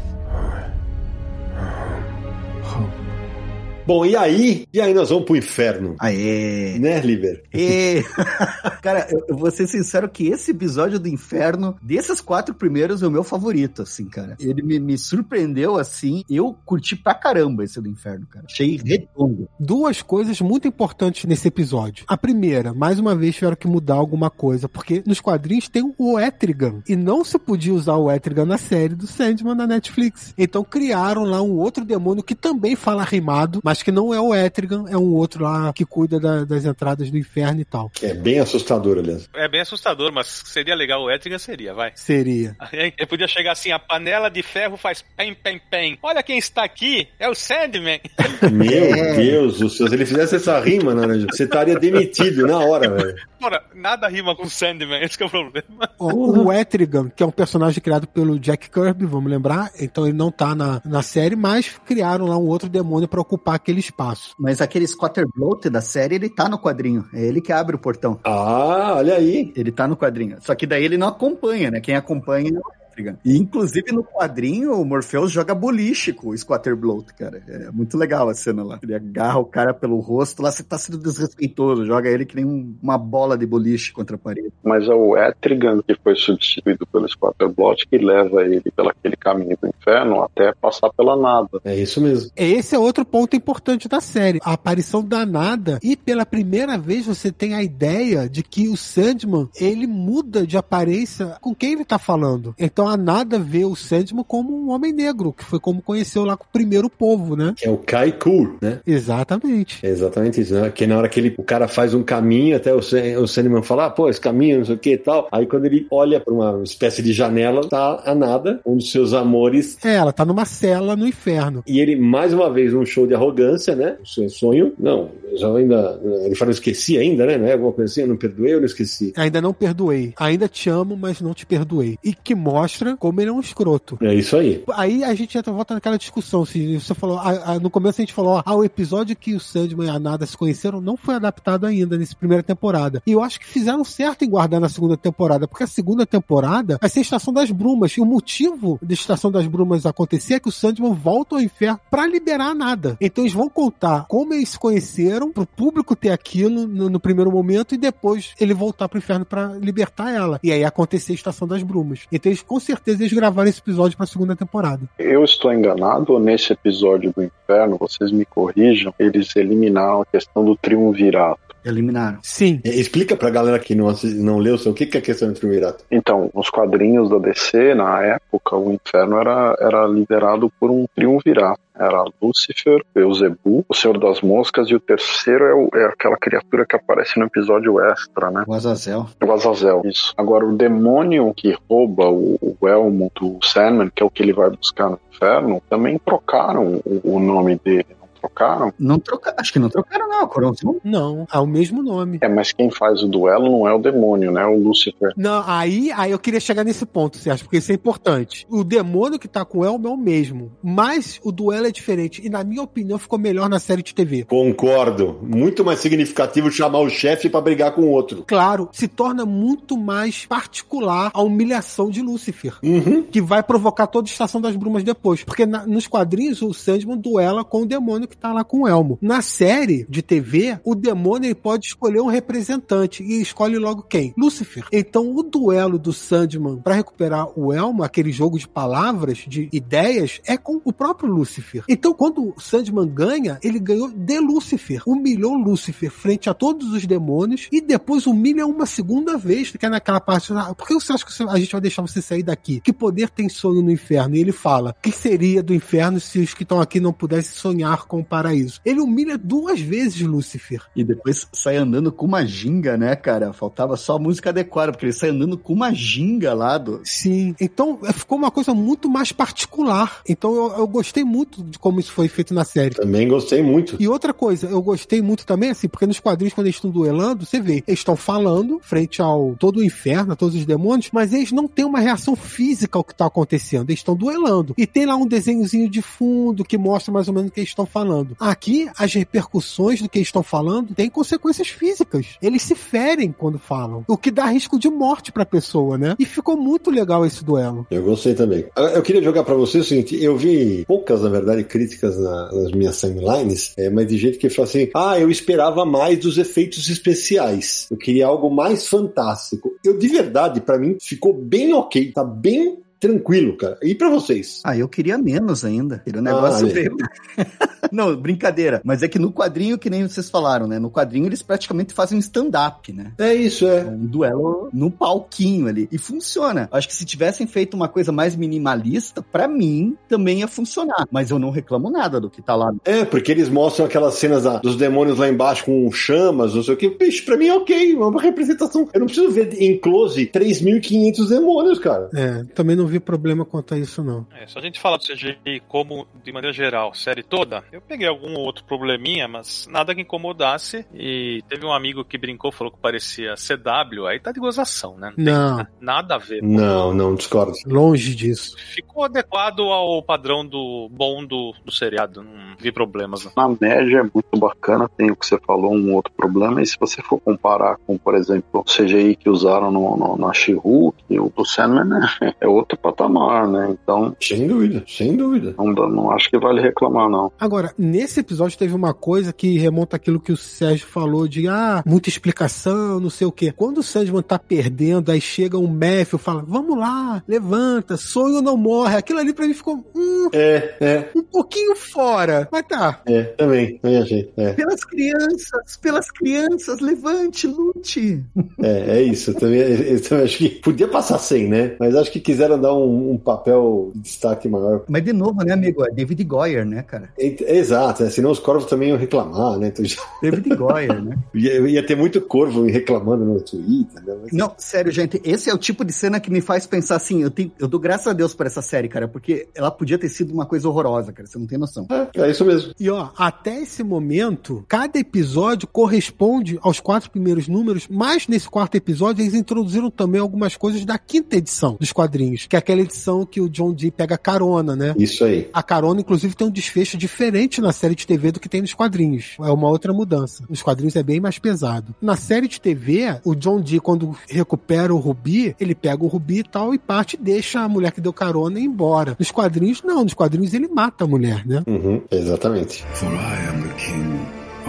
Bom, 3.86 4.05
e 4.05 4.15
aí? 4.15 4.65
E 4.71 4.79
aí 4.79 4.93
nós 4.93 5.09
vamos 5.09 5.25
pro 5.25 5.36
inferno. 5.36 5.95
Aê! 5.99 6.79
Né, 6.79 7.01
Liber? 7.01 7.43
E... 7.53 8.01
Cara, 8.81 9.07
eu, 9.11 9.25
eu 9.27 9.38
vou 9.38 9.51
ser 9.51 9.67
sincero 9.67 10.07
que 10.09 10.27
esse 10.27 10.51
episódio 10.51 10.99
do 10.99 11.09
inferno, 11.09 11.75
desses 11.81 12.21
quatro 12.21 12.55
primeiros, 12.55 13.03
é 13.03 13.07
o 13.07 13.11
meu 13.11 13.23
favorito, 13.23 13.81
assim, 13.81 14.05
cara. 14.05 14.38
Ele 14.39 14.61
me, 14.61 14.79
me 14.79 14.97
surpreendeu, 14.97 15.77
assim. 15.77 16.23
Eu 16.29 16.55
curti 16.65 16.95
pra 16.95 17.13
caramba 17.13 17.63
esse 17.63 17.81
do 17.81 17.89
inferno, 17.89 18.25
cara. 18.29 18.45
Achei 18.49 18.77
redondo. 18.77 19.49
Duas 19.59 20.01
coisas 20.01 20.39
muito 20.39 20.67
importantes 20.67 21.25
nesse 21.25 21.49
episódio. 21.49 22.05
A 22.07 22.17
primeira, 22.17 22.73
mais 22.73 22.99
uma 22.99 23.15
vez 23.15 23.36
tiveram 23.36 23.55
que 23.55 23.67
mudar 23.67 23.95
alguma 23.95 24.29
coisa, 24.29 24.69
porque 24.69 25.03
nos 25.05 25.19
quadrinhos 25.19 25.67
tem 25.67 25.93
o 25.97 26.17
Etrigan. 26.17 26.81
E 26.88 26.95
não 26.95 27.23
se 27.25 27.38
podia 27.38 27.73
usar 27.73 27.95
o 27.95 28.09
Etrigan 28.09 28.45
na 28.45 28.57
série 28.57 28.95
do 28.95 29.07
Sandman 29.07 29.55
na 29.55 29.67
Netflix. 29.67 30.34
Então 30.38 30.63
criaram 30.63 31.23
lá 31.23 31.41
um 31.41 31.57
outro 31.57 31.84
demônio 31.84 32.23
que 32.23 32.36
também 32.36 32.75
fala 32.75 33.03
rimado, 33.03 33.59
mas 33.63 33.72
que 33.82 33.91
não 33.91 34.13
é 34.13 34.19
o 34.19 34.36
Etrigan, 34.36 34.86
é 34.89 34.97
um 34.97 35.13
outro 35.15 35.43
lá 35.43 35.71
que 35.74 35.86
cuida 35.86 36.19
da- 36.19 36.43
das 36.43 36.65
entradas 36.65 37.09
do 37.09 37.17
inferno 37.17 37.61
e 37.61 37.65
tal. 37.65 37.89
É 38.01 38.13
bem 38.13 38.39
assustador, 38.39 38.97
aliás. 38.99 39.30
É 39.34 39.47
bem 39.47 39.61
assustador, 39.61 40.11
mas 40.13 40.28
seria 40.45 40.76
legal 40.76 41.01
o 41.01 41.09
Etrigan, 41.11 41.38
seria, 41.39 41.74
vai. 41.74 41.91
Seria. 41.95 42.55
Eu 42.97 43.07
podia 43.07 43.28
chegar 43.28 43.53
assim, 43.53 43.71
a 43.71 43.80
panela 43.80 44.30
de 44.30 44.43
ferro 44.43 44.76
faz 44.78 45.03
pem, 45.15 45.34
pem, 45.34 45.59
pem. 45.71 45.97
Olha 46.03 46.21
quem 46.21 46.38
está 46.38 46.63
aqui, 46.63 47.07
é 47.17 47.30
o 47.30 47.34
Sandman. 47.34 47.99
Meu 48.51 48.93
É. 48.95 49.15
Deus 49.15 49.59
do 49.59 49.69
céu, 49.69 49.88
se 49.88 49.93
ele 49.95 50.05
fizesse 50.05 50.36
essa 50.36 50.59
rima, 50.59 50.93
Naranjo, 50.93 51.28
você 51.32 51.43
estaria 51.45 51.80
demitido 51.80 52.45
na 52.45 52.59
hora, 52.59 52.89
velho. 52.89 53.15
Ora, 53.41 53.61
nada 53.76 54.07
rima 54.07 54.36
com 54.36 54.47
Sandman, 54.47 55.01
esse 55.03 55.17
que 55.17 55.24
é 55.24 55.26
o 55.26 55.30
problema. 55.30 55.89
O, 55.99 56.45
o 56.47 56.53
Etrigan, 56.53 57.09
que 57.09 57.21
é 57.24 57.26
um 57.26 57.32
personagem 57.32 57.82
criado 57.82 58.07
pelo 58.07 58.39
Jack 58.39 58.69
Kirby, 58.69 59.05
vamos 59.05 59.30
lembrar, 59.30 59.71
então 59.80 60.05
ele 60.07 60.15
não 60.17 60.32
tá 60.32 60.55
na, 60.55 60.82
na 60.86 61.01
série, 61.01 61.36
mas 61.36 61.69
criaram 61.86 62.26
lá 62.26 62.38
um 62.38 62.47
outro 62.47 62.69
demônio 62.69 63.07
pra 63.07 63.21
ocupar 63.21 63.55
aquele 63.64 63.80
espaço. 63.80 64.36
Mas 64.38 64.61
aquele 64.61 64.86
Squatter 64.86 65.26
Bloat 65.34 65.70
da 65.70 65.82
série, 65.82 66.16
ele 66.16 66.30
tá 66.30 66.49
no 66.49 66.59
quadrinho. 66.59 67.07
É 67.14 67.24
ele 67.24 67.41
que 67.41 67.51
abre 67.51 67.76
o 67.76 67.80
portão. 67.80 68.20
Ah, 68.24 68.95
olha 68.97 69.16
aí. 69.16 69.51
Ele 69.55 69.72
tá 69.72 69.88
no 69.88 69.95
quadrinho. 69.95 70.38
Só 70.41 70.53
que 70.53 70.68
daí 70.68 70.84
ele 70.84 70.97
não 70.97 71.07
acompanha, 71.07 71.72
né? 71.72 71.80
Quem 71.80 71.95
acompanha 71.95 72.51
Etrigan. 72.93 73.17
E 73.25 73.37
inclusive 73.37 73.91
no 73.91 74.03
quadrinho, 74.03 74.73
o 74.79 74.85
Morpheus 74.85 75.31
joga 75.31 75.53
boliche 75.55 76.13
com 76.13 76.29
o 76.29 76.37
Squatter 76.37 76.75
Bloat, 76.75 77.13
cara. 77.13 77.41
É 77.47 77.71
muito 77.71 77.97
legal 77.97 78.29
a 78.29 78.33
cena 78.33 78.63
lá. 78.63 78.79
Ele 78.83 78.95
agarra 78.95 79.39
o 79.39 79.45
cara 79.45 79.73
pelo 79.73 79.99
rosto, 79.99 80.41
lá 80.41 80.51
você 80.51 80.63
tá 80.63 80.77
sendo 80.77 80.97
desrespeitoso, 80.97 81.85
joga 81.85 82.09
ele 82.09 82.25
que 82.25 82.35
nem 82.35 82.45
um- 82.45 82.75
uma 82.81 82.97
bola 82.97 83.37
de 83.37 83.45
boliche 83.45 83.91
contra 83.91 84.15
a 84.15 84.19
parede. 84.19 84.49
Mas 84.63 84.87
é 84.87 84.93
o 84.93 85.17
Etrigan 85.17 85.81
que 85.81 85.95
foi 86.03 86.15
substituído 86.15 86.85
pelo 86.87 87.07
Squatterblot 87.07 87.87
que 87.87 87.97
leva 87.97 88.43
ele 88.43 88.61
pelo 88.75 88.89
aquele 88.89 89.15
caminho 89.17 89.57
do 89.61 89.67
inferno 89.67 90.23
até 90.23 90.53
passar 90.53 90.89
pela 90.95 91.15
nada. 91.15 91.59
É 91.63 91.75
isso 91.75 91.99
mesmo. 92.01 92.31
Esse 92.35 92.75
é 92.75 92.79
outro 92.79 93.05
ponto 93.05 93.35
importante 93.35 93.87
da 93.87 93.99
série. 93.99 94.39
A 94.43 94.53
aparição 94.53 95.03
da 95.03 95.25
Nada. 95.25 95.79
E 95.81 95.95
pela 95.95 96.25
primeira 96.25 96.77
vez 96.77 97.05
você 97.07 97.31
tem 97.31 97.55
a 97.55 97.63
ideia 97.63 98.29
de 98.29 98.43
que 98.43 98.67
o 98.67 98.77
Sandman, 98.77 99.49
ele 99.59 99.87
muda 99.87 100.45
de 100.45 100.57
aparência 100.57 101.37
com 101.41 101.55
quem 101.55 101.73
ele 101.73 101.85
tá 101.85 101.97
falando. 101.97 102.53
Então 102.59 102.82
a 102.88 102.97
Nada 102.97 103.39
vê 103.39 103.65
o 103.65 103.75
Sandman 103.75 104.23
como 104.27 104.55
um 104.55 104.71
homem 104.71 104.93
negro, 104.93 105.34
que 105.34 105.43
foi 105.43 105.59
como 105.59 105.81
conheceu 105.81 106.23
lá 106.25 106.38
com 106.38 106.45
o 106.45 106.51
primeiro 106.51 106.89
povo, 106.89 107.36
né? 107.36 107.53
É 107.61 107.69
o 107.69 107.77
Kaikur, 107.77 108.57
né? 108.61 108.79
Exatamente. 108.86 109.86
É 109.86 109.89
exatamente 109.89 110.41
isso, 110.41 110.53
né? 110.53 110.69
Que 110.69 110.88
na 110.88 110.97
hora 110.97 111.09
que 111.09 111.19
ele, 111.19 111.34
o 111.38 111.43
cara 111.43 111.67
faz 111.67 111.93
um 111.93 112.03
caminho, 112.03 112.55
até 112.55 112.73
o, 112.73 112.79
o 112.79 113.27
Sandman 113.27 113.63
fala, 113.63 113.86
ah, 113.86 113.89
pô, 113.89 114.09
esse 114.09 114.19
caminho, 114.19 114.59
não 114.59 114.65
sei 114.65 114.75
o 114.75 114.77
que 114.77 114.93
e 114.93 114.97
tal. 114.97 115.27
Aí 115.31 115.45
quando 115.45 115.65
ele 115.65 115.88
olha 115.91 116.19
pra 116.19 116.34
uma 116.34 116.63
espécie 116.63 117.01
de 117.01 117.13
janela, 117.13 117.67
tá 117.67 118.01
a 118.05 118.15
nada, 118.15 118.59
um 118.65 118.77
dos 118.77 118.91
seus 118.91 119.13
amores. 119.13 119.77
É, 119.84 119.95
ela 119.95 120.11
tá 120.11 120.25
numa 120.25 120.45
cela 120.45 120.95
no 120.95 121.07
inferno. 121.07 121.63
E 121.67 121.79
ele, 121.79 121.95
mais 121.95 122.34
uma 122.34 122.51
vez, 122.51 122.73
num 122.73 122.86
show 122.86 123.07
de 123.07 123.13
arrogância, 123.13 123.75
né? 123.75 123.97
O 124.01 124.07
seu 124.07 124.29
sonho. 124.29 124.73
Não, 124.77 125.09
eu 125.31 125.38
já 125.38 125.55
ainda. 125.55 125.99
Ele 126.25 126.36
fala, 126.36 126.49
eu 126.49 126.53
esqueci 126.53 126.97
ainda, 126.97 127.25
né? 127.25 127.38
Não 127.38 127.47
é 127.47 127.53
alguma 127.53 127.71
coisa 127.71 127.91
assim, 127.91 128.01
eu 128.01 128.07
não 128.07 128.17
perdoei, 128.17 128.53
eu 128.53 128.59
não 128.59 128.65
esqueci. 128.65 129.13
Ainda 129.15 129.41
não 129.41 129.53
perdoei. 129.53 130.13
Ainda 130.17 130.47
te 130.47 130.69
amo, 130.69 130.97
mas 130.97 131.21
não 131.21 131.34
te 131.34 131.45
perdoei. 131.45 131.97
E 132.03 132.13
que 132.13 132.36
mostra 132.36 132.72
como 132.99 133.21
ele 133.21 133.30
é 133.30 133.34
um 133.34 133.39
escroto. 133.39 133.97
É 134.01 134.13
isso 134.13 134.36
aí. 134.38 134.63
Aí 134.74 135.03
a 135.03 135.13
gente 135.13 135.38
entra, 135.38 135.51
volta 135.51 135.74
naquela 135.74 135.97
discussão. 135.97 136.45
Se 136.45 136.80
você 136.80 136.93
falou, 136.93 137.17
ah, 137.17 137.43
ah, 137.45 137.59
no 137.59 137.69
começo 137.69 138.01
a 138.01 138.03
gente 138.03 138.13
falou, 138.13 138.41
ah, 138.43 138.55
o 138.55 138.63
episódio 138.63 139.15
que 139.15 139.34
o 139.34 139.39
Sandman 139.39 139.88
e 139.88 139.89
a 139.89 139.99
Nada 139.99 140.26
se 140.26 140.38
conheceram 140.38 140.82
não 140.82 140.97
foi 140.97 141.15
adaptado 141.15 141.65
ainda 141.65 141.97
nessa 141.97 142.15
primeira 142.15 142.43
temporada. 142.43 143.01
E 143.05 143.11
eu 143.11 143.24
acho 143.24 143.39
que 143.39 143.45
fizeram 143.45 143.84
certo 143.84 144.24
em 144.24 144.30
guardar 144.30 144.59
na 144.59 144.69
segunda 144.69 144.97
temporada, 144.97 145.47
porque 145.47 145.63
a 145.63 145.67
segunda 145.67 146.05
temporada 146.05 146.78
vai 146.80 146.89
ser 146.89 146.99
a 146.99 147.01
Estação 147.01 147.34
das 147.34 147.51
Brumas. 147.51 147.91
E 147.93 148.01
o 148.01 148.05
motivo 148.05 148.80
da 148.82 148.93
Estação 148.93 149.32
das 149.32 149.47
Brumas 149.47 149.86
acontecer 149.86 150.36
é 150.36 150.39
que 150.39 150.49
o 150.49 150.51
Sandman 150.51 150.93
volta 150.93 151.36
ao 151.36 151.41
inferno 151.41 151.80
pra 151.89 152.07
liberar 152.07 152.49
a 152.49 152.55
Nada. 152.55 152.97
Então 152.99 153.24
eles 153.24 153.34
vão 153.34 153.49
contar 153.49 154.05
como 154.07 154.34
eles 154.34 154.49
se 154.49 154.59
conheceram, 154.59 155.32
pro 155.32 155.45
público 155.45 155.95
ter 155.95 156.09
aquilo 156.09 156.67
no, 156.67 156.89
no 156.89 156.99
primeiro 156.99 157.32
momento 157.32 157.76
e 157.76 157.78
depois 157.78 158.34
ele 158.39 158.53
voltar 158.53 158.88
pro 158.89 158.97
inferno 158.97 159.26
pra 159.26 159.53
libertar 159.53 160.11
ela. 160.11 160.39
E 160.43 160.51
aí 160.51 160.63
acontecer 160.63 161.11
a 161.11 161.15
Estação 161.15 161.47
das 161.47 161.63
Brumas. 161.63 162.01
Então 162.11 162.32
eles 162.32 162.41
com 162.41 162.59
certeza 162.64 163.03
eles 163.03 163.14
gravaram 163.14 163.49
esse 163.49 163.59
episódio 163.59 163.97
pra 163.97 164.05
segunda 164.05 164.36
temporada. 164.36 164.82
Eu 164.97 165.24
estou 165.24 165.53
enganado 165.53 166.18
nesse 166.20 166.53
episódio 166.53 167.14
do 167.16 167.24
inferno, 167.24 167.78
vocês 167.78 168.11
me 168.11 168.26
corrijam, 168.26 168.93
eles 168.97 169.36
eliminaram 169.36 170.01
a 170.01 170.05
questão 170.05 170.43
do 170.43 170.55
triunvirato. 170.55 171.53
Eliminaram. 171.66 172.20
Sim. 172.22 172.59
É, 172.64 172.70
Explica 172.70 173.16
pra 173.16 173.30
galera 173.30 173.59
que 173.59 173.74
não, 173.76 173.88
não 174.16 174.38
leu 174.38 174.55
o 174.55 174.74
que 174.74 174.86
que 174.86 174.97
é 174.97 174.99
a 174.99 175.03
questão 175.03 175.30
do 175.30 175.34
triunvirato. 175.36 175.84
Então, 175.91 176.30
nos 176.34 176.49
quadrinhos 176.49 177.09
da 177.09 177.18
DC, 177.18 177.74
na 177.74 178.01
época, 178.03 178.55
o 178.55 178.72
inferno 178.74 179.18
era, 179.18 179.55
era 179.59 179.86
liderado 179.88 180.51
por 180.59 180.70
um 180.70 180.86
triunvirato. 180.95 181.59
Era 181.76 182.03
Lúcifer, 182.22 182.84
Beelzebub, 182.93 183.66
o 183.68 183.74
Senhor 183.74 183.97
das 183.97 184.22
Moscas 184.22 184.70
e 184.70 184.76
o 184.76 184.80
terceiro 184.80 185.43
é, 185.45 185.53
o- 185.55 185.70
é 185.74 185.86
aquela 185.86 186.16
criatura 186.18 186.68
que 186.68 186.76
aparece 186.76 187.20
no 187.20 187.26
episódio 187.26 187.80
extra, 187.82 188.30
né? 188.30 188.43
O 188.47 188.53
Azazel. 188.53 189.07
O 189.26 189.32
Azazel, 189.32 189.82
isso. 189.86 190.14
Agora, 190.16 190.45
o 190.45 190.55
demônio 190.55 191.34
que 191.36 191.55
rouba 191.68 192.07
o, 192.09 192.38
o 192.61 192.68
elmo 192.68 193.11
do 193.20 193.39
Sandman, 193.43 193.89
que 193.93 194.03
é 194.03 194.05
o 194.05 194.09
que 194.09 194.22
ele 194.22 194.34
vai 194.34 194.51
buscar 194.51 194.89
no 194.89 194.99
inferno, 195.11 195.61
também 195.68 195.99
trocaram 196.05 196.80
o, 196.86 197.16
o 197.16 197.20
nome 197.20 197.59
dele. 197.64 197.88
Não 198.24 198.30
trocaram? 198.30 198.74
Não 198.80 198.99
troca... 198.99 199.34
Acho 199.38 199.51
que 199.53 199.59
não 199.59 199.69
trocaram, 199.69 200.07
não. 200.07 200.28
Coronção. 200.28 200.80
Não, 200.84 201.28
é 201.32 201.38
o 201.39 201.45
mesmo 201.45 201.84
nome. 201.84 202.19
É, 202.21 202.30
mas 202.30 202.51
quem 202.53 202.71
faz 202.71 203.03
o 203.03 203.07
duelo 203.07 203.49
não 203.51 203.67
é 203.67 203.74
o 203.74 203.80
demônio, 203.80 204.32
né? 204.32 204.41
É 204.43 204.45
o 204.45 204.57
Lúcifer. 204.57 205.11
Não, 205.17 205.43
aí, 205.45 205.91
aí 205.91 206.11
eu 206.11 206.19
queria 206.19 206.39
chegar 206.39 206.63
nesse 206.63 206.86
ponto, 206.86 207.17
Sérgio, 207.17 207.45
porque 207.45 207.57
isso 207.57 207.71
é 207.71 207.76
importante. 207.76 208.45
O 208.49 208.63
demônio 208.63 209.19
que 209.19 209.28
tá 209.28 209.43
com 209.43 209.59
o 209.59 209.65
Elmo 209.65 209.88
é 209.88 209.91
o 209.91 209.97
mesmo, 209.97 210.51
mas 210.63 211.19
o 211.24 211.32
duelo 211.32 211.67
é 211.67 211.71
diferente. 211.71 212.21
E 212.26 212.30
na 212.30 212.43
minha 212.43 212.61
opinião 212.63 212.97
ficou 212.97 213.19
melhor 213.19 213.49
na 213.49 213.59
série 213.59 213.84
de 213.84 213.93
TV. 213.93 214.24
Concordo. 214.26 215.19
Muito 215.21 215.63
mais 215.65 215.80
significativo 215.80 216.49
chamar 216.51 216.80
o 216.80 216.89
chefe 216.89 217.30
pra 217.30 217.41
brigar 217.41 217.71
com 217.74 217.82
o 217.82 217.89
outro. 217.89 218.24
Claro, 218.28 218.69
se 218.71 218.88
torna 218.88 219.26
muito 219.26 219.78
mais 219.78 220.26
particular 220.26 221.11
a 221.13 221.21
humilhação 221.21 221.89
de 221.89 222.01
Lúcifer. 222.01 222.57
Uhum. 222.63 223.03
Que 223.03 223.21
vai 223.21 223.43
provocar 223.43 223.88
toda 223.88 224.07
a 224.07 224.11
estação 224.11 224.39
das 224.39 224.55
brumas 224.55 224.84
depois. 224.84 225.24
Porque 225.24 225.45
na- 225.45 225.65
nos 225.65 225.88
quadrinhos 225.88 226.41
o 226.41 226.53
Sandman 226.53 226.97
duela 226.97 227.43
com 227.43 227.63
o 227.63 227.65
demônio 227.65 228.07
que 228.14 228.18
tá 228.18 228.32
lá 228.32 228.43
com 228.43 228.61
o 228.61 228.68
Elmo. 228.68 228.97
Na 229.01 229.22
série 229.22 229.86
de 229.89 230.01
TV, 230.01 230.59
o 230.64 230.76
demônio 230.76 231.28
ele 231.28 231.36
pode 231.36 231.68
escolher 231.68 232.01
um 232.01 232.07
representante 232.07 233.03
e 233.03 233.22
escolhe 233.22 233.57
logo 233.57 233.84
quem? 233.84 234.14
Lúcifer. 234.18 234.66
Então 234.72 235.16
o 235.16 235.24
duelo 235.24 235.80
do 235.80 235.91
Sandman 235.91 236.57
pra 236.57 236.76
recuperar 236.76 237.28
o 237.38 237.51
Elmo, 237.51 237.84
aquele 237.84 238.11
jogo 238.11 238.38
de 238.38 238.47
palavras, 238.47 239.20
de 239.28 239.49
ideias, 239.51 240.22
é 240.26 240.38
com 240.38 240.61
o 240.64 240.72
próprio 240.72 241.09
Lúcifer. 241.11 241.64
Então 241.68 241.93
quando 241.93 242.34
o 242.36 242.39
Sandman 242.39 242.88
ganha, 242.88 243.39
ele 243.43 243.59
ganhou 243.59 243.89
de 243.89 244.20
Lúcifer. 244.20 244.84
Humilhou 244.86 245.36
Lúcifer 245.36 245.89
frente 245.89 246.30
a 246.30 246.34
todos 246.34 246.72
os 246.74 246.86
demônios 246.86 247.47
e 247.51 247.61
depois 247.61 248.05
humilha 248.05 248.45
uma 248.45 248.66
segunda 248.66 249.18
vez, 249.18 249.51
que 249.51 249.66
é 249.66 249.70
naquela 249.70 249.99
parte. 249.99 250.32
ah, 250.34 250.53
Por 250.53 250.68
que 250.68 250.74
você 250.74 250.93
acha 250.93 251.05
que 251.05 251.24
a 251.24 251.38
gente 251.38 251.51
vai 251.51 251.61
deixar 251.61 251.82
você 251.82 252.01
sair 252.01 252.24
daqui? 252.24 252.59
Que 252.59 252.74
poder 252.74 253.09
tem 253.09 253.30
sonho 253.30 253.61
no 253.61 253.72
inferno? 253.72 254.16
E 254.16 254.20
ele 254.20 254.32
fala: 254.32 254.76
que 254.82 254.91
seria 254.91 255.41
do 255.41 255.53
inferno 255.53 255.99
se 255.99 256.20
os 256.20 256.34
que 256.34 256.43
estão 256.43 256.61
aqui 256.61 256.80
não 256.80 256.93
pudessem 256.93 257.34
sonhar 257.34 257.86
com 257.86 258.03
o 258.04 258.06
paraíso? 258.06 258.60
Ele 258.64 258.80
humilha 258.80 259.18
duas 259.18 259.60
vezes 259.60 260.01
Lúcifer. 260.01 260.62
E 260.76 260.84
depois 260.84 261.28
sai 261.34 261.58
andando 261.58 261.91
com 261.91 262.06
uma 262.06 262.26
ginga, 262.26 262.78
né, 262.78 262.95
cara? 262.95 263.34
Faltava 263.34 263.76
só 263.76 263.95
a 263.95 263.99
música 263.99 264.30
adequada, 264.30 264.72
porque 264.72 264.86
ele 264.86 264.93
sai 264.93 265.10
andando 265.10 265.38
com 265.38 265.54
uma 265.54 265.74
ginga 265.74 266.34
lá 266.34 266.58
do. 266.58 266.82
Sim. 266.84 267.36
Então 267.39 267.80
é, 267.84 267.91
ficou 267.91 268.18
uma 268.18 268.32
coisa 268.32 268.54
muito 268.54 268.89
mais 268.89 269.12
particular. 269.12 270.01
Então 270.08 270.34
eu, 270.36 270.58
eu 270.60 270.68
gostei 270.68 271.04
muito 271.04 271.43
de 271.43 271.58
como 271.58 271.80
isso 271.80 271.91
foi 271.91 272.08
feito 272.08 272.34
na 272.34 272.43
série. 272.43 272.76
Também 272.76 273.08
gostei 273.08 273.41
muito. 273.41 273.78
E 273.80 273.88
outra 273.88 274.14
coisa, 274.14 274.47
eu 274.47 274.62
gostei 274.62 275.01
muito 275.01 275.26
também, 275.26 275.49
assim, 275.49 275.68
porque 275.68 275.86
nos 275.86 275.99
quadrinhos, 275.99 276.34
quando 276.34 276.47
eles 276.47 276.58
estão 276.58 276.72
duelando, 276.72 277.26
você 277.26 277.39
vê, 277.39 277.64
eles 277.68 277.80
estão 277.80 277.95
falando 277.95 278.60
frente 278.62 279.01
ao 279.01 279.36
todo 279.36 279.58
o 279.58 279.64
inferno, 279.64 280.14
a 280.14 280.16
todos 280.16 280.36
os 280.36 280.45
demônios, 280.45 280.89
mas 280.91 281.14
eles 281.14 281.32
não 281.32 281.47
têm 281.47 281.66
uma 281.66 281.80
reação 281.80 282.16
física 282.16 282.78
ao 282.78 282.84
que 282.84 282.95
tá 282.95 283.06
acontecendo. 283.06 283.70
Eles 283.70 283.80
estão 283.80 283.95
duelando. 283.95 284.54
E 284.58 284.66
tem 284.66 284.86
lá 284.86 284.95
um 284.95 285.08
desenhozinho 285.08 285.70
de 285.70 285.82
fundo 285.82 286.43
que 286.43 286.58
mostra 286.58 286.93
mais 286.93 287.08
ou 287.08 287.14
menos 287.14 287.30
o 287.30 287.34
que 287.34 287.39
eles 287.39 287.49
estão 287.49 287.66
falando. 287.66 287.92
Falando. 287.93 288.15
Aqui, 288.19 288.69
as 288.77 288.93
repercussões 288.93 289.81
do 289.81 289.87
que 289.89 289.99
eles 289.99 290.07
estão 290.07 290.23
falando 290.23 290.73
têm 290.73 290.89
consequências 290.89 291.47
físicas. 291.49 292.17
Eles 292.21 292.41
se 292.41 292.55
ferem 292.55 293.11
quando 293.11 293.37
falam, 293.37 293.83
o 293.87 293.97
que 293.97 294.09
dá 294.09 294.25
risco 294.25 294.57
de 294.57 294.69
morte 294.69 295.11
pra 295.11 295.25
pessoa, 295.25 295.77
né? 295.77 295.95
E 295.99 296.05
ficou 296.05 296.35
muito 296.35 296.71
legal 296.71 297.05
esse 297.05 297.23
duelo. 297.23 297.67
Eu 297.69 297.83
gostei 297.83 298.13
também. 298.15 298.45
Eu 298.55 298.81
queria 298.81 299.01
jogar 299.03 299.23
pra 299.23 299.35
você 299.35 299.59
o 299.59 299.63
seguinte: 299.63 300.01
eu 300.01 300.17
vi 300.17 300.65
poucas, 300.65 301.01
na 301.01 301.09
verdade, 301.09 301.43
críticas 301.43 301.97
na- 301.97 302.31
nas 302.31 302.51
minhas 302.51 302.79
timelines, 302.79 303.53
é, 303.57 303.69
mas 303.69 303.87
de 303.87 303.97
jeito 303.97 304.17
que 304.17 304.29
fala 304.29 304.47
assim: 304.47 304.69
ah, 304.73 304.99
eu 304.99 305.09
esperava 305.11 305.65
mais 305.65 305.99
dos 305.99 306.17
efeitos 306.17 306.69
especiais. 306.69 307.67
Eu 307.69 307.77
queria 307.77 308.07
algo 308.07 308.29
mais 308.29 308.67
fantástico. 308.67 309.51
Eu, 309.63 309.77
de 309.77 309.87
verdade, 309.87 310.41
pra 310.41 310.57
mim, 310.57 310.77
ficou 310.81 311.13
bem 311.13 311.53
ok. 311.53 311.91
Tá 311.91 312.03
bem 312.03 312.57
tranquilo, 312.88 313.36
cara. 313.38 313.57
E 313.63 313.73
pra 313.73 313.89
vocês? 313.89 314.41
Ah, 314.43 314.57
eu 314.57 314.67
queria 314.67 314.97
menos 314.97 315.43
ainda. 315.45 315.79
Queria 315.79 315.99
um 316.01 316.03
negócio 316.03 316.47
Ah, 316.47 316.53
meio... 316.53 316.75
Não, 317.71 317.95
brincadeira. 317.95 318.61
Mas 318.63 318.84
é 318.84 318.88
que 318.88 318.99
no 318.99 319.11
quadrinho, 319.11 319.57
que 319.57 319.69
nem 319.69 319.88
vocês 319.88 320.09
falaram, 320.09 320.47
né? 320.47 320.59
No 320.59 320.69
quadrinho 320.69 321.07
eles 321.07 321.23
praticamente 321.23 321.73
fazem 321.73 321.97
um 321.97 321.99
stand-up, 321.99 322.71
né? 322.71 322.91
É 322.99 323.13
isso, 323.15 323.47
é. 323.47 323.63
Um 323.63 323.86
duelo 323.86 324.49
no 324.53 324.69
palquinho 324.69 325.47
ali. 325.47 325.67
E 325.71 325.77
funciona. 325.77 326.47
Acho 326.51 326.67
que 326.67 326.75
se 326.75 326.86
tivessem 326.86 327.25
feito 327.25 327.53
uma 327.55 327.67
coisa 327.67 327.91
mais 327.91 328.15
minimalista, 328.15 329.01
pra 329.01 329.27
mim 329.27 329.75
também 329.88 330.19
ia 330.19 330.27
funcionar. 330.27 330.86
Mas 330.91 331.09
eu 331.09 331.17
não 331.17 331.31
reclamo 331.31 331.69
nada 331.71 331.99
do 331.99 332.09
que 332.09 332.21
tá 332.21 332.36
lá. 332.36 332.53
É, 332.65 332.84
porque 332.86 333.11
eles 333.11 333.29
mostram 333.29 333.65
aquelas 333.65 333.95
cenas 333.95 334.23
da- 334.23 334.38
dos 334.38 334.55
demônios 334.55 334.99
lá 334.99 335.07
embaixo 335.09 335.45
com 335.45 335.71
chamas, 335.71 336.36
não 336.36 336.43
sei 336.43 336.53
o 336.53 336.57
que. 336.57 336.69
Bicho, 336.69 337.05
pra 337.05 337.17
mim 337.17 337.27
é 337.27 337.34
ok, 337.36 337.73
é 337.73 337.77
uma 337.77 338.01
representação. 338.01 338.67
Eu 338.73 338.79
não 338.81 338.88
preciso 338.88 339.09
ver 339.09 339.34
em 339.41 339.57
close 339.57 340.05
3.500 340.07 341.07
demônios, 341.09 341.59
cara. 341.59 341.89
É, 341.95 342.23
também 342.36 342.55
não 342.55 342.67
vi 342.67 342.72
problema 342.80 343.26
quanto 343.26 343.53
a 343.53 343.57
isso, 343.57 343.84
não. 343.84 344.05
É, 344.13 344.28
se 344.28 344.38
a 344.38 344.41
gente 344.41 344.59
falar 344.59 344.78
do 344.78 344.84
CGI 344.84 345.41
como, 345.47 345.88
de 346.03 346.11
maneira 346.11 346.34
geral, 346.34 346.74
série 346.74 347.03
toda, 347.03 347.43
eu 347.51 347.61
peguei 347.61 347.88
algum 347.88 348.13
outro 348.17 348.43
probleminha, 348.45 349.07
mas 349.07 349.47
nada 349.49 349.74
que 349.74 349.82
incomodasse. 349.82 350.65
E 350.74 351.21
teve 351.30 351.45
um 351.45 351.53
amigo 351.53 351.84
que 351.84 351.97
brincou, 351.97 352.32
falou 352.32 352.51
que 352.51 352.59
parecia 352.59 353.15
CW, 353.15 353.88
aí 353.88 353.99
tá 353.99 354.11
de 354.11 354.19
gozação, 354.19 354.78
né? 354.78 354.93
Não 354.97 355.05
tem 355.05 355.13
Não, 355.13 355.47
nada 355.59 355.95
a 355.95 355.97
ver. 355.97 356.21
Não, 356.21 356.74
não, 356.74 356.95
discordo. 356.95 357.34
longe 357.45 357.95
disso. 357.95 358.36
Ficou 358.38 358.84
adequado 358.84 359.41
ao 359.41 359.82
padrão 359.84 360.26
do 360.26 360.69
bom 360.71 361.05
do, 361.05 361.34
do 361.43 361.51
seriado, 361.51 362.03
não 362.03 362.36
vi 362.38 362.51
problemas. 362.51 363.05
Não. 363.05 363.11
Na 363.15 363.38
média 363.39 363.80
é 363.80 363.84
muito 363.84 364.17
bacana, 364.17 364.69
tem 364.69 364.91
o 364.91 364.95
que 364.95 365.05
você 365.05 365.17
falou, 365.19 365.53
um 365.53 365.74
outro 365.74 365.91
problema, 365.93 366.41
e 366.41 366.45
se 366.45 366.57
você 366.59 366.82
for 366.82 366.99
comparar 366.99 367.57
com, 367.65 367.78
por 367.78 367.95
exemplo, 367.95 368.41
o 368.41 368.43
CGI 368.43 368.95
que 368.95 369.09
usaram 369.09 369.51
no, 369.51 369.76
no, 369.78 369.97
na 369.97 370.13
She-Hulk, 370.13 370.99
o 370.99 371.09
do 371.15 371.26
Sandman 371.26 371.65
né, 371.65 371.88
é 372.19 372.28
outro 372.28 372.57
patamar, 372.64 373.28
né? 373.28 373.55
Então, 373.61 373.95
Sem 374.01 374.26
dúvida, 374.28 374.64
sem 374.68 374.95
dúvida. 374.95 375.36
não, 375.38 375.45
não 375.53 375.91
acho 375.91 376.09
que 376.09 376.18
vale 376.18 376.41
reclamar, 376.41 376.89
não. 376.89 377.11
Agora, 377.20 377.53
nesse 377.57 377.99
episódio 377.99 378.38
teve 378.38 378.55
uma 378.55 378.74
coisa 378.74 379.11
que 379.11 379.38
remonta 379.38 379.76
aquilo 379.76 379.99
que 379.99 380.11
o 380.11 380.18
Sérgio 380.18 380.66
falou 380.68 381.07
de 381.07 381.28
ah, 381.28 381.61
muita 381.66 381.89
explicação, 381.89 382.80
não 382.80 382.89
sei 382.89 383.05
o 383.05 383.11
quê. 383.11 383.34
Quando 383.36 383.57
o 383.59 383.64
Sandman 383.64 384.01
tá 384.01 384.18
perdendo, 384.18 384.91
aí 384.91 385.01
chega 385.01 385.38
um 385.38 385.47
Matthew 385.47 385.97
e 385.97 385.99
fala: 385.99 386.24
Vamos 386.26 386.57
lá, 386.57 387.03
levanta, 387.07 387.76
sonho 387.78 388.22
não 388.22 388.38
morre. 388.38 388.78
Aquilo 388.78 388.99
ali 388.99 389.14
pra 389.14 389.28
mim 389.28 389.34
ficou 389.34 389.64
hum, 389.76 390.09
É, 390.14 390.55
é, 390.61 390.89
um 390.95 391.03
pouquinho 391.03 391.55
fora. 391.55 392.28
Mas 392.32 392.43
tá. 392.47 392.82
é, 392.86 393.03
também, 393.03 393.57
também 393.57 393.78
achei. 393.80 394.11
É, 394.18 394.34
Pelas 394.34 394.64
crianças, 394.64 395.57
pelas 395.61 395.91
crianças, 395.91 396.59
levante, 396.61 397.28
lute. 397.28 398.03
é, 398.41 398.78
é 398.78 398.82
isso. 398.84 399.14
Também, 399.14 399.39
eu 399.39 399.82
também 399.82 400.05
acho 400.05 400.18
que 400.18 400.30
podia 400.30 400.68
passar 400.68 400.97
sem, 400.97 401.28
né? 401.28 401.55
Mas 401.59 401.76
acho 401.76 401.91
que 401.91 401.99
quiseram 401.99 402.39
dar 402.43 402.53
um, 402.53 402.91
um 402.91 402.97
papel 402.97 403.71
de 403.73 403.81
destaque 403.81 404.27
maior. 404.27 404.63
Mas 404.67 404.83
de 404.83 404.93
novo, 404.93 405.23
né, 405.23 405.33
amigo? 405.33 405.65
É 405.65 405.71
David 405.71 406.03
Goyer, 406.03 406.45
né, 406.45 406.61
cara? 406.61 406.89
É, 406.97 407.37
exato, 407.37 407.83
né? 407.83 407.89
senão 407.89 408.11
os 408.11 408.19
corvos 408.19 408.45
também 408.49 408.69
iam 408.69 408.77
reclamar, 408.77 409.37
né? 409.39 409.47
Então, 409.47 409.63
já- 409.65 409.81
David 410.01 410.35
Goyer, 410.35 410.81
né? 410.83 410.97
ia, 411.13 411.39
ia 411.47 411.65
ter 411.65 411.75
muito 411.75 412.01
corvo 412.01 412.43
reclamando 412.43 413.05
no 413.05 413.19
Twitter, 413.21 413.81
né? 413.85 413.95
Mas- 414.03 414.11
Não, 414.11 414.33
sério, 414.37 414.71
gente, 414.71 415.01
esse 415.03 415.29
é 415.29 415.33
o 415.33 415.37
tipo 415.37 415.63
de 415.63 415.71
cena 415.73 415.99
que 415.99 416.11
me 416.11 416.21
faz 416.21 416.45
pensar 416.45 416.75
assim, 416.75 417.01
eu, 417.01 417.09
tenho, 417.09 417.31
eu 417.39 417.47
dou 417.47 417.59
graças 417.59 417.87
a 417.87 417.93
Deus 417.93 418.13
por 418.13 418.25
essa 418.25 418.41
série, 418.41 418.67
cara, 418.67 418.87
porque 418.87 419.27
ela 419.33 419.49
podia 419.49 419.77
ter 419.77 419.89
sido 419.89 420.13
uma 420.13 420.25
coisa 420.25 420.47
horrorosa, 420.49 420.91
cara, 420.91 421.07
você 421.07 421.17
não 421.17 421.25
tem 421.27 421.37
noção. 421.37 421.65
É, 421.95 422.01
é 422.01 422.11
isso 422.11 422.25
mesmo. 422.25 422.53
E 422.59 422.69
ó, 422.69 422.89
até 422.97 423.41
esse 423.41 423.63
momento, 423.63 424.43
cada 424.47 424.77
episódio 424.77 425.47
corresponde 425.47 426.37
aos 426.41 426.59
quatro 426.59 426.89
primeiros 426.91 427.27
números, 427.27 427.67
mas 427.69 428.07
nesse 428.07 428.29
quarto 428.29 428.55
episódio 428.55 429.01
eles 429.01 429.13
introduziram 429.13 429.69
também 429.71 430.01
algumas 430.01 430.35
coisas 430.35 430.63
da 430.65 430.77
quinta 430.77 431.15
edição 431.17 431.57
dos 431.59 431.71
quadrinhos, 431.71 432.27
que 432.34 432.36
é 432.36 432.39
aquela 432.39 432.61
edição 432.61 433.05
que 433.05 433.21
o 433.21 433.29
John 433.29 433.53
Dee 433.53 433.69
pega 433.69 433.95
carona, 433.95 434.55
né? 434.55 434.73
Isso 434.75 435.03
aí. 435.03 435.29
A 435.31 435.43
carona, 435.43 435.81
inclusive, 435.81 436.15
tem 436.15 436.25
um 436.25 436.31
desfecho 436.31 436.75
diferente 436.75 437.39
na 437.39 437.51
série 437.51 437.75
de 437.75 437.86
TV 437.86 438.11
do 438.11 438.19
que 438.19 438.27
tem 438.27 438.41
nos 438.41 438.55
quadrinhos. 438.55 439.15
É 439.19 439.29
uma 439.29 439.47
outra 439.47 439.71
mudança. 439.71 440.23
Nos 440.27 440.41
quadrinhos 440.41 440.75
é 440.75 440.81
bem 440.81 440.99
mais 440.99 441.19
pesado. 441.19 441.75
Na 441.79 441.95
série 441.95 442.27
de 442.27 442.41
TV, 442.41 442.99
o 443.05 443.13
John 443.13 443.39
Dee, 443.39 443.59
quando 443.59 443.95
recupera 444.09 444.73
o 444.73 444.79
Rubi, 444.79 445.36
ele 445.39 445.53
pega 445.53 445.84
o 445.84 445.88
Rubi 445.88 446.21
e 446.21 446.23
tal 446.23 446.55
e 446.55 446.57
parte 446.57 446.95
e 446.95 446.97
deixa 446.97 447.41
a 447.41 447.47
mulher 447.47 447.71
que 447.71 447.79
deu 447.79 447.93
carona 447.93 448.39
ir 448.39 448.45
embora. 448.45 448.95
Nos 448.97 449.11
quadrinhos, 449.11 449.61
não. 449.61 449.84
Nos 449.84 449.93
quadrinhos 449.93 450.34
ele 450.34 450.47
mata 450.47 450.86
a 450.86 450.88
mulher, 450.88 451.23
né? 451.27 451.43
Uhum, 451.45 451.84
exatamente. 451.91 452.65
For 452.73 452.89
I 452.89 453.27
am 453.29 453.43
the 453.43 453.53
king 453.57 453.99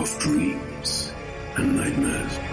of 0.01 0.19
dreams 0.21 1.13
and 1.59 1.77
nightmares. 1.77 2.44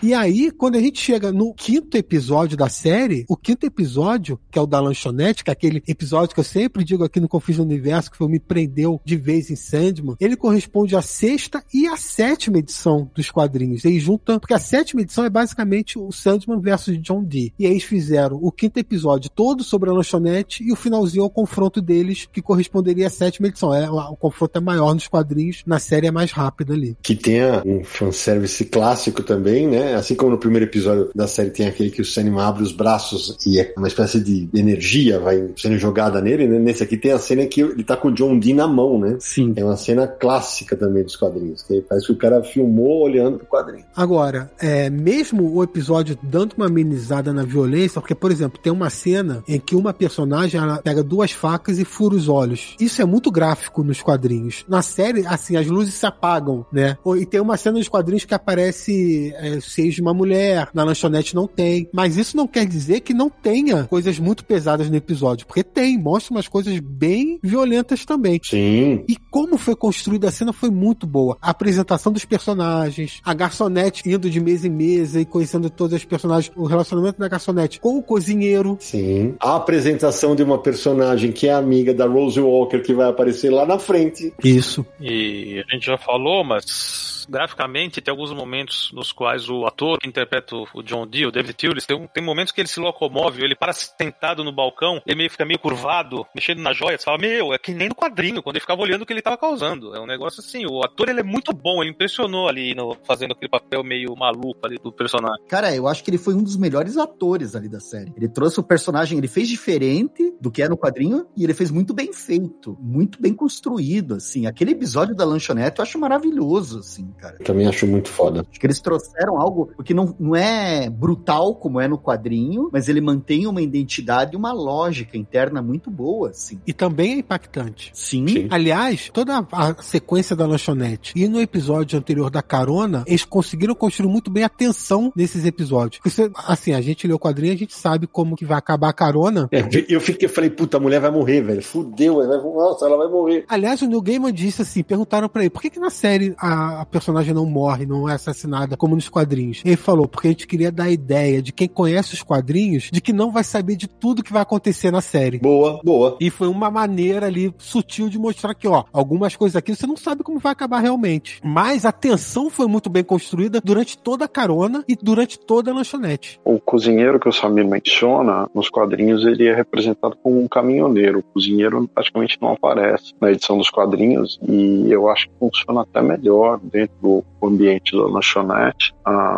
E 0.00 0.14
aí, 0.14 0.52
quando 0.52 0.76
a 0.76 0.80
gente 0.80 1.00
chega 1.00 1.32
no 1.32 1.52
quinto 1.52 1.96
episódio 1.96 2.56
da 2.56 2.68
série, 2.68 3.24
o 3.28 3.36
quinto 3.36 3.66
episódio, 3.66 4.38
que 4.48 4.56
é 4.56 4.62
o 4.62 4.66
da 4.66 4.78
lanchonete, 4.78 5.42
que 5.42 5.50
é 5.50 5.52
aquele 5.52 5.82
episódio 5.88 6.34
que 6.34 6.40
eu 6.40 6.44
sempre 6.44 6.84
digo 6.84 7.02
aqui 7.02 7.18
no 7.18 7.28
Confins 7.28 7.56
do 7.56 7.64
Universo, 7.64 8.08
que 8.08 8.16
foi, 8.16 8.28
me 8.28 8.38
prendeu 8.38 9.00
de 9.04 9.16
vez 9.16 9.50
em 9.50 9.56
Sandman, 9.56 10.14
ele 10.20 10.36
corresponde 10.36 10.94
à 10.94 11.02
sexta 11.02 11.64
e 11.74 11.88
à 11.88 11.96
sétima 11.96 12.58
edição 12.58 13.10
dos 13.12 13.28
quadrinhos. 13.28 13.84
Eles 13.84 14.00
juntam, 14.00 14.38
porque 14.38 14.54
a 14.54 14.58
sétima 14.60 15.02
edição 15.02 15.24
é 15.24 15.30
basicamente 15.30 15.98
o 15.98 16.12
Sandman 16.12 16.60
versus 16.60 16.96
John 17.02 17.24
Dee. 17.24 17.52
E 17.58 17.66
aí 17.66 17.72
eles 17.72 17.82
fizeram 17.82 18.38
o 18.40 18.52
quinto 18.52 18.78
episódio 18.78 19.28
todo 19.28 19.64
sobre 19.64 19.90
a 19.90 19.92
lanchonete 19.92 20.62
e 20.62 20.70
o 20.70 20.76
finalzinho 20.76 21.24
é 21.24 21.26
o 21.26 21.30
confronto 21.30 21.82
deles, 21.82 22.28
que 22.32 22.40
corresponderia 22.40 23.08
à 23.08 23.10
sétima 23.10 23.48
edição. 23.48 23.74
É, 23.74 23.90
o 23.90 24.16
confronto 24.16 24.56
é 24.56 24.60
maior 24.60 24.94
nos 24.94 25.08
quadrinhos, 25.08 25.64
na 25.66 25.80
série 25.80 26.06
é 26.06 26.12
mais 26.12 26.30
rápido 26.30 26.72
ali. 26.72 26.96
Que 27.02 27.16
tenha 27.16 27.64
um 27.66 27.82
fanservice 27.82 28.64
clássico 28.64 29.24
também, 29.24 29.66
né? 29.66 29.87
Assim 29.94 30.14
como 30.14 30.30
no 30.30 30.38
primeiro 30.38 30.66
episódio 30.66 31.10
da 31.14 31.26
série 31.26 31.50
tem 31.50 31.66
aquele 31.66 31.90
que 31.90 32.02
o 32.02 32.04
Sandman 32.04 32.42
abre 32.42 32.62
os 32.62 32.72
braços 32.72 33.36
e 33.46 33.60
é 33.60 33.72
uma 33.76 33.88
espécie 33.88 34.20
de 34.20 34.48
energia 34.54 35.18
vai 35.18 35.50
sendo 35.56 35.78
jogada 35.78 36.20
nele, 36.20 36.46
né? 36.46 36.58
Nesse 36.58 36.82
aqui 36.82 36.96
tem 36.96 37.12
a 37.12 37.18
cena 37.18 37.46
que 37.46 37.60
ele 37.60 37.84
tá 37.84 37.96
com 37.96 38.08
o 38.08 38.12
John 38.12 38.38
Dee 38.38 38.54
na 38.54 38.66
mão, 38.66 38.98
né? 38.98 39.16
Sim. 39.20 39.52
É 39.56 39.64
uma 39.64 39.76
cena 39.76 40.06
clássica 40.06 40.76
também 40.76 41.02
dos 41.02 41.16
quadrinhos. 41.16 41.62
Que 41.62 41.80
parece 41.82 42.06
que 42.06 42.12
o 42.12 42.16
cara 42.16 42.42
filmou 42.42 43.02
olhando 43.02 43.38
pro 43.38 43.46
quadrinho. 43.46 43.84
Agora, 43.94 44.50
é, 44.58 44.90
mesmo 44.90 45.54
o 45.54 45.62
episódio 45.62 46.18
dando 46.22 46.54
uma 46.56 46.66
amenizada 46.66 47.32
na 47.32 47.44
violência, 47.44 48.00
porque, 48.00 48.14
por 48.14 48.30
exemplo, 48.30 48.58
tem 48.62 48.72
uma 48.72 48.90
cena 48.90 49.42
em 49.46 49.58
que 49.58 49.76
uma 49.76 49.92
personagem 49.92 50.60
pega 50.82 51.02
duas 51.02 51.32
facas 51.32 51.78
e 51.78 51.84
fura 51.84 52.14
os 52.14 52.28
olhos. 52.28 52.76
Isso 52.80 53.00
é 53.00 53.04
muito 53.04 53.30
gráfico 53.30 53.82
nos 53.82 54.00
quadrinhos. 54.02 54.64
Na 54.68 54.82
série, 54.82 55.26
assim, 55.26 55.56
as 55.56 55.66
luzes 55.66 55.94
se 55.94 56.06
apagam, 56.06 56.66
né? 56.72 56.96
E 57.18 57.26
tem 57.26 57.40
uma 57.40 57.56
cena 57.56 57.78
nos 57.78 57.88
quadrinhos 57.88 58.24
que 58.24 58.34
aparece 58.34 59.32
é, 59.36 59.60
seis 59.78 59.94
de 59.94 60.02
uma 60.02 60.12
mulher, 60.12 60.68
na 60.74 60.82
lanchonete 60.82 61.36
não 61.36 61.46
tem. 61.46 61.88
Mas 61.92 62.16
isso 62.16 62.36
não 62.36 62.48
quer 62.48 62.66
dizer 62.66 63.00
que 63.00 63.14
não 63.14 63.30
tenha 63.30 63.84
coisas 63.84 64.18
muito 64.18 64.44
pesadas 64.44 64.90
no 64.90 64.96
episódio, 64.96 65.46
porque 65.46 65.62
tem, 65.62 65.96
mostra 65.96 66.34
umas 66.34 66.48
coisas 66.48 66.80
bem 66.80 67.38
violentas 67.42 68.04
também. 68.04 68.40
Sim. 68.42 69.04
E 69.08 69.16
como 69.30 69.56
foi 69.56 69.76
construída 69.76 70.28
a 70.28 70.32
cena 70.32 70.52
foi 70.52 70.70
muito 70.70 71.06
boa. 71.06 71.36
A 71.40 71.50
apresentação 71.50 72.12
dos 72.12 72.24
personagens, 72.24 73.20
a 73.24 73.32
garçonete 73.32 74.02
indo 74.08 74.28
de 74.28 74.40
mesa 74.40 74.66
em 74.66 74.70
mesa 74.70 75.20
e 75.20 75.24
conhecendo 75.24 75.70
todos 75.70 75.96
os 75.96 76.04
personagens, 76.04 76.52
o 76.56 76.64
relacionamento 76.64 77.20
da 77.20 77.28
garçonete 77.28 77.78
com 77.78 77.98
o 77.98 78.02
cozinheiro. 78.02 78.76
Sim. 78.80 79.36
A 79.38 79.54
apresentação 79.54 80.34
de 80.34 80.42
uma 80.42 80.58
personagem 80.58 81.30
que 81.30 81.46
é 81.46 81.52
amiga 81.52 81.94
da 81.94 82.06
Rose 82.06 82.40
Walker 82.40 82.80
que 82.80 82.92
vai 82.92 83.08
aparecer 83.08 83.50
lá 83.50 83.64
na 83.64 83.78
frente. 83.78 84.32
Isso. 84.42 84.84
E 85.00 85.62
a 85.64 85.74
gente 85.74 85.86
já 85.86 85.96
falou, 85.96 86.42
mas 86.42 87.08
graficamente 87.28 88.00
tem 88.00 88.10
alguns 88.10 88.32
momentos 88.32 88.90
nos 88.92 89.12
quais 89.12 89.48
o 89.48 89.66
ator 89.68 89.98
que 89.98 90.08
interpreta 90.08 90.56
o 90.56 90.82
John 90.82 91.06
Dee, 91.06 91.26
o 91.26 91.30
David 91.30 91.54
Thewlis, 91.54 91.86
tem, 91.86 91.96
um- 91.96 92.06
tem 92.06 92.22
momentos 92.24 92.52
que 92.52 92.60
ele 92.60 92.68
se 92.68 92.80
locomove, 92.80 93.42
ele 93.42 93.54
para 93.54 93.72
sentado 93.72 94.42
no 94.42 94.52
balcão, 94.52 95.00
ele 95.06 95.16
meio, 95.16 95.30
fica 95.30 95.44
meio 95.44 95.58
curvado, 95.58 96.26
mexendo 96.34 96.60
na 96.62 96.72
joia, 96.72 96.98
você 96.98 97.04
fala, 97.04 97.18
meu, 97.18 97.52
é 97.52 97.58
que 97.58 97.72
nem 97.72 97.88
no 97.88 97.94
quadrinho, 97.94 98.42
quando 98.42 98.56
ele 98.56 98.60
ficava 98.60 98.82
olhando 98.82 99.02
o 99.02 99.06
que 99.06 99.12
ele 99.12 99.22
tava 99.22 99.36
causando. 99.36 99.94
É 99.94 100.00
um 100.00 100.06
negócio 100.06 100.40
assim, 100.40 100.66
o 100.66 100.82
ator 100.82 101.08
ele 101.08 101.20
é 101.20 101.22
muito 101.22 101.52
bom, 101.52 101.82
ele 101.82 101.90
impressionou 101.90 102.48
ali 102.48 102.74
no- 102.74 102.96
fazendo 103.04 103.32
aquele 103.32 103.48
papel 103.50 103.82
meio 103.84 104.14
maluco 104.16 104.58
ali 104.64 104.76
do 104.82 104.90
personagem. 104.92 105.44
Cara, 105.48 105.74
eu 105.74 105.86
acho 105.86 106.02
que 106.02 106.10
ele 106.10 106.18
foi 106.18 106.34
um 106.34 106.42
dos 106.42 106.56
melhores 106.56 106.96
atores 106.96 107.54
ali 107.54 107.68
da 107.68 107.80
série. 107.80 108.12
Ele 108.16 108.28
trouxe 108.28 108.58
o 108.60 108.62
personagem, 108.62 109.18
ele 109.18 109.28
fez 109.28 109.48
diferente 109.48 110.34
do 110.40 110.50
que 110.50 110.62
é 110.62 110.68
no 110.68 110.76
quadrinho 110.76 111.26
e 111.36 111.44
ele 111.44 111.54
fez 111.54 111.70
muito 111.70 111.92
bem 111.94 112.12
feito, 112.12 112.76
muito 112.80 113.20
bem 113.20 113.34
construído, 113.34 114.14
assim. 114.14 114.46
Aquele 114.46 114.72
episódio 114.72 115.14
da 115.14 115.24
lanchonete 115.24 115.78
eu 115.78 115.82
acho 115.82 115.98
maravilhoso, 115.98 116.78
assim, 116.80 117.12
cara. 117.18 117.38
Também 117.38 117.66
acho 117.66 117.86
muito 117.86 118.08
foda. 118.08 118.44
Acho 118.48 118.58
que 118.60 118.66
eles 118.66 118.80
trouxeram 118.80 119.40
algo 119.40 119.57
algo. 119.58 119.72
Porque 119.74 119.92
não, 119.92 120.14
não 120.18 120.36
é 120.36 120.88
brutal 120.88 121.54
como 121.54 121.80
é 121.80 121.88
no 121.88 121.98
quadrinho, 121.98 122.68
mas 122.72 122.88
ele 122.88 123.00
mantém 123.00 123.46
uma 123.46 123.60
identidade 123.60 124.34
e 124.34 124.36
uma 124.36 124.52
lógica 124.52 125.16
interna 125.16 125.60
muito 125.60 125.90
boa, 125.90 126.30
assim. 126.30 126.60
E 126.66 126.72
também 126.72 127.12
é 127.12 127.18
impactante. 127.18 127.90
Sim. 127.94 128.26
Sim. 128.28 128.48
Aliás, 128.50 129.10
toda 129.12 129.46
a 129.50 129.82
sequência 129.82 130.36
da 130.36 130.46
lanchonete 130.46 131.12
e 131.16 131.26
no 131.26 131.40
episódio 131.40 131.98
anterior 131.98 132.30
da 132.30 132.42
carona, 132.42 133.02
eles 133.06 133.24
conseguiram 133.24 133.74
construir 133.74 134.08
muito 134.08 134.30
bem 134.30 134.44
a 134.44 134.48
tensão 134.48 135.12
nesses 135.16 135.44
episódios. 135.44 136.00
Porque, 136.02 136.30
assim, 136.46 136.72
a 136.72 136.80
gente 136.80 137.06
lê 137.06 137.12
o 137.12 137.18
quadrinho, 137.18 137.52
a 137.52 137.56
gente 137.56 137.74
sabe 137.74 138.06
como 138.06 138.36
que 138.36 138.44
vai 138.44 138.58
acabar 138.58 138.90
a 138.90 138.92
carona. 138.92 139.48
É, 139.50 139.60
eu 139.88 140.00
fiquei, 140.00 140.26
eu 140.26 140.32
falei, 140.32 140.50
puta, 140.50 140.76
a 140.76 140.80
mulher 140.80 141.00
vai 141.00 141.10
morrer, 141.10 141.42
velho. 141.42 141.62
Fudeu, 141.62 142.22
ela 142.22 142.40
vai, 142.40 142.52
nossa, 142.52 142.86
ela 142.86 142.96
vai 142.96 143.08
morrer. 143.08 143.44
Aliás, 143.48 143.80
o 143.82 143.86
Neil 143.86 144.02
Gaiman 144.02 144.32
disse 144.32 144.62
assim, 144.62 144.82
perguntaram 144.82 145.28
pra 145.28 145.42
ele, 145.42 145.50
por 145.50 145.62
que, 145.62 145.70
que 145.70 145.80
na 145.80 145.90
série 145.90 146.34
a, 146.38 146.82
a 146.82 146.86
personagem 146.86 147.34
não 147.34 147.46
morre, 147.46 147.86
não 147.86 148.08
é 148.08 148.14
assassinada 148.14 148.76
como 148.76 148.94
nos 148.94 149.08
quadrinhos? 149.08 149.47
Ele 149.64 149.76
falou, 149.76 150.06
porque 150.06 150.28
a 150.28 150.30
gente 150.30 150.46
queria 150.46 150.70
dar 150.70 150.84
a 150.84 150.90
ideia 150.90 151.42
de 151.42 151.52
quem 151.52 151.68
conhece 151.68 152.14
os 152.14 152.22
quadrinhos, 152.22 152.90
de 152.92 153.00
que 153.00 153.12
não 153.12 153.30
vai 153.30 153.44
saber 153.44 153.76
de 153.76 153.88
tudo 153.88 154.22
que 154.22 154.32
vai 154.32 154.42
acontecer 154.42 154.90
na 154.90 155.00
série. 155.00 155.38
Boa, 155.38 155.80
boa. 155.84 156.16
E 156.20 156.30
foi 156.30 156.48
uma 156.48 156.70
maneira 156.70 157.26
ali 157.26 157.52
sutil 157.58 158.08
de 158.08 158.18
mostrar 158.18 158.54
que, 158.54 158.68
ó, 158.68 158.84
algumas 158.92 159.36
coisas 159.36 159.56
aqui 159.56 159.74
você 159.74 159.86
não 159.86 159.96
sabe 159.96 160.22
como 160.22 160.38
vai 160.38 160.52
acabar 160.52 160.80
realmente. 160.80 161.40
Mas 161.44 161.84
a 161.84 161.92
tensão 161.92 162.50
foi 162.50 162.66
muito 162.66 162.90
bem 162.90 163.04
construída 163.04 163.60
durante 163.62 163.96
toda 163.96 164.24
a 164.24 164.28
carona 164.28 164.84
e 164.88 164.96
durante 164.96 165.38
toda 165.38 165.70
a 165.70 165.74
lanchonete. 165.74 166.40
O 166.44 166.60
cozinheiro 166.60 167.20
que 167.20 167.28
o 167.28 167.32
Samir 167.32 167.66
menciona, 167.66 168.48
nos 168.54 168.68
quadrinhos, 168.68 169.24
ele 169.26 169.46
é 169.46 169.54
representado 169.54 170.16
como 170.22 170.40
um 170.40 170.48
caminhoneiro. 170.48 171.20
O 171.20 171.22
cozinheiro 171.22 171.88
praticamente 171.94 172.38
não 172.40 172.52
aparece 172.52 173.14
na 173.20 173.30
edição 173.30 173.56
dos 173.58 173.70
quadrinhos 173.70 174.38
e 174.46 174.90
eu 174.90 175.08
acho 175.08 175.28
que 175.28 175.34
funciona 175.38 175.82
até 175.82 176.02
melhor 176.02 176.58
dentro 176.62 176.94
do 177.00 177.24
ambiente 177.42 177.96
da 177.96 178.04
lanchonete 178.06 178.94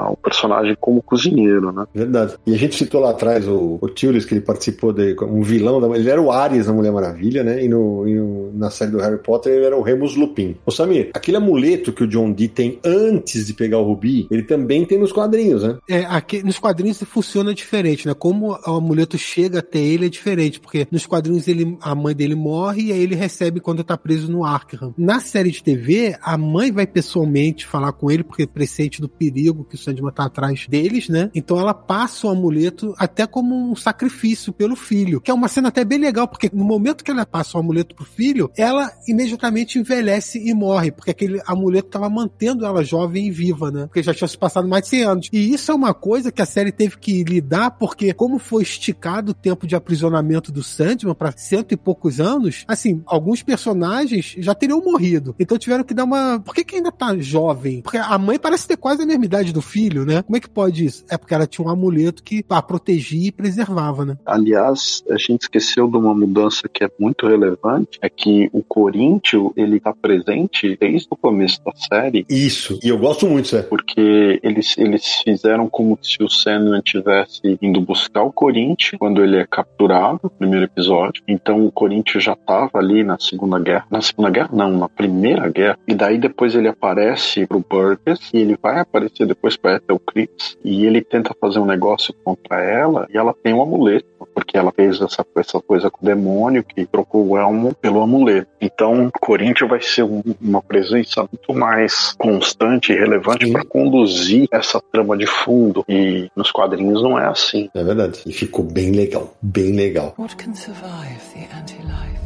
o 0.08 0.16
personagem 0.16 0.76
como 0.80 1.02
cozinheiro, 1.02 1.72
né? 1.72 1.86
Verdade. 1.94 2.34
E 2.46 2.54
a 2.54 2.56
gente 2.58 2.76
citou 2.76 3.00
lá 3.00 3.10
atrás 3.10 3.46
o, 3.46 3.78
o 3.80 3.88
que 3.88 4.06
ele 4.06 4.40
participou 4.40 4.92
de 4.92 5.14
um 5.22 5.42
vilão 5.42 5.80
da. 5.80 5.88
Ele 5.96 6.08
era 6.08 6.20
o 6.20 6.30
Ares 6.30 6.66
na 6.66 6.72
Mulher 6.72 6.92
Maravilha, 6.92 7.42
né? 7.42 7.62
E, 7.64 7.68
no, 7.68 8.06
e 8.08 8.14
no- 8.14 8.52
na 8.54 8.70
série 8.70 8.90
do 8.90 8.98
Harry 8.98 9.18
Potter 9.18 9.52
ele 9.52 9.64
era 9.66 9.76
o 9.76 9.82
Remus 9.82 10.16
Lupin. 10.16 10.56
Ô 10.64 10.70
Samir, 10.70 11.10
aquele 11.14 11.36
amuleto 11.36 11.92
que 11.92 12.04
o 12.04 12.06
John 12.06 12.32
Dee 12.32 12.48
tem 12.48 12.78
antes 12.84 13.46
de 13.46 13.54
pegar 13.54 13.78
o 13.78 13.84
Rubi, 13.84 14.26
ele 14.30 14.42
também 14.42 14.84
tem 14.84 14.98
nos 14.98 15.12
quadrinhos, 15.12 15.62
né? 15.62 15.76
É, 15.88 16.04
aqui, 16.04 16.42
nos 16.42 16.58
quadrinhos 16.58 17.02
funciona 17.04 17.52
diferente, 17.54 18.06
né? 18.06 18.14
Como 18.14 18.52
o 18.52 18.70
amuleto 18.76 19.16
chega 19.18 19.58
até 19.60 19.78
ele 19.78 20.06
é 20.06 20.08
diferente, 20.08 20.60
porque 20.60 20.86
nos 20.90 21.06
quadrinhos 21.06 21.48
ele, 21.48 21.76
a 21.80 21.94
mãe 21.94 22.14
dele 22.14 22.34
morre 22.34 22.84
e 22.84 22.92
aí 22.92 23.00
ele 23.02 23.14
recebe 23.14 23.60
quando 23.60 23.84
tá 23.84 23.96
preso 23.96 24.30
no 24.30 24.44
Arkham. 24.44 24.94
Na 24.96 25.20
série 25.20 25.50
de 25.50 25.62
TV, 25.62 26.16
a 26.22 26.36
mãe 26.38 26.70
vai 26.72 26.86
pessoalmente 26.86 27.66
falar 27.66 27.92
com 27.92 28.10
ele, 28.10 28.22
porque 28.24 28.46
pressente 28.46 29.00
do 29.00 29.08
perigo 29.08 29.64
que 29.64 29.74
o 29.74 29.78
Sandman 29.90 30.12
tá 30.12 30.24
atrás 30.24 30.66
deles, 30.68 31.08
né? 31.08 31.30
Então 31.34 31.58
ela 31.58 31.74
passa 31.74 32.26
o 32.26 32.30
amuleto 32.30 32.94
até 32.98 33.26
como 33.26 33.70
um 33.70 33.76
sacrifício 33.76 34.52
pelo 34.52 34.76
filho, 34.76 35.20
que 35.20 35.30
é 35.30 35.34
uma 35.34 35.48
cena 35.48 35.68
até 35.68 35.84
bem 35.84 35.98
legal, 35.98 36.28
porque 36.28 36.50
no 36.52 36.64
momento 36.64 37.04
que 37.04 37.10
ela 37.10 37.26
passa 37.26 37.56
o 37.56 37.60
amuleto 37.60 37.94
pro 37.94 38.04
filho, 38.04 38.50
ela 38.56 38.90
imediatamente 39.06 39.78
envelhece 39.78 40.38
e 40.38 40.54
morre, 40.54 40.90
porque 40.90 41.10
aquele 41.10 41.40
amuleto 41.46 41.88
tava 41.88 42.08
mantendo 42.08 42.64
ela 42.64 42.84
jovem 42.84 43.26
e 43.26 43.30
viva, 43.30 43.70
né? 43.70 43.86
Porque 43.86 44.02
já 44.02 44.14
tinha 44.14 44.28
se 44.28 44.38
passado 44.38 44.68
mais 44.68 44.84
de 44.84 44.88
100 44.90 45.02
anos. 45.02 45.28
E 45.32 45.52
isso 45.52 45.70
é 45.70 45.74
uma 45.74 45.92
coisa 45.92 46.30
que 46.30 46.42
a 46.42 46.46
série 46.46 46.72
teve 46.72 46.96
que 46.96 47.24
lidar, 47.24 47.72
porque 47.72 48.12
como 48.14 48.38
foi 48.38 48.62
esticado 48.62 49.32
o 49.32 49.34
tempo 49.34 49.66
de 49.66 49.74
aprisionamento 49.74 50.52
do 50.52 50.62
Sandman 50.62 51.14
para 51.14 51.32
cento 51.32 51.72
e 51.72 51.76
poucos 51.76 52.20
anos, 52.20 52.64
assim, 52.66 53.02
alguns 53.06 53.42
personagens 53.42 54.36
já 54.38 54.54
teriam 54.54 54.80
morrido. 54.80 55.34
Então 55.38 55.58
tiveram 55.58 55.84
que 55.84 55.94
dar 55.94 56.04
uma. 56.04 56.40
Por 56.40 56.54
que, 56.54 56.64
que 56.64 56.76
ainda 56.76 56.92
tá 56.92 57.16
jovem? 57.18 57.82
Porque 57.82 57.96
a 57.96 58.18
mãe 58.18 58.38
parece 58.38 58.66
ter 58.66 58.76
quase 58.76 59.02
a 59.02 59.06
mesma 59.06 59.24
idade 59.24 59.52
do 59.52 59.62
filho, 59.62 59.79
né? 59.88 60.22
Como 60.22 60.36
é 60.36 60.40
que 60.40 60.50
pode 60.50 60.84
isso? 60.84 61.04
É 61.10 61.16
porque 61.16 61.32
ela 61.32 61.46
tinha 61.46 61.66
um 61.66 61.70
amuleto 61.70 62.22
que 62.22 62.44
a 62.48 62.60
protegia 62.60 63.28
e 63.28 63.32
preservava, 63.32 64.04
né? 64.04 64.18
Aliás, 64.26 65.02
a 65.10 65.16
gente 65.16 65.42
esqueceu 65.42 65.88
de 65.88 65.96
uma 65.96 66.14
mudança 66.14 66.68
que 66.68 66.84
é 66.84 66.90
muito 66.98 67.26
relevante, 67.26 67.98
é 68.02 68.08
que 68.08 68.50
o 68.52 68.62
Corinthians, 68.62 69.52
ele 69.56 69.80
tá 69.80 69.94
presente 69.94 70.76
desde 70.78 71.06
o 71.10 71.16
começo 71.16 71.60
da 71.64 71.72
série, 71.72 72.26
Isso. 72.28 72.78
E 72.82 72.88
eu 72.88 72.98
gosto 72.98 73.26
muito, 73.26 73.48
Zé. 73.48 73.62
porque 73.62 74.40
eles, 74.42 74.76
eles 74.76 75.22
fizeram 75.24 75.68
como 75.68 75.98
se 76.02 76.22
o 76.22 76.28
Sandman 76.28 76.80
tivesse 76.82 77.58
indo 77.62 77.80
buscar 77.80 78.22
o 78.22 78.32
Corinthians 78.32 78.98
quando 78.98 79.22
ele 79.22 79.36
é 79.36 79.46
capturado 79.46 80.20
no 80.22 80.30
primeiro 80.30 80.64
episódio. 80.64 81.22
Então 81.28 81.64
o 81.64 81.72
Corinthians 81.72 82.24
já 82.24 82.32
estava 82.32 82.70
ali 82.74 83.04
na 83.04 83.18
Segunda 83.18 83.58
Guerra. 83.58 83.86
Na 83.90 84.00
Segunda 84.00 84.30
Guerra, 84.30 84.50
não, 84.52 84.70
na 84.78 84.88
Primeira 84.88 85.48
Guerra. 85.48 85.78
E 85.86 85.94
daí 85.94 86.18
depois 86.18 86.54
ele 86.54 86.68
aparece 86.68 87.46
pro 87.46 87.64
Burgess 87.68 88.30
e 88.32 88.38
ele 88.38 88.58
vai 88.60 88.80
aparecer 88.80 89.26
depois 89.26 89.56
pra 89.56 89.69
Ethel 89.76 89.98
Chris 90.00 90.56
e 90.64 90.84
ele 90.86 91.00
tenta 91.02 91.34
fazer 91.40 91.58
um 91.58 91.64
negócio 91.66 92.14
contra 92.24 92.60
ela 92.62 93.06
e 93.12 93.16
ela 93.16 93.34
tem 93.34 93.52
um 93.54 93.62
amuleto, 93.62 94.06
porque 94.34 94.56
ela 94.56 94.72
fez 94.72 95.00
essa, 95.00 95.24
essa 95.36 95.60
coisa 95.60 95.90
com 95.90 96.04
o 96.04 96.06
demônio 96.08 96.62
que 96.64 96.86
trocou 96.86 97.26
o 97.28 97.36
elmo 97.38 97.74
pelo 97.74 98.02
amuleto. 98.02 98.48
Então 98.60 99.10
Corinthians 99.20 99.70
vai 99.70 99.80
ser 99.80 100.02
um- 100.02 100.22
uma 100.40 100.62
presença 100.62 101.20
muito 101.30 101.52
mais 101.58 102.14
constante 102.18 102.92
e 102.92 102.96
relevante 102.96 103.50
para 103.50 103.64
conduzir 103.64 104.48
essa 104.52 104.80
trama 104.92 105.16
de 105.16 105.26
fundo. 105.26 105.84
E 105.88 106.28
nos 106.36 106.50
quadrinhos 106.50 107.02
não 107.02 107.18
é 107.18 107.26
assim. 107.26 107.68
É 107.74 107.82
verdade. 107.82 108.22
E 108.26 108.32
ficou 108.32 108.64
bem 108.64 108.92
legal. 108.92 109.34
Bem 109.42 109.72
legal. 109.74 110.14
What 110.18 110.36
can 110.36 110.54
survive 110.54 111.20
the 111.34 111.48
anti-life? 111.58 112.20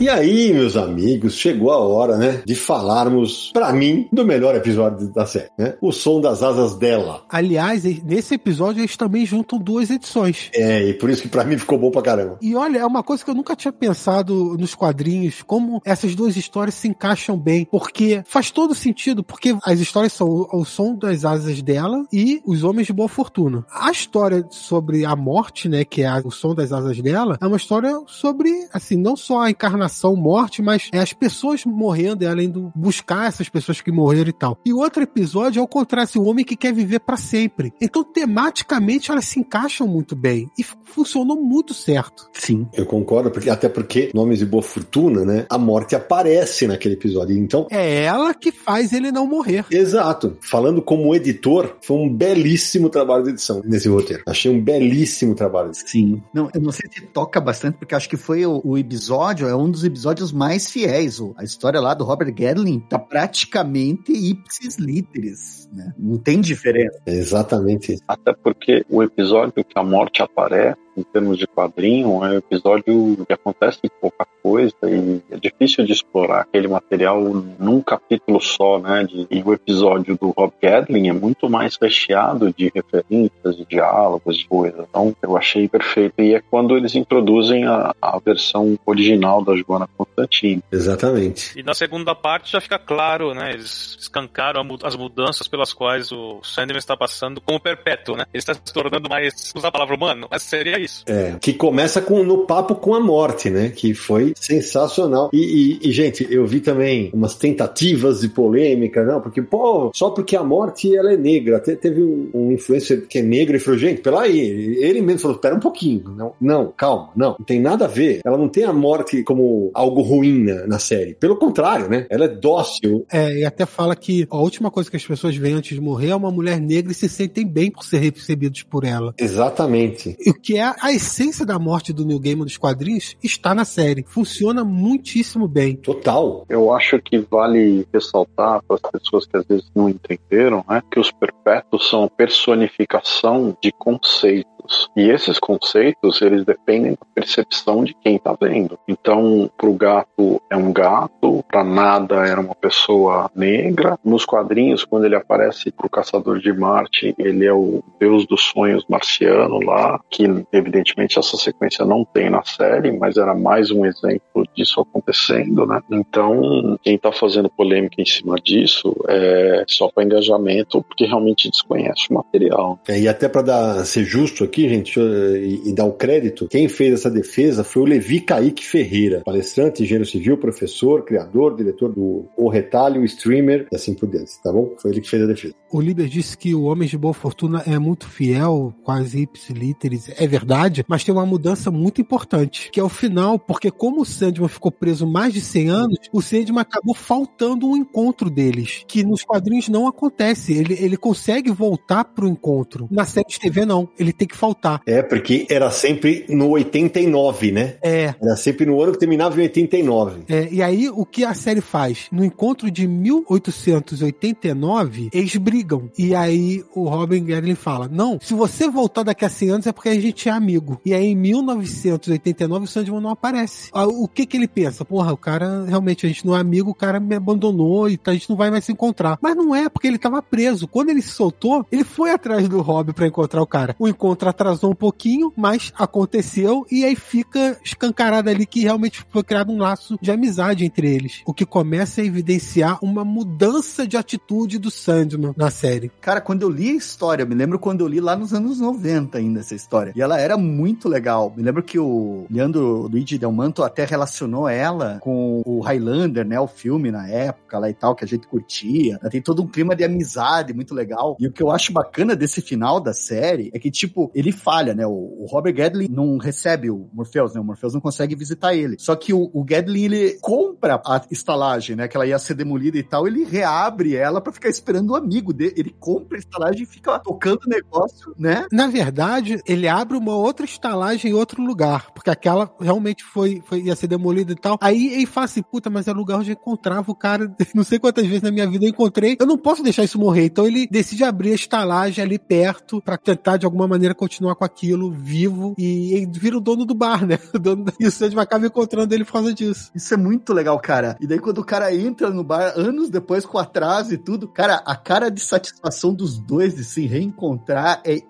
E 0.00 0.08
aí, 0.08 0.50
meus 0.54 0.78
amigos, 0.78 1.34
chegou 1.34 1.70
a 1.70 1.76
hora, 1.78 2.16
né, 2.16 2.42
de 2.46 2.54
falarmos, 2.54 3.50
pra 3.52 3.70
mim, 3.70 4.08
do 4.10 4.24
melhor 4.24 4.54
episódio 4.54 5.06
da 5.08 5.26
série, 5.26 5.50
né? 5.58 5.74
O 5.78 5.92
som 5.92 6.22
das 6.22 6.42
asas 6.42 6.74
dela. 6.74 7.22
Aliás, 7.28 7.84
nesse 8.02 8.34
episódio 8.36 8.80
eles 8.80 8.96
também 8.96 9.26
juntam 9.26 9.58
duas 9.58 9.90
edições. 9.90 10.48
É, 10.54 10.88
e 10.88 10.94
por 10.94 11.10
isso 11.10 11.20
que 11.20 11.28
pra 11.28 11.44
mim 11.44 11.58
ficou 11.58 11.78
bom 11.78 11.90
pra 11.90 12.00
caramba. 12.00 12.38
E 12.40 12.54
olha, 12.56 12.78
é 12.78 12.86
uma 12.86 13.02
coisa 13.02 13.22
que 13.22 13.30
eu 13.30 13.34
nunca 13.34 13.54
tinha 13.54 13.70
pensado 13.74 14.56
nos 14.58 14.74
quadrinhos, 14.74 15.42
como 15.42 15.82
essas 15.84 16.14
duas 16.14 16.34
histórias 16.34 16.76
se 16.76 16.88
encaixam 16.88 17.36
bem, 17.36 17.66
porque 17.70 18.22
faz 18.24 18.50
todo 18.50 18.74
sentido, 18.74 19.22
porque 19.22 19.54
as 19.62 19.80
histórias 19.80 20.14
são 20.14 20.26
o, 20.26 20.60
o 20.60 20.64
som 20.64 20.94
das 20.96 21.26
asas 21.26 21.60
dela 21.60 22.06
e 22.10 22.40
os 22.46 22.64
homens 22.64 22.86
de 22.86 22.94
boa 22.94 23.08
fortuna. 23.08 23.66
A 23.70 23.90
história 23.90 24.46
sobre 24.48 25.04
a 25.04 25.14
morte, 25.14 25.68
né, 25.68 25.84
que 25.84 26.00
é 26.00 26.06
a- 26.06 26.22
o 26.24 26.30
som 26.30 26.54
das 26.54 26.72
asas 26.72 26.98
dela, 27.02 27.36
é 27.38 27.46
uma 27.46 27.58
história 27.58 28.00
sobre, 28.06 28.50
assim, 28.72 28.96
não 28.96 29.14
só 29.14 29.40
a 29.42 29.50
encarnação, 29.50 29.89
morte, 30.16 30.62
mas 30.62 30.88
é 30.92 30.98
as 30.98 31.12
pessoas 31.12 31.64
morrendo, 31.64 32.24
e 32.24 32.26
além 32.26 32.48
do 32.48 32.72
buscar 32.74 33.28
essas 33.28 33.48
pessoas 33.48 33.80
que 33.80 33.92
morreram 33.92 34.30
e 34.30 34.32
tal. 34.32 34.58
E 34.64 34.72
o 34.72 34.78
outro 34.78 35.02
episódio 35.02 35.60
é 35.60 35.62
o 35.62 35.68
contrário, 35.68 36.04
assim, 36.04 36.18
o 36.18 36.24
homem 36.24 36.44
que 36.44 36.56
quer 36.56 36.72
viver 36.72 37.00
pra 37.00 37.16
sempre. 37.16 37.72
Então, 37.80 38.02
tematicamente, 38.02 39.10
elas 39.10 39.24
se 39.24 39.40
encaixam 39.40 39.86
muito 39.86 40.14
bem 40.16 40.50
e 40.58 40.62
funcionou 40.62 41.40
muito 41.40 41.74
certo. 41.74 42.28
Sim. 42.32 42.66
Eu 42.72 42.86
concordo, 42.86 43.30
porque, 43.30 43.50
até 43.50 43.68
porque, 43.68 44.10
Nomes 44.14 44.38
de 44.38 44.46
Boa 44.46 44.62
Fortuna, 44.62 45.24
né, 45.24 45.46
a 45.48 45.58
morte 45.58 45.94
aparece 45.94 46.66
naquele 46.66 46.94
episódio. 46.94 47.36
Então, 47.36 47.66
É 47.70 48.04
ela 48.04 48.34
que 48.34 48.50
faz 48.52 48.92
ele 48.92 49.12
não 49.12 49.26
morrer. 49.26 49.64
Exato. 49.70 50.36
Falando 50.40 50.82
como 50.82 51.14
editor, 51.14 51.76
foi 51.82 51.96
um 51.96 52.12
belíssimo 52.12 52.88
trabalho 52.88 53.24
de 53.24 53.30
edição 53.30 53.62
nesse 53.64 53.88
roteiro. 53.88 54.22
Achei 54.26 54.50
um 54.50 54.60
belíssimo 54.60 55.34
trabalho. 55.34 55.70
Sim. 55.72 56.22
Não, 56.32 56.48
eu 56.54 56.60
não 56.60 56.72
sei 56.72 56.88
se 56.92 57.02
toca 57.02 57.40
bastante, 57.40 57.76
porque 57.78 57.94
acho 57.94 58.08
que 58.08 58.16
foi 58.16 58.44
o, 58.46 58.60
o 58.64 58.78
episódio, 58.78 59.48
é 59.48 59.54
um 59.54 59.70
dos 59.70 59.79
episódios 59.84 60.32
mais 60.32 60.70
fiéis. 60.70 61.20
A 61.36 61.44
história 61.44 61.80
lá 61.80 61.94
do 61.94 62.04
Robert 62.04 62.32
Gadlin 62.32 62.80
tá 62.80 62.98
praticamente 62.98 64.12
ipsis 64.12 64.78
literis, 64.78 65.68
né? 65.72 65.92
Não 65.98 66.18
tem 66.18 66.40
diferença. 66.40 67.00
É 67.06 67.12
exatamente. 67.12 67.98
Até 68.06 68.32
porque 68.32 68.84
o 68.88 69.02
episódio 69.02 69.64
que 69.64 69.78
a 69.78 69.82
morte 69.82 70.22
aparece, 70.22 70.78
em 71.00 71.02
termos 71.04 71.38
de 71.38 71.46
quadrinho, 71.46 72.24
é 72.24 72.30
um 72.30 72.38
episódio 72.38 73.24
que 73.26 73.32
acontece 73.32 73.80
pouca 74.00 74.26
coisa 74.42 74.74
e 74.84 75.20
é 75.30 75.36
difícil 75.36 75.84
de 75.84 75.92
explorar 75.92 76.42
aquele 76.42 76.68
material 76.68 77.20
num 77.58 77.80
capítulo 77.80 78.40
só, 78.40 78.78
né? 78.78 79.04
De- 79.04 79.26
e 79.30 79.42
o 79.42 79.52
episódio 79.52 80.16
do 80.16 80.30
Rob 80.30 80.52
Gadlin 80.62 81.08
é 81.08 81.12
muito 81.12 81.48
mais 81.48 81.76
recheado 81.80 82.52
de 82.56 82.70
referências, 82.74 83.56
de 83.56 83.64
diálogos, 83.64 84.36
de 84.38 84.46
coisas. 84.46 84.86
Então 84.88 85.14
eu 85.22 85.36
achei 85.36 85.68
perfeito. 85.68 86.14
E 86.20 86.34
é 86.34 86.40
quando 86.40 86.76
eles 86.76 86.94
introduzem 86.94 87.66
a, 87.66 87.94
a 88.00 88.18
versão 88.18 88.78
original 88.86 89.42
da 89.44 89.54
Joana 89.56 89.88
Constantine. 89.96 90.62
Exatamente. 90.70 91.58
E 91.58 91.62
na 91.62 91.74
segunda 91.74 92.14
parte 92.14 92.52
já 92.52 92.60
fica 92.60 92.78
claro, 92.78 93.34
né? 93.34 93.52
Eles 93.52 93.96
escancaram 94.00 94.66
as 94.82 94.96
mudanças 94.96 95.46
pelas 95.48 95.72
quais 95.72 96.10
o 96.12 96.40
Sandman 96.42 96.78
está 96.78 96.96
passando 96.96 97.40
como 97.40 97.60
perpétuo, 97.60 98.16
né? 98.16 98.24
Ele 98.32 98.38
está 98.38 98.54
se 98.54 98.72
tornando 98.72 99.08
mais. 99.08 99.52
usar 99.54 99.68
a 99.68 99.72
palavra 99.72 99.94
humano, 99.94 100.26
mas 100.30 100.42
seria 100.42 100.78
isso. 100.78 100.89
Isso. 100.90 101.04
É, 101.06 101.36
que 101.40 101.52
começa 101.52 102.00
com 102.00 102.22
no 102.24 102.46
papo 102.46 102.74
com 102.74 102.94
a 102.94 103.00
morte, 103.00 103.48
né? 103.50 103.70
Que 103.70 103.94
foi 103.94 104.32
sensacional. 104.38 105.30
E, 105.32 105.78
e- 105.82 105.88
e, 105.88 105.92
gente, 105.92 106.26
eu 106.30 106.46
vi 106.46 106.60
também 106.60 107.10
umas 107.12 107.34
tentativas 107.34 108.20
de 108.20 108.28
polêmica, 108.28 109.04
não, 109.04 109.20
porque, 109.20 109.40
pô, 109.42 109.90
só 109.94 110.10
porque 110.10 110.36
a 110.36 110.42
morte 110.44 110.94
ela 110.94 111.12
é 111.12 111.16
negra. 111.16 111.56
Até 111.56 111.74
teve 111.74 112.02
um, 112.02 112.30
um 112.34 112.52
influencer 112.52 113.06
que 113.06 113.18
é 113.18 113.22
negro 113.22 113.56
e 113.56 113.60
falou, 113.60 113.78
gente, 113.78 114.00
pela 114.00 114.22
aí. 114.22 114.38
Ele 114.80 115.00
mesmo 115.00 115.20
falou, 115.20 115.38
pera 115.38 115.54
um 115.54 115.60
pouquinho. 115.60 116.14
Não, 116.16 116.32
não, 116.40 116.72
calma, 116.76 117.10
não. 117.16 117.36
Não 117.38 117.44
tem 117.46 117.60
nada 117.60 117.84
a 117.84 117.88
ver. 117.88 118.20
Ela 118.24 118.36
não 118.36 118.48
tem 118.48 118.64
a 118.64 118.72
morte 118.72 119.22
como 119.22 119.70
algo 119.74 120.00
ruim 120.02 120.44
na, 120.44 120.66
na 120.66 120.78
série. 120.78 121.14
Pelo 121.14 121.36
contrário, 121.36 121.88
né? 121.88 122.06
Ela 122.10 122.24
é 122.26 122.28
dócil. 122.28 123.04
É, 123.12 123.38
e 123.38 123.44
até 123.44 123.64
fala 123.66 123.94
que 123.96 124.26
a 124.30 124.38
última 124.38 124.70
coisa 124.70 124.90
que 124.90 124.96
as 124.96 125.04
pessoas 125.06 125.36
veem 125.36 125.54
antes 125.54 125.74
de 125.74 125.80
morrer 125.80 126.10
é 126.10 126.14
uma 126.16 126.30
mulher 126.30 126.60
negra 126.60 126.92
e 126.92 126.94
se 126.94 127.08
sentem 127.08 127.46
bem 127.46 127.70
por 127.70 127.84
ser 127.84 127.98
recebidos 127.98 128.62
por 128.62 128.84
ela. 128.84 129.14
Exatamente. 129.18 130.16
E 130.20 130.30
o 130.30 130.34
que 130.34 130.56
é 130.58 130.69
a 130.80 130.92
essência 130.92 131.44
da 131.44 131.58
morte 131.58 131.92
do 131.92 132.04
Neil 132.04 132.20
Gaiman 132.20 132.44
dos 132.44 132.56
quadrinhos 132.56 133.16
está 133.22 133.54
na 133.54 133.64
série. 133.64 134.04
Funciona 134.06 134.64
muitíssimo 134.64 135.48
bem. 135.48 135.76
Total. 135.76 136.44
Eu 136.48 136.72
acho 136.72 137.00
que 137.00 137.18
vale 137.18 137.86
ressaltar 137.92 138.62
para 138.66 138.76
as 138.76 138.90
pessoas 138.90 139.26
que 139.26 139.36
às 139.36 139.44
vezes 139.46 139.70
não 139.74 139.88
entenderam, 139.88 140.64
né, 140.68 140.82
que 140.90 141.00
os 141.00 141.10
perpétuos 141.10 141.88
são 141.88 142.04
a 142.04 142.10
personificação 142.10 143.56
de 143.62 143.72
conceitos. 143.72 144.49
E 144.96 145.08
esses 145.10 145.38
conceitos, 145.38 146.20
eles 146.22 146.44
dependem 146.44 146.92
da 146.92 147.06
percepção 147.14 147.84
de 147.84 147.94
quem 147.94 148.16
está 148.16 148.36
vendo. 148.40 148.78
Então, 148.88 149.50
para 149.56 149.68
o 149.68 149.74
gato 149.74 150.42
é 150.50 150.56
um 150.56 150.72
gato, 150.72 151.44
para 151.48 151.64
nada 151.64 152.26
era 152.26 152.40
uma 152.40 152.54
pessoa 152.54 153.30
negra. 153.34 153.98
Nos 154.04 154.24
quadrinhos, 154.24 154.84
quando 154.84 155.04
ele 155.04 155.16
aparece 155.16 155.70
para 155.70 155.86
o 155.86 155.90
Caçador 155.90 156.38
de 156.38 156.52
Marte, 156.52 157.14
ele 157.18 157.46
é 157.46 157.52
o 157.52 157.82
deus 157.98 158.26
dos 158.26 158.42
sonhos 158.42 158.84
marciano 158.88 159.60
lá, 159.60 160.00
que 160.10 160.24
evidentemente 160.52 161.18
essa 161.18 161.36
sequência 161.36 161.84
não 161.84 162.04
tem 162.04 162.30
na 162.30 162.42
série, 162.44 162.92
mas 162.92 163.16
era 163.16 163.34
mais 163.34 163.70
um 163.70 163.84
exemplo 163.84 164.44
disso 164.54 164.80
acontecendo, 164.80 165.66
né? 165.66 165.80
Então, 165.90 166.78
quem 166.82 166.96
está 166.96 167.12
fazendo 167.12 167.48
polêmica 167.48 168.00
em 168.00 168.06
cima 168.06 168.36
disso 168.36 168.94
é 169.08 169.64
só 169.68 169.88
para 169.88 170.04
engajamento, 170.04 170.82
porque 170.82 171.04
realmente 171.04 171.50
desconhece 171.50 172.06
o 172.10 172.14
material. 172.14 172.78
É, 172.88 172.98
e 172.98 173.08
até 173.08 173.28
para 173.28 173.84
ser 173.84 174.04
justo 174.04 174.44
aqui, 174.50 174.68
gente, 174.68 174.98
eu- 174.98 175.36
e, 175.36 175.68
e 175.70 175.72
dar 175.72 175.84
o 175.84 175.92
crédito, 175.92 176.48
quem 176.48 176.68
fez 176.68 176.92
essa 176.94 177.10
defesa 177.10 177.62
foi 177.64 177.82
o 177.82 177.86
Levi 177.86 178.20
Kaique 178.20 178.64
Ferreira, 178.66 179.22
palestrante, 179.24 179.82
engenheiro 179.82 180.04
civil, 180.08 180.36
professor, 180.36 181.04
criador, 181.04 181.56
diretor 181.56 181.92
do 181.92 182.26
O 182.36 182.48
Retalho, 182.48 183.04
streamer 183.04 183.66
e 183.72 183.76
assim 183.76 183.94
por 183.94 184.08
diante, 184.08 184.32
tá 184.42 184.52
bom? 184.52 184.74
Foi 184.78 184.90
ele 184.90 185.00
que 185.00 185.08
fez 185.08 185.22
a 185.22 185.26
defesa. 185.26 185.54
O 185.72 185.80
Liber 185.80 186.06
disse 186.08 186.36
que 186.36 186.52
o 186.54 186.62
Homens 186.64 186.90
de 186.90 186.98
Boa 186.98 187.14
Fortuna 187.14 187.62
é 187.66 187.78
muito 187.78 188.08
fiel, 188.08 188.74
quase 188.82 189.20
ipsiliteris, 189.22 190.10
é 190.16 190.26
verdade, 190.26 190.84
mas 190.88 191.04
tem 191.04 191.14
uma 191.14 191.24
mudança 191.26 191.70
muito 191.70 192.00
importante, 192.00 192.70
que 192.72 192.80
é 192.80 192.82
o 192.82 192.88
final, 192.88 193.38
porque 193.38 193.70
como 193.70 194.00
o 194.02 194.04
Sandman 194.04 194.48
ficou 194.48 194.72
preso 194.72 195.06
mais 195.06 195.32
de 195.32 195.40
100 195.40 195.68
anos, 195.68 195.98
o 196.12 196.20
Sandman 196.20 196.60
acabou 196.60 196.94
faltando 196.94 197.68
um 197.68 197.76
encontro 197.76 198.28
deles, 198.30 198.84
que 198.88 199.04
nos 199.04 199.22
quadrinhos 199.22 199.68
não 199.68 199.86
acontece, 199.86 200.52
ele, 200.52 200.74
ele 200.74 200.96
consegue 200.96 201.50
voltar 201.50 202.04
pro 202.04 202.28
encontro. 202.28 202.88
Na 202.90 203.04
série 203.04 203.28
de 203.28 203.38
TV 203.38 203.64
não, 203.64 203.88
ele 203.98 204.12
tem 204.12 204.26
que 204.26 204.36
faltar. 204.40 204.80
É, 204.86 205.02
porque 205.02 205.46
era 205.50 205.70
sempre 205.70 206.24
no 206.28 206.48
89, 206.50 207.52
né? 207.52 207.74
É, 207.82 208.14
Era 208.20 208.36
sempre 208.36 208.64
no 208.66 208.80
ano 208.80 208.92
que 208.92 208.98
terminava 208.98 209.38
em 209.38 209.42
89. 209.42 210.22
É, 210.28 210.48
e 210.50 210.62
aí, 210.62 210.88
o 210.88 211.04
que 211.04 211.24
a 211.24 211.34
série 211.34 211.60
faz? 211.60 212.06
No 212.10 212.24
encontro 212.24 212.70
de 212.70 212.86
1889, 212.88 215.10
eles 215.12 215.36
brigam. 215.36 215.90
E 215.98 216.14
aí, 216.14 216.64
o 216.74 216.88
Robin 216.88 217.22
Guerin 217.24 217.54
fala: 217.54 217.88
Não, 217.88 218.18
se 218.20 218.34
você 218.34 218.68
voltar 218.68 219.02
daqui 219.02 219.24
a 219.24 219.28
100 219.28 219.50
anos 219.50 219.66
é 219.66 219.72
porque 219.72 219.88
a 219.90 220.00
gente 220.00 220.28
é 220.28 220.32
amigo. 220.32 220.80
E 220.84 220.94
aí, 220.94 221.06
em 221.06 221.16
1989, 221.16 222.64
o 222.64 222.68
Sandman 222.68 223.00
não 223.00 223.10
aparece. 223.10 223.68
Ah, 223.72 223.86
O 223.86 224.08
que 224.08 224.26
que 224.26 224.36
ele 224.36 224.48
pensa? 224.48 224.84
Porra, 224.84 225.12
o 225.12 225.16
cara, 225.16 225.64
realmente, 225.66 226.06
a 226.06 226.08
gente 226.08 226.26
não 226.26 226.36
é 226.36 226.40
amigo, 226.40 226.70
o 226.70 226.74
cara 226.74 226.98
me 226.98 227.14
abandonou 227.14 227.88
e 227.88 227.98
a 228.06 228.12
gente 228.12 228.28
não 228.30 228.36
vai 228.36 228.50
mais 228.50 228.64
se 228.64 228.72
encontrar. 228.72 229.18
Mas 229.20 229.36
não 229.36 229.54
é, 229.54 229.68
porque 229.68 229.86
ele 229.86 229.98
tava 229.98 230.22
preso. 230.22 230.66
Quando 230.66 230.90
ele 230.90 231.02
se 231.02 231.10
soltou, 231.10 231.64
ele 231.70 231.84
foi 231.84 232.10
atrás 232.10 232.48
do 232.48 232.60
Robin 232.60 232.92
pra 232.92 233.06
encontrar 233.06 233.42
o 233.42 233.46
cara. 233.46 233.76
O 233.78 233.86
encontro 234.30 234.50
atrasou 234.50 234.70
um 234.70 234.74
pouquinho, 234.74 235.32
mas 235.36 235.72
aconteceu 235.76 236.64
e 236.70 236.84
aí 236.84 236.96
fica 236.96 237.58
escancarado 237.64 238.30
ali 238.30 238.46
que 238.46 238.60
realmente 238.60 239.04
foi 239.10 239.22
criado 239.22 239.52
um 239.52 239.58
laço 239.58 239.98
de 240.00 240.10
amizade 240.10 240.64
entre 240.64 240.88
eles. 240.88 241.22
O 241.26 241.34
que 241.34 241.44
começa 241.44 242.00
a 242.00 242.04
evidenciar 242.04 242.78
uma 242.82 243.04
mudança 243.04 243.86
de 243.86 243.96
atitude 243.96 244.58
do 244.58 244.70
Sandman 244.70 245.34
na 245.36 245.50
série. 245.50 245.90
Cara, 246.00 246.20
quando 246.20 246.42
eu 246.42 246.48
li 246.48 246.70
a 246.70 246.74
história, 246.74 247.26
me 247.26 247.34
lembro 247.34 247.58
quando 247.58 247.80
eu 247.80 247.88
li 247.88 248.00
lá 248.00 248.16
nos 248.16 248.32
anos 248.32 248.60
90 248.60 249.18
ainda 249.18 249.40
essa 249.40 249.54
história. 249.54 249.92
E 249.94 250.00
ela 250.00 250.18
era 250.18 250.36
muito 250.36 250.88
legal. 250.88 251.32
Me 251.36 251.42
lembro 251.42 251.62
que 251.62 251.78
o 251.78 252.26
Leandro 252.30 252.88
Luigi 252.88 253.18
Del 253.18 253.32
Manto 253.32 253.62
até 253.62 253.84
relacionou 253.84 254.48
ela 254.48 254.98
com 255.00 255.42
o 255.44 255.60
Highlander, 255.60 256.24
né? 256.24 256.38
O 256.40 256.46
filme 256.46 256.90
na 256.90 257.08
época 257.08 257.58
lá 257.58 257.68
e 257.68 257.74
tal, 257.74 257.94
que 257.94 258.04
a 258.04 258.08
gente 258.08 258.26
curtia. 258.26 258.98
Ela 259.00 259.10
Tem 259.10 259.20
todo 259.20 259.42
um 259.42 259.46
clima 259.46 259.74
de 259.74 259.84
amizade 259.84 260.54
muito 260.54 260.74
legal. 260.74 261.16
E 261.18 261.26
o 261.26 261.32
que 261.32 261.42
eu 261.42 261.50
acho 261.50 261.72
bacana 261.72 262.14
desse 262.14 262.40
final 262.40 262.80
da 262.80 262.92
série 262.92 263.50
é 263.52 263.58
que, 263.58 263.70
tipo, 263.70 264.10
ele 264.20 264.32
falha, 264.32 264.74
né? 264.74 264.86
O, 264.86 264.90
o 264.90 265.26
Robert 265.26 265.54
Gadley 265.54 265.88
não 265.88 266.18
recebe 266.18 266.70
o 266.70 266.88
Morpheus, 266.92 267.34
né? 267.34 267.40
O 267.40 267.44
Morpheus 267.44 267.72
não 267.72 267.80
consegue 267.80 268.14
visitar 268.14 268.54
ele. 268.54 268.76
Só 268.78 268.94
que 268.94 269.12
o, 269.12 269.30
o 269.32 269.44
ele 269.50 270.18
compra 270.20 270.80
a 270.84 271.02
estalagem, 271.10 271.74
né? 271.74 271.88
Que 271.88 271.96
ela 271.96 272.06
ia 272.06 272.18
ser 272.18 272.34
demolida 272.34 272.78
e 272.78 272.82
tal. 272.82 273.06
Ele 273.06 273.24
reabre 273.24 273.96
ela 273.96 274.20
pra 274.20 274.32
ficar 274.32 274.48
esperando 274.48 274.90
o 274.90 274.96
amigo 274.96 275.32
dele. 275.32 275.54
Ele 275.56 275.74
compra 275.78 276.18
a 276.18 276.20
estalagem 276.20 276.62
e 276.62 276.66
fica 276.66 276.98
tocando 276.98 277.44
o 277.46 277.48
negócio, 277.48 278.14
né? 278.18 278.46
Na 278.52 278.68
verdade, 278.68 279.40
ele 279.46 279.66
abre 279.66 279.96
uma 279.96 280.14
outra 280.14 280.44
estalagem 280.44 281.10
em 281.10 281.14
outro 281.14 281.42
lugar, 281.42 281.90
porque 281.92 282.10
aquela 282.10 282.50
realmente 282.60 283.02
foi, 283.02 283.42
foi 283.46 283.62
ia 283.62 283.74
ser 283.74 283.86
demolida 283.86 284.32
e 284.32 284.36
tal. 284.36 284.58
Aí 284.60 284.94
ele 284.94 285.06
fala 285.06 285.24
assim, 285.24 285.42
puta, 285.42 285.70
mas 285.70 285.88
é 285.88 285.92
lugar 285.92 286.18
onde 286.18 286.30
eu 286.30 286.34
encontrava 286.34 286.90
o 286.90 286.94
cara, 286.94 287.34
não 287.54 287.64
sei 287.64 287.78
quantas 287.78 288.06
vezes 288.06 288.22
na 288.22 288.30
minha 288.30 288.48
vida 288.48 288.64
eu 288.64 288.70
encontrei, 288.70 289.16
eu 289.18 289.26
não 289.26 289.38
posso 289.38 289.62
deixar 289.62 289.84
isso 289.84 289.98
morrer. 289.98 290.26
Então 290.26 290.46
ele 290.46 290.66
decide 290.66 291.04
abrir 291.04 291.32
a 291.32 291.34
estalagem 291.34 292.04
ali 292.04 292.18
perto 292.18 292.80
pra 292.82 292.98
tentar 292.98 293.36
de 293.36 293.46
alguma 293.46 293.66
maneira 293.66 293.94
continuar 293.94 294.09
com 294.18 294.44
aquilo 294.44 294.90
vivo 294.90 295.54
e 295.56 295.94
ele 295.94 296.06
vira 296.12 296.36
o 296.36 296.40
dono 296.40 296.64
do 296.64 296.74
bar, 296.74 297.06
né? 297.06 297.18
O 297.34 297.38
dono 297.38 297.64
da... 297.64 297.72
E 297.78 297.86
o 297.86 297.90
Sandman 297.92 298.22
acaba 298.22 298.46
encontrando 298.46 298.92
ele 298.92 299.04
por 299.04 299.12
causa 299.12 299.32
disso. 299.32 299.70
Isso 299.74 299.94
é 299.94 299.96
muito 299.96 300.32
legal, 300.32 300.58
cara. 300.58 300.96
E 301.00 301.06
daí 301.06 301.18
quando 301.18 301.38
o 301.38 301.44
cara 301.44 301.74
entra 301.74 302.10
no 302.10 302.24
bar, 302.24 302.52
anos 302.56 302.90
depois, 302.90 303.24
com 303.24 303.38
atraso 303.38 303.94
e 303.94 303.98
tudo, 303.98 304.26
cara, 304.26 304.62
a 304.66 304.74
cara 304.74 305.10
de 305.10 305.20
satisfação 305.20 305.94
dos 305.94 306.18
dois 306.18 306.56
de 306.56 306.64
se 306.64 306.86
reencontrar 306.86 307.80
é 307.84 308.00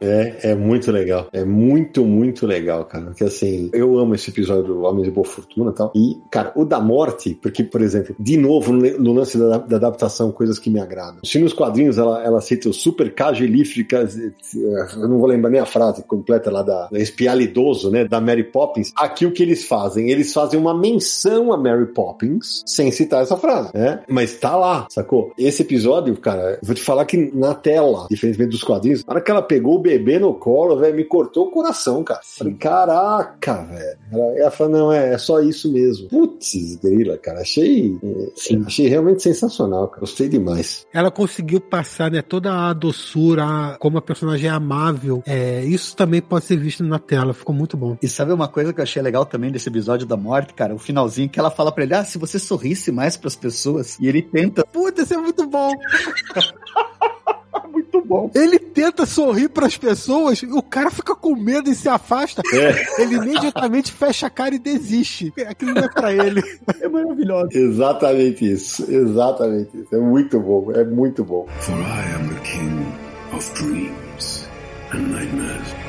É, 0.00 0.50
é 0.50 0.54
muito 0.54 0.90
legal. 0.90 1.28
É 1.32 1.44
muito, 1.44 2.04
muito 2.04 2.46
legal, 2.46 2.84
cara. 2.84 3.06
Porque 3.06 3.24
assim, 3.24 3.70
eu 3.72 3.98
amo 3.98 4.14
esse 4.14 4.30
episódio 4.30 4.64
do 4.64 4.82
Homens 4.82 5.04
de 5.04 5.10
Boa 5.10 5.26
Fortuna 5.26 5.70
e 5.70 5.74
tal. 5.74 5.92
E, 5.94 6.18
cara, 6.30 6.52
o 6.54 6.64
da 6.64 6.80
morte, 6.80 7.38
porque, 7.40 7.62
por 7.64 7.80
exemplo, 7.80 8.14
de 8.18 8.36
novo, 8.36 8.72
no 8.72 9.12
lance 9.12 9.38
da, 9.38 9.58
da 9.58 9.76
adaptação, 9.76 10.32
coisas 10.32 10.58
que 10.58 10.70
me 10.70 10.80
agradam. 10.80 11.18
Se 11.24 11.38
nos 11.38 11.52
quadrinhos 11.52 11.98
ela, 11.98 12.22
ela 12.22 12.38
aceita 12.38 12.68
o 12.68 12.72
super 12.72 13.14
cagelífica, 13.14 14.08
eu 14.96 15.08
não 15.08 15.18
vou 15.18 15.26
lembrar 15.26 15.50
nem 15.50 15.60
a 15.60 15.66
frase 15.66 16.02
completa 16.04 16.50
lá 16.50 16.62
da, 16.62 16.88
da 16.88 16.98
espialidoso, 16.98 17.90
né, 17.90 18.04
da 18.04 18.20
Mary 18.20 18.44
Poppins. 18.44 18.92
Aqui 18.96 19.26
o 19.26 19.32
que 19.32 19.42
eles 19.42 19.64
fazem? 19.64 20.10
Eles 20.10 20.32
fazem 20.32 20.58
uma 20.58 20.76
menção 20.76 21.52
a 21.52 21.56
Mary 21.56 21.86
Poppins 21.86 22.62
sem 22.66 22.90
citar 22.90 23.22
essa 23.22 23.36
frase, 23.36 23.70
né? 23.74 24.00
Mas 24.08 24.34
tá 24.36 24.56
lá, 24.56 24.86
sacou? 24.90 25.32
Esse 25.38 25.62
episódio, 25.62 26.16
cara, 26.16 26.58
vou 26.62 26.74
te 26.74 26.82
falar 26.82 27.04
que 27.04 27.30
na 27.34 27.54
tela, 27.54 28.06
diferentemente 28.10 28.50
dos 28.50 28.64
quadrinhos, 28.64 29.04
na 29.04 29.14
hora 29.14 29.20
que 29.20 29.30
ela 29.34 29.42
pegou 29.42 29.76
o 29.76 29.78
bebê 29.80 30.18
no 30.18 30.34
colo, 30.34 30.76
velho, 30.78 30.94
me 30.96 31.04
cortou 31.04 31.46
o 31.46 31.50
coração, 31.50 32.02
cara. 32.02 32.20
Falei, 32.24 32.54
caraca, 32.54 33.62
velho. 33.64 33.98
Ela, 34.12 34.38
ela 34.38 34.50
falou, 34.50 34.72
não, 34.72 34.92
é, 34.92 35.14
é 35.14 35.18
só 35.18 35.40
isso 35.40 35.70
mesmo. 35.72 36.08
Putz, 36.08 36.76
grila, 36.82 37.16
cara. 37.18 37.40
Achei, 37.40 37.98
é, 38.02 38.56
achei 38.66 38.88
realmente 38.88 39.22
sensacional, 39.22 39.88
cara. 39.88 40.00
Gostei 40.00 40.28
demais. 40.28 40.86
Ela 40.92 41.10
conseguiu 41.10 41.60
passar, 41.60 42.10
né, 42.10 42.22
toda 42.22 42.52
a 42.52 42.72
doçura, 42.72 43.44
a- 43.44 43.76
como 43.78 43.98
a 43.98 44.02
personagem 44.02 44.48
é 44.48 44.52
amável. 44.52 45.22
É, 45.26 45.62
isso 45.64 45.96
também 45.96 46.20
pode 46.22 46.44
ser 46.44 46.56
visto 46.56 46.82
na 46.84 46.98
tela, 46.98 47.32
ficou 47.34 47.54
muito 47.54 47.76
bom. 47.76 47.96
E 48.02 48.08
sabe 48.08 48.32
uma 48.32 48.48
coisa 48.48 48.72
que 48.72 48.80
eu 48.80 48.84
achei 48.84 49.02
legal 49.02 49.24
também 49.26 49.50
desse 49.50 49.68
episódio 49.68 50.06
da 50.06 50.16
morte, 50.16 50.54
cara? 50.54 50.74
O 50.74 50.78
finalzinho 50.78 51.28
que 51.28 51.38
ela 51.38 51.50
fala 51.50 51.72
pra 51.72 51.84
ele: 51.84 51.94
ah, 51.94 52.04
se 52.04 52.18
você 52.18 52.38
sorrisse 52.38 52.90
mais 52.92 53.16
pras 53.16 53.34
pessoas. 53.36 53.96
E 54.00 54.06
ele 54.08 54.22
tenta. 54.22 54.64
Puta, 54.66 55.02
isso 55.02 55.14
é 55.14 55.16
muito 55.16 55.46
bom. 55.46 55.70
Muito 57.94 58.08
bom. 58.08 58.30
Ele 58.34 58.58
tenta 58.58 59.06
sorrir 59.06 59.48
pras 59.48 59.76
pessoas, 59.76 60.42
o 60.42 60.62
cara 60.62 60.90
fica 60.90 61.14
com 61.14 61.36
medo 61.36 61.70
e 61.70 61.74
se 61.74 61.88
afasta. 61.88 62.42
É. 62.52 63.02
Ele 63.02 63.16
imediatamente 63.16 63.92
fecha 63.92 64.26
a 64.26 64.30
cara 64.30 64.54
e 64.54 64.58
desiste. 64.58 65.32
Aquilo 65.46 65.74
não 65.74 65.84
é 65.84 65.88
pra 65.88 66.12
ele. 66.12 66.42
É 66.80 66.88
maravilhoso. 66.88 67.48
Exatamente 67.52 68.50
isso. 68.50 68.90
Exatamente 68.90 69.76
isso. 69.76 69.94
É 69.94 69.98
muito 69.98 70.40
bom. 70.40 70.72
É 70.72 70.84
muito 70.84 71.24
bom. 71.24 71.46
For 71.60 71.74
I 71.74 72.14
am 72.14 72.28
the 72.28 72.40
king 72.40 72.86
of 73.32 73.50
dreams 73.54 74.48
and 74.92 75.12
nightmares. 75.12 75.83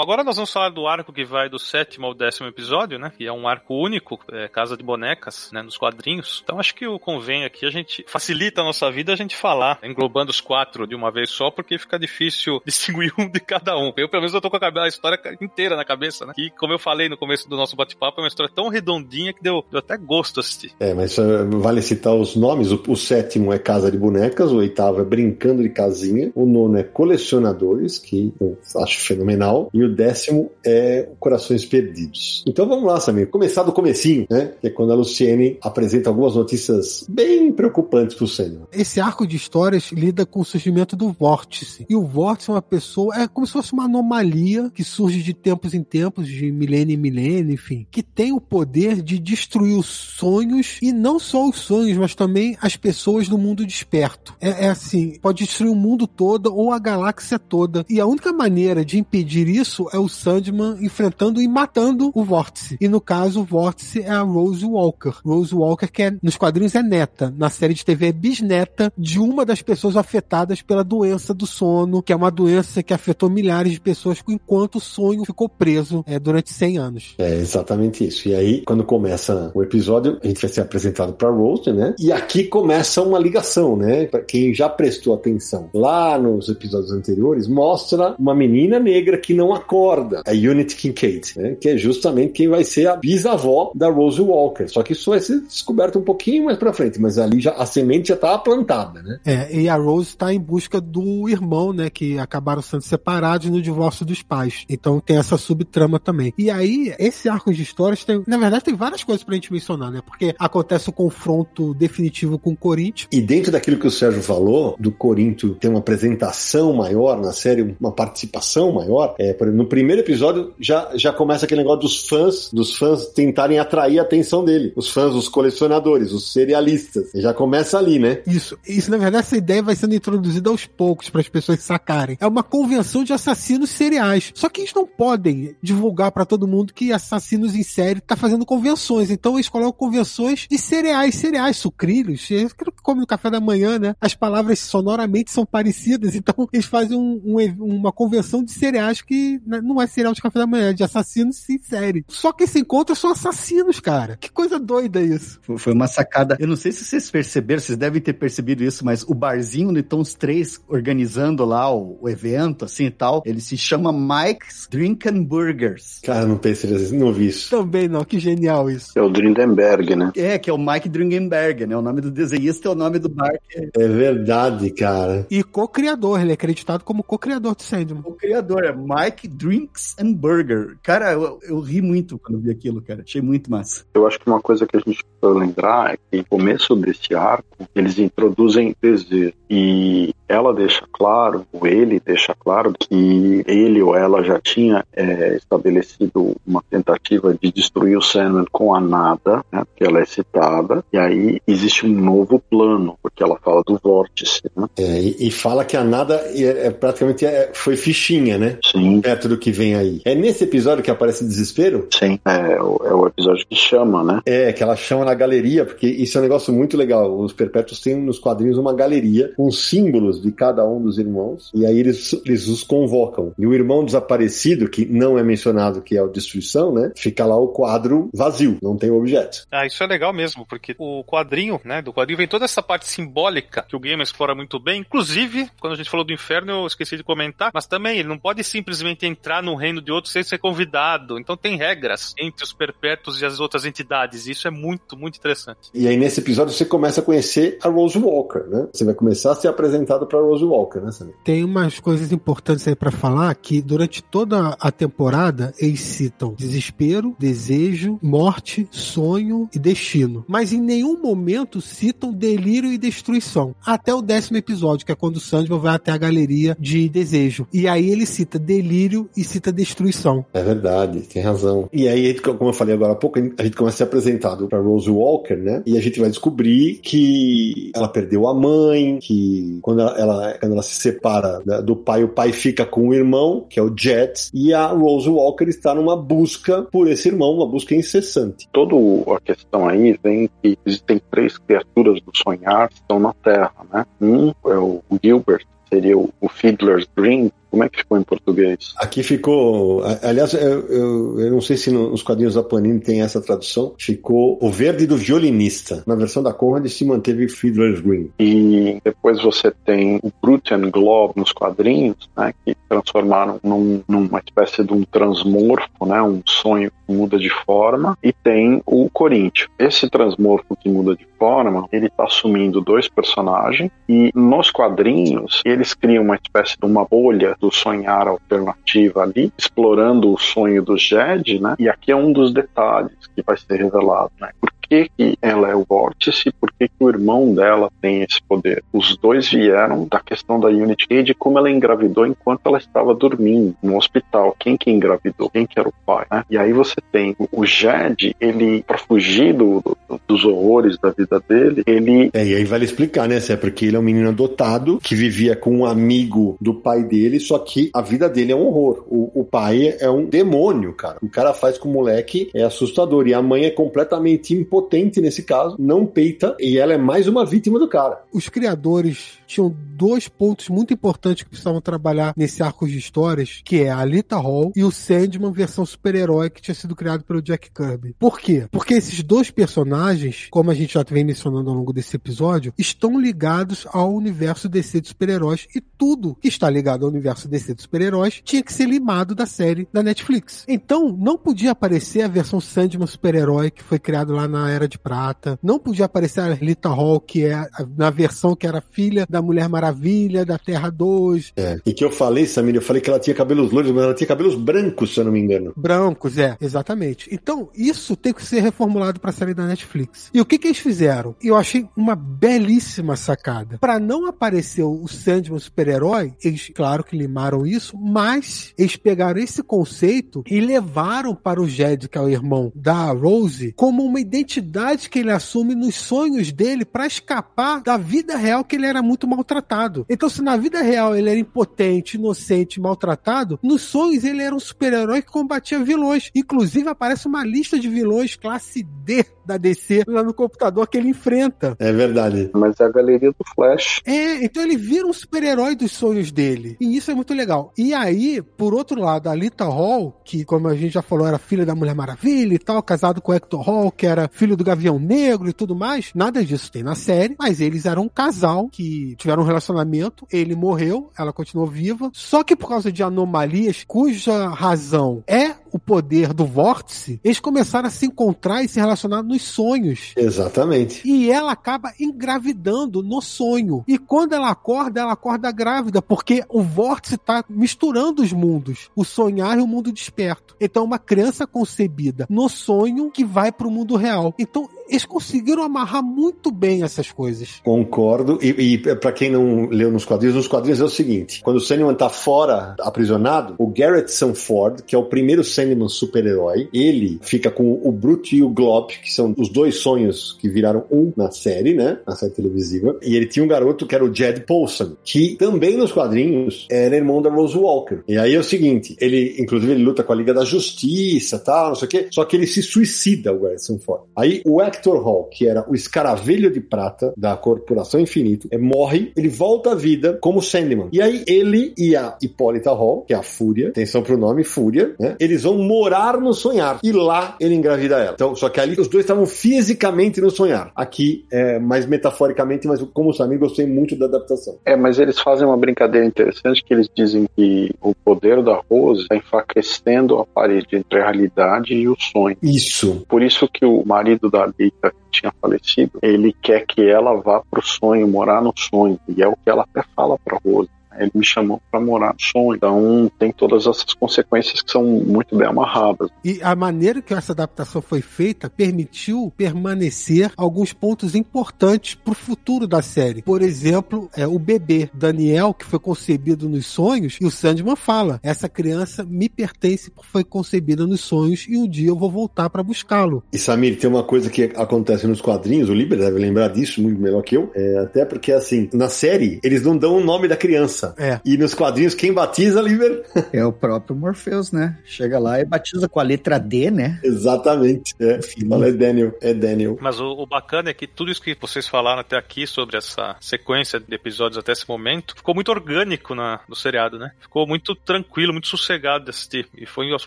Agora 0.00 0.24
nós 0.24 0.36
vamos 0.36 0.52
falar 0.52 0.70
do 0.70 0.86
arco 0.86 1.12
que 1.12 1.24
vai 1.24 1.48
do 1.48 1.58
sétimo 1.58 2.06
ao 2.06 2.14
décimo 2.14 2.48
episódio, 2.48 2.98
né? 2.98 3.12
Que 3.16 3.26
é 3.26 3.32
um 3.32 3.46
arco 3.46 3.74
único, 3.74 4.18
é, 4.32 4.48
Casa 4.48 4.76
de 4.76 4.82
Bonecas, 4.82 5.50
né? 5.52 5.62
Nos 5.62 5.76
quadrinhos. 5.76 6.40
Então 6.42 6.58
acho 6.58 6.74
que 6.74 6.86
o 6.86 6.98
convém 6.98 7.44
aqui 7.44 7.66
a 7.66 7.70
gente 7.70 8.04
facilita 8.08 8.60
a 8.60 8.64
nossa 8.64 8.90
vida 8.90 9.12
a 9.12 9.16
gente 9.16 9.36
falar, 9.36 9.78
englobando 9.82 10.30
os 10.30 10.40
quatro 10.40 10.86
de 10.86 10.94
uma 10.94 11.10
vez 11.10 11.30
só, 11.30 11.50
porque 11.50 11.78
fica 11.78 11.98
difícil 11.98 12.60
distinguir 12.66 13.12
um 13.18 13.28
de 13.28 13.40
cada 13.40 13.76
um. 13.76 13.92
Eu, 13.96 14.08
pelo 14.08 14.22
menos, 14.22 14.34
eu 14.34 14.40
tô 14.40 14.50
com 14.50 14.56
a 14.60 14.88
história 14.88 15.18
inteira 15.40 15.76
na 15.76 15.84
cabeça, 15.84 16.24
né? 16.24 16.32
E 16.38 16.50
como 16.50 16.72
eu 16.72 16.78
falei 16.78 17.08
no 17.08 17.16
começo 17.16 17.48
do 17.48 17.56
nosso 17.56 17.76
bate-papo, 17.76 18.20
é 18.20 18.24
uma 18.24 18.28
história 18.28 18.52
tão 18.54 18.68
redondinha 18.68 19.32
que 19.32 19.42
deu, 19.42 19.64
deu 19.70 19.80
até 19.80 19.96
gosto 19.96 20.40
assistir. 20.40 20.72
É, 20.80 20.94
mas 20.94 21.18
uh, 21.18 21.48
vale 21.60 21.82
citar 21.82 22.14
os 22.14 22.36
nomes. 22.36 22.72
O, 22.72 22.82
o, 22.88 22.96
sétimo 22.96 23.52
é 23.52 23.58
Casa 23.58 23.90
de 23.90 23.98
Bonecas, 23.98 24.50
o 24.52 24.56
oitavo 24.56 25.00
é 25.00 25.04
Brincando 25.04 25.62
de 25.62 25.70
Casinha, 25.70 26.30
o 26.34 26.46
nono 26.46 26.78
é 26.78 26.82
Colecionadores, 26.82 27.98
que 27.98 28.32
eu 28.40 28.58
acho 28.76 29.00
fenomenal, 29.00 29.70
e 29.72 29.82
o 29.82 29.89
décimo 29.90 30.50
é 30.64 31.08
Corações 31.18 31.64
Perdidos. 31.64 32.44
Então 32.46 32.66
vamos 32.68 32.84
lá, 32.84 33.00
Samir. 33.00 33.28
Começar 33.28 33.62
do 33.62 33.72
comecinho, 33.72 34.26
né? 34.30 34.52
Que 34.60 34.68
é 34.68 34.70
quando 34.70 34.92
a 34.92 34.96
Luciene 34.96 35.58
apresenta 35.62 36.10
algumas 36.10 36.34
notícias 36.34 37.04
bem 37.08 37.52
preocupantes 37.52 38.16
pro 38.16 38.26
Senhor. 38.26 38.68
Esse 38.72 39.00
arco 39.00 39.26
de 39.26 39.36
histórias 39.36 39.90
lida 39.92 40.24
com 40.24 40.40
o 40.40 40.44
surgimento 40.44 40.96
do 40.96 41.10
Vórtice. 41.12 41.86
E 41.88 41.96
o 41.96 42.06
Vórtice 42.06 42.50
é 42.50 42.54
uma 42.54 42.62
pessoa, 42.62 43.14
é 43.16 43.28
como 43.28 43.46
se 43.46 43.52
fosse 43.52 43.72
uma 43.72 43.84
anomalia 43.84 44.70
que 44.74 44.84
surge 44.84 45.22
de 45.22 45.34
tempos 45.34 45.74
em 45.74 45.82
tempos, 45.82 46.26
de 46.26 46.50
milênio 46.50 46.94
em 46.94 46.96
milênio, 46.96 47.54
enfim, 47.54 47.86
que 47.90 48.02
tem 48.02 48.32
o 48.32 48.40
poder 48.40 49.02
de 49.02 49.18
destruir 49.18 49.76
os 49.76 49.86
sonhos 49.86 50.78
e 50.82 50.92
não 50.92 51.18
só 51.18 51.48
os 51.48 51.56
sonhos, 51.56 51.96
mas 51.96 52.14
também 52.14 52.56
as 52.60 52.76
pessoas 52.76 53.28
do 53.28 53.38
mundo 53.38 53.66
desperto. 53.66 54.34
É, 54.40 54.66
é 54.66 54.68
assim, 54.68 55.18
pode 55.20 55.44
destruir 55.44 55.70
o 55.70 55.76
mundo 55.76 56.06
todo 56.06 56.54
ou 56.54 56.72
a 56.72 56.78
galáxia 56.78 57.38
toda. 57.38 57.84
E 57.88 58.00
a 58.00 58.06
única 58.06 58.32
maneira 58.32 58.84
de 58.84 58.98
impedir 58.98 59.48
isso 59.48 59.69
é 59.92 59.98
o 59.98 60.08
Sandman 60.08 60.76
enfrentando 60.80 61.40
e 61.40 61.48
matando 61.48 62.10
o 62.14 62.24
Vórtice. 62.24 62.76
E 62.80 62.88
no 62.88 63.00
caso, 63.00 63.40
o 63.40 63.44
Vórtice 63.44 64.00
é 64.02 64.10
a 64.10 64.20
Rose 64.20 64.64
Walker. 64.64 65.12
Rose 65.24 65.54
Walker, 65.54 65.86
que 65.86 66.02
é, 66.02 66.12
nos 66.22 66.36
quadrinhos 66.36 66.74
é 66.74 66.82
neta, 66.82 67.32
na 67.36 67.50
série 67.50 67.74
de 67.74 67.84
TV 67.84 68.08
é 68.08 68.12
bisneta 68.12 68.92
de 68.96 69.18
uma 69.18 69.44
das 69.44 69.62
pessoas 69.62 69.96
afetadas 69.96 70.62
pela 70.62 70.84
doença 70.84 71.32
do 71.34 71.46
sono, 71.46 72.02
que 72.02 72.12
é 72.12 72.16
uma 72.16 72.30
doença 72.30 72.82
que 72.82 72.94
afetou 72.94 73.30
milhares 73.30 73.72
de 73.72 73.80
pessoas 73.80 74.22
enquanto 74.28 74.76
o 74.76 74.80
sonho 74.80 75.24
ficou 75.24 75.48
preso 75.48 76.04
é, 76.06 76.18
durante 76.18 76.52
100 76.52 76.78
anos. 76.78 77.14
É 77.18 77.34
exatamente 77.34 78.06
isso. 78.06 78.28
E 78.28 78.34
aí, 78.34 78.62
quando 78.62 78.84
começa 78.84 79.50
o 79.54 79.62
episódio, 79.62 80.18
a 80.22 80.26
gente 80.26 80.40
vai 80.40 80.50
ser 80.50 80.60
apresentado 80.60 81.12
para 81.12 81.30
Rose, 81.30 81.72
né? 81.72 81.94
E 81.98 82.12
aqui 82.12 82.44
começa 82.44 83.02
uma 83.02 83.18
ligação, 83.18 83.76
né? 83.76 84.06
Para 84.06 84.20
quem 84.20 84.54
já 84.54 84.68
prestou 84.68 85.14
atenção 85.14 85.68
lá 85.74 86.18
nos 86.18 86.48
episódios 86.48 86.92
anteriores, 86.92 87.48
mostra 87.48 88.14
uma 88.18 88.34
menina 88.34 88.78
negra 88.78 89.18
que 89.18 89.34
não 89.34 89.52
acorda, 89.60 90.22
a 90.26 90.32
Unity 90.32 90.76
Kincaid, 90.76 91.32
né? 91.36 91.56
Que 91.60 91.70
é 91.70 91.76
justamente 91.76 92.32
quem 92.32 92.48
vai 92.48 92.64
ser 92.64 92.88
a 92.88 92.96
bisavó 92.96 93.72
da 93.74 93.88
Rose 93.88 94.20
Walker. 94.20 94.68
Só 94.68 94.82
que 94.82 94.92
isso 94.92 95.10
vai 95.10 95.20
ser 95.20 95.40
descoberto 95.40 95.98
um 95.98 96.02
pouquinho 96.02 96.46
mais 96.46 96.58
para 96.58 96.72
frente, 96.72 97.00
mas 97.00 97.18
ali 97.18 97.40
já 97.40 97.52
a 97.52 97.66
semente 97.66 98.08
já 98.08 98.16
tá 98.16 98.36
plantada, 98.38 99.02
né? 99.02 99.20
É, 99.24 99.54
e 99.54 99.68
a 99.68 99.76
Rose 99.76 100.08
está 100.08 100.32
em 100.32 100.40
busca 100.40 100.80
do 100.80 101.28
irmão, 101.28 101.72
né? 101.72 101.90
Que 101.90 102.18
acabaram 102.18 102.62
sendo 102.62 102.82
separados 102.82 103.48
no 103.48 103.62
divórcio 103.62 104.04
dos 104.04 104.22
pais. 104.22 104.64
Então 104.68 105.00
tem 105.00 105.16
essa 105.16 105.36
subtrama 105.36 105.98
também. 105.98 106.32
E 106.36 106.50
aí, 106.50 106.94
esse 106.98 107.28
arco 107.28 107.52
de 107.52 107.62
histórias 107.62 108.04
tem, 108.04 108.22
na 108.26 108.36
verdade, 108.36 108.64
tem 108.64 108.74
várias 108.74 109.04
coisas 109.04 109.24
pra 109.24 109.34
gente 109.34 109.52
mencionar, 109.52 109.90
né? 109.90 110.00
Porque 110.04 110.34
acontece 110.38 110.88
o 110.88 110.92
confronto 110.92 111.74
definitivo 111.74 112.38
com 112.38 112.52
o 112.52 112.56
Corinthians. 112.56 113.08
E 113.12 113.20
dentro 113.20 113.52
daquilo 113.52 113.78
que 113.78 113.86
o 113.86 113.90
Sérgio 113.90 114.22
falou, 114.22 114.76
do 114.78 114.92
Corinthians 114.92 115.56
ter 115.58 115.68
uma 115.68 115.78
apresentação 115.78 116.72
maior 116.72 117.20
na 117.20 117.32
série, 117.32 117.76
uma 117.80 117.92
participação 117.92 118.72
maior, 118.72 119.14
é, 119.18 119.32
por 119.32 119.46
exemplo, 119.46 119.49
no 119.50 119.66
primeiro 119.66 120.02
episódio 120.02 120.52
já, 120.58 120.90
já 120.94 121.12
começa 121.12 121.44
aquele 121.44 121.62
negócio 121.62 121.80
dos 121.80 122.08
fãs, 122.08 122.50
dos 122.52 122.76
fãs 122.76 123.06
tentarem 123.06 123.58
atrair 123.58 123.98
a 123.98 124.02
atenção 124.02 124.44
dele. 124.44 124.72
Os 124.76 124.90
fãs, 124.90 125.14
os 125.14 125.28
colecionadores, 125.28 126.12
os 126.12 126.32
serialistas. 126.32 127.10
Já 127.14 127.32
começa 127.32 127.78
ali, 127.78 127.98
né? 127.98 128.22
Isso. 128.26 128.58
Isso, 128.66 128.90
na 128.90 128.96
verdade, 128.96 129.24
essa 129.24 129.36
ideia 129.36 129.62
vai 129.62 129.74
sendo 129.74 129.94
introduzida 129.94 130.50
aos 130.50 130.66
poucos 130.66 131.08
para 131.08 131.20
as 131.20 131.28
pessoas 131.28 131.60
sacarem. 131.60 132.16
É 132.20 132.26
uma 132.26 132.42
convenção 132.42 133.04
de 133.04 133.12
assassinos 133.12 133.70
seriais. 133.70 134.32
Só 134.34 134.48
que 134.48 134.60
eles 134.60 134.74
não 134.74 134.86
podem 134.86 135.54
divulgar 135.62 136.12
para 136.12 136.24
todo 136.24 136.48
mundo 136.48 136.72
que 136.72 136.92
assassinos 136.92 137.54
em 137.54 137.62
série 137.62 138.00
tá 138.00 138.16
fazendo 138.16 138.46
convenções. 138.46 139.10
Então 139.10 139.34
eles 139.34 139.48
colocam 139.48 139.72
convenções 139.72 140.46
de 140.50 140.58
cereais, 140.58 141.14
cereais, 141.14 141.56
sucrilhos, 141.56 142.24
aquilo 142.24 142.72
que 142.72 142.82
come 142.82 143.00
no 143.00 143.06
café 143.06 143.30
da 143.30 143.40
manhã, 143.40 143.78
né? 143.78 143.94
As 144.00 144.14
palavras 144.14 144.58
sonoramente 144.58 145.30
são 145.30 145.44
parecidas, 145.44 146.14
então 146.16 146.48
eles 146.52 146.66
fazem 146.66 146.96
um, 146.96 147.20
um, 147.24 147.64
uma 147.64 147.92
convenção 147.92 148.42
de 148.44 148.52
cereais 148.52 149.00
que 149.00 149.39
né, 149.46 149.60
não 149.60 149.80
é 149.80 149.86
cereal 149.86 150.12
de 150.12 150.22
café 150.22 150.38
da 150.38 150.46
manhã, 150.46 150.70
é 150.70 150.72
de 150.72 150.82
assassinos 150.82 151.48
em 151.48 151.58
série. 151.58 152.04
Só 152.08 152.32
que 152.32 152.44
esse 152.44 152.58
encontro 152.58 152.94
são 152.94 153.10
assassinos, 153.12 153.80
cara. 153.80 154.16
Que 154.16 154.30
coisa 154.30 154.58
doida 154.58 155.00
isso. 155.00 155.40
Foi 155.56 155.72
uma 155.72 155.86
sacada. 155.86 156.36
Eu 156.38 156.48
não 156.48 156.56
sei 156.56 156.72
se 156.72 156.84
vocês 156.84 157.10
perceberam, 157.10 157.60
vocês 157.60 157.78
devem 157.78 158.00
ter 158.00 158.12
percebido 158.12 158.62
isso, 158.62 158.84
mas 158.84 159.02
o 159.02 159.14
barzinho 159.14 159.70
onde 159.70 159.80
estão 159.80 160.00
os 160.00 160.14
três 160.14 160.60
organizando 160.68 161.44
lá 161.44 161.72
o, 161.72 161.98
o 162.00 162.08
evento, 162.08 162.64
assim 162.64 162.86
e 162.86 162.90
tal, 162.90 163.22
ele 163.24 163.40
se 163.40 163.56
chama 163.56 163.92
Mike's 163.92 164.68
Drinking 164.70 165.22
Burgers. 165.24 166.00
Cara, 166.02 166.26
não 166.26 166.36
pensei, 166.36 166.70
não 166.92 167.12
vi 167.12 167.28
isso. 167.28 167.50
Também 167.50 167.88
não, 167.88 168.04
que 168.04 168.18
genial 168.18 168.70
isso. 168.70 168.92
É 168.96 169.02
o 169.02 169.08
Drindenberg, 169.08 169.96
né? 169.96 170.12
É, 170.16 170.38
que 170.38 170.50
é 170.50 170.52
o 170.52 170.58
Mike 170.58 170.88
Dringenberg, 170.88 171.66
né? 171.66 171.76
O 171.76 171.82
nome 171.82 172.00
do 172.00 172.10
desenhista 172.10 172.68
é 172.68 172.72
o 172.72 172.74
nome 172.74 172.98
do 172.98 173.08
bar. 173.08 173.32
Que... 173.48 173.70
É 173.76 173.88
verdade, 173.88 174.70
cara. 174.70 175.26
E 175.30 175.42
co-criador, 175.42 176.20
ele 176.20 176.30
é 176.30 176.34
acreditado 176.34 176.84
como 176.84 177.02
co-criador 177.02 177.54
do 177.54 177.62
Sandman. 177.62 178.02
O 178.04 178.12
criador 178.12 178.64
é 178.64 178.74
Mike 178.74 179.28
Drinks 179.30 179.96
and 179.98 180.14
Burger. 180.14 180.76
Cara, 180.82 181.12
eu, 181.12 181.38
eu 181.42 181.60
ri 181.60 181.80
muito 181.80 182.18
quando 182.18 182.40
vi 182.40 182.50
aquilo, 182.50 182.82
cara. 182.82 183.02
Achei 183.02 183.22
muito 183.22 183.50
massa. 183.50 183.84
Eu 183.94 184.06
acho 184.06 184.18
que 184.18 184.28
uma 184.28 184.40
coisa 184.40 184.66
que 184.66 184.76
a 184.76 184.80
gente 184.80 185.04
precisa 185.04 185.38
lembrar 185.38 185.94
é 185.94 185.96
que 185.96 186.18
no 186.18 186.24
começo 186.24 186.74
desse 186.76 187.14
arco, 187.14 187.68
eles 187.74 187.98
introduzem 187.98 188.74
desejo. 188.80 189.32
E 189.48 190.14
ela 190.28 190.54
deixa 190.54 190.86
claro, 190.92 191.44
ou 191.52 191.66
ele 191.66 191.98
deixa 191.98 192.32
claro, 192.38 192.72
que 192.78 193.42
ele 193.48 193.82
ou 193.82 193.96
ela 193.96 194.22
já 194.22 194.38
tinha 194.40 194.84
é, 194.92 195.36
estabelecido 195.36 196.36
uma 196.46 196.62
tentativa 196.70 197.34
de 197.34 197.50
destruir 197.50 197.98
o 197.98 198.02
Sandman 198.02 198.44
com 198.52 198.72
a 198.72 198.80
nada, 198.80 199.44
né, 199.52 199.64
que 199.74 199.82
ela 199.82 200.00
é 200.00 200.04
citada, 200.04 200.84
e 200.92 200.98
aí 200.98 201.40
existe 201.48 201.84
um 201.84 201.90
novo 201.90 202.38
plano, 202.38 202.96
porque 203.02 203.24
ela 203.24 203.40
fala 203.42 203.62
do 203.66 203.80
vórtice. 203.82 204.42
Né? 204.56 204.68
É, 204.78 205.00
e, 205.00 205.28
e, 205.28 205.30
fala 205.32 205.64
que 205.64 205.76
a 205.76 205.82
nada 205.82 206.14
é, 206.14 206.68
é 206.68 206.70
praticamente 206.70 207.26
é, 207.26 207.50
foi 207.52 207.76
fichinha, 207.76 208.38
né? 208.38 208.58
Sim. 208.64 209.00
Perto 209.20 209.28
do 209.28 209.38
que 209.38 209.52
vem 209.52 209.74
aí. 209.74 210.00
É 210.02 210.14
nesse 210.14 210.44
episódio 210.44 210.82
que 210.82 210.90
aparece 210.90 211.26
desespero? 211.26 211.86
Sim, 211.90 212.18
é, 212.24 212.58
o, 212.62 212.80
é 212.86 212.94
o 212.94 213.06
episódio 213.06 213.46
que 213.46 213.54
chama, 213.54 214.02
né? 214.02 214.22
É, 214.24 214.50
que 214.50 214.62
ela 214.62 214.74
chama 214.74 215.04
na 215.04 215.12
galeria, 215.12 215.66
porque 215.66 215.86
isso 215.86 216.16
é 216.16 216.20
um 216.20 216.24
negócio 216.24 216.54
muito 216.54 216.74
legal. 216.74 217.18
Os 217.20 217.34
Perpétuos 217.34 217.80
têm 217.80 217.96
nos 217.96 218.18
quadrinhos 218.18 218.56
uma 218.56 218.72
galeria 218.72 219.34
com 219.36 219.50
símbolos 219.50 220.22
de 220.22 220.32
cada 220.32 220.66
um 220.66 220.80
dos 220.80 220.96
irmãos, 220.96 221.50
e 221.54 221.66
aí 221.66 221.78
eles, 221.78 222.14
eles 222.24 222.48
os 222.48 222.62
convocam. 222.62 223.34
E 223.38 223.46
o 223.46 223.52
irmão 223.52 223.84
desaparecido, 223.84 224.70
que 224.70 224.86
não 224.86 225.18
é 225.18 225.22
mencionado 225.22 225.82
que 225.82 225.98
é 225.98 226.02
o 226.02 226.08
Destruição, 226.08 226.72
né? 226.72 226.92
Fica 226.96 227.26
lá 227.26 227.36
o 227.36 227.48
quadro 227.48 228.08
vazio, 228.14 228.56
não 228.62 228.78
tem 228.78 228.90
objeto. 228.90 229.46
Ah, 229.50 229.66
isso 229.66 229.82
é 229.84 229.86
legal 229.86 230.14
mesmo, 230.14 230.46
porque 230.46 230.74
o 230.78 231.04
quadrinho, 231.04 231.60
né, 231.62 231.82
do 231.82 231.92
quadrinho 231.92 232.16
vem 232.16 232.28
toda 232.28 232.46
essa 232.46 232.62
parte 232.62 232.88
simbólica 232.88 233.66
que 233.68 233.76
o 233.76 233.80
game 233.80 234.02
explora 234.02 234.34
muito 234.34 234.58
bem. 234.58 234.80
Inclusive, 234.80 235.50
quando 235.60 235.74
a 235.74 235.76
gente 235.76 235.90
falou 235.90 236.06
do 236.06 236.12
inferno, 236.12 236.52
eu 236.52 236.66
esqueci 236.66 236.96
de 236.96 237.04
comentar, 237.04 237.50
mas 237.52 237.66
também 237.66 237.98
ele 237.98 238.08
não 238.08 238.18
pode 238.18 238.42
simplesmente 238.42 239.09
entrar 239.10 239.42
no 239.42 239.54
reino 239.54 239.80
de 239.80 239.92
outro 239.92 240.10
sem 240.10 240.22
ser 240.22 240.38
convidado. 240.38 241.18
Então 241.18 241.36
tem 241.36 241.56
regras 241.56 242.14
entre 242.18 242.44
os 242.44 242.52
perpétuos 242.52 243.20
e 243.20 243.26
as 243.26 243.40
outras 243.40 243.64
entidades. 243.64 244.26
E 244.26 244.32
isso 244.32 244.46
é 244.46 244.50
muito, 244.50 244.96
muito 244.96 245.18
interessante. 245.18 245.70
E 245.74 245.86
aí 245.86 245.96
nesse 245.96 246.20
episódio 246.20 246.54
você 246.54 246.64
começa 246.64 247.00
a 247.00 247.04
conhecer 247.04 247.58
a 247.62 247.68
Rose 247.68 247.98
Walker, 247.98 248.44
né? 248.48 248.68
Você 248.72 248.84
vai 248.84 248.94
começar 248.94 249.32
a 249.32 249.34
ser 249.34 249.48
apresentado 249.48 250.06
para 250.06 250.20
Rose 250.20 250.44
Walker, 250.44 250.80
né, 250.80 250.92
Samir? 250.92 251.14
Tem 251.24 251.44
umas 251.44 251.78
coisas 251.80 252.12
importantes 252.12 252.66
aí 252.66 252.74
para 252.74 252.90
falar 252.90 253.34
que 253.34 253.60
durante 253.60 254.02
toda 254.02 254.56
a 254.60 254.70
temporada 254.70 255.52
eles 255.58 255.80
citam 255.80 256.34
desespero, 256.34 257.14
desejo, 257.18 257.98
morte, 258.02 258.68
sonho 258.70 259.48
e 259.54 259.58
destino. 259.58 260.24
Mas 260.28 260.52
em 260.52 260.60
nenhum 260.60 261.00
momento 261.00 261.60
citam 261.60 262.12
delírio 262.12 262.72
e 262.72 262.78
destruição. 262.78 263.54
Até 263.64 263.94
o 263.94 264.02
décimo 264.02 264.36
episódio, 264.36 264.86
que 264.86 264.92
é 264.92 264.96
quando 264.96 265.16
o 265.16 265.20
Sandman 265.20 265.58
vai 265.58 265.74
até 265.74 265.92
a 265.92 265.98
galeria 265.98 266.56
de 266.58 266.88
desejo. 266.88 267.46
E 267.52 267.68
aí 267.68 267.90
ele 267.90 268.06
cita 268.06 268.38
delírio 268.38 268.99
e 269.16 269.24
cita 269.24 269.52
destruição. 269.52 270.24
É 270.32 270.42
verdade, 270.42 271.00
tem 271.02 271.22
razão. 271.22 271.68
E 271.72 271.88
aí, 271.88 272.14
como 272.20 272.50
eu 272.50 272.54
falei 272.54 272.74
agora 272.74 272.92
há 272.92 272.96
pouco, 272.96 273.18
a 273.18 273.42
gente 273.42 273.56
começa 273.56 273.76
a 273.76 273.78
ser 273.78 273.84
apresentado 273.84 274.48
para 274.48 274.58
Rose 274.58 274.90
Walker, 274.90 275.36
né? 275.36 275.62
E 275.66 275.76
a 275.76 275.80
gente 275.80 276.00
vai 276.00 276.08
descobrir 276.08 276.80
que 276.82 277.70
ela 277.74 277.88
perdeu 277.88 278.26
a 278.26 278.34
mãe, 278.34 278.98
que 279.00 279.58
quando 279.62 279.80
ela, 279.80 279.98
ela 279.98 280.38
quando 280.38 280.52
ela 280.52 280.62
se 280.62 280.74
separa 280.74 281.40
do 281.62 281.76
pai, 281.76 282.04
o 282.04 282.08
pai 282.08 282.32
fica 282.32 282.64
com 282.64 282.88
o 282.88 282.94
irmão, 282.94 283.46
que 283.48 283.58
é 283.58 283.62
o 283.62 283.72
Jet, 283.76 284.30
e 284.32 284.52
a 284.52 284.66
Rose 284.66 285.08
Walker 285.08 285.44
está 285.44 285.74
numa 285.74 285.96
busca 285.96 286.62
por 286.62 286.88
esse 286.88 287.08
irmão, 287.08 287.34
uma 287.34 287.46
busca 287.46 287.74
incessante. 287.74 288.48
Toda 288.52 288.74
a 289.14 289.20
questão 289.20 289.68
aí 289.68 289.98
vem 290.02 290.28
que 290.42 290.58
existem 290.64 291.00
três 291.10 291.38
criaturas 291.38 292.00
do 292.00 292.12
sonhar 292.14 292.68
que 292.68 292.76
estão 292.76 292.98
na 292.98 293.12
Terra, 293.12 293.52
né? 293.72 293.86
Um 294.00 294.28
é 294.46 294.58
o 294.58 294.82
Gilbert, 295.02 295.44
seria 295.72 295.96
o, 295.96 296.10
o 296.20 296.28
Fiddler's 296.28 296.88
Green. 296.96 297.30
Como 297.50 297.64
é 297.64 297.68
que 297.68 297.78
ficou 297.78 297.98
em 297.98 298.02
português? 298.02 298.72
Aqui 298.76 299.02
ficou. 299.02 299.82
Aliás, 300.02 300.32
eu, 300.34 300.60
eu, 300.68 301.20
eu 301.20 301.30
não 301.32 301.40
sei 301.40 301.56
se 301.56 301.70
no- 301.70 301.90
nos 301.90 302.02
quadrinhos 302.02 302.34
da 302.34 302.42
Panini 302.42 302.80
tem 302.80 303.02
essa 303.02 303.20
tradução. 303.20 303.74
Ficou 303.78 304.38
o 304.40 304.50
verde 304.50 304.86
do 304.86 304.96
violinista. 304.96 305.82
Na 305.86 305.94
versão 305.94 306.22
da 306.22 306.32
Conrad 306.32 306.66
se 306.68 306.84
manteve 306.84 307.28
Fiddler's 307.28 307.80
Green. 307.80 308.10
E 308.18 308.80
depois 308.84 309.20
você 309.22 309.50
tem 309.64 309.96
o 310.02 310.12
Brute 310.22 310.54
and 310.54 310.70
Globe 310.70 311.14
nos 311.16 311.32
quadrinhos, 311.32 312.08
né, 312.16 312.32
que 312.44 312.54
transformaram 312.68 313.40
num- 313.42 313.82
numa 313.88 314.20
espécie 314.26 314.62
de 314.64 314.72
um 314.72 314.84
transmorfo, 314.84 315.86
né, 315.86 316.00
um 316.02 316.22
sonho 316.26 316.70
que 316.86 316.94
muda 316.94 317.18
de 317.18 317.30
forma, 317.44 317.96
e 318.02 318.12
tem 318.12 318.62
o 318.66 318.88
Coríntio. 318.90 319.48
Esse 319.58 319.88
transmorfo 319.90 320.56
que 320.56 320.68
muda 320.68 320.94
de 320.96 321.06
forma, 321.18 321.66
ele 321.72 321.86
está 321.86 322.04
assumindo 322.04 322.60
dois 322.60 322.88
personagens, 322.88 323.70
e 323.88 324.10
nos 324.14 324.50
quadrinhos 324.50 325.42
eles 325.44 325.74
criam 325.74 326.04
uma 326.04 326.16
espécie 326.16 326.56
de 326.58 326.66
uma 326.66 326.84
bolha 326.84 327.36
do 327.40 327.50
sonhar 327.50 328.06
alternativa 328.06 329.02
ali, 329.02 329.32
explorando 329.36 330.12
o 330.12 330.18
sonho 330.18 330.62
do 330.62 330.76
Jed, 330.76 331.40
né, 331.40 331.54
e 331.58 331.68
aqui 331.68 331.90
é 331.90 331.96
um 331.96 332.12
dos 332.12 332.32
detalhes 332.32 332.92
que 333.14 333.22
vai 333.22 333.36
ser 333.36 333.62
revelado, 333.62 334.12
né, 334.20 334.30
por 334.40 334.50
que, 334.70 334.88
que 334.96 335.18
ela 335.20 335.50
é 335.50 335.54
o 335.56 335.64
vórtice 335.68 336.28
e 336.28 336.32
por 336.32 336.50
que, 336.52 336.68
que 336.68 336.74
o 336.78 336.88
irmão 336.88 337.34
dela 337.34 337.70
tem 337.82 338.02
esse 338.02 338.20
poder. 338.28 338.62
Os 338.72 338.96
dois 338.96 339.28
vieram 339.28 339.86
da 339.90 339.98
questão 340.00 340.38
da 340.38 340.48
Unity 340.48 340.86
e 340.90 341.02
de 341.02 341.12
como 341.14 341.38
ela 341.38 341.50
engravidou 341.50 342.06
enquanto 342.06 342.40
ela 342.46 342.58
estava 342.58 342.94
dormindo 342.94 343.54
no 343.62 343.76
hospital. 343.76 344.34
Quem 344.38 344.56
que 344.56 344.70
engravidou? 344.70 345.28
Quem 345.30 345.46
que 345.46 345.58
era 345.58 345.68
o 345.68 345.74
pai? 345.84 346.06
né? 346.10 346.24
E 346.30 346.38
aí 346.38 346.52
você 346.52 346.76
tem 346.92 347.16
o- 347.18 347.44
Jed, 347.44 348.14
ele, 348.20 348.62
para 348.62 348.78
fugir 348.78 349.34
do- 349.34 349.60
do- 349.60 350.00
dos 350.06 350.24
horrores 350.24 350.78
da 350.78 350.90
vida 350.90 351.20
dele, 351.28 351.62
ele 351.66 352.10
É, 352.14 352.24
e 352.24 352.34
aí 352.36 352.44
vale 352.44 352.64
explicar, 352.64 353.08
né, 353.08 353.18
Sé? 353.18 353.36
Porque 353.36 353.66
ele 353.66 353.76
é 353.76 353.78
um 353.78 353.82
menino 353.82 354.08
adotado 354.08 354.78
que 354.82 354.94
vivia 354.94 355.34
com 355.34 355.50
um 355.58 355.64
amigo 355.66 356.36
do 356.40 356.54
pai 356.54 356.82
dele, 356.84 357.18
só 357.18 357.38
que 357.38 357.70
a 357.74 357.80
vida 357.82 358.08
dele 358.08 358.30
é 358.32 358.36
um 358.36 358.46
horror. 358.46 358.84
O, 358.88 359.10
o 359.20 359.24
pai 359.24 359.74
é 359.80 359.90
um 359.90 360.04
demônio, 360.04 360.72
cara. 360.74 360.98
O 361.02 361.08
cara 361.08 361.34
faz 361.34 361.58
com 361.58 361.68
o 361.68 361.72
moleque 361.72 362.30
é 362.34 362.42
assustador. 362.44 363.08
E 363.08 363.14
a 363.14 363.20
mãe 363.22 363.44
é 363.46 363.50
completamente 363.50 364.34
impotente 364.60 365.00
nesse 365.00 365.22
caso, 365.22 365.56
não 365.58 365.86
peita, 365.86 366.36
e 366.38 366.58
ela 366.58 366.74
é 366.74 366.78
mais 366.78 367.08
uma 367.08 367.24
vítima 367.24 367.58
do 367.58 367.68
cara. 367.68 368.02
Os 368.12 368.28
criadores 368.28 369.18
tinham 369.30 369.54
dois 369.76 370.08
pontos 370.08 370.48
muito 370.48 370.74
importantes 370.74 371.22
que 371.22 371.30
precisavam 371.30 371.60
trabalhar 371.60 372.12
nesse 372.16 372.42
arco 372.42 372.66
de 372.66 372.76
histórias, 372.76 373.40
que 373.44 373.62
é 373.62 373.70
a 373.70 373.78
Alita 373.78 374.16
Hall 374.16 374.52
e 374.56 374.64
o 374.64 374.72
Sandman 374.72 375.32
versão 375.32 375.64
super-herói 375.64 376.28
que 376.28 376.42
tinha 376.42 376.54
sido 376.54 376.74
criado 376.74 377.04
pelo 377.04 377.22
Jack 377.22 377.50
Kirby. 377.50 377.94
Por 377.98 378.18
quê? 378.18 378.46
Porque 378.50 378.74
esses 378.74 379.02
dois 379.02 379.30
personagens, 379.30 380.26
como 380.30 380.50
a 380.50 380.54
gente 380.54 380.74
já 380.74 380.82
vem 380.82 381.04
mencionando 381.04 381.48
ao 381.48 381.56
longo 381.56 381.72
desse 381.72 381.94
episódio, 381.94 382.52
estão 382.58 383.00
ligados 383.00 383.66
ao 383.72 383.94
universo 383.94 384.48
DC 384.48 384.80
de 384.80 384.88
super-heróis 384.88 385.46
e 385.54 385.60
tudo 385.60 386.16
que 386.20 386.28
está 386.28 386.50
ligado 386.50 386.84
ao 386.84 386.90
universo 386.90 387.28
DC 387.28 387.54
de 387.54 387.62
super-heróis 387.62 388.20
tinha 388.24 388.42
que 388.42 388.52
ser 388.52 388.66
limado 388.66 389.14
da 389.14 389.26
série 389.26 389.68
da 389.72 389.82
Netflix. 389.82 390.44
Então, 390.48 390.96
não 390.98 391.16
podia 391.16 391.52
aparecer 391.52 392.02
a 392.02 392.08
versão 392.08 392.40
Sandman 392.40 392.86
super-herói 392.86 393.50
que 393.50 393.62
foi 393.62 393.78
criado 393.78 394.12
lá 394.12 394.26
na 394.26 394.50
Era 394.50 394.66
de 394.66 394.78
Prata, 394.78 395.38
não 395.40 395.58
podia 395.58 395.84
aparecer 395.84 396.20
a 396.20 396.34
Rita 396.34 396.68
Hall, 396.68 397.00
que 397.00 397.24
é 397.24 397.48
na 397.76 397.90
versão 397.90 398.34
que 398.34 398.46
era 398.46 398.60
filha 398.60 399.06
da 399.08 399.19
Mulher 399.22 399.48
Maravilha, 399.48 400.24
da 400.24 400.38
Terra 400.38 400.70
2, 400.70 401.32
É. 401.36 401.58
E 401.64 401.72
que 401.72 401.84
eu 401.84 401.90
falei, 401.90 402.26
Samir, 402.26 402.54
eu 402.54 402.62
falei 402.62 402.80
que 402.80 402.90
ela 402.90 402.98
tinha 402.98 403.14
cabelos 403.14 403.50
loiros, 403.52 403.72
mas 403.72 403.84
ela 403.84 403.94
tinha 403.94 404.06
cabelos 404.06 404.34
brancos, 404.34 404.94
se 404.94 405.00
eu 405.00 405.04
não 405.04 405.12
me 405.12 405.20
engano. 405.20 405.52
brancos, 405.56 406.18
é, 406.18 406.36
exatamente. 406.40 407.08
Então, 407.12 407.48
isso 407.54 407.96
tem 407.96 408.12
que 408.12 408.24
ser 408.24 408.40
reformulado 408.40 409.00
para 409.00 409.10
a 409.10 409.12
série 409.12 409.34
da 409.34 409.46
Netflix. 409.46 410.10
E 410.12 410.20
o 410.20 410.24
que, 410.24 410.38
que 410.38 410.48
eles 410.48 410.58
fizeram? 410.58 411.14
Eu 411.22 411.36
achei 411.36 411.68
uma 411.76 411.94
belíssima 411.94 412.96
sacada. 412.96 413.58
Para 413.58 413.78
não 413.78 414.06
aparecer 414.06 414.62
o 414.62 414.86
Sandman 414.88 415.38
super-herói, 415.38 416.14
eles, 416.22 416.50
claro 416.54 416.84
que 416.84 416.96
limaram 416.96 417.46
isso, 417.46 417.76
mas 417.78 418.52
eles 418.58 418.76
pegaram 418.76 419.20
esse 419.20 419.42
conceito 419.42 420.22
e 420.28 420.40
levaram 420.40 421.14
para 421.14 421.40
o 421.40 421.48
Jed, 421.48 421.88
que 421.88 421.98
é 421.98 422.00
o 422.00 422.08
irmão 422.08 422.52
da 422.54 422.90
Rose, 422.92 423.52
como 423.56 423.82
uma 423.84 424.00
identidade 424.00 424.88
que 424.88 424.98
ele 424.98 425.10
assume 425.10 425.54
nos 425.54 425.74
sonhos 425.74 426.32
dele 426.32 426.64
para 426.64 426.86
escapar 426.86 427.62
da 427.62 427.76
vida 427.76 428.16
real 428.16 428.44
que 428.44 428.56
ele 428.56 428.66
era 428.66 428.82
muito 428.82 429.06
maltratado. 429.10 429.84
Então, 429.88 430.08
se 430.08 430.22
na 430.22 430.36
vida 430.36 430.62
real 430.62 430.96
ele 430.96 431.10
era 431.10 431.18
impotente, 431.18 431.96
inocente, 431.96 432.60
maltratado, 432.60 433.38
nos 433.42 433.62
sonhos 433.62 434.04
ele 434.04 434.22
era 434.22 434.34
um 434.34 434.40
super-herói 434.40 435.02
que 435.02 435.10
combatia 435.10 435.58
vilões. 435.58 436.10
Inclusive, 436.14 436.68
aparece 436.68 437.06
uma 437.06 437.24
lista 437.24 437.58
de 437.58 437.68
vilões 437.68 438.16
classe 438.16 438.62
D 438.62 439.04
da 439.30 439.36
DC 439.36 439.84
lá 439.86 440.02
no 440.02 440.12
computador 440.12 440.66
que 440.66 440.76
ele 440.76 440.88
enfrenta. 440.88 441.56
É 441.58 441.72
verdade. 441.72 442.30
mas 442.34 442.58
é 442.58 442.64
a 442.64 442.68
galeria 442.68 443.10
do 443.10 443.24
Flash. 443.34 443.80
É, 443.86 444.24
então 444.24 444.42
ele 444.42 444.56
vira 444.56 444.86
um 444.86 444.92
super-herói 444.92 445.54
dos 445.54 445.72
sonhos 445.72 446.10
dele. 446.10 446.56
E 446.60 446.76
isso 446.76 446.90
é 446.90 446.94
muito 446.94 447.14
legal. 447.14 447.52
E 447.56 447.72
aí, 447.72 448.20
por 448.22 448.52
outro 448.54 448.80
lado, 448.80 449.08
a 449.08 449.14
Lita 449.14 449.44
Hall, 449.44 450.00
que, 450.04 450.24
como 450.24 450.48
a 450.48 450.54
gente 450.54 450.72
já 450.72 450.82
falou, 450.82 451.06
era 451.06 451.18
filha 451.18 451.46
da 451.46 451.54
Mulher 451.54 451.74
Maravilha 451.74 452.34
e 452.34 452.38
tal, 452.38 452.62
casado 452.62 453.00
com 453.00 453.12
o 453.12 453.14
Hector 453.14 453.40
Hall, 453.40 453.70
que 453.70 453.86
era 453.86 454.10
filho 454.12 454.36
do 454.36 454.44
Gavião 454.44 454.78
Negro 454.78 455.28
e 455.28 455.32
tudo 455.32 455.54
mais, 455.54 455.92
nada 455.94 456.24
disso 456.24 456.50
tem 456.50 456.62
na 456.62 456.74
série, 456.74 457.14
mas 457.18 457.40
eles 457.40 457.66
eram 457.66 457.82
um 457.82 457.88
casal 457.88 458.48
que 458.48 458.89
tiveram 458.96 459.22
um 459.22 459.26
relacionamento, 459.26 460.06
ele 460.10 460.34
morreu, 460.34 460.90
ela 460.98 461.12
continuou 461.12 461.46
viva, 461.46 461.90
só 461.92 462.22
que 462.22 462.36
por 462.36 462.48
causa 462.48 462.70
de 462.70 462.82
anomalias 462.82 463.64
cuja 463.66 464.28
razão 464.28 465.02
é 465.06 465.34
o 465.52 465.58
poder 465.58 466.12
do 466.12 466.24
vórtice, 466.24 467.00
eles 467.02 467.20
começaram 467.20 467.68
a 467.68 467.70
se 467.70 467.86
encontrar 467.86 468.42
e 468.42 468.48
se 468.48 468.60
relacionar 468.60 469.02
nos 469.02 469.22
sonhos. 469.22 469.92
Exatamente. 469.96 470.86
E 470.88 471.10
ela 471.10 471.32
acaba 471.32 471.72
engravidando 471.78 472.82
no 472.82 473.00
sonho. 473.00 473.64
E 473.66 473.78
quando 473.78 474.14
ela 474.14 474.30
acorda, 474.30 474.80
ela 474.80 474.92
acorda 474.92 475.30
grávida, 475.30 475.82
porque 475.82 476.24
o 476.28 476.42
vórtice 476.42 476.94
está 476.94 477.24
misturando 477.28 478.02
os 478.02 478.12
mundos, 478.12 478.70
o 478.74 478.84
sonhar 478.84 479.38
e 479.38 479.42
o 479.42 479.46
mundo 479.46 479.72
desperto. 479.72 480.36
Então, 480.40 480.64
uma 480.64 480.78
criança 480.78 481.26
concebida 481.26 482.06
no 482.08 482.28
sonho 482.28 482.90
que 482.90 483.04
vai 483.04 483.32
para 483.32 483.46
o 483.46 483.50
mundo 483.50 483.76
real. 483.76 484.14
Então, 484.18 484.48
eles 484.70 484.84
conseguiram 484.84 485.42
amarrar 485.42 485.82
muito 485.82 486.30
bem 486.30 486.62
essas 486.62 486.92
coisas. 486.92 487.40
Concordo. 487.44 488.18
E, 488.22 488.54
e 488.54 488.58
para 488.58 488.92
quem 488.92 489.10
não 489.10 489.48
leu 489.48 489.70
nos 489.70 489.84
quadrinhos, 489.84 490.16
nos 490.16 490.28
quadrinhos 490.28 490.60
é 490.60 490.64
o 490.64 490.68
seguinte: 490.68 491.20
quando 491.22 491.36
o 491.36 491.40
Sandman 491.40 491.74
tá 491.74 491.88
fora, 491.88 492.54
aprisionado, 492.60 493.34
o 493.36 493.48
Garrett 493.48 493.90
Sanford, 493.90 494.62
que 494.62 494.74
é 494.74 494.78
o 494.78 494.84
primeiro 494.84 495.24
Sandman 495.40 495.68
super-herói, 495.68 496.48
ele 496.52 496.98
fica 497.02 497.30
com 497.30 497.60
o 497.64 497.72
Brute 497.72 498.16
e 498.16 498.22
o 498.22 498.28
Glob, 498.28 498.72
que 498.82 498.92
são 498.92 499.14
os 499.16 499.28
dois 499.28 499.56
sonhos 499.56 500.16
que 500.20 500.28
viraram 500.28 500.64
um 500.70 500.92
na 500.96 501.10
série, 501.10 501.54
né? 501.54 501.78
Na 501.86 501.96
série 501.96 502.12
televisiva. 502.12 502.78
E 502.82 502.94
ele 502.94 503.06
tinha 503.06 503.24
um 503.24 503.28
garoto 503.28 503.66
que 503.66 503.74
era 503.74 503.84
o 503.84 503.94
Jed 503.94 504.20
Paulson, 504.26 504.76
que 504.84 505.16
também 505.16 505.56
nos 505.56 505.72
quadrinhos 505.72 506.46
era 506.50 506.76
irmão 506.76 507.00
da 507.00 507.10
Rose 507.10 507.36
Walker. 507.36 507.78
E 507.88 507.96
aí 507.96 508.14
é 508.14 508.18
o 508.18 508.24
seguinte: 508.24 508.76
ele, 508.80 509.16
inclusive, 509.18 509.52
ele 509.52 509.64
luta 509.64 509.82
com 509.82 509.92
a 509.92 509.96
Liga 509.96 510.12
da 510.12 510.24
Justiça, 510.24 511.18
tal, 511.18 511.48
não 511.48 511.54
sei 511.54 511.66
o 511.66 511.70
quê, 511.70 511.86
só 511.90 512.04
que 512.04 512.16
ele 512.16 512.26
se 512.26 512.42
suicida, 512.42 513.12
o 513.12 513.20
Garrett 513.20 513.44
Sanford. 513.44 513.84
Aí 513.96 514.22
o 514.26 514.42
Hector 514.42 514.82
Hall, 514.82 515.04
que 515.04 515.26
era 515.26 515.48
o 515.48 515.54
escaravelho 515.54 516.30
de 516.30 516.40
prata 516.40 516.92
da 516.96 517.16
Corporação 517.16 517.80
Infinito, 517.80 518.28
é, 518.30 518.38
morre, 518.38 518.92
ele 518.96 519.08
volta 519.08 519.52
à 519.52 519.54
vida 519.54 519.98
como 520.00 520.22
Sandman. 520.22 520.68
E 520.72 520.82
aí 520.82 521.04
ele 521.06 521.52
e 521.56 521.74
a 521.74 521.96
Hipólita 522.02 522.52
Hall, 522.52 522.82
que 522.82 522.92
é 522.92 522.96
a 522.96 523.02
Fúria, 523.02 523.48
atenção 523.48 523.82
pro 523.82 523.96
nome, 523.96 524.24
Fúria, 524.24 524.74
né? 524.78 524.96
Eles 525.00 525.24
morar 525.38 525.98
no 525.98 526.12
sonhar. 526.12 526.58
E 526.62 526.72
lá 526.72 527.16
ele 527.20 527.34
engravida 527.34 527.76
ela. 527.78 527.92
Então, 527.94 528.14
só 528.14 528.28
que 528.28 528.40
ali 528.40 528.58
os 528.60 528.68
dois 528.68 528.84
estavam 528.84 529.06
fisicamente 529.06 530.00
no 530.00 530.10
sonhar. 530.10 530.50
Aqui, 530.54 531.04
é, 531.10 531.38
mais 531.38 531.66
metaforicamente, 531.66 532.46
mas 532.46 532.62
como 532.72 532.92
sabe, 532.92 533.16
gostei 533.16 533.46
muito 533.46 533.76
da 533.76 533.86
adaptação. 533.86 534.38
É, 534.44 534.56
mas 534.56 534.78
eles 534.78 534.98
fazem 534.98 535.26
uma 535.26 535.36
brincadeira 535.36 535.86
interessante 535.86 536.42
que 536.44 536.54
eles 536.54 536.68
dizem 536.74 537.08
que 537.16 537.50
o 537.60 537.74
poder 537.74 538.22
da 538.22 538.40
Rose 538.50 538.82
está 538.82 538.96
enfraquecendo 538.96 539.98
a 539.98 540.06
parede 540.06 540.56
entre 540.56 540.80
a 540.80 540.84
realidade 540.84 541.54
e 541.54 541.68
o 541.68 541.76
sonho. 541.78 542.16
Isso. 542.22 542.84
Por 542.88 543.02
isso 543.02 543.28
que 543.28 543.44
o 543.44 543.64
marido 543.64 544.10
da 544.10 544.26
Lita 544.38 544.72
tinha 544.90 545.12
falecido, 545.20 545.78
ele 545.82 546.14
quer 546.20 546.44
que 546.46 546.68
ela 546.68 546.94
vá 546.94 547.22
pro 547.30 547.42
sonho, 547.42 547.86
morar 547.86 548.22
no 548.22 548.32
sonho. 548.36 548.78
E 548.88 549.02
é 549.02 549.08
o 549.08 549.16
que 549.16 549.30
ela 549.30 549.42
até 549.42 549.66
fala 549.74 549.96
pra 550.04 550.18
Rose. 550.24 550.50
Ele 550.78 550.90
me 550.94 551.04
chamou 551.04 551.40
para 551.50 551.60
morar 551.60 551.92
no 551.92 552.00
sonho. 552.00 552.34
Então 552.34 552.90
tem 552.98 553.12
todas 553.12 553.46
essas 553.46 553.74
consequências 553.74 554.42
que 554.42 554.50
são 554.50 554.64
muito 554.64 555.16
bem 555.16 555.26
amarradas. 555.26 555.90
E 556.04 556.20
a 556.22 556.34
maneira 556.34 556.80
que 556.80 556.94
essa 556.94 557.12
adaptação 557.12 557.60
foi 557.60 557.80
feita 557.80 558.30
permitiu 558.30 559.12
permanecer 559.16 560.12
alguns 560.16 560.52
pontos 560.52 560.94
importantes 560.94 561.74
para 561.74 561.92
o 561.92 561.94
futuro 561.94 562.46
da 562.46 562.62
série. 562.62 563.02
Por 563.02 563.22
exemplo, 563.22 563.90
é, 563.96 564.06
o 564.06 564.18
bebê 564.18 564.70
Daniel, 564.72 565.34
que 565.34 565.44
foi 565.44 565.58
concebido 565.58 566.28
nos 566.28 566.46
sonhos, 566.46 566.98
e 567.00 567.06
o 567.06 567.10
Sandman 567.10 567.56
fala: 567.56 568.00
essa 568.02 568.28
criança 568.28 568.84
me 568.84 569.08
pertence 569.08 569.70
porque 569.70 569.88
foi 569.88 570.04
concebida 570.04 570.66
nos 570.66 570.80
sonhos 570.80 571.26
e 571.28 571.36
um 571.36 571.48
dia 571.48 571.68
eu 571.68 571.76
vou 571.76 571.90
voltar 571.90 572.30
para 572.30 572.42
buscá-lo. 572.42 573.02
E 573.12 573.18
Samir, 573.18 573.58
tem 573.58 573.68
uma 573.68 573.82
coisa 573.82 574.10
que 574.10 574.24
acontece 574.36 574.86
nos 574.86 575.00
quadrinhos, 575.00 575.48
o 575.48 575.54
Liber 575.54 575.78
deve 575.78 575.98
lembrar 575.98 576.28
disso 576.28 576.62
muito 576.62 576.80
melhor 576.80 577.02
que 577.02 577.16
eu, 577.16 577.30
é, 577.34 577.58
até 577.58 577.84
porque 577.84 578.12
assim, 578.12 578.48
na 578.52 578.68
série, 578.68 579.20
eles 579.22 579.42
não 579.42 579.56
dão 579.56 579.76
o 579.76 579.84
nome 579.84 580.08
da 580.08 580.16
criança. 580.16 580.59
Criança. 580.60 580.74
É. 580.76 581.00
E 581.04 581.16
nos 581.16 581.34
quadrinhos, 581.34 581.74
quem 581.74 581.92
batiza, 581.92 582.40
Liber? 582.42 582.84
É 583.12 583.24
o 583.24 583.32
próprio 583.32 583.74
Morpheus, 583.74 584.30
né? 584.30 584.58
Chega 584.64 584.98
lá 584.98 585.20
e 585.20 585.24
batiza 585.24 585.68
com 585.68 585.80
a 585.80 585.82
letra 585.82 586.18
D, 586.18 586.50
né? 586.50 586.78
Exatamente. 586.82 587.74
É. 587.80 588.00
Fala, 588.28 588.48
é 588.48 588.52
Daniel. 588.52 588.96
É 589.00 589.12
Daniel. 589.12 589.58
Mas 589.60 589.80
o, 589.80 589.86
o 589.86 590.06
bacana 590.06 590.50
é 590.50 590.54
que 590.54 590.66
tudo 590.66 590.90
isso 590.90 591.02
que 591.02 591.16
vocês 591.20 591.48
falaram 591.48 591.80
até 591.80 591.96
aqui 591.96 592.26
sobre 592.26 592.56
essa 592.56 592.96
sequência 593.00 593.58
de 593.58 593.74
episódios 593.74 594.18
até 594.18 594.32
esse 594.32 594.48
momento 594.48 594.94
ficou 594.96 595.14
muito 595.14 595.30
orgânico 595.30 595.94
na, 595.94 596.20
no 596.28 596.36
seriado, 596.36 596.78
né? 596.78 596.92
Ficou 597.00 597.26
muito 597.26 597.54
tranquilo, 597.54 598.12
muito 598.12 598.28
sossegado 598.28 598.84
de 598.84 598.90
assistir. 598.90 599.28
E 599.36 599.46
foi 599.46 599.70
aos 599.72 599.86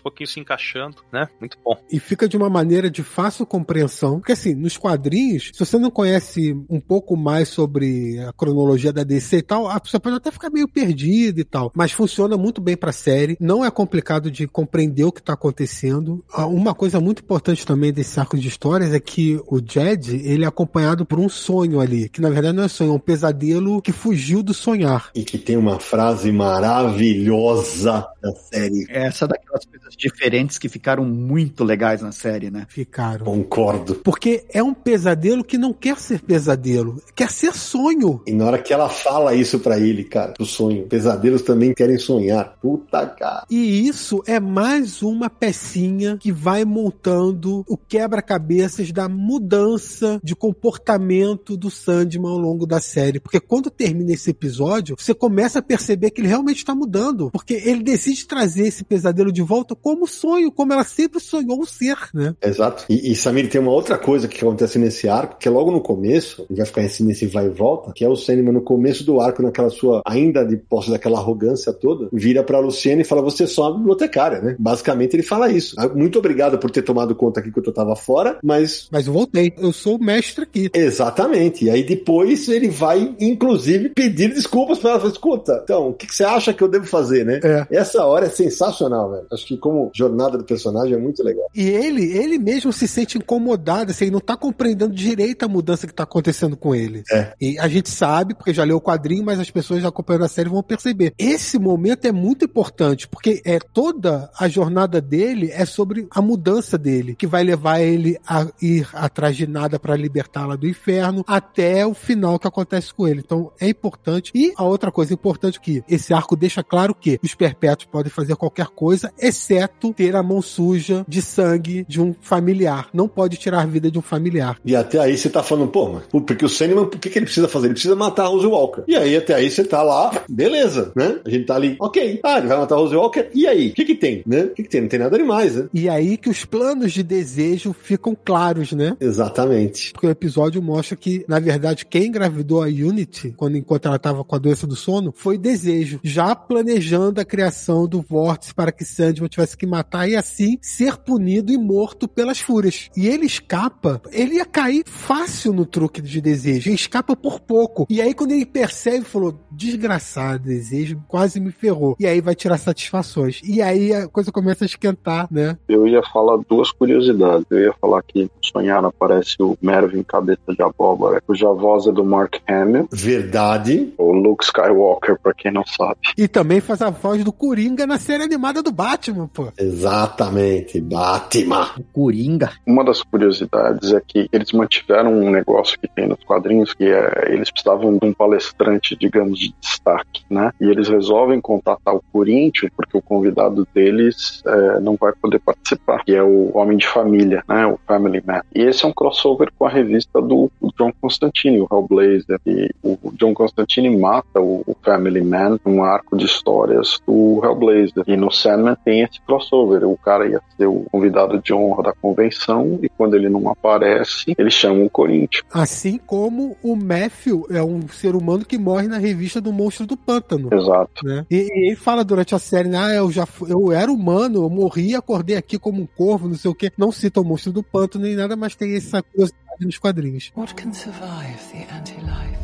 pouquinhos 0.00 0.32
se 0.32 0.40
encaixando, 0.40 0.96
né? 1.10 1.28
Muito 1.40 1.56
bom. 1.64 1.76
E 1.90 1.98
fica 1.98 2.28
de 2.28 2.36
uma 2.36 2.50
maneira 2.50 2.90
de 2.90 3.02
fácil 3.02 3.46
compreensão. 3.46 4.18
Porque 4.18 4.32
assim, 4.32 4.54
nos 4.54 4.76
quadrinhos, 4.76 5.50
se 5.52 5.58
você 5.58 5.78
não 5.78 5.90
conhece 5.90 6.52
um 6.68 6.80
pouco 6.80 7.16
mais 7.16 7.48
sobre 7.48 8.18
a 8.20 8.32
cronologia 8.32 8.92
da 8.92 9.02
DC 9.02 9.38
e 9.38 9.42
tal, 9.42 9.68
a 9.68 9.80
pessoa 9.80 10.00
pode 10.00 10.16
até 10.16 10.30
ficar 10.30 10.50
meio 10.50 10.63
perdida 10.68 11.40
e 11.40 11.44
tal. 11.44 11.72
Mas 11.74 11.92
funciona 11.92 12.36
muito 12.36 12.60
bem 12.60 12.76
pra 12.76 12.92
série. 12.92 13.36
Não 13.40 13.64
é 13.64 13.70
complicado 13.70 14.30
de 14.30 14.46
compreender 14.46 15.04
o 15.04 15.12
que 15.12 15.22
tá 15.22 15.32
acontecendo. 15.34 16.24
Ah, 16.32 16.46
Uma 16.46 16.74
coisa 16.74 17.00
muito 17.00 17.22
importante 17.22 17.66
também 17.66 17.92
desse 17.92 18.18
arco 18.18 18.38
de 18.38 18.48
histórias 18.48 18.92
é 18.92 19.00
que 19.00 19.40
o 19.46 19.60
Jed, 19.60 20.16
ele 20.24 20.44
é 20.44 20.46
acompanhado 20.46 21.04
por 21.04 21.18
um 21.18 21.28
sonho 21.28 21.80
ali. 21.80 22.08
Que 22.08 22.20
na 22.20 22.30
verdade 22.30 22.56
não 22.56 22.64
é 22.64 22.68
sonho, 22.68 22.90
é 22.92 22.94
um 22.94 22.98
pesadelo 22.98 23.82
que 23.82 23.92
fugiu 23.92 24.42
do 24.42 24.54
sonhar. 24.54 25.10
E 25.14 25.24
que 25.24 25.38
tem 25.38 25.56
uma 25.56 25.78
frase 25.78 26.30
maravilhosa 26.32 28.06
da 28.22 28.32
série. 28.34 28.86
Essa 28.88 29.26
daquelas 29.26 29.64
coisas 29.64 29.94
diferentes 29.96 30.58
que 30.58 30.68
ficaram 30.68 31.04
muito 31.04 31.64
legais 31.64 32.02
na 32.02 32.12
série, 32.12 32.50
né? 32.50 32.66
Ficaram. 32.68 33.24
Concordo. 33.24 33.96
Porque 33.96 34.44
é 34.52 34.62
um 34.62 34.74
pesadelo 34.74 35.44
que 35.44 35.58
não 35.58 35.72
quer 35.72 35.98
ser 35.98 36.20
pesadelo, 36.20 37.02
quer 37.14 37.30
ser 37.30 37.54
sonho. 37.54 38.22
E 38.26 38.32
na 38.32 38.46
hora 38.46 38.58
que 38.58 38.72
ela 38.72 38.88
fala 38.88 39.34
isso 39.34 39.58
pra 39.58 39.78
ele, 39.78 40.04
cara, 40.04 40.34
do 40.38 40.46
sonho, 40.54 40.86
pesadelos 40.86 41.42
também 41.42 41.74
querem 41.74 41.98
sonhar. 41.98 42.56
Puta 42.60 43.06
cara. 43.06 43.44
E 43.50 43.86
isso 43.86 44.22
é 44.26 44.38
mais 44.38 45.02
uma 45.02 45.28
pecinha 45.28 46.16
que 46.18 46.32
vai 46.32 46.64
montando 46.64 47.64
o 47.68 47.76
quebra-cabeças 47.76 48.92
da 48.92 49.08
mudança 49.08 50.20
de 50.22 50.34
comportamento 50.34 51.56
do 51.56 51.70
Sandman 51.70 52.30
ao 52.30 52.38
longo 52.38 52.66
da 52.66 52.80
série. 52.80 53.20
Porque 53.20 53.40
quando 53.40 53.70
termina 53.70 54.12
esse 54.12 54.30
episódio, 54.30 54.96
você 54.98 55.12
começa 55.12 55.58
a 55.58 55.62
perceber 55.62 56.10
que 56.10 56.20
ele 56.20 56.28
realmente 56.28 56.58
está 56.58 56.74
mudando. 56.74 57.30
Porque 57.30 57.54
ele 57.54 57.82
decide 57.82 58.26
trazer 58.26 58.66
esse 58.66 58.84
pesadelo 58.84 59.32
de 59.32 59.42
volta 59.42 59.74
como 59.74 60.06
sonho, 60.06 60.52
como 60.52 60.72
ela 60.72 60.84
sempre 60.84 61.20
sonhou 61.20 61.64
ser, 61.66 61.96
né? 62.12 62.34
Exato. 62.42 62.84
E, 62.88 63.12
e 63.12 63.16
Samir, 63.16 63.48
tem 63.48 63.60
uma 63.60 63.72
outra 63.72 63.98
coisa 63.98 64.28
que 64.28 64.38
acontece 64.38 64.78
nesse 64.78 65.08
arco, 65.08 65.38
que 65.38 65.48
é 65.48 65.50
logo 65.50 65.70
no 65.70 65.80
começo, 65.80 66.46
vai 66.50 66.66
ficar 66.66 66.82
assim 66.82 67.04
nesse 67.04 67.26
vai 67.26 67.46
e 67.46 67.50
volta, 67.50 67.92
que 67.92 68.04
é 68.04 68.08
o 68.08 68.16
Sandman 68.16 68.52
no 68.52 68.62
começo 68.62 69.04
do 69.04 69.20
arco, 69.20 69.42
naquela 69.42 69.70
sua, 69.70 70.02
ainda 70.06 70.43
de 70.44 70.56
posse 70.56 70.90
daquela 70.90 71.18
arrogância 71.18 71.72
toda, 71.72 72.08
vira 72.12 72.42
pra 72.42 72.58
Luciana 72.58 73.02
e 73.02 73.04
fala, 73.04 73.22
você 73.22 73.44
é 73.44 73.46
só 73.46 73.70
uma 73.70 73.78
bibliotecária, 73.78 74.40
né? 74.40 74.56
Basicamente 74.58 75.14
ele 75.14 75.22
fala 75.22 75.50
isso. 75.50 75.74
Ah, 75.78 75.88
Muito 75.88 76.18
obrigado 76.18 76.58
por 76.58 76.70
ter 76.70 76.82
tomado 76.82 77.14
conta 77.14 77.40
aqui 77.40 77.50
que 77.50 77.58
eu 77.58 77.72
tava 77.72 77.96
fora, 77.96 78.38
mas 78.42 78.88
Mas 78.90 79.06
eu 79.06 79.12
voltei. 79.12 79.52
Eu 79.58 79.72
sou 79.72 79.96
o 79.96 80.02
mestre 80.04 80.44
aqui. 80.44 80.70
Exatamente. 80.74 81.64
E 81.64 81.70
aí 81.70 81.82
depois 81.82 82.48
ele 82.48 82.68
vai, 82.68 83.14
inclusive, 83.20 83.90
pedir 83.90 84.32
desculpas 84.32 84.78
pra 84.78 84.90
ela. 84.90 85.00
Fala, 85.00 85.12
Escuta, 85.12 85.60
então, 85.62 85.88
o 85.88 85.94
que, 85.94 86.06
que 86.06 86.14
você 86.14 86.24
acha 86.24 86.52
que 86.52 86.62
eu 86.62 86.68
devo 86.68 86.86
fazer, 86.86 87.24
né? 87.24 87.40
É. 87.42 87.66
Essa 87.70 88.04
hora 88.04 88.26
é 88.26 88.30
sensacional, 88.30 89.10
velho. 89.10 89.26
Acho 89.32 89.46
que 89.46 89.56
como 89.56 89.90
jornada 89.94 90.38
do 90.38 90.44
personagem 90.44 90.94
é 90.94 90.98
muito 90.98 91.22
legal. 91.22 91.46
E 91.54 91.68
ele, 91.68 92.16
ele 92.16 92.38
mesmo 92.38 92.72
se 92.72 92.86
sente 92.88 93.18
incomodado, 93.18 93.90
assim, 93.90 94.04
ele 94.04 94.12
não 94.12 94.20
tá 94.20 94.36
compreendendo 94.36 94.94
direito 94.94 95.44
a 95.44 95.48
mudança 95.48 95.86
que 95.86 95.94
tá 95.94 96.02
acontecendo 96.04 96.56
com 96.56 96.74
ele. 96.74 97.02
É. 97.10 97.32
E 97.40 97.58
a 97.58 97.68
gente 97.68 97.90
sabe, 97.90 98.34
porque 98.34 98.52
já 98.52 98.64
leu 98.64 98.76
o 98.76 98.80
quadrinho, 98.80 99.24
mas 99.24 99.38
as 99.38 99.50
pessoas 99.50 99.82
já 99.82 99.88
acompanhando 99.88 100.24
a 100.24 100.28
série 100.34 100.48
vão 100.48 100.62
perceber. 100.62 101.14
Esse 101.18 101.58
momento 101.58 102.06
é 102.06 102.12
muito 102.12 102.44
importante, 102.44 103.06
porque 103.08 103.40
é 103.44 103.58
toda 103.58 104.30
a 104.38 104.48
jornada 104.48 105.00
dele 105.00 105.50
é 105.52 105.64
sobre 105.64 106.06
a 106.10 106.20
mudança 106.20 106.76
dele, 106.76 107.14
que 107.14 107.26
vai 107.26 107.44
levar 107.44 107.80
ele 107.80 108.18
a 108.26 108.46
ir 108.60 108.88
atrás 108.92 109.36
de 109.36 109.46
nada 109.46 109.78
para 109.78 109.96
libertá-la 109.96 110.56
do 110.56 110.68
inferno, 110.68 111.24
até 111.26 111.86
o 111.86 111.94
final 111.94 112.38
que 112.38 112.48
acontece 112.48 112.92
com 112.92 113.06
ele. 113.06 113.22
Então 113.24 113.52
é 113.60 113.68
importante. 113.68 114.32
E 114.34 114.52
a 114.56 114.64
outra 114.64 114.90
coisa 114.90 115.14
importante 115.14 115.60
que 115.60 115.82
esse 115.88 116.12
arco 116.12 116.36
deixa 116.36 116.62
claro 116.62 116.94
que 116.94 117.18
os 117.22 117.34
perpétuos 117.34 117.88
podem 117.90 118.10
fazer 118.10 118.36
qualquer 118.36 118.66
coisa, 118.66 119.12
exceto 119.18 119.92
ter 119.92 120.16
a 120.16 120.22
mão 120.22 120.42
suja 120.42 121.04
de 121.06 121.22
sangue 121.22 121.84
de 121.88 122.00
um 122.00 122.14
familiar. 122.20 122.88
Não 122.92 123.08
pode 123.08 123.36
tirar 123.36 123.62
a 123.62 123.66
vida 123.66 123.90
de 123.90 123.98
um 123.98 124.02
familiar. 124.02 124.58
E 124.64 124.74
até 124.74 124.98
aí 124.98 125.16
você 125.16 125.30
tá 125.30 125.42
falando, 125.42 125.68
pô, 125.68 126.00
porque 126.20 126.44
o 126.44 126.48
Sandman, 126.48 126.84
o 126.84 126.88
que, 126.88 127.08
que 127.08 127.18
ele 127.18 127.26
precisa 127.26 127.48
fazer? 127.48 127.66
Ele 127.66 127.74
precisa 127.74 127.94
matar 127.94 128.24
a 128.24 128.28
Rose 128.28 128.46
Walker. 128.46 128.82
E 128.86 128.96
aí 128.96 129.16
até 129.16 129.34
aí 129.34 129.50
você 129.50 129.64
tá 129.64 129.82
lá, 129.82 130.23
beleza, 130.28 130.92
né? 130.94 131.20
A 131.24 131.30
gente 131.30 131.46
tá 131.46 131.56
ali, 131.56 131.76
ok. 131.80 132.20
Ah, 132.22 132.38
ele 132.38 132.48
vai 132.48 132.58
matar 132.58 132.74
a 132.74 132.78
Rose 132.78 132.94
Walker. 132.94 133.28
E 133.34 133.46
aí? 133.46 133.68
O 133.68 133.74
que 133.74 133.84
que 133.84 133.94
tem, 133.94 134.22
né? 134.26 134.44
O 134.44 134.50
que 134.50 134.62
que 134.62 134.68
tem? 134.68 134.82
Não 134.82 134.88
tem 134.88 134.98
nada 134.98 135.16
demais, 135.16 135.56
né? 135.56 135.68
E 135.72 135.88
aí 135.88 136.16
que 136.16 136.28
os 136.28 136.44
planos 136.44 136.92
de 136.92 137.02
desejo 137.02 137.72
ficam 137.72 138.16
claros, 138.24 138.72
né? 138.72 138.96
Exatamente. 139.00 139.92
Porque 139.92 140.06
o 140.06 140.10
episódio 140.10 140.62
mostra 140.62 140.96
que, 140.96 141.24
na 141.28 141.38
verdade, 141.38 141.86
quem 141.86 142.06
engravidou 142.06 142.62
a 142.62 142.66
Unity, 142.66 143.34
quando 143.36 143.56
enquanto 143.56 143.86
ela 143.86 143.96
estava 143.96 144.24
com 144.24 144.36
a 144.36 144.38
doença 144.38 144.66
do 144.66 144.76
sono, 144.76 145.12
foi 145.14 145.38
desejo, 145.38 146.00
já 146.02 146.34
planejando 146.34 147.20
a 147.20 147.24
criação 147.24 147.86
do 147.86 148.02
vórtice 148.02 148.54
para 148.54 148.72
que 148.72 148.84
Sandman 148.84 149.28
tivesse 149.28 149.56
que 149.56 149.66
matar 149.66 150.08
e 150.08 150.16
assim 150.16 150.58
ser 150.60 150.96
punido 150.96 151.52
e 151.52 151.58
morto 151.58 152.06
pelas 152.08 152.40
fúrias. 152.40 152.90
E 152.96 153.06
ele 153.06 153.26
escapa, 153.26 154.00
ele 154.12 154.36
ia 154.36 154.44
cair 154.44 154.84
fácil 154.86 155.52
no 155.52 155.66
truque 155.66 156.00
de 156.00 156.20
desejo, 156.20 156.68
ele 156.68 156.76
escapa 156.76 157.16
por 157.16 157.40
pouco. 157.40 157.86
E 157.88 158.00
aí 158.00 158.14
quando 158.14 158.32
ele 158.32 158.46
percebe, 158.46 159.04
falou, 159.04 159.38
desgraçado, 159.54 160.44
desejo 160.44 161.02
quase 161.08 161.40
me 161.40 161.50
ferrou. 161.50 161.96
E 161.98 162.06
aí 162.06 162.20
vai 162.20 162.34
tirar 162.34 162.58
satisfações. 162.58 163.40
E 163.44 163.60
aí 163.62 163.92
a 163.92 164.08
coisa 164.08 164.30
começa 164.32 164.64
a 164.64 164.66
esquentar, 164.66 165.28
né? 165.30 165.56
Eu 165.68 165.86
ia 165.86 166.02
falar 166.12 166.38
duas 166.48 166.70
curiosidades. 166.70 167.46
Eu 167.50 167.60
ia 167.60 167.72
falar 167.80 168.02
que 168.02 168.28
Sonhar 168.42 168.84
aparece 168.84 169.36
o 169.40 169.56
Mervyn 169.62 170.02
Cabeça 170.02 170.40
de 170.48 170.62
Abóbora, 170.62 171.20
cuja 171.26 171.52
voz 171.52 171.86
é 171.86 171.92
do 171.92 172.04
Mark 172.04 172.36
Hamill, 172.48 172.88
Verdade. 172.92 173.92
o 173.98 174.12
Luke 174.12 174.44
Skywalker, 174.44 175.18
pra 175.22 175.32
quem 175.34 175.52
não 175.52 175.64
sabe. 175.66 175.98
E 176.16 176.28
também 176.28 176.60
faz 176.60 176.82
a 176.82 176.90
voz 176.90 177.22
do 177.24 177.32
Coringa 177.32 177.86
na 177.86 177.98
série 177.98 178.22
animada 178.22 178.62
do 178.62 178.72
Batman, 178.72 179.28
pô. 179.28 179.48
Exatamente. 179.58 180.80
Batman. 180.80 181.70
O 181.78 181.82
Coringa. 181.92 182.52
Uma 182.66 182.84
das 182.84 183.02
curiosidades 183.02 183.92
é 183.92 184.00
que 184.06 184.28
eles 184.32 184.52
mantiveram 184.52 185.12
um 185.12 185.30
negócio 185.30 185.78
que 185.78 185.88
tem 185.88 186.08
nos 186.08 186.22
quadrinhos, 186.24 186.72
que 186.74 186.84
é 186.84 187.32
eles 187.32 187.50
precisavam 187.50 187.96
de 187.96 188.06
um 188.06 188.12
palestrante, 188.12 188.96
digamos, 188.96 189.38
de 189.48 189.54
destaque, 189.60 190.24
né? 190.30 190.52
E 190.60 190.64
eles 190.64 190.88
resolvem 190.88 191.40
contatar 191.40 191.94
o 191.94 192.02
Corinthians 192.12 192.72
porque 192.76 192.96
o 192.96 193.02
convidado 193.02 193.66
deles 193.74 194.42
é, 194.46 194.80
não 194.80 194.96
vai 194.96 195.12
poder 195.12 195.38
participar, 195.40 196.04
que 196.04 196.14
é 196.14 196.22
o 196.22 196.56
Homem 196.56 196.76
de 196.76 196.86
Família, 196.86 197.42
né? 197.48 197.66
O 197.66 197.78
Family 197.86 198.22
Man. 198.24 198.42
E 198.54 198.62
esse 198.62 198.84
é 198.84 198.88
um 198.88 198.92
crossover 198.92 199.52
com 199.58 199.66
a 199.66 199.70
revista 199.70 200.20
do 200.20 200.50
John 200.76 200.92
Constantine, 201.00 201.60
o 201.60 201.68
Hellblazer. 201.70 202.40
E 202.46 202.70
o 202.82 202.98
John 203.12 203.34
Constantine 203.34 203.96
mata 203.96 204.40
o, 204.40 204.62
o 204.66 204.76
Family 204.82 205.22
Man 205.22 205.58
num 205.64 205.82
arco 205.82 206.16
de 206.16 206.24
histórias 206.24 207.00
do 207.06 207.40
Hellblazer. 207.42 208.04
E 208.06 208.16
no 208.16 208.30
Sandman 208.30 208.76
tem 208.84 209.02
esse 209.02 209.20
crossover. 209.20 209.84
O 209.84 209.96
cara 209.96 210.28
ia 210.28 210.40
ser 210.56 210.66
o 210.66 210.84
convidado 210.90 211.40
de 211.40 211.52
honra 211.52 211.84
da 211.84 211.92
convenção 211.92 212.78
e 212.82 212.88
quando 212.88 213.14
ele 213.14 213.28
não 213.28 213.48
aparece, 213.48 214.34
eles 214.36 214.54
chamam 214.54 214.84
o 214.84 214.90
Corinthians. 214.90 215.44
Assim 215.52 215.98
como 215.98 216.56
o 216.62 216.76
Matthew 216.76 217.46
é 217.50 217.62
um 217.62 217.88
ser 217.88 218.14
humano 218.14 218.44
que 218.44 218.58
morre 218.58 218.88
na 218.88 218.98
revista 218.98 219.33
do 219.40 219.52
Monstro 219.52 219.86
do 219.86 219.96
Pântano. 219.96 220.48
Exato. 220.52 221.06
Né? 221.06 221.26
E, 221.30 221.36
e 221.36 221.66
ele 221.68 221.76
fala 221.76 222.04
durante 222.04 222.34
a 222.34 222.38
série, 222.38 222.68
né, 222.68 222.78
ah, 222.78 222.94
eu 222.94 223.10
já 223.10 223.26
eu 223.48 223.72
era 223.72 223.90
humano, 223.90 224.44
eu 224.44 224.50
morri 224.50 224.90
e 224.90 224.94
acordei 224.94 225.36
aqui 225.36 225.58
como 225.58 225.82
um 225.82 225.86
corvo, 225.86 226.28
não 226.28 226.36
sei 226.36 226.50
o 226.50 226.54
que. 226.54 226.72
Não 226.76 226.92
cita 226.92 227.20
o 227.20 227.24
monstro 227.24 227.52
do 227.52 227.62
pântano 227.62 228.04
nem 228.04 228.16
nada, 228.16 228.36
mas 228.36 228.54
tem 228.54 228.74
essa 228.76 229.02
curiosidade 229.02 229.44
nos 229.60 229.78
quadrinhos. 229.78 230.32
What 230.36 230.54
can 230.54 230.72
survive 230.72 231.38
the 231.52 231.66
anti-life? 231.74 232.43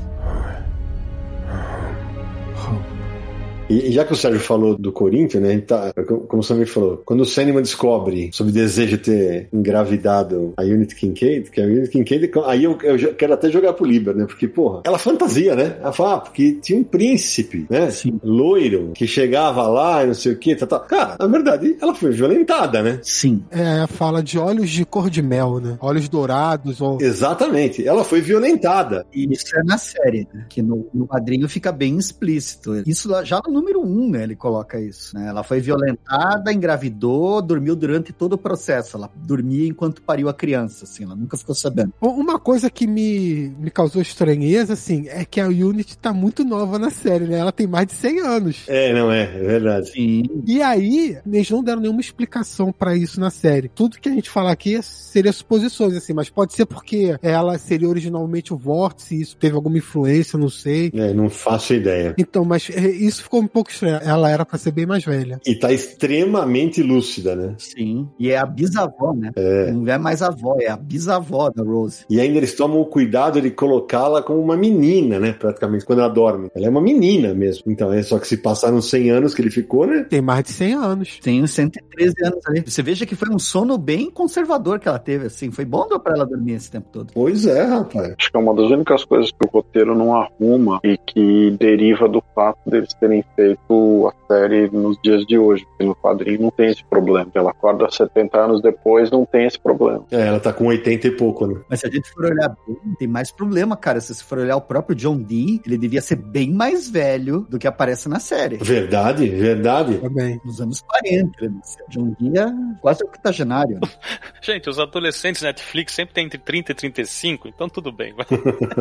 E 3.70 3.90
e 3.90 3.92
já 3.92 4.04
que 4.04 4.12
o 4.12 4.16
Sérgio 4.16 4.40
falou 4.40 4.76
do 4.76 4.92
Corinthians, 4.92 5.42
né? 5.42 5.48
a 5.48 5.52
gente 5.52 5.70
Tá, 5.70 5.92
como 6.26 6.40
o 6.40 6.42
Samir 6.42 6.66
falou, 6.66 7.00
quando 7.04 7.20
o 7.20 7.24
Sandman 7.24 7.62
descobre 7.62 8.30
sobre 8.32 8.50
o 8.50 8.54
desejo 8.54 8.96
de 8.96 9.04
ter 9.04 9.48
engravidado 9.52 10.52
a 10.56 10.62
Unity 10.62 10.96
Kincaid, 10.96 11.48
que 11.48 11.60
a 11.60 11.64
Unity 11.64 11.90
Kincaid, 11.90 12.30
aí 12.44 12.64
eu, 12.64 12.76
eu 12.82 13.14
quero 13.14 13.34
até 13.34 13.48
jogar 13.48 13.72
pro 13.74 13.86
Liber, 13.86 14.16
né? 14.16 14.26
Porque, 14.26 14.48
porra, 14.48 14.82
ela 14.84 14.98
fantasia, 14.98 15.54
né? 15.54 15.76
Ela 15.80 15.92
fala, 15.92 16.14
ah, 16.14 16.18
porque 16.18 16.54
tinha 16.54 16.76
um 16.76 16.82
príncipe, 16.82 17.66
né? 17.70 17.88
Sim. 17.92 18.18
Loiro, 18.24 18.90
que 18.94 19.06
chegava 19.06 19.68
lá 19.68 20.02
e 20.02 20.08
não 20.08 20.14
sei 20.14 20.32
o 20.32 20.38
que, 20.38 20.56
tá, 20.56 20.66
tá. 20.66 20.80
Cara, 20.80 21.16
na 21.20 21.26
verdade, 21.28 21.76
ela 21.80 21.94
foi 21.94 22.10
violentada, 22.10 22.82
né? 22.82 22.98
Sim. 23.02 23.44
É, 23.50 23.86
fala 23.86 24.20
de 24.20 24.36
olhos 24.36 24.70
de 24.70 24.84
cor 24.84 25.08
de 25.08 25.22
mel, 25.22 25.60
né? 25.60 25.78
Olhos 25.80 26.08
dourados 26.08 26.80
ou 26.80 26.98
Exatamente, 27.00 27.86
ela 27.86 28.02
foi 28.02 28.20
violentada. 28.20 29.06
E 29.14 29.32
isso 29.32 29.56
é 29.56 29.62
na 29.62 29.78
série, 29.78 30.26
né? 30.34 30.46
Que 30.48 30.60
no, 30.60 30.88
no 30.92 31.06
quadrinho 31.06 31.48
fica 31.48 31.70
bem 31.70 31.96
explícito. 31.96 32.82
Isso 32.84 33.08
já 33.24 33.40
no 33.48 33.59
número 33.60 33.80
um, 33.80 34.10
né? 34.10 34.22
Ele 34.22 34.34
coloca 34.34 34.80
isso. 34.80 35.14
Né? 35.16 35.28
Ela 35.28 35.42
foi 35.42 35.60
violentada, 35.60 36.52
engravidou, 36.52 37.40
dormiu 37.42 37.76
durante 37.76 38.12
todo 38.12 38.34
o 38.34 38.38
processo. 38.38 38.96
Ela 38.96 39.10
dormia 39.14 39.68
enquanto 39.68 40.02
pariu 40.02 40.28
a 40.28 40.34
criança, 40.34 40.84
assim, 40.84 41.04
ela 41.04 41.14
nunca 41.14 41.36
ficou 41.36 41.54
sabendo. 41.54 41.92
Uma 42.00 42.38
coisa 42.38 42.70
que 42.70 42.86
me, 42.86 43.54
me 43.58 43.70
causou 43.70 44.00
estranheza, 44.00 44.72
assim, 44.72 45.08
é 45.08 45.24
que 45.24 45.40
a 45.40 45.46
Unity 45.48 45.96
tá 45.98 46.12
muito 46.12 46.44
nova 46.44 46.78
na 46.78 46.90
série, 46.90 47.26
né? 47.26 47.38
Ela 47.38 47.52
tem 47.52 47.66
mais 47.66 47.86
de 47.86 47.94
100 47.94 48.20
anos. 48.20 48.64
É, 48.66 48.92
não 48.92 49.10
é, 49.12 49.22
é 49.22 49.38
verdade. 49.38 49.90
Sim. 49.90 50.22
E 50.46 50.62
aí, 50.62 51.18
eles 51.26 51.50
não 51.50 51.62
deram 51.62 51.80
nenhuma 51.80 52.00
explicação 52.00 52.72
pra 52.72 52.96
isso 52.96 53.20
na 53.20 53.30
série. 53.30 53.68
Tudo 53.68 53.98
que 53.98 54.08
a 54.08 54.12
gente 54.12 54.30
falar 54.30 54.52
aqui 54.52 54.80
seria 54.82 55.32
suposições, 55.32 55.94
assim, 55.94 56.12
mas 56.12 56.30
pode 56.30 56.54
ser 56.54 56.66
porque 56.66 57.16
ela 57.22 57.58
seria 57.58 57.88
originalmente 57.88 58.52
o 58.52 58.56
Vórtice, 58.56 59.14
e 59.14 59.20
isso 59.20 59.36
teve 59.36 59.54
alguma 59.54 59.78
influência, 59.78 60.38
não 60.38 60.48
sei. 60.48 60.90
É, 60.94 61.12
não 61.12 61.28
faço 61.28 61.74
ideia. 61.74 62.14
Então, 62.16 62.44
mas 62.44 62.70
é, 62.70 62.88
isso 62.88 63.22
ficou 63.22 63.40
pouco 63.50 63.70
estranho. 63.70 64.00
Ela 64.02 64.30
era 64.30 64.44
pra 64.44 64.58
ser 64.58 64.70
bem 64.70 64.86
mais 64.86 65.04
velha. 65.04 65.40
E 65.46 65.54
tá 65.54 65.72
extremamente 65.72 66.82
lúcida, 66.82 67.34
né? 67.34 67.54
Sim. 67.58 68.08
E 68.18 68.30
é 68.30 68.38
a 68.38 68.46
bisavó, 68.46 69.12
né? 69.12 69.30
É. 69.36 69.70
Não 69.72 69.92
é 69.92 69.98
mais 69.98 70.22
a 70.22 70.28
avó, 70.28 70.56
é 70.60 70.68
a 70.68 70.76
bisavó 70.76 71.50
da 71.50 71.62
Rose. 71.62 72.04
E 72.08 72.20
ainda 72.20 72.38
eles 72.38 72.54
tomam 72.54 72.80
o 72.80 72.86
cuidado 72.86 73.40
de 73.40 73.50
colocá-la 73.50 74.22
como 74.22 74.40
uma 74.40 74.56
menina, 74.56 75.18
né? 75.18 75.32
Praticamente, 75.32 75.84
quando 75.84 76.00
ela 76.00 76.08
dorme. 76.08 76.50
Ela 76.54 76.66
é 76.66 76.70
uma 76.70 76.80
menina 76.80 77.34
mesmo. 77.34 77.70
Então, 77.70 77.92
é 77.92 78.02
só 78.02 78.18
que 78.18 78.26
se 78.26 78.36
passaram 78.36 78.80
100 78.80 79.10
anos 79.10 79.34
que 79.34 79.42
ele 79.42 79.50
ficou, 79.50 79.86
né? 79.86 80.06
Tem 80.08 80.20
mais 80.20 80.44
de 80.44 80.52
100 80.52 80.74
anos. 80.74 81.18
Tem 81.20 81.42
uns 81.42 81.50
113 81.50 82.14
anos 82.24 82.46
ali. 82.46 82.62
Você 82.66 82.82
veja 82.82 83.04
que 83.06 83.16
foi 83.16 83.28
um 83.30 83.38
sono 83.38 83.76
bem 83.76 84.10
conservador 84.10 84.78
que 84.78 84.88
ela 84.88 84.98
teve, 84.98 85.26
assim. 85.26 85.50
Foi 85.50 85.64
bom 85.64 85.86
pra 85.98 86.14
ela 86.14 86.26
dormir 86.26 86.52
esse 86.52 86.70
tempo 86.70 86.88
todo. 86.92 87.12
Pois 87.12 87.46
é, 87.46 87.62
rapaz. 87.64 88.14
Acho 88.18 88.30
que 88.30 88.36
é 88.36 88.40
uma 88.40 88.54
das 88.54 88.70
únicas 88.70 89.04
coisas 89.04 89.30
que 89.30 89.46
o 89.46 89.50
roteiro 89.50 89.94
não 89.96 90.14
arruma 90.14 90.80
e 90.84 90.96
que 90.96 91.50
deriva 91.58 92.08
do 92.08 92.22
fato 92.34 92.58
deles 92.66 92.92
terem 92.94 93.24
feito 93.40 94.08
a 94.12 94.32
série 94.34 94.68
nos 94.70 94.98
dias 95.02 95.24
de 95.26 95.38
hoje. 95.38 95.64
Porque 95.66 95.84
no 95.84 95.94
quadrinho 95.96 96.42
não 96.42 96.50
tem 96.50 96.68
esse 96.70 96.84
problema. 96.84 97.30
Ela 97.34 97.50
acorda 97.50 97.90
70 97.90 98.38
anos 98.38 98.60
depois, 98.62 99.10
não 99.10 99.24
tem 99.24 99.46
esse 99.46 99.58
problema. 99.58 100.04
É, 100.10 100.26
ela 100.28 100.40
tá 100.40 100.52
com 100.52 100.66
80 100.66 101.06
e 101.06 101.10
pouco, 101.12 101.46
né? 101.46 101.60
Mas 101.68 101.80
se 101.80 101.86
a 101.86 101.90
gente 101.90 102.10
for 102.10 102.24
olhar 102.26 102.54
bem, 102.66 102.76
tem 102.98 103.08
mais 103.08 103.30
problema, 103.32 103.76
cara. 103.76 104.00
Se 104.00 104.14
você 104.14 104.22
for 104.22 104.38
olhar 104.38 104.56
o 104.56 104.60
próprio 104.60 104.94
John 104.94 105.16
Dee, 105.16 105.60
ele 105.66 105.78
devia 105.78 106.00
ser 106.02 106.16
bem 106.16 106.50
mais 106.52 106.88
velho 106.90 107.46
do 107.48 107.58
que 107.58 107.66
aparece 107.66 108.08
na 108.08 108.20
série. 108.20 108.56
Verdade, 108.58 109.26
verdade. 109.28 109.98
Também. 109.98 110.40
Nos 110.44 110.60
anos 110.60 110.80
40, 110.82 111.44
ele. 111.44 111.54
John 111.88 112.14
Dee 112.20 112.38
é 112.38 112.46
quase 112.80 113.02
octogenário. 113.04 113.74
né? 113.80 113.88
Gente, 114.42 114.68
os 114.68 114.78
adolescentes 114.78 115.42
Netflix 115.42 115.92
sempre 115.94 116.14
tem 116.14 116.26
entre 116.26 116.38
30 116.38 116.72
e 116.72 116.74
35, 116.74 117.48
então 117.48 117.68
tudo 117.68 117.90
bem. 117.92 118.14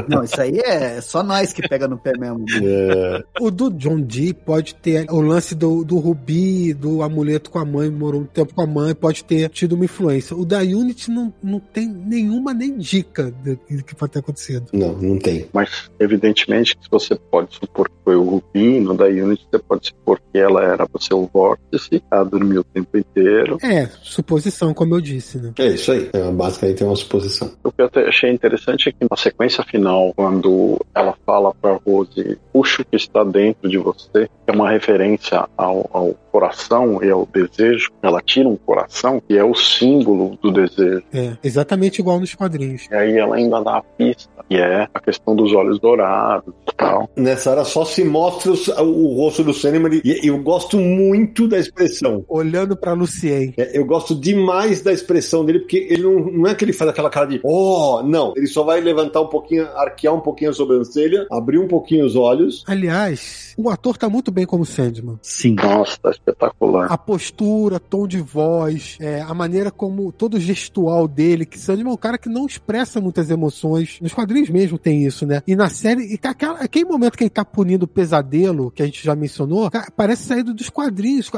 Não, 0.07 0.23
isso 0.23 0.39
aí 0.41 0.59
é 0.59 1.01
só 1.01 1.21
nós 1.23 1.53
que 1.53 1.67
pega 1.67 1.87
no 1.87 1.97
pé 1.97 2.11
mesmo. 2.17 2.39
né? 2.39 2.45
É, 2.63 3.23
O 3.39 3.51
do 3.51 3.69
John 3.71 3.99
Dee 4.01 4.33
pode 4.49 4.73
ter 4.73 5.05
o 5.11 5.21
lance 5.21 5.53
do, 5.53 5.83
do 5.85 5.99
Rubi, 5.99 6.73
do 6.73 7.03
amuleto 7.03 7.51
com 7.51 7.59
a 7.59 7.65
mãe, 7.65 7.87
morou 7.87 8.21
um 8.21 8.25
tempo 8.25 8.51
com 8.55 8.63
a 8.63 8.65
mãe, 8.65 8.95
pode 8.95 9.23
ter 9.23 9.47
tido 9.49 9.73
uma 9.73 9.85
influência. 9.85 10.35
O 10.35 10.43
da 10.43 10.57
Unity 10.61 11.11
não, 11.11 11.31
não 11.43 11.59
tem 11.59 11.87
nenhuma 11.87 12.51
nem 12.51 12.75
dica 12.75 13.31
do 13.31 13.83
que 13.83 13.93
pode 13.93 14.13
ter 14.13 14.19
acontecido. 14.19 14.65
não, 14.73 14.93
não 14.93 15.19
tem. 15.19 15.45
Mas, 15.53 15.91
evidentemente, 15.99 16.75
que 16.75 16.89
você 16.89 17.15
pode 17.15 17.53
supor 17.53 17.87
que 17.89 17.95
foi 18.03 18.15
o 18.15 18.23
Rubino 18.23 18.95
da 18.95 19.05
Unity, 19.05 19.45
você 19.51 19.59
pode 19.59 19.87
supor 19.87 20.19
que 20.19 20.39
ela 20.39 20.63
era 20.63 20.87
o 20.91 20.99
seu 20.99 21.29
vórtice, 21.31 22.01
ela 22.11 22.23
dormiu 22.23 22.61
o 22.61 22.63
tempo 22.63 22.97
inteiro. 22.97 23.59
É, 23.61 23.87
suposição, 24.01 24.73
como 24.73 24.95
eu 24.95 25.01
disse, 25.01 25.37
né? 25.37 25.53
É 25.59 25.67
isso 25.67 25.91
aí. 25.91 26.09
É, 26.11 26.31
basicamente 26.31 26.81
é 26.81 26.85
uma 26.87 26.95
suposição. 26.95 27.51
O 27.63 27.71
que 27.71 27.81
eu 27.81 27.85
até 27.85 28.07
achei 28.07 28.31
interessante 28.31 28.89
é 28.89 28.91
que 28.91 29.07
na 29.09 29.15
sequência 29.15 29.63
final, 29.63 30.11
quando 30.15 30.79
ela 30.95 31.15
fala 31.23 31.53
pra 31.53 31.79
Rose, 31.85 32.39
puxa 32.51 32.81
o 32.81 32.85
que 32.85 32.95
está 32.95 33.23
dentro 33.23 33.69
de 33.69 33.77
você, 33.77 34.28
é 34.47 34.51
uma 34.51 34.69
referência 34.69 35.47
ao, 35.57 35.89
ao 35.93 36.15
coração 36.31 37.03
e 37.03 37.09
ao 37.09 37.27
desejo, 37.31 37.89
ela 38.01 38.21
tira 38.21 38.47
um 38.47 38.55
coração 38.55 39.21
que 39.27 39.37
é 39.37 39.43
o 39.43 39.53
símbolo 39.55 40.37
do 40.41 40.51
desejo. 40.51 41.03
É, 41.13 41.37
exatamente 41.43 41.99
igual 41.99 42.19
nos 42.19 42.33
quadrinhos. 42.35 42.87
E 42.91 42.95
aí 42.95 43.17
ela 43.17 43.35
ainda 43.35 43.61
dá 43.61 43.77
a 43.77 43.81
pista, 43.81 44.29
e 44.49 44.55
é 44.57 44.87
a 44.93 44.99
questão 44.99 45.35
dos 45.35 45.53
olhos 45.53 45.79
dourados 45.79 46.53
e 46.67 46.75
tal. 46.75 47.09
Nessa 47.15 47.51
hora 47.51 47.63
só 47.65 47.85
se 47.85 48.03
mostra 48.03 48.51
os- 48.51 48.67
o, 48.67 49.13
rosto 49.15 49.43
do 49.43 49.53
Sandman 49.53 50.01
e 50.03 50.27
eu 50.27 50.37
gosto 50.41 50.77
muito 50.77 51.47
da 51.47 51.57
expressão. 51.59 52.23
Olhando 52.27 52.75
pra 52.77 52.93
Lucien. 52.93 53.53
É, 53.57 53.77
Eu 53.79 53.85
gosto 53.85 54.13
demais 54.15 54.81
da 54.81 54.91
expressão 54.91 55.45
dele, 55.45 55.59
porque 55.59 55.87
ele 55.89 56.03
não, 56.03 56.19
não 56.19 56.47
é 56.47 56.55
que 56.55 56.65
ele 56.65 56.73
faz 56.73 56.89
aquela 56.89 57.09
cara 57.09 57.25
de 57.27 57.39
oh, 57.43 58.01
não. 58.03 58.33
Ele 58.35 58.47
só 58.47 58.63
vai 58.63 58.81
levantar 58.81 59.21
um 59.21 59.27
pouquinho, 59.27 59.67
arquear 59.75 60.13
um 60.13 60.19
pouquinho 60.19 60.49
a 60.51 60.53
sobrancelha, 60.53 61.25
abrir 61.31 61.57
um 61.59 61.67
pouquinho 61.67 62.05
os 62.05 62.15
olhos. 62.15 62.63
Aliás, 62.67 63.53
o 63.57 63.69
ator 63.69 63.97
tá 63.97 64.09
muito 64.09 64.31
bem 64.31 64.45
como 64.45 64.65
Sandman. 64.65 65.17
Sim. 65.21 65.55
Nossa, 65.55 65.97
tá 66.01 66.11
espetacular. 66.19 66.91
A 66.91 66.97
postura, 66.97 67.79
tom 67.79 68.07
de 68.07 68.19
voz, 68.19 68.97
é, 68.99 69.21
a 69.21 69.33
maneira 69.33 69.71
como 69.71 70.11
todo 70.11 70.35
o 70.35 70.39
gestual 70.39 71.07
dele, 71.07 71.45
que 71.45 71.59
Sandman 71.59 71.91
é 71.91 71.93
um 71.93 71.97
cara 71.97 72.17
que 72.17 72.29
não 72.29 72.45
expressa 72.45 73.01
muitas 73.01 73.29
emoções. 73.29 73.99
Nos 74.01 74.13
quadrinhos 74.13 74.49
mesmo 74.49 74.77
tem 74.77 75.05
isso, 75.05 75.25
né? 75.25 75.41
E 75.47 75.55
na 75.55 75.69
série, 75.69 76.13
e 76.13 76.17
tá 76.17 76.31
aquela, 76.31 76.59
aquele 76.59 76.85
momento 76.85 77.17
que 77.17 77.23
ele 77.23 77.29
tá 77.29 77.43
punindo 77.43 77.85
o 77.85 77.87
pesadelo, 77.87 78.71
que 78.71 78.81
a 78.81 78.85
gente 78.85 79.03
já 79.03 79.15
mencionou, 79.15 79.69
parece 79.95 80.23
saído 80.23 80.53
dos 80.53 80.69
quadrinhos, 80.69 81.31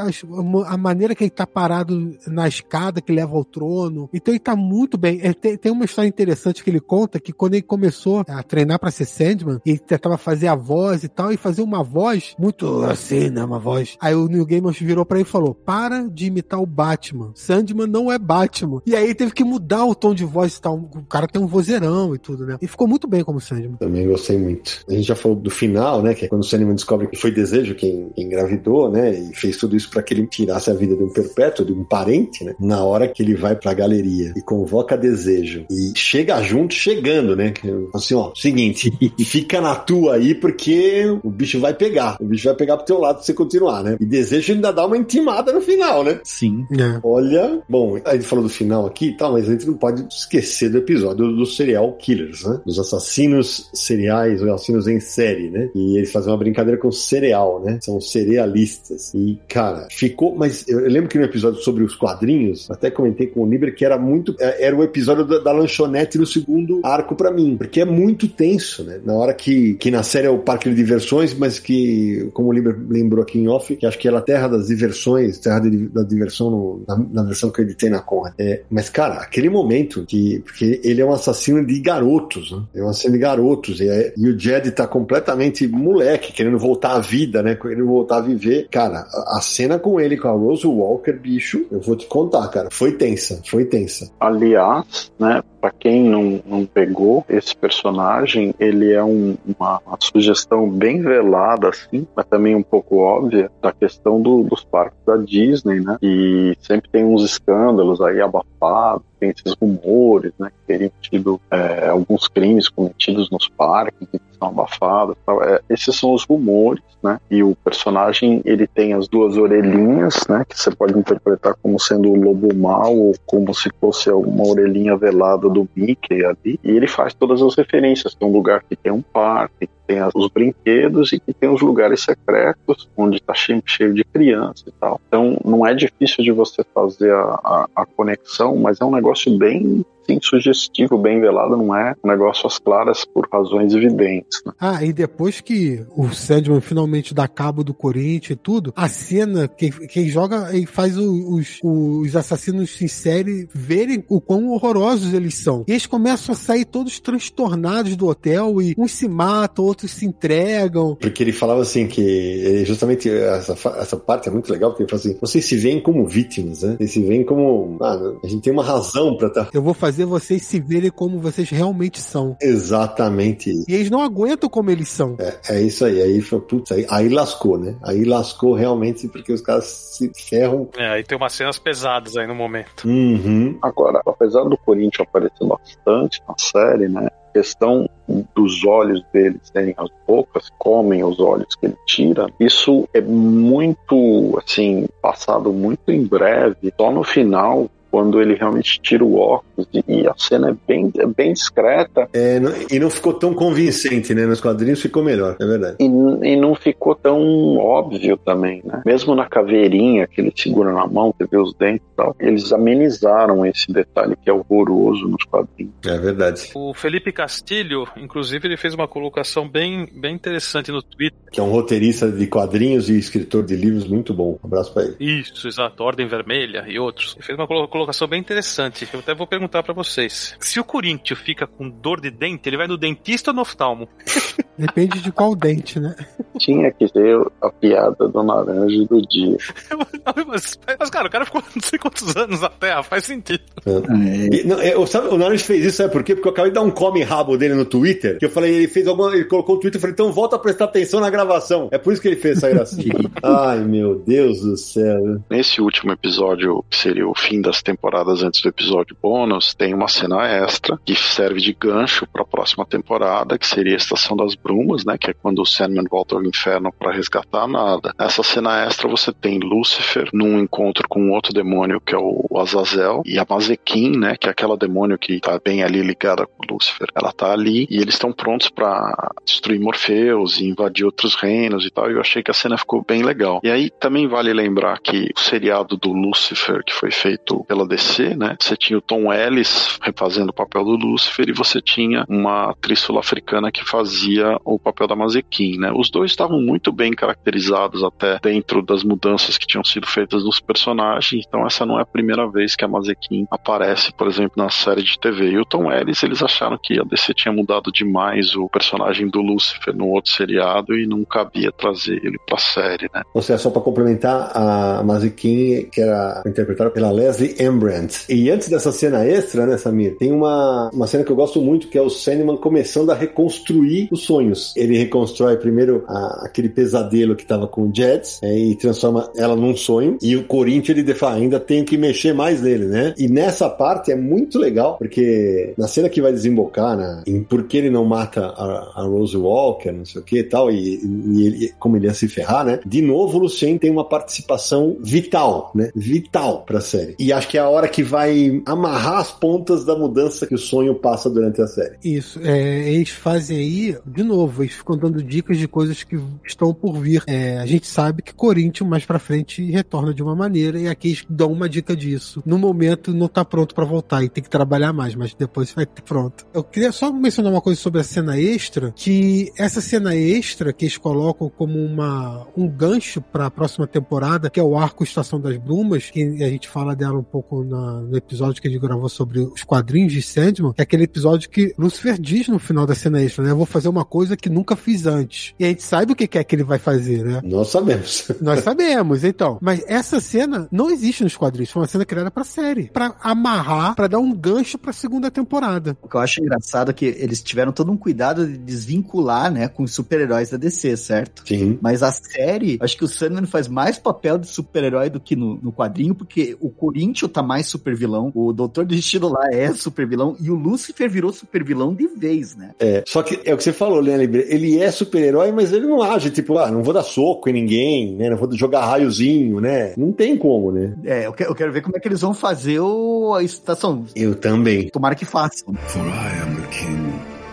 a 0.66 0.76
maneira 0.76 1.14
que 1.14 1.24
ele 1.24 1.30
tá 1.30 1.46
parado 1.46 2.16
na 2.26 2.48
escada 2.48 3.00
que 3.00 3.12
leva 3.12 3.36
ao 3.36 3.44
trono. 3.44 4.08
Então 4.12 4.32
ele 4.32 4.40
tá 4.40 4.56
muito 4.56 4.98
bem. 4.98 5.20
É, 5.22 5.32
tem, 5.32 5.56
tem 5.56 5.72
uma 5.72 5.84
história 5.84 6.08
interessante 6.08 6.62
que 6.62 6.70
ele 6.70 6.80
conta 6.80 7.20
que 7.20 7.32
quando 7.32 7.54
ele 7.54 7.62
começou 7.62 8.24
a 8.28 8.42
treinar 8.42 8.78
pra 8.78 8.90
ser 8.90 9.04
Sandman, 9.04 9.60
ele 9.64 9.78
tentava 9.78 10.16
fazer 10.16 10.48
a 10.48 10.54
voz 10.54 11.04
e 11.04 11.08
tal, 11.08 11.32
e 11.32 11.36
fazer 11.36 11.62
uma 11.62 11.82
voz 11.82 12.34
muito 12.38 12.82
assim, 12.84 13.30
né? 13.30 13.44
Uma 13.44 13.58
voz. 13.58 13.96
Aí 14.00 14.14
o 14.14 14.28
Neil 14.28 14.46
Gaiman 14.46 14.71
virou 14.80 15.04
pra 15.04 15.18
ele 15.18 15.26
e 15.28 15.30
falou: 15.30 15.54
para 15.54 16.08
de 16.08 16.26
imitar 16.26 16.60
o 16.60 16.66
Batman. 16.66 17.32
Sandman 17.34 17.86
não 17.86 18.10
é 18.10 18.18
Batman. 18.18 18.82
E 18.86 18.94
aí 18.94 19.14
teve 19.14 19.32
que 19.32 19.44
mudar 19.44 19.84
o 19.84 19.94
tom 19.94 20.14
de 20.14 20.24
voz 20.24 20.56
e 20.56 20.60
tal. 20.60 20.76
O 20.76 21.04
cara 21.04 21.26
tem 21.26 21.40
um 21.40 21.46
vozeirão 21.46 22.14
e 22.14 22.18
tudo, 22.18 22.46
né? 22.46 22.58
E 22.60 22.66
ficou 22.66 22.86
muito 22.86 23.06
bem 23.06 23.22
como 23.24 23.40
Sandman. 23.40 23.76
Também 23.76 24.06
gostei 24.06 24.38
muito. 24.38 24.84
A 24.88 24.92
gente 24.92 25.06
já 25.06 25.14
falou 25.14 25.36
do 25.36 25.50
final, 25.50 26.02
né? 26.02 26.14
Que 26.14 26.26
é 26.26 26.28
quando 26.28 26.42
o 26.42 26.44
Sandman 26.44 26.74
descobre 26.74 27.06
que 27.08 27.16
foi 27.16 27.30
desejo 27.30 27.74
quem 27.74 28.10
engravidou, 28.16 28.90
né? 28.90 29.12
E 29.12 29.34
fez 29.34 29.56
tudo 29.56 29.76
isso 29.76 29.90
para 29.90 30.02
que 30.02 30.14
ele 30.14 30.26
tirasse 30.26 30.70
a 30.70 30.74
vida 30.74 30.96
de 30.96 31.02
um 31.02 31.08
perpétuo, 31.08 31.64
de 31.64 31.72
um 31.72 31.84
parente, 31.84 32.44
né? 32.44 32.54
Na 32.58 32.84
hora 32.84 33.08
que 33.08 33.22
ele 33.22 33.34
vai 33.34 33.56
pra 33.56 33.74
galeria 33.74 34.32
e 34.36 34.42
convoca 34.42 34.96
desejo 34.96 35.64
e 35.70 35.92
chega 35.94 36.42
junto, 36.42 36.74
chegando, 36.74 37.36
né? 37.36 37.52
Assim, 37.94 38.14
ó, 38.14 38.32
seguinte, 38.34 38.92
fica 39.24 39.60
na 39.60 39.74
tua 39.74 40.14
aí 40.14 40.34
porque 40.34 41.04
o 41.22 41.30
bicho 41.30 41.60
vai 41.60 41.74
pegar. 41.74 42.16
O 42.20 42.24
bicho 42.24 42.44
vai 42.44 42.54
pegar 42.54 42.76
pro 42.76 42.86
teu 42.86 42.98
lado 42.98 43.20
se 43.20 43.26
você 43.26 43.34
continuar, 43.34 43.82
né? 43.82 43.96
E 44.00 44.04
desejo 44.04 44.52
ainda 44.62 44.72
dá 44.72 44.86
uma 44.86 44.96
intimada 44.96 45.52
no 45.52 45.60
final, 45.60 46.04
né? 46.04 46.20
Sim. 46.22 46.64
É. 46.78 47.00
Olha, 47.02 47.60
bom, 47.68 47.98
a 48.04 48.14
gente 48.14 48.26
falou 48.26 48.44
do 48.44 48.50
final 48.50 48.86
aqui 48.86 49.08
e 49.08 49.16
tal, 49.16 49.32
mas 49.32 49.48
a 49.48 49.52
gente 49.52 49.66
não 49.66 49.74
pode 49.74 50.06
esquecer 50.08 50.70
do 50.70 50.78
episódio 50.78 51.32
dos 51.32 51.56
serial 51.56 51.92
killers, 51.94 52.44
né? 52.44 52.60
Dos 52.64 52.78
assassinos 52.78 53.68
seriais, 53.74 54.40
ou 54.40 54.52
assassinos 54.52 54.86
em 54.86 55.00
série, 55.00 55.50
né? 55.50 55.68
E 55.74 55.96
eles 55.96 56.12
fazem 56.12 56.30
uma 56.32 56.38
brincadeira 56.38 56.78
com 56.80 56.92
cereal, 56.92 57.60
né? 57.64 57.78
São 57.82 58.00
cerealistas. 58.00 59.12
E, 59.14 59.38
cara, 59.48 59.88
ficou. 59.90 60.34
Mas 60.36 60.66
eu 60.68 60.80
lembro 60.80 61.08
que 61.08 61.18
no 61.18 61.24
episódio 61.24 61.60
sobre 61.60 61.82
os 61.82 61.94
quadrinhos, 61.96 62.70
até 62.70 62.90
comentei 62.90 63.26
com 63.26 63.40
o 63.40 63.46
Liber 63.46 63.74
que 63.74 63.84
era 63.84 63.98
muito. 63.98 64.36
é, 64.38 64.66
Era 64.66 64.76
o 64.76 64.82
episódio 64.82 65.24
da, 65.24 65.38
da 65.38 65.52
lanchonete 65.52 66.18
no 66.18 66.26
segundo 66.26 66.80
arco 66.84 67.14
pra 67.16 67.30
mim, 67.30 67.56
porque 67.56 67.80
é 67.80 67.84
muito 67.84 68.28
tenso, 68.28 68.84
né? 68.84 69.00
Na 69.04 69.14
hora 69.14 69.34
que, 69.34 69.74
que 69.74 69.90
na 69.90 70.02
série 70.02 70.26
é 70.26 70.30
o 70.30 70.38
parque 70.38 70.68
de 70.68 70.74
diversões, 70.76 71.34
mas 71.34 71.58
que, 71.58 72.30
como 72.32 72.48
o 72.48 72.52
Liber 72.52 72.76
lembrou 72.88 73.22
aqui 73.22 73.38
em 73.38 73.48
off, 73.48 73.74
que 73.74 73.86
acho 73.86 73.98
que 73.98 74.06
era 74.06 74.18
a 74.18 74.22
terra 74.22 74.46
das 74.52 74.66
diversões, 74.68 75.38
terra 75.38 75.60
da 75.60 76.02
diversão 76.02 76.50
no- 76.50 76.82
na, 76.86 76.96
na 76.96 77.22
versão 77.24 77.50
que 77.50 77.60
eu 77.60 77.64
editei 77.64 77.90
na 77.90 78.00
Conrad. 78.00 78.34
É, 78.38 78.62
mas, 78.70 78.88
cara, 78.88 79.14
aquele 79.16 79.48
momento 79.50 80.04
que. 80.06 80.40
Porque 80.44 80.80
ele 80.84 81.00
é 81.00 81.04
um 81.04 81.12
assassino 81.12 81.64
de 81.66 81.80
garotos, 81.80 82.52
né? 82.52 82.62
É 82.74 82.82
um 82.82 82.88
assassino 82.88 83.14
de 83.14 83.18
garotos. 83.18 83.80
E, 83.80 83.88
é- 83.88 84.12
e 84.16 84.28
o 84.28 84.38
Jed 84.38 84.70
tá 84.72 84.86
completamente 84.86 85.66
moleque, 85.66 86.32
querendo 86.32 86.58
voltar 86.58 86.92
à 86.96 86.98
vida, 87.00 87.42
né? 87.42 87.54
Querendo 87.54 87.86
voltar 87.86 88.18
a 88.18 88.20
viver. 88.20 88.68
Cara, 88.70 89.06
a, 89.12 89.38
a 89.38 89.40
cena 89.40 89.78
com 89.78 90.00
ele, 90.00 90.16
com 90.16 90.28
a 90.28 90.32
Rose 90.32 90.66
Walker, 90.66 91.12
bicho, 91.12 91.66
eu 91.70 91.80
vou 91.80 91.96
te 91.96 92.06
contar, 92.06 92.46
cara. 92.48 92.68
Foi 92.70 92.92
tensa, 92.92 93.40
foi 93.48 93.64
tensa. 93.64 94.10
Aliás, 94.20 95.10
né, 95.18 95.42
para 95.60 95.70
quem 95.70 96.02
não, 96.08 96.40
não 96.44 96.66
pegou 96.66 97.24
esse 97.28 97.54
personagem, 97.56 98.52
ele 98.58 98.92
é 98.92 99.02
um- 99.02 99.36
uma, 99.46 99.80
uma 99.86 99.98
sugestão 100.00 100.68
bem 100.68 101.00
velada, 101.00 101.68
assim, 101.68 102.06
mas 102.16 102.26
também 102.26 102.54
um 102.56 102.62
pouco 102.62 102.96
óbvia, 102.98 103.50
da 103.62 103.72
questão 103.72 104.20
do- 104.20 104.41
dos 104.44 104.64
parques 104.64 104.98
da 105.04 105.16
Disney, 105.16 105.80
né? 105.80 105.98
E 106.02 106.56
sempre 106.60 106.88
tem 106.90 107.04
uns 107.04 107.24
escândalos 107.24 108.00
aí 108.00 108.20
abafados 108.20 109.11
tem 109.22 109.30
esses 109.30 109.54
rumores, 109.54 110.32
né, 110.36 110.50
que 110.50 110.66
teriam 110.66 110.90
tido 111.00 111.40
é, 111.48 111.86
alguns 111.86 112.26
crimes 112.26 112.68
cometidos 112.68 113.30
nos 113.30 113.48
parques 113.48 114.08
que 114.10 114.20
são 114.36 114.48
abafados. 114.48 115.16
Tal. 115.24 115.40
É, 115.44 115.60
esses 115.70 115.94
são 115.94 116.12
os 116.12 116.24
rumores, 116.24 116.82
né? 117.02 117.20
E 117.30 117.42
o 117.42 117.54
personagem 117.54 118.42
ele 118.44 118.66
tem 118.66 118.92
as 118.94 119.06
duas 119.06 119.36
orelhinhas, 119.36 120.26
né? 120.28 120.44
Que 120.48 120.58
você 120.58 120.70
pode 120.70 120.98
interpretar 120.98 121.54
como 121.62 121.78
sendo 121.78 122.10
o 122.10 122.20
lobo 122.20 122.52
mau 122.54 122.96
ou 122.96 123.14
como 123.26 123.54
se 123.54 123.70
fosse 123.80 124.10
uma 124.10 124.44
orelhinha 124.46 124.96
velada 124.96 125.48
do 125.48 125.68
Mickey 125.74 126.24
ali. 126.24 126.58
E 126.64 126.70
ele 126.70 126.88
faz 126.88 127.14
todas 127.14 127.40
as 127.42 127.54
referências. 127.54 128.14
Tem 128.14 128.28
um 128.28 128.32
lugar 128.32 128.64
que 128.68 128.74
tem 128.74 128.92
um 128.92 129.02
parque, 129.02 129.66
que 129.66 129.82
tem 129.86 129.98
os 130.14 130.28
brinquedos 130.28 131.12
e 131.12 131.20
que 131.20 131.32
tem 131.32 131.48
os 131.48 131.60
lugares 131.60 132.02
secretos 132.02 132.88
onde 132.96 133.16
está 133.16 133.34
cheio, 133.34 133.62
cheio 133.64 133.94
de 133.94 134.04
crianças 134.04 134.64
e 134.66 134.72
tal. 134.80 135.00
Então 135.06 135.38
não 135.44 135.66
é 135.66 135.74
difícil 135.74 136.24
de 136.24 136.32
você 136.32 136.64
fazer 136.74 137.12
a, 137.12 137.40
a, 137.44 137.68
a 137.76 137.86
conexão, 137.86 138.56
mas 138.56 138.80
é 138.80 138.84
um 138.84 138.90
negócio 138.90 139.11
bem 139.38 139.84
sim, 140.06 140.18
sugestivo, 140.22 140.98
bem 140.98 141.20
velado, 141.20 141.56
não 141.56 141.74
é 141.74 141.94
um 142.02 142.08
negócio 142.08 142.46
às 142.46 142.58
claras 142.58 143.04
por 143.04 143.28
razões 143.32 143.74
evidentes. 143.74 144.42
Né? 144.44 144.52
Ah, 144.60 144.84
e 144.84 144.92
depois 144.92 145.40
que 145.40 145.84
o 145.96 146.10
Sandman 146.10 146.60
finalmente 146.60 147.14
dá 147.14 147.26
cabo 147.28 147.64
do 147.64 147.74
Corinthians 147.74 148.30
e 148.30 148.36
tudo, 148.36 148.72
a 148.76 148.88
cena, 148.88 149.48
quem, 149.48 149.70
quem 149.70 150.08
joga 150.08 150.56
e 150.56 150.66
faz 150.66 150.96
os, 150.96 151.58
os 151.62 152.16
assassinos 152.16 152.80
em 152.80 152.88
série 152.88 153.48
verem 153.52 154.04
o 154.08 154.20
quão 154.20 154.48
horrorosos 154.50 155.14
eles 155.14 155.34
são. 155.34 155.64
E 155.66 155.72
eles 155.72 155.86
começam 155.86 156.32
a 156.32 156.36
sair 156.36 156.64
todos 156.64 157.00
transtornados 157.00 157.96
do 157.96 158.08
hotel 158.08 158.60
e 158.60 158.74
uns 158.78 158.92
se 158.92 159.08
matam, 159.08 159.64
outros 159.64 159.90
se 159.92 160.06
entregam. 160.06 160.96
Porque 160.96 161.22
ele 161.22 161.32
falava 161.32 161.62
assim 161.62 161.86
que 161.86 162.64
justamente 162.64 163.10
essa, 163.10 163.52
essa 163.78 163.96
parte 163.96 164.28
é 164.28 164.32
muito 164.32 164.52
legal, 164.52 164.70
porque 164.70 164.82
ele 164.82 164.90
fala 164.90 165.00
assim, 165.00 165.18
vocês 165.20 165.44
se 165.44 165.56
veem 165.56 165.80
como 165.80 166.06
vítimas, 166.06 166.62
né? 166.62 166.76
Vocês 166.76 166.92
se 166.92 167.02
veem 167.02 167.24
como, 167.24 167.78
ah, 167.80 167.98
a 168.22 168.26
gente 168.26 168.42
tem 168.42 168.52
uma 168.52 168.64
razão 168.64 169.16
para 169.16 169.28
estar... 169.28 169.44
Tá... 169.44 169.50
Eu 169.52 169.62
vou 169.62 169.74
fazer 169.74 169.91
vocês 169.96 170.42
se 170.44 170.60
verem 170.60 170.90
como 170.90 171.18
vocês 171.18 171.50
realmente 171.50 172.00
são. 172.00 172.36
Exatamente. 172.40 173.50
E 173.68 173.74
eles 173.74 173.90
não 173.90 174.02
aguentam 174.02 174.48
como 174.48 174.70
eles 174.70 174.88
são. 174.88 175.16
É, 175.18 175.56
é 175.56 175.62
isso 175.62 175.84
aí. 175.84 176.00
Aí, 176.00 176.22
putz, 176.22 176.72
aí, 176.72 176.86
aí 176.88 177.08
lascou, 177.08 177.58
né? 177.58 177.76
Aí 177.82 178.04
lascou 178.04 178.54
realmente 178.54 179.08
porque 179.08 179.32
os 179.32 179.40
caras 179.40 179.64
se 179.64 180.10
ferram. 180.28 180.68
É, 180.76 180.88
aí 180.88 181.04
tem 181.04 181.16
umas 181.16 181.32
cenas 181.32 181.58
pesadas 181.58 182.16
aí 182.16 182.26
no 182.26 182.34
momento. 182.34 182.86
Uhum. 182.86 183.58
Agora, 183.62 184.00
apesar 184.06 184.44
do 184.44 184.56
Corinthians 184.56 185.06
aparecer 185.08 185.46
bastante 185.46 186.22
na 186.28 186.34
série, 186.38 186.88
né? 186.88 187.08
A 187.08 187.32
questão 187.32 187.88
dos 188.34 188.62
olhos 188.64 189.02
dele 189.12 189.40
serem 189.42 189.74
as 189.78 189.88
bocas, 190.06 190.50
comem 190.58 191.02
os 191.02 191.18
olhos 191.18 191.54
que 191.54 191.66
ele 191.66 191.76
tira, 191.86 192.26
isso 192.38 192.86
é 192.92 193.00
muito, 193.00 194.38
assim, 194.38 194.86
passado 195.00 195.52
muito 195.52 195.90
em 195.90 196.04
breve. 196.04 196.72
Só 196.78 196.90
no 196.90 197.02
final, 197.02 197.70
quando 197.92 198.22
ele 198.22 198.34
realmente 198.34 198.80
tira 198.80 199.04
o 199.04 199.18
óculos 199.18 199.68
e 199.86 200.08
a 200.08 200.14
cena 200.16 200.48
é 200.48 200.56
bem, 200.66 200.90
é 200.98 201.06
bem 201.06 201.34
discreta. 201.34 202.08
É, 202.14 202.40
e 202.70 202.78
não 202.78 202.88
ficou 202.88 203.12
tão 203.12 203.34
convincente, 203.34 204.14
né? 204.14 204.24
Nos 204.24 204.40
quadrinhos 204.40 204.80
ficou 204.80 205.04
melhor, 205.04 205.36
é 205.38 205.44
verdade. 205.44 205.76
E, 205.78 205.84
e 205.84 206.36
não 206.36 206.54
ficou 206.54 206.94
tão 206.94 207.58
óbvio 207.58 208.16
também, 208.16 208.62
né? 208.64 208.80
Mesmo 208.86 209.14
na 209.14 209.26
caveirinha 209.26 210.06
que 210.06 210.22
ele 210.22 210.32
segura 210.34 210.72
na 210.72 210.86
mão, 210.86 211.14
você 211.14 211.28
vê 211.30 211.36
os 211.36 211.54
dentes 211.54 211.86
e 211.92 211.96
tal, 211.96 212.16
eles 212.18 212.50
amenizaram 212.50 213.44
esse 213.44 213.70
detalhe 213.70 214.16
que 214.16 214.30
é 214.30 214.32
horroroso 214.32 215.06
nos 215.06 215.24
quadrinhos. 215.24 215.74
É 215.84 215.98
verdade. 215.98 216.50
O 216.54 216.72
Felipe 216.72 217.12
Castilho, 217.12 217.86
inclusive, 217.98 218.48
ele 218.48 218.56
fez 218.56 218.72
uma 218.72 218.88
colocação 218.88 219.46
bem, 219.46 219.86
bem 219.92 220.14
interessante 220.14 220.72
no 220.72 220.82
Twitter. 220.82 221.18
Que 221.30 221.40
é 221.40 221.42
um 221.42 221.50
roteirista 221.50 222.10
de 222.10 222.26
quadrinhos 222.26 222.88
e 222.88 222.98
escritor 222.98 223.44
de 223.44 223.54
livros 223.54 223.86
muito 223.86 224.14
bom. 224.14 224.38
Um 224.42 224.46
abraço 224.46 224.72
pra 224.72 224.84
ele. 224.84 224.96
Isso, 224.98 225.46
exato. 225.46 225.82
Ordem 225.82 226.06
Vermelha 226.06 226.64
e 226.66 226.78
outros. 226.78 227.14
Ele 227.16 227.24
fez 227.24 227.38
uma 227.38 227.46
colocação 227.46 227.81
colocação 227.82 228.06
bem 228.06 228.20
interessante. 228.20 228.88
Eu 228.92 229.00
até 229.00 229.14
vou 229.14 229.26
perguntar 229.26 229.62
para 229.62 229.74
vocês. 229.74 230.36
Se 230.40 230.60
o 230.60 230.64
Corinthians 230.64 231.18
fica 231.18 231.46
com 231.46 231.68
dor 231.68 232.00
de 232.00 232.10
dente, 232.10 232.48
ele 232.48 232.56
vai 232.56 232.68
no 232.68 232.78
dentista 232.78 233.30
ou 233.30 233.34
no 233.34 233.42
oftalmo? 233.42 233.88
Depende 234.56 235.00
de 235.00 235.10
qual 235.10 235.34
dente, 235.34 235.80
né? 235.80 235.94
Tinha 236.38 236.70
que 236.70 236.86
ter 236.92 237.18
a 237.40 237.50
piada 237.50 238.08
do 238.08 238.22
naranja 238.22 238.84
do 238.84 239.00
dia. 239.02 239.36
mas, 240.26 240.58
mas, 240.78 240.90
cara, 240.90 241.08
o 241.08 241.10
cara 241.10 241.24
ficou 241.24 241.42
não 241.42 241.62
sei 241.62 241.78
quantos 241.78 242.16
anos 242.16 242.40
na 242.40 242.48
Terra, 242.48 242.82
faz 242.82 243.04
sentido. 243.04 243.42
É. 243.66 244.36
E, 244.36 244.46
não, 244.46 244.60
é, 244.60 244.86
sabe, 244.86 245.08
o 245.08 245.18
Naranja 245.18 245.44
fez 245.44 245.64
isso, 245.64 245.78
sabe 245.78 245.92
por 245.92 246.04
quê? 246.04 246.14
Porque 246.14 246.28
eu 246.28 246.32
acabei 246.32 246.50
de 246.50 246.54
dar 246.54 246.62
um 246.62 246.70
come 246.70 247.02
rabo 247.02 247.36
dele 247.36 247.54
no 247.54 247.64
Twitter, 247.64 248.18
que 248.18 248.26
eu 248.26 248.30
falei, 248.30 248.54
ele 248.54 248.68
fez 248.68 248.86
alguma, 248.86 249.14
ele 249.14 249.24
colocou 249.24 249.56
o 249.56 249.58
Twitter 249.58 249.78
e 249.78 249.80
falei, 249.80 249.94
então 249.94 250.12
volta 250.12 250.36
a 250.36 250.38
prestar 250.38 250.66
atenção 250.66 251.00
na 251.00 251.10
gravação. 251.10 251.68
É 251.72 251.78
por 251.78 251.92
isso 251.92 252.02
que 252.02 252.08
ele 252.08 252.16
fez 252.16 252.36
essa 252.36 252.48
gracinha. 252.50 252.94
Ai, 253.22 253.60
meu 253.60 253.98
Deus 253.98 254.40
do 254.40 254.56
céu. 254.56 255.20
Nesse 255.30 255.60
último 255.60 255.92
episódio, 255.92 256.64
que 256.68 256.76
seria 256.76 257.08
o 257.08 257.14
fim 257.14 257.40
das 257.40 257.62
temporadas 257.72 258.22
antes 258.22 258.42
do 258.42 258.48
episódio 258.48 258.96
bônus, 259.00 259.54
tem 259.54 259.74
uma 259.74 259.88
cena 259.88 260.26
extra 260.26 260.78
que 260.84 260.94
serve 260.94 261.40
de 261.40 261.52
gancho 261.52 262.06
para 262.06 262.22
a 262.22 262.26
próxima 262.26 262.66
temporada, 262.66 263.38
que 263.38 263.46
seria 263.46 263.74
a 263.74 263.76
Estação 263.76 264.16
das 264.16 264.34
Brumas, 264.34 264.84
né? 264.84 264.98
Que 264.98 265.10
é 265.10 265.14
quando 265.14 265.40
o 265.40 265.46
Sandman 265.46 265.84
volta 265.90 266.14
ao 266.14 266.24
inferno 266.24 266.72
para 266.72 266.92
resgatar 266.92 267.48
nada. 267.48 267.94
Nessa 267.98 268.22
cena 268.22 268.64
extra 268.64 268.88
você 268.88 269.12
tem 269.12 269.38
Lúcifer 269.38 270.08
num 270.12 270.38
encontro 270.38 270.86
com 270.88 271.10
outro 271.10 271.32
demônio 271.32 271.80
que 271.80 271.94
é 271.94 271.98
o 271.98 272.26
Azazel 272.36 273.02
e 273.06 273.18
a 273.18 273.26
Mazekin, 273.28 273.96
né? 273.98 274.16
Que 274.16 274.28
é 274.28 274.30
aquela 274.30 274.56
demônio 274.56 274.98
que 274.98 275.20
tá 275.20 275.40
bem 275.42 275.62
ali 275.62 275.82
ligada 275.82 276.26
com 276.26 276.52
Lúcifer. 276.52 276.88
Ela 276.94 277.12
tá 277.12 277.32
ali 277.32 277.66
e 277.70 277.78
eles 277.78 277.94
estão 277.94 278.12
prontos 278.12 278.50
para 278.50 279.12
destruir 279.24 279.60
Morpheus 279.60 280.40
e 280.40 280.48
invadir 280.48 280.84
outros 280.84 281.14
reinos 281.14 281.64
e 281.64 281.70
tal. 281.70 281.90
E 281.90 281.94
eu 281.94 282.00
achei 282.00 282.22
que 282.22 282.30
a 282.30 282.34
cena 282.34 282.58
ficou 282.58 282.84
bem 282.86 283.02
legal. 283.02 283.40
E 283.42 283.50
aí 283.50 283.70
também 283.70 284.06
vale 284.06 284.32
lembrar 284.32 284.78
que 284.80 285.10
o 285.16 285.20
seriado 285.20 285.76
do 285.76 285.92
Lúcifer 285.92 286.62
que 286.64 286.72
foi 286.72 286.90
feito 286.90 287.44
pela 287.44 287.61
DC, 287.66 288.14
né? 288.14 288.36
Você 288.40 288.56
tinha 288.56 288.78
o 288.78 288.82
Tom 288.82 289.12
Ellis 289.12 289.78
refazendo 289.82 290.30
o 290.30 290.34
papel 290.34 290.64
do 290.64 290.76
Lúcifer 290.76 291.28
e 291.28 291.32
você 291.32 291.60
tinha 291.60 292.04
uma 292.08 292.50
atriz 292.50 292.80
sul-africana 292.80 293.50
que 293.50 293.64
fazia 293.64 294.38
o 294.44 294.58
papel 294.58 294.86
da 294.86 294.96
Mazekin, 294.96 295.58
né? 295.58 295.72
Os 295.74 295.90
dois 295.90 296.10
estavam 296.10 296.40
muito 296.40 296.72
bem 296.72 296.92
caracterizados 296.92 297.82
até 297.82 298.18
dentro 298.20 298.62
das 298.62 298.82
mudanças 298.82 299.38
que 299.38 299.46
tinham 299.46 299.64
sido 299.64 299.86
feitas 299.86 300.24
nos 300.24 300.40
personagens, 300.40 301.24
então 301.26 301.46
essa 301.46 301.64
não 301.66 301.78
é 301.78 301.82
a 301.82 301.86
primeira 301.86 302.28
vez 302.28 302.54
que 302.54 302.64
a 302.64 302.68
Mazekin 302.68 303.26
aparece, 303.30 303.92
por 303.92 304.06
exemplo, 304.06 304.32
na 304.36 304.50
série 304.50 304.82
de 304.82 304.98
TV. 304.98 305.30
E 305.30 305.38
o 305.38 305.44
Tom 305.44 305.70
Ellis, 305.70 306.02
eles 306.02 306.22
acharam 306.22 306.58
que 306.62 306.78
a 306.78 306.84
DC 306.84 307.14
tinha 307.14 307.32
mudado 307.32 307.70
demais 307.72 308.34
o 308.34 308.48
personagem 308.48 309.08
do 309.08 309.20
Lúcifer 309.20 309.74
no 309.74 309.88
outro 309.88 310.12
seriado 310.12 310.74
e 310.74 310.86
não 310.86 311.04
cabia 311.04 311.52
trazer 311.52 312.00
ele 312.04 312.18
pra 312.26 312.38
série, 312.38 312.88
né? 312.94 313.02
Ou 313.14 313.22
seja, 313.22 313.38
só 313.38 313.50
para 313.50 313.62
complementar, 313.62 314.30
a 314.34 314.82
Mazekin, 314.82 315.68
que 315.72 315.80
era 315.80 316.22
interpretada 316.26 316.70
pela 316.70 316.90
Leslie 316.90 317.34
Embrandt. 317.52 318.04
E 318.08 318.30
antes 318.30 318.48
dessa 318.48 318.72
cena 318.72 319.04
extra, 319.04 319.46
né, 319.46 319.56
Samir, 319.56 319.96
tem 319.96 320.12
uma, 320.12 320.70
uma 320.72 320.86
cena 320.86 321.04
que 321.04 321.10
eu 321.10 321.16
gosto 321.16 321.40
muito, 321.40 321.68
que 321.68 321.78
é 321.78 321.82
o 321.82 321.90
Sandman 321.90 322.36
começando 322.36 322.90
a 322.90 322.94
reconstruir 322.94 323.88
os 323.90 324.02
sonhos. 324.02 324.52
Ele 324.56 324.76
reconstrói 324.76 325.36
primeiro 325.36 325.84
a, 325.86 326.26
aquele 326.26 326.48
pesadelo 326.48 327.16
que 327.16 327.26
tava 327.26 327.46
com 327.46 327.62
o 327.62 327.74
Jets 327.74 328.20
é, 328.22 328.36
e 328.36 328.56
transforma 328.56 329.10
ela 329.16 329.36
num 329.36 329.56
sonho. 329.56 329.98
E 330.02 330.16
o 330.16 330.24
Corinthians, 330.24 330.78
ele 330.78 330.94
fala, 330.94 331.16
ainda 331.16 331.38
tem 331.38 331.64
que 331.64 331.76
mexer 331.76 332.12
mais 332.12 332.42
nele, 332.42 332.66
né? 332.66 332.94
E 332.96 333.08
nessa 333.08 333.48
parte 333.48 333.90
é 333.90 333.96
muito 333.96 334.38
legal, 334.38 334.76
porque 334.78 335.54
na 335.56 335.68
cena 335.68 335.88
que 335.88 336.00
vai 336.00 336.12
desembocar 336.12 336.76
né, 336.76 337.02
em 337.06 337.22
por 337.22 337.44
que 337.44 337.56
ele 337.56 337.70
não 337.70 337.84
mata 337.84 338.26
a, 338.26 338.72
a 338.76 338.82
Rose 338.84 339.16
Walker, 339.16 339.72
não 339.72 339.84
sei 339.84 340.00
o 340.00 340.04
que 340.04 340.18
e 340.18 340.24
tal, 340.24 340.50
e, 340.50 340.80
e 340.82 341.26
ele, 341.26 341.54
como 341.58 341.76
ele 341.76 341.86
ia 341.86 341.94
se 341.94 342.08
ferrar, 342.08 342.44
né? 342.44 342.60
De 342.64 342.82
novo, 342.82 343.18
o 343.18 343.22
Lucien 343.22 343.58
tem 343.58 343.70
uma 343.70 343.88
participação 343.88 344.76
vital, 344.80 345.50
né? 345.54 345.70
Vital 345.74 346.42
pra 346.46 346.60
série. 346.60 346.94
E 346.98 347.12
acho 347.12 347.28
que 347.28 347.31
é 347.36 347.40
a 347.40 347.48
hora 347.48 347.68
que 347.68 347.82
vai 347.82 348.42
amarrar 348.46 348.98
as 348.98 349.10
pontas 349.10 349.64
da 349.64 349.76
mudança 349.76 350.26
que 350.26 350.34
o 350.34 350.38
sonho 350.38 350.74
passa 350.74 351.08
durante 351.08 351.40
a 351.40 351.46
série. 351.46 351.76
Isso. 351.82 352.20
É, 352.22 352.70
eles 352.70 352.90
fazem 352.90 353.38
aí, 353.38 353.78
de 353.86 354.02
novo, 354.02 354.42
eles 354.42 354.54
ficam 354.54 354.76
dando 354.76 355.02
dicas 355.02 355.38
de 355.38 355.48
coisas 355.48 355.82
que 355.82 355.98
estão 356.24 356.52
por 356.52 356.78
vir. 356.78 357.02
É, 357.06 357.38
a 357.38 357.46
gente 357.46 357.66
sabe 357.66 358.02
que 358.02 358.14
Corinthians 358.14 358.68
mais 358.68 358.84
pra 358.84 358.98
frente 358.98 359.50
retorna 359.50 359.92
de 359.94 360.02
uma 360.02 360.14
maneira 360.14 360.58
e 360.58 360.68
aqui 360.68 360.88
eles 360.88 361.04
dão 361.08 361.32
uma 361.32 361.48
dica 361.48 361.76
disso. 361.76 362.22
No 362.24 362.38
momento 362.38 362.92
não 362.92 363.08
tá 363.08 363.24
pronto 363.24 363.54
para 363.54 363.64
voltar 363.64 364.02
e 364.02 364.08
tem 364.08 364.22
que 364.22 364.30
trabalhar 364.30 364.72
mais, 364.72 364.94
mas 364.94 365.14
depois 365.14 365.52
vai 365.52 365.66
ter 365.66 365.82
pronto. 365.82 366.26
Eu 366.32 366.42
queria 366.42 366.72
só 366.72 366.92
mencionar 366.92 367.32
uma 367.32 367.40
coisa 367.40 367.60
sobre 367.60 367.80
a 367.80 367.84
cena 367.84 368.18
extra, 368.18 368.72
que 368.74 369.30
essa 369.38 369.60
cena 369.60 369.94
extra 369.94 370.52
que 370.52 370.64
eles 370.64 370.76
colocam 370.76 371.30
como 371.30 371.58
uma, 371.58 372.26
um 372.36 372.48
gancho 372.48 373.00
para 373.00 373.26
a 373.26 373.30
próxima 373.30 373.66
temporada, 373.66 374.30
que 374.30 374.40
é 374.40 374.42
o 374.42 374.56
arco 374.56 374.84
Estação 374.84 375.20
das 375.20 375.36
Brumas, 375.36 375.90
que 375.90 376.02
a 376.22 376.28
gente 376.28 376.48
fala 376.48 376.74
dela 376.74 376.98
um 376.98 377.04
pouco 377.04 377.21
na 377.44 377.82
no 377.82 377.96
episódio 377.96 378.40
que 378.40 378.48
a 378.48 378.50
gente 378.50 378.60
gravou 378.60 378.88
sobre 378.88 379.20
os 379.20 379.42
quadrinhos 379.42 379.92
de 379.92 380.02
Sandman, 380.02 380.52
que 380.52 380.60
é 380.60 380.64
aquele 380.64 380.84
episódio 380.84 381.28
que 381.28 381.54
Lucifer 381.58 382.00
diz 382.00 382.28
no 382.28 382.38
final 382.38 382.66
da 382.66 382.74
cena 382.74 383.02
extra, 383.02 383.24
né? 383.24 383.30
Eu 383.30 383.36
vou 383.36 383.46
fazer 383.46 383.68
uma 383.68 383.84
coisa 383.84 384.16
que 384.16 384.28
nunca 384.28 384.56
fiz 384.56 384.86
antes. 384.86 385.34
E 385.38 385.44
a 385.44 385.48
gente 385.48 385.62
sabe 385.62 385.92
o 385.92 385.96
que 385.96 386.18
é 386.18 386.24
que 386.24 386.34
ele 386.34 386.44
vai 386.44 386.58
fazer, 386.58 387.04
né? 387.04 387.20
Nós 387.24 387.48
sabemos. 387.48 388.08
Nós 388.20 388.40
sabemos, 388.40 389.04
então. 389.04 389.38
Mas 389.40 389.62
essa 389.66 390.00
cena 390.00 390.48
não 390.50 390.70
existe 390.70 391.02
nos 391.02 391.16
quadrinhos. 391.16 391.50
Foi 391.50 391.62
uma 391.62 391.68
cena 391.68 391.84
criada 391.84 392.10
pra 392.10 392.24
série. 392.24 392.70
Pra 392.70 392.94
amarrar, 393.00 393.74
pra 393.74 393.86
dar 393.86 393.98
um 393.98 394.12
gancho 394.12 394.58
pra 394.58 394.72
segunda 394.72 395.10
temporada. 395.10 395.76
O 395.82 395.88
que 395.88 395.96
eu 395.96 396.00
acho 396.00 396.20
engraçado 396.20 396.70
é 396.70 396.74
que 396.74 396.86
eles 396.86 397.22
tiveram 397.22 397.52
todo 397.52 397.70
um 397.70 397.76
cuidado 397.76 398.26
de 398.26 398.38
desvincular, 398.38 399.30
né, 399.30 399.48
com 399.48 399.62
os 399.62 399.72
super-heróis 399.72 400.30
da 400.30 400.36
DC, 400.36 400.76
certo? 400.76 401.22
Sim. 401.26 401.58
Mas 401.60 401.82
a 401.82 401.92
série, 401.92 402.58
acho 402.60 402.76
que 402.76 402.84
o 402.84 402.88
Sandman 402.88 403.26
faz 403.26 403.48
mais 403.48 403.78
papel 403.78 404.18
de 404.18 404.26
super-herói 404.26 404.90
do 404.90 405.00
que 405.00 405.16
no, 405.16 405.36
no 405.36 405.52
quadrinho, 405.52 405.94
porque 405.94 406.36
o 406.40 406.50
Corinthians 406.50 407.10
tá 407.12 407.22
mais 407.22 407.46
super 407.46 407.74
vilão. 407.74 408.10
O 408.14 408.32
Doutor 408.32 408.64
Destino 408.64 409.08
lá 409.08 409.28
é 409.30 409.52
super 409.52 409.86
vilão. 409.86 410.16
E 410.20 410.30
o 410.30 410.34
Lúcifer 410.34 410.90
virou 410.90 411.12
super 411.12 411.44
vilão 411.44 411.74
de 411.74 411.86
vez, 411.86 412.34
né? 412.36 412.50
É, 412.58 412.82
só 412.86 413.02
que 413.02 413.20
é 413.24 413.34
o 413.34 413.36
que 413.36 413.44
você 413.44 413.52
falou, 413.52 413.80
Leandro. 413.80 414.16
Ele 414.16 414.58
é 414.58 414.70
super-herói, 414.70 415.32
mas 415.32 415.52
ele 415.52 415.66
não 415.66 415.82
age, 415.82 416.10
tipo, 416.10 416.38
ah, 416.38 416.50
não 416.50 416.62
vou 416.62 416.74
dar 416.74 416.82
soco 416.82 417.28
em 417.28 417.32
ninguém, 417.32 417.94
né? 417.94 418.10
Não 418.10 418.16
vou 418.16 418.30
jogar 418.36 418.66
raiozinho, 418.66 419.40
né? 419.40 419.74
Não 419.76 419.92
tem 419.92 420.16
como, 420.16 420.50
né? 420.50 420.74
É, 420.84 421.06
eu 421.06 421.12
quero, 421.12 421.30
eu 421.30 421.34
quero 421.34 421.52
ver 421.52 421.62
como 421.62 421.76
é 421.76 421.80
que 421.80 421.88
eles 421.88 422.00
vão 422.00 422.14
fazer 422.14 422.60
o, 422.60 423.14
a 423.14 423.22
estação. 423.22 423.84
Eu 423.94 424.14
também. 424.14 424.68
Tomara 424.68 424.94
que 424.94 425.04
façam. 425.04 425.54
For 425.54 425.80
I 425.80 426.22
am 426.22 426.36
the 426.40 426.46
king 426.48 426.92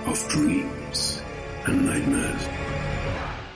of 0.10 0.28
dreams 0.30 0.59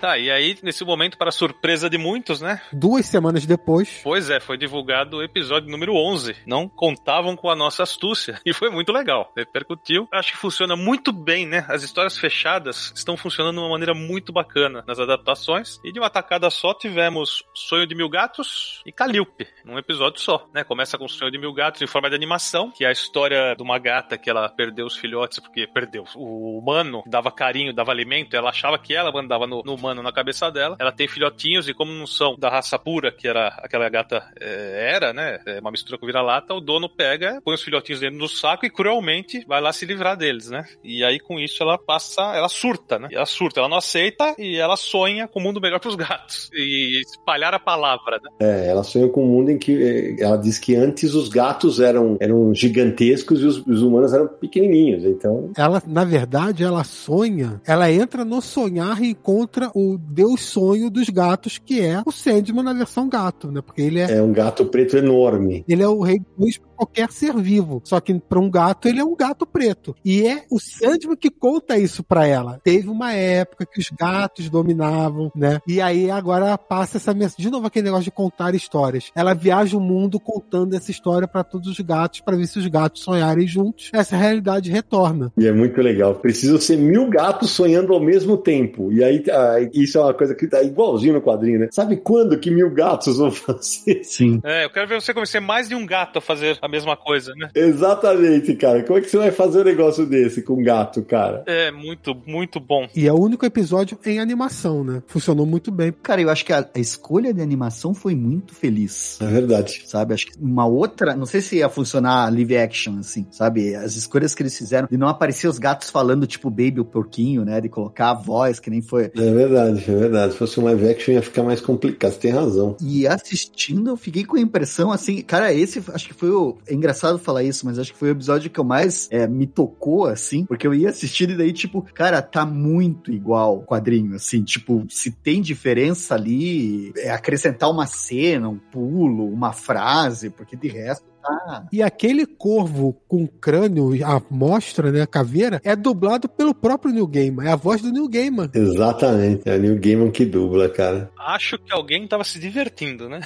Tá, 0.04 0.18
e 0.18 0.30
aí, 0.30 0.58
nesse 0.62 0.84
momento, 0.84 1.18
para 1.18 1.32
surpresa 1.32 1.90
de 1.90 1.98
muitos, 1.98 2.42
né? 2.42 2.60
Duas 2.74 3.06
semanas 3.06 3.46
depois, 3.46 4.02
Pois 4.04 4.30
é, 4.30 4.38
foi 4.38 4.58
divulgado 4.58 5.16
o 5.16 5.24
episódio 5.24 5.72
número 5.72 5.96
11. 5.96 6.36
Não 6.46 6.68
contavam 6.68 7.38
com 7.38 7.50
a 7.50 7.56
nossa 7.56 7.84
astúcia. 7.84 8.38
E 8.46 8.52
foi 8.52 8.70
muito 8.70 8.92
legal. 8.92 9.32
Repercutiu. 9.36 10.08
Acho 10.12 10.34
que 10.34 10.38
funciona 10.38 10.76
muito 10.76 11.14
bem, 11.14 11.48
né? 11.48 11.66
As 11.70 11.82
histórias 11.82 12.18
fechadas 12.18 12.92
estão 12.94 13.16
funcionando 13.16 13.56
de 13.56 13.62
uma 13.62 13.70
maneira 13.70 13.94
muito 13.94 14.34
bacana 14.34 14.84
nas 14.86 15.00
adaptações. 15.00 15.80
E 15.86 15.94
de 15.94 16.00
uma 16.00 16.10
tacada 16.10 16.50
só 16.50 16.74
tivemos 16.74 17.46
Sonho 17.56 17.88
de 17.88 17.96
Mil 17.96 18.10
Gatos 18.10 18.82
e 18.86 18.92
Calíope, 18.92 19.48
num 19.64 19.80
episódio 19.80 20.20
só, 20.20 20.46
né? 20.54 20.66
Começa 20.66 20.98
com 20.98 21.08
Sonho 21.08 21.32
de 21.32 21.40
Mil 21.40 21.54
Gatos 21.54 21.82
em 21.82 21.88
forma 21.88 22.10
de 22.10 22.16
animação, 22.16 22.70
que 22.72 22.84
é 22.84 22.90
a 22.90 22.92
história 22.92 23.56
de 23.56 23.64
uma 23.64 23.80
gata 23.80 24.18
que 24.18 24.30
ela 24.30 24.50
perdeu 24.50 24.86
os 24.86 24.98
filhotes 24.98 25.40
porque 25.40 25.66
perdeu. 25.66 26.04
O 26.14 26.60
humano 26.60 27.02
dava 27.08 27.32
carinho, 27.32 27.74
dava 27.74 27.92
alimento, 27.92 28.36
ela 28.36 28.50
achava 28.50 28.78
que 28.78 28.94
ela 28.94 29.10
mandava 29.10 29.48
no, 29.48 29.64
no 29.64 29.74
humano 29.74 29.93
na 30.02 30.12
cabeça 30.12 30.50
dela. 30.50 30.76
Ela 30.80 30.92
tem 30.92 31.08
filhotinhos 31.08 31.68
e 31.68 31.74
como 31.74 31.92
não 31.92 32.08
são 32.08 32.36
da 32.38 32.50
raça 32.50 32.80
pura, 32.80 33.12
que 33.12 33.28
era 33.28 33.48
aquela 33.60 33.88
gata 33.90 34.24
é, 34.40 34.94
era, 34.96 35.14
né? 35.14 35.40
É 35.46 35.60
uma 35.60 35.72
mistura 35.72 35.98
com 35.98 36.06
vira-lata, 36.06 36.54
o 36.54 36.62
dono 36.62 36.90
pega, 36.90 37.42
põe 37.44 37.56
os 37.56 37.62
filhotinhos 37.62 38.00
dentro 38.02 38.20
do 38.20 38.28
saco 38.28 38.66
e 38.66 38.70
cruelmente 38.70 39.46
vai 39.48 39.62
lá 39.62 39.72
se 39.74 39.86
livrar 39.86 40.18
deles, 40.18 40.50
né? 40.50 40.66
E 40.84 41.04
aí 41.04 41.20
com 41.20 41.40
isso 41.40 41.62
ela 41.62 41.78
passa, 41.78 42.22
ela 42.36 42.50
surta, 42.50 42.98
né? 42.98 43.10
Ela 43.12 43.26
surta, 43.26 43.60
ela 43.60 43.70
não 43.70 43.78
aceita 43.78 44.36
e 44.38 44.58
ela 44.58 44.78
sonha 44.78 45.28
com 45.28 45.40
um 45.40 45.44
mundo 45.44 45.62
melhor 45.62 45.80
pros 45.80 45.96
gatos. 45.96 46.50
E 46.54 47.02
espalhar 47.02 47.54
a 47.54 47.60
palavra, 47.60 48.20
né? 48.24 48.30
É, 48.40 48.68
ela 48.70 48.84
sonha 48.84 49.08
com 49.10 49.24
um 49.24 49.28
mundo 49.28 49.52
em 49.52 49.58
que 49.58 49.84
eh, 49.84 50.24
ela 50.24 50.38
diz 50.38 50.58
que 50.58 50.76
antes 50.76 51.14
os 51.14 51.30
gatos 51.30 51.80
eram, 51.80 52.18
eram 52.20 52.54
gigantescos 52.54 53.42
e 53.42 53.46
os, 53.46 53.58
os 53.66 53.82
humanos 53.82 54.14
eram 54.14 54.28
pequenininhos. 54.28 55.04
Então, 55.04 55.52
ela, 55.58 55.82
na 55.86 56.04
verdade, 56.04 56.64
ela 56.64 56.84
sonha, 56.84 57.62
ela 57.66 57.92
entra 57.92 58.24
no 58.24 58.42
sonhar 58.42 59.02
e 59.02 59.10
encontra 59.10 59.72
o 59.74 59.83
Deus 59.98 60.42
sonho 60.42 60.90
dos 60.90 61.10
gatos, 61.10 61.58
que 61.58 61.82
é 61.82 62.02
o 62.06 62.12
Sandman 62.12 62.64
na 62.64 62.74
versão 62.74 63.08
gato, 63.10 63.52
né? 63.52 63.62
Porque 63.62 63.82
ele 63.82 64.00
é, 64.00 64.18
é 64.18 64.22
um 64.22 64.32
gato 64.32 64.66
preto 64.66 64.98
enorme. 64.98 65.64
ele 65.68 65.84
é 65.84 65.88
o 65.88 66.02
rei 66.02 66.22
dos 66.38 66.60
qualquer 66.84 67.12
ser 67.12 67.36
vivo. 67.36 67.82
Só 67.84 68.00
que 68.00 68.20
para 68.20 68.40
um 68.40 68.50
gato, 68.50 68.88
ele 68.88 69.00
é 69.00 69.04
um 69.04 69.16
gato 69.16 69.46
preto. 69.46 69.96
E 70.04 70.28
é 70.28 70.44
o 70.52 70.60
Sandman 70.60 71.16
que 71.16 71.30
conta 71.30 71.78
isso 71.78 72.04
pra 72.04 72.28
ela. 72.28 72.60
Teve 72.64 72.90
uma 72.90 73.14
época 73.14 73.66
que 73.66 73.80
os 73.80 73.90
gatos 73.90 74.50
dominavam, 74.50 75.32
né? 75.36 75.60
E 75.68 75.82
aí 75.82 76.12
agora 76.12 76.48
ela 76.48 76.58
passa 76.58 76.98
essa 76.98 77.14
mensagem. 77.14 77.46
De 77.46 77.50
novo, 77.50 77.68
aquele 77.68 77.86
negócio 77.86 78.06
de 78.06 78.12
contar 78.12 78.54
histórias. 78.54 79.12
Ela 79.16 79.34
viaja 79.34 79.78
o 79.78 79.82
mundo 79.82 80.20
contando 80.20 80.76
essa 80.76 80.92
história 80.92 81.28
pra 81.28 81.44
todos 81.44 81.68
os 81.68 81.80
gatos, 81.80 82.20
pra 82.20 82.36
ver 82.36 82.48
se 82.48 82.60
os 82.60 82.68
gatos 82.68 83.02
sonharem 83.02 83.48
juntos. 83.48 83.90
Essa 83.94 84.18
realidade 84.18 84.70
retorna. 84.70 85.32
E 85.38 85.48
é 85.48 85.52
muito 85.52 85.82
legal. 85.82 86.16
Precisam 86.16 86.60
ser 86.60 86.78
mil 86.78 87.10
gatos 87.10 87.52
sonhando 87.52 87.94
ao 87.94 88.00
mesmo 88.00 88.38
tempo. 88.38 88.92
E 88.92 89.04
aí, 89.04 89.24
ah, 89.32 89.56
isso 89.74 89.98
é 89.98 90.02
uma 90.02 90.14
coisa 90.14 90.36
que 90.36 90.48
tá 90.48 90.62
igualzinho 90.62 91.14
no 91.14 91.22
quadrinho, 91.22 91.60
né? 91.60 91.68
Sabe 91.72 91.98
quando 91.98 92.38
que 92.40 92.52
mil 92.52 92.70
gatos 92.72 93.18
vão 93.18 93.32
fazer? 93.32 94.04
Sim. 94.04 94.40
É, 94.44 94.66
eu 94.66 94.70
quero 94.70 94.88
ver 94.88 95.02
você 95.02 95.14
convencer 95.14 95.42
mais 95.42 95.70
de 95.70 95.76
um 95.76 95.86
gato 95.86 96.18
a 96.20 96.22
fazer 96.22 96.58
a 96.62 96.68
mesma 96.74 96.98
coisa, 96.98 97.34
né? 97.36 97.50
Exatamente, 97.54 98.56
cara. 98.56 98.82
Como 98.84 98.98
é 98.98 99.02
que 99.02 99.10
você 99.10 99.18
vai 99.18 99.32
fazer 99.32 99.62
um 99.62 99.64
negócio 99.64 100.06
desse 100.08 100.42
com 100.42 100.56
um 100.56 100.64
gato, 100.64 101.04
cara? 101.04 101.44
É 101.46 101.72
muito, 101.72 102.16
muito 102.26 102.60
bom. 102.60 102.88
E 102.96 103.08
é 103.08 103.14
o 103.14 103.20
único 103.20 103.46
episódio 103.46 103.98
em 104.06 104.20
animação, 104.20 104.84
né? 104.84 105.04
Funcionou 105.06 105.46
muito 105.46 105.72
bem. 105.72 105.94
Cara, 106.02 106.22
eu 106.22 106.30
acho 106.30 106.44
que 106.44 106.52
a, 106.52 106.68
a 106.74 106.80
escolha 106.80 107.32
de 107.32 107.42
animação 107.42 107.94
foi 107.94 108.16
muito 108.16 108.56
feliz. 108.56 109.20
É 109.22 109.28
verdade. 109.28 109.84
Sabe, 109.86 110.16
acho 110.16 110.28
que 110.28 110.34
uma 110.42 110.66
outra, 110.66 111.16
não 111.16 111.28
sei 111.28 111.42
se 111.42 111.58
ia 111.58 111.70
funcionar 111.70 112.34
live 112.34 112.58
action, 112.58 112.98
assim, 113.00 113.28
sabe? 113.30 113.76
As 113.76 113.96
escolhas 113.96 114.34
que 114.34 114.42
eles 114.42 114.58
fizeram 114.58 114.88
de 114.90 114.98
não 114.98 115.08
aparecer 115.08 115.48
os 115.48 115.60
gatos 115.60 115.92
falando 115.92 116.26
tipo 116.26 116.50
Baby 116.50 116.80
o 116.80 116.86
porquinho, 116.86 117.46
né? 117.46 117.62
De 117.62 117.70
colocar 117.70 118.10
a 118.10 118.14
voz, 118.16 118.60
que 118.60 118.70
nem 118.70 118.82
foi. 118.82 119.12
É 119.16 119.32
verdade, 119.32 119.84
é 119.88 119.96
verdade. 119.96 120.34
Se 120.34 120.40
fosse 120.40 120.60
um 120.60 120.64
live 120.64 120.90
action 120.90 121.14
ia 121.14 121.22
ficar 121.22 121.44
mais 121.44 121.62
complicado. 121.62 122.14
Você 122.14 122.20
tem 122.20 122.32
razão. 122.32 122.76
E 122.82 123.06
assistindo, 123.06 123.92
eu 123.92 123.98
fiquei 123.98 124.24
com 124.26 124.38
a 124.38 124.42
impressão 124.42 124.92
assim, 124.92 125.22
cara, 125.22 125.54
esse 125.54 125.84
acho 125.94 126.08
que 126.08 126.14
foi 126.14 126.32
o. 126.32 126.58
É 126.68 126.74
engraçado 126.74 127.20
falar 127.20 127.44
isso, 127.44 127.66
mas 127.66 127.80
acho 127.80 127.94
que 127.94 128.00
foi 128.00 128.10
o 128.10 128.12
episódio 128.12 128.50
que 128.50 128.60
eu 128.60 128.64
mais 128.64 129.08
é, 129.12 129.28
me 129.28 129.48
tocou, 129.48 130.06
assim, 130.06 130.46
porque 130.46 130.68
eu 130.68 130.74
ia 130.74 130.90
assistindo 130.90 131.32
e 131.32 131.38
daí, 131.38 131.54
tipo, 131.54 131.82
cara, 131.94 132.22
tá 132.22 132.46
muito 132.46 133.12
igual 133.12 133.58
o 133.58 133.66
quadrinho, 133.66 134.16
assim, 134.16 134.44
tipo, 134.44 134.86
se 134.90 135.12
tem 135.12 135.42
diferença 135.42 136.16
ali, 136.16 136.92
é 136.98 137.12
acrescentar 137.12 137.70
uma 137.70 137.86
cena, 137.86 138.50
um 138.50 138.58
pulo, 138.58 139.28
uma 139.28 139.54
frase, 139.54 140.30
porque 140.30 140.56
de 140.56 140.68
resto 140.68 141.14
tá. 141.24 141.66
E 141.72 141.82
aquele 141.82 142.26
corvo 142.26 142.94
com 143.08 143.26
crânio, 143.26 143.92
a 144.06 144.22
mostra, 144.30 144.92
né, 144.92 145.02
a 145.02 145.08
caveira, 145.08 145.62
é 145.64 145.76
dublado 145.76 146.28
pelo 146.28 146.54
próprio 146.54 146.94
Neil 146.94 147.08
Gaiman. 147.08 147.46
É 147.46 147.52
a 147.52 147.56
voz 147.56 147.82
do 147.82 147.92
Neil 147.92 148.10
Gaiman. 148.10 148.50
Exatamente. 148.54 149.50
É 149.50 149.56
o 149.56 149.60
Neil 149.60 149.80
Gaiman 149.80 150.12
que 150.12 150.26
dubla, 150.26 150.70
cara. 150.70 151.10
Acho 151.18 151.58
que 151.58 151.74
alguém 151.74 152.08
tava 152.08 152.24
se 152.24 152.40
divertindo, 152.40 153.08
né? 153.08 153.22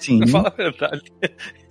Sim. 0.00 0.26
Fala 0.28 0.48
a 0.48 0.56
verdade. 0.56 1.02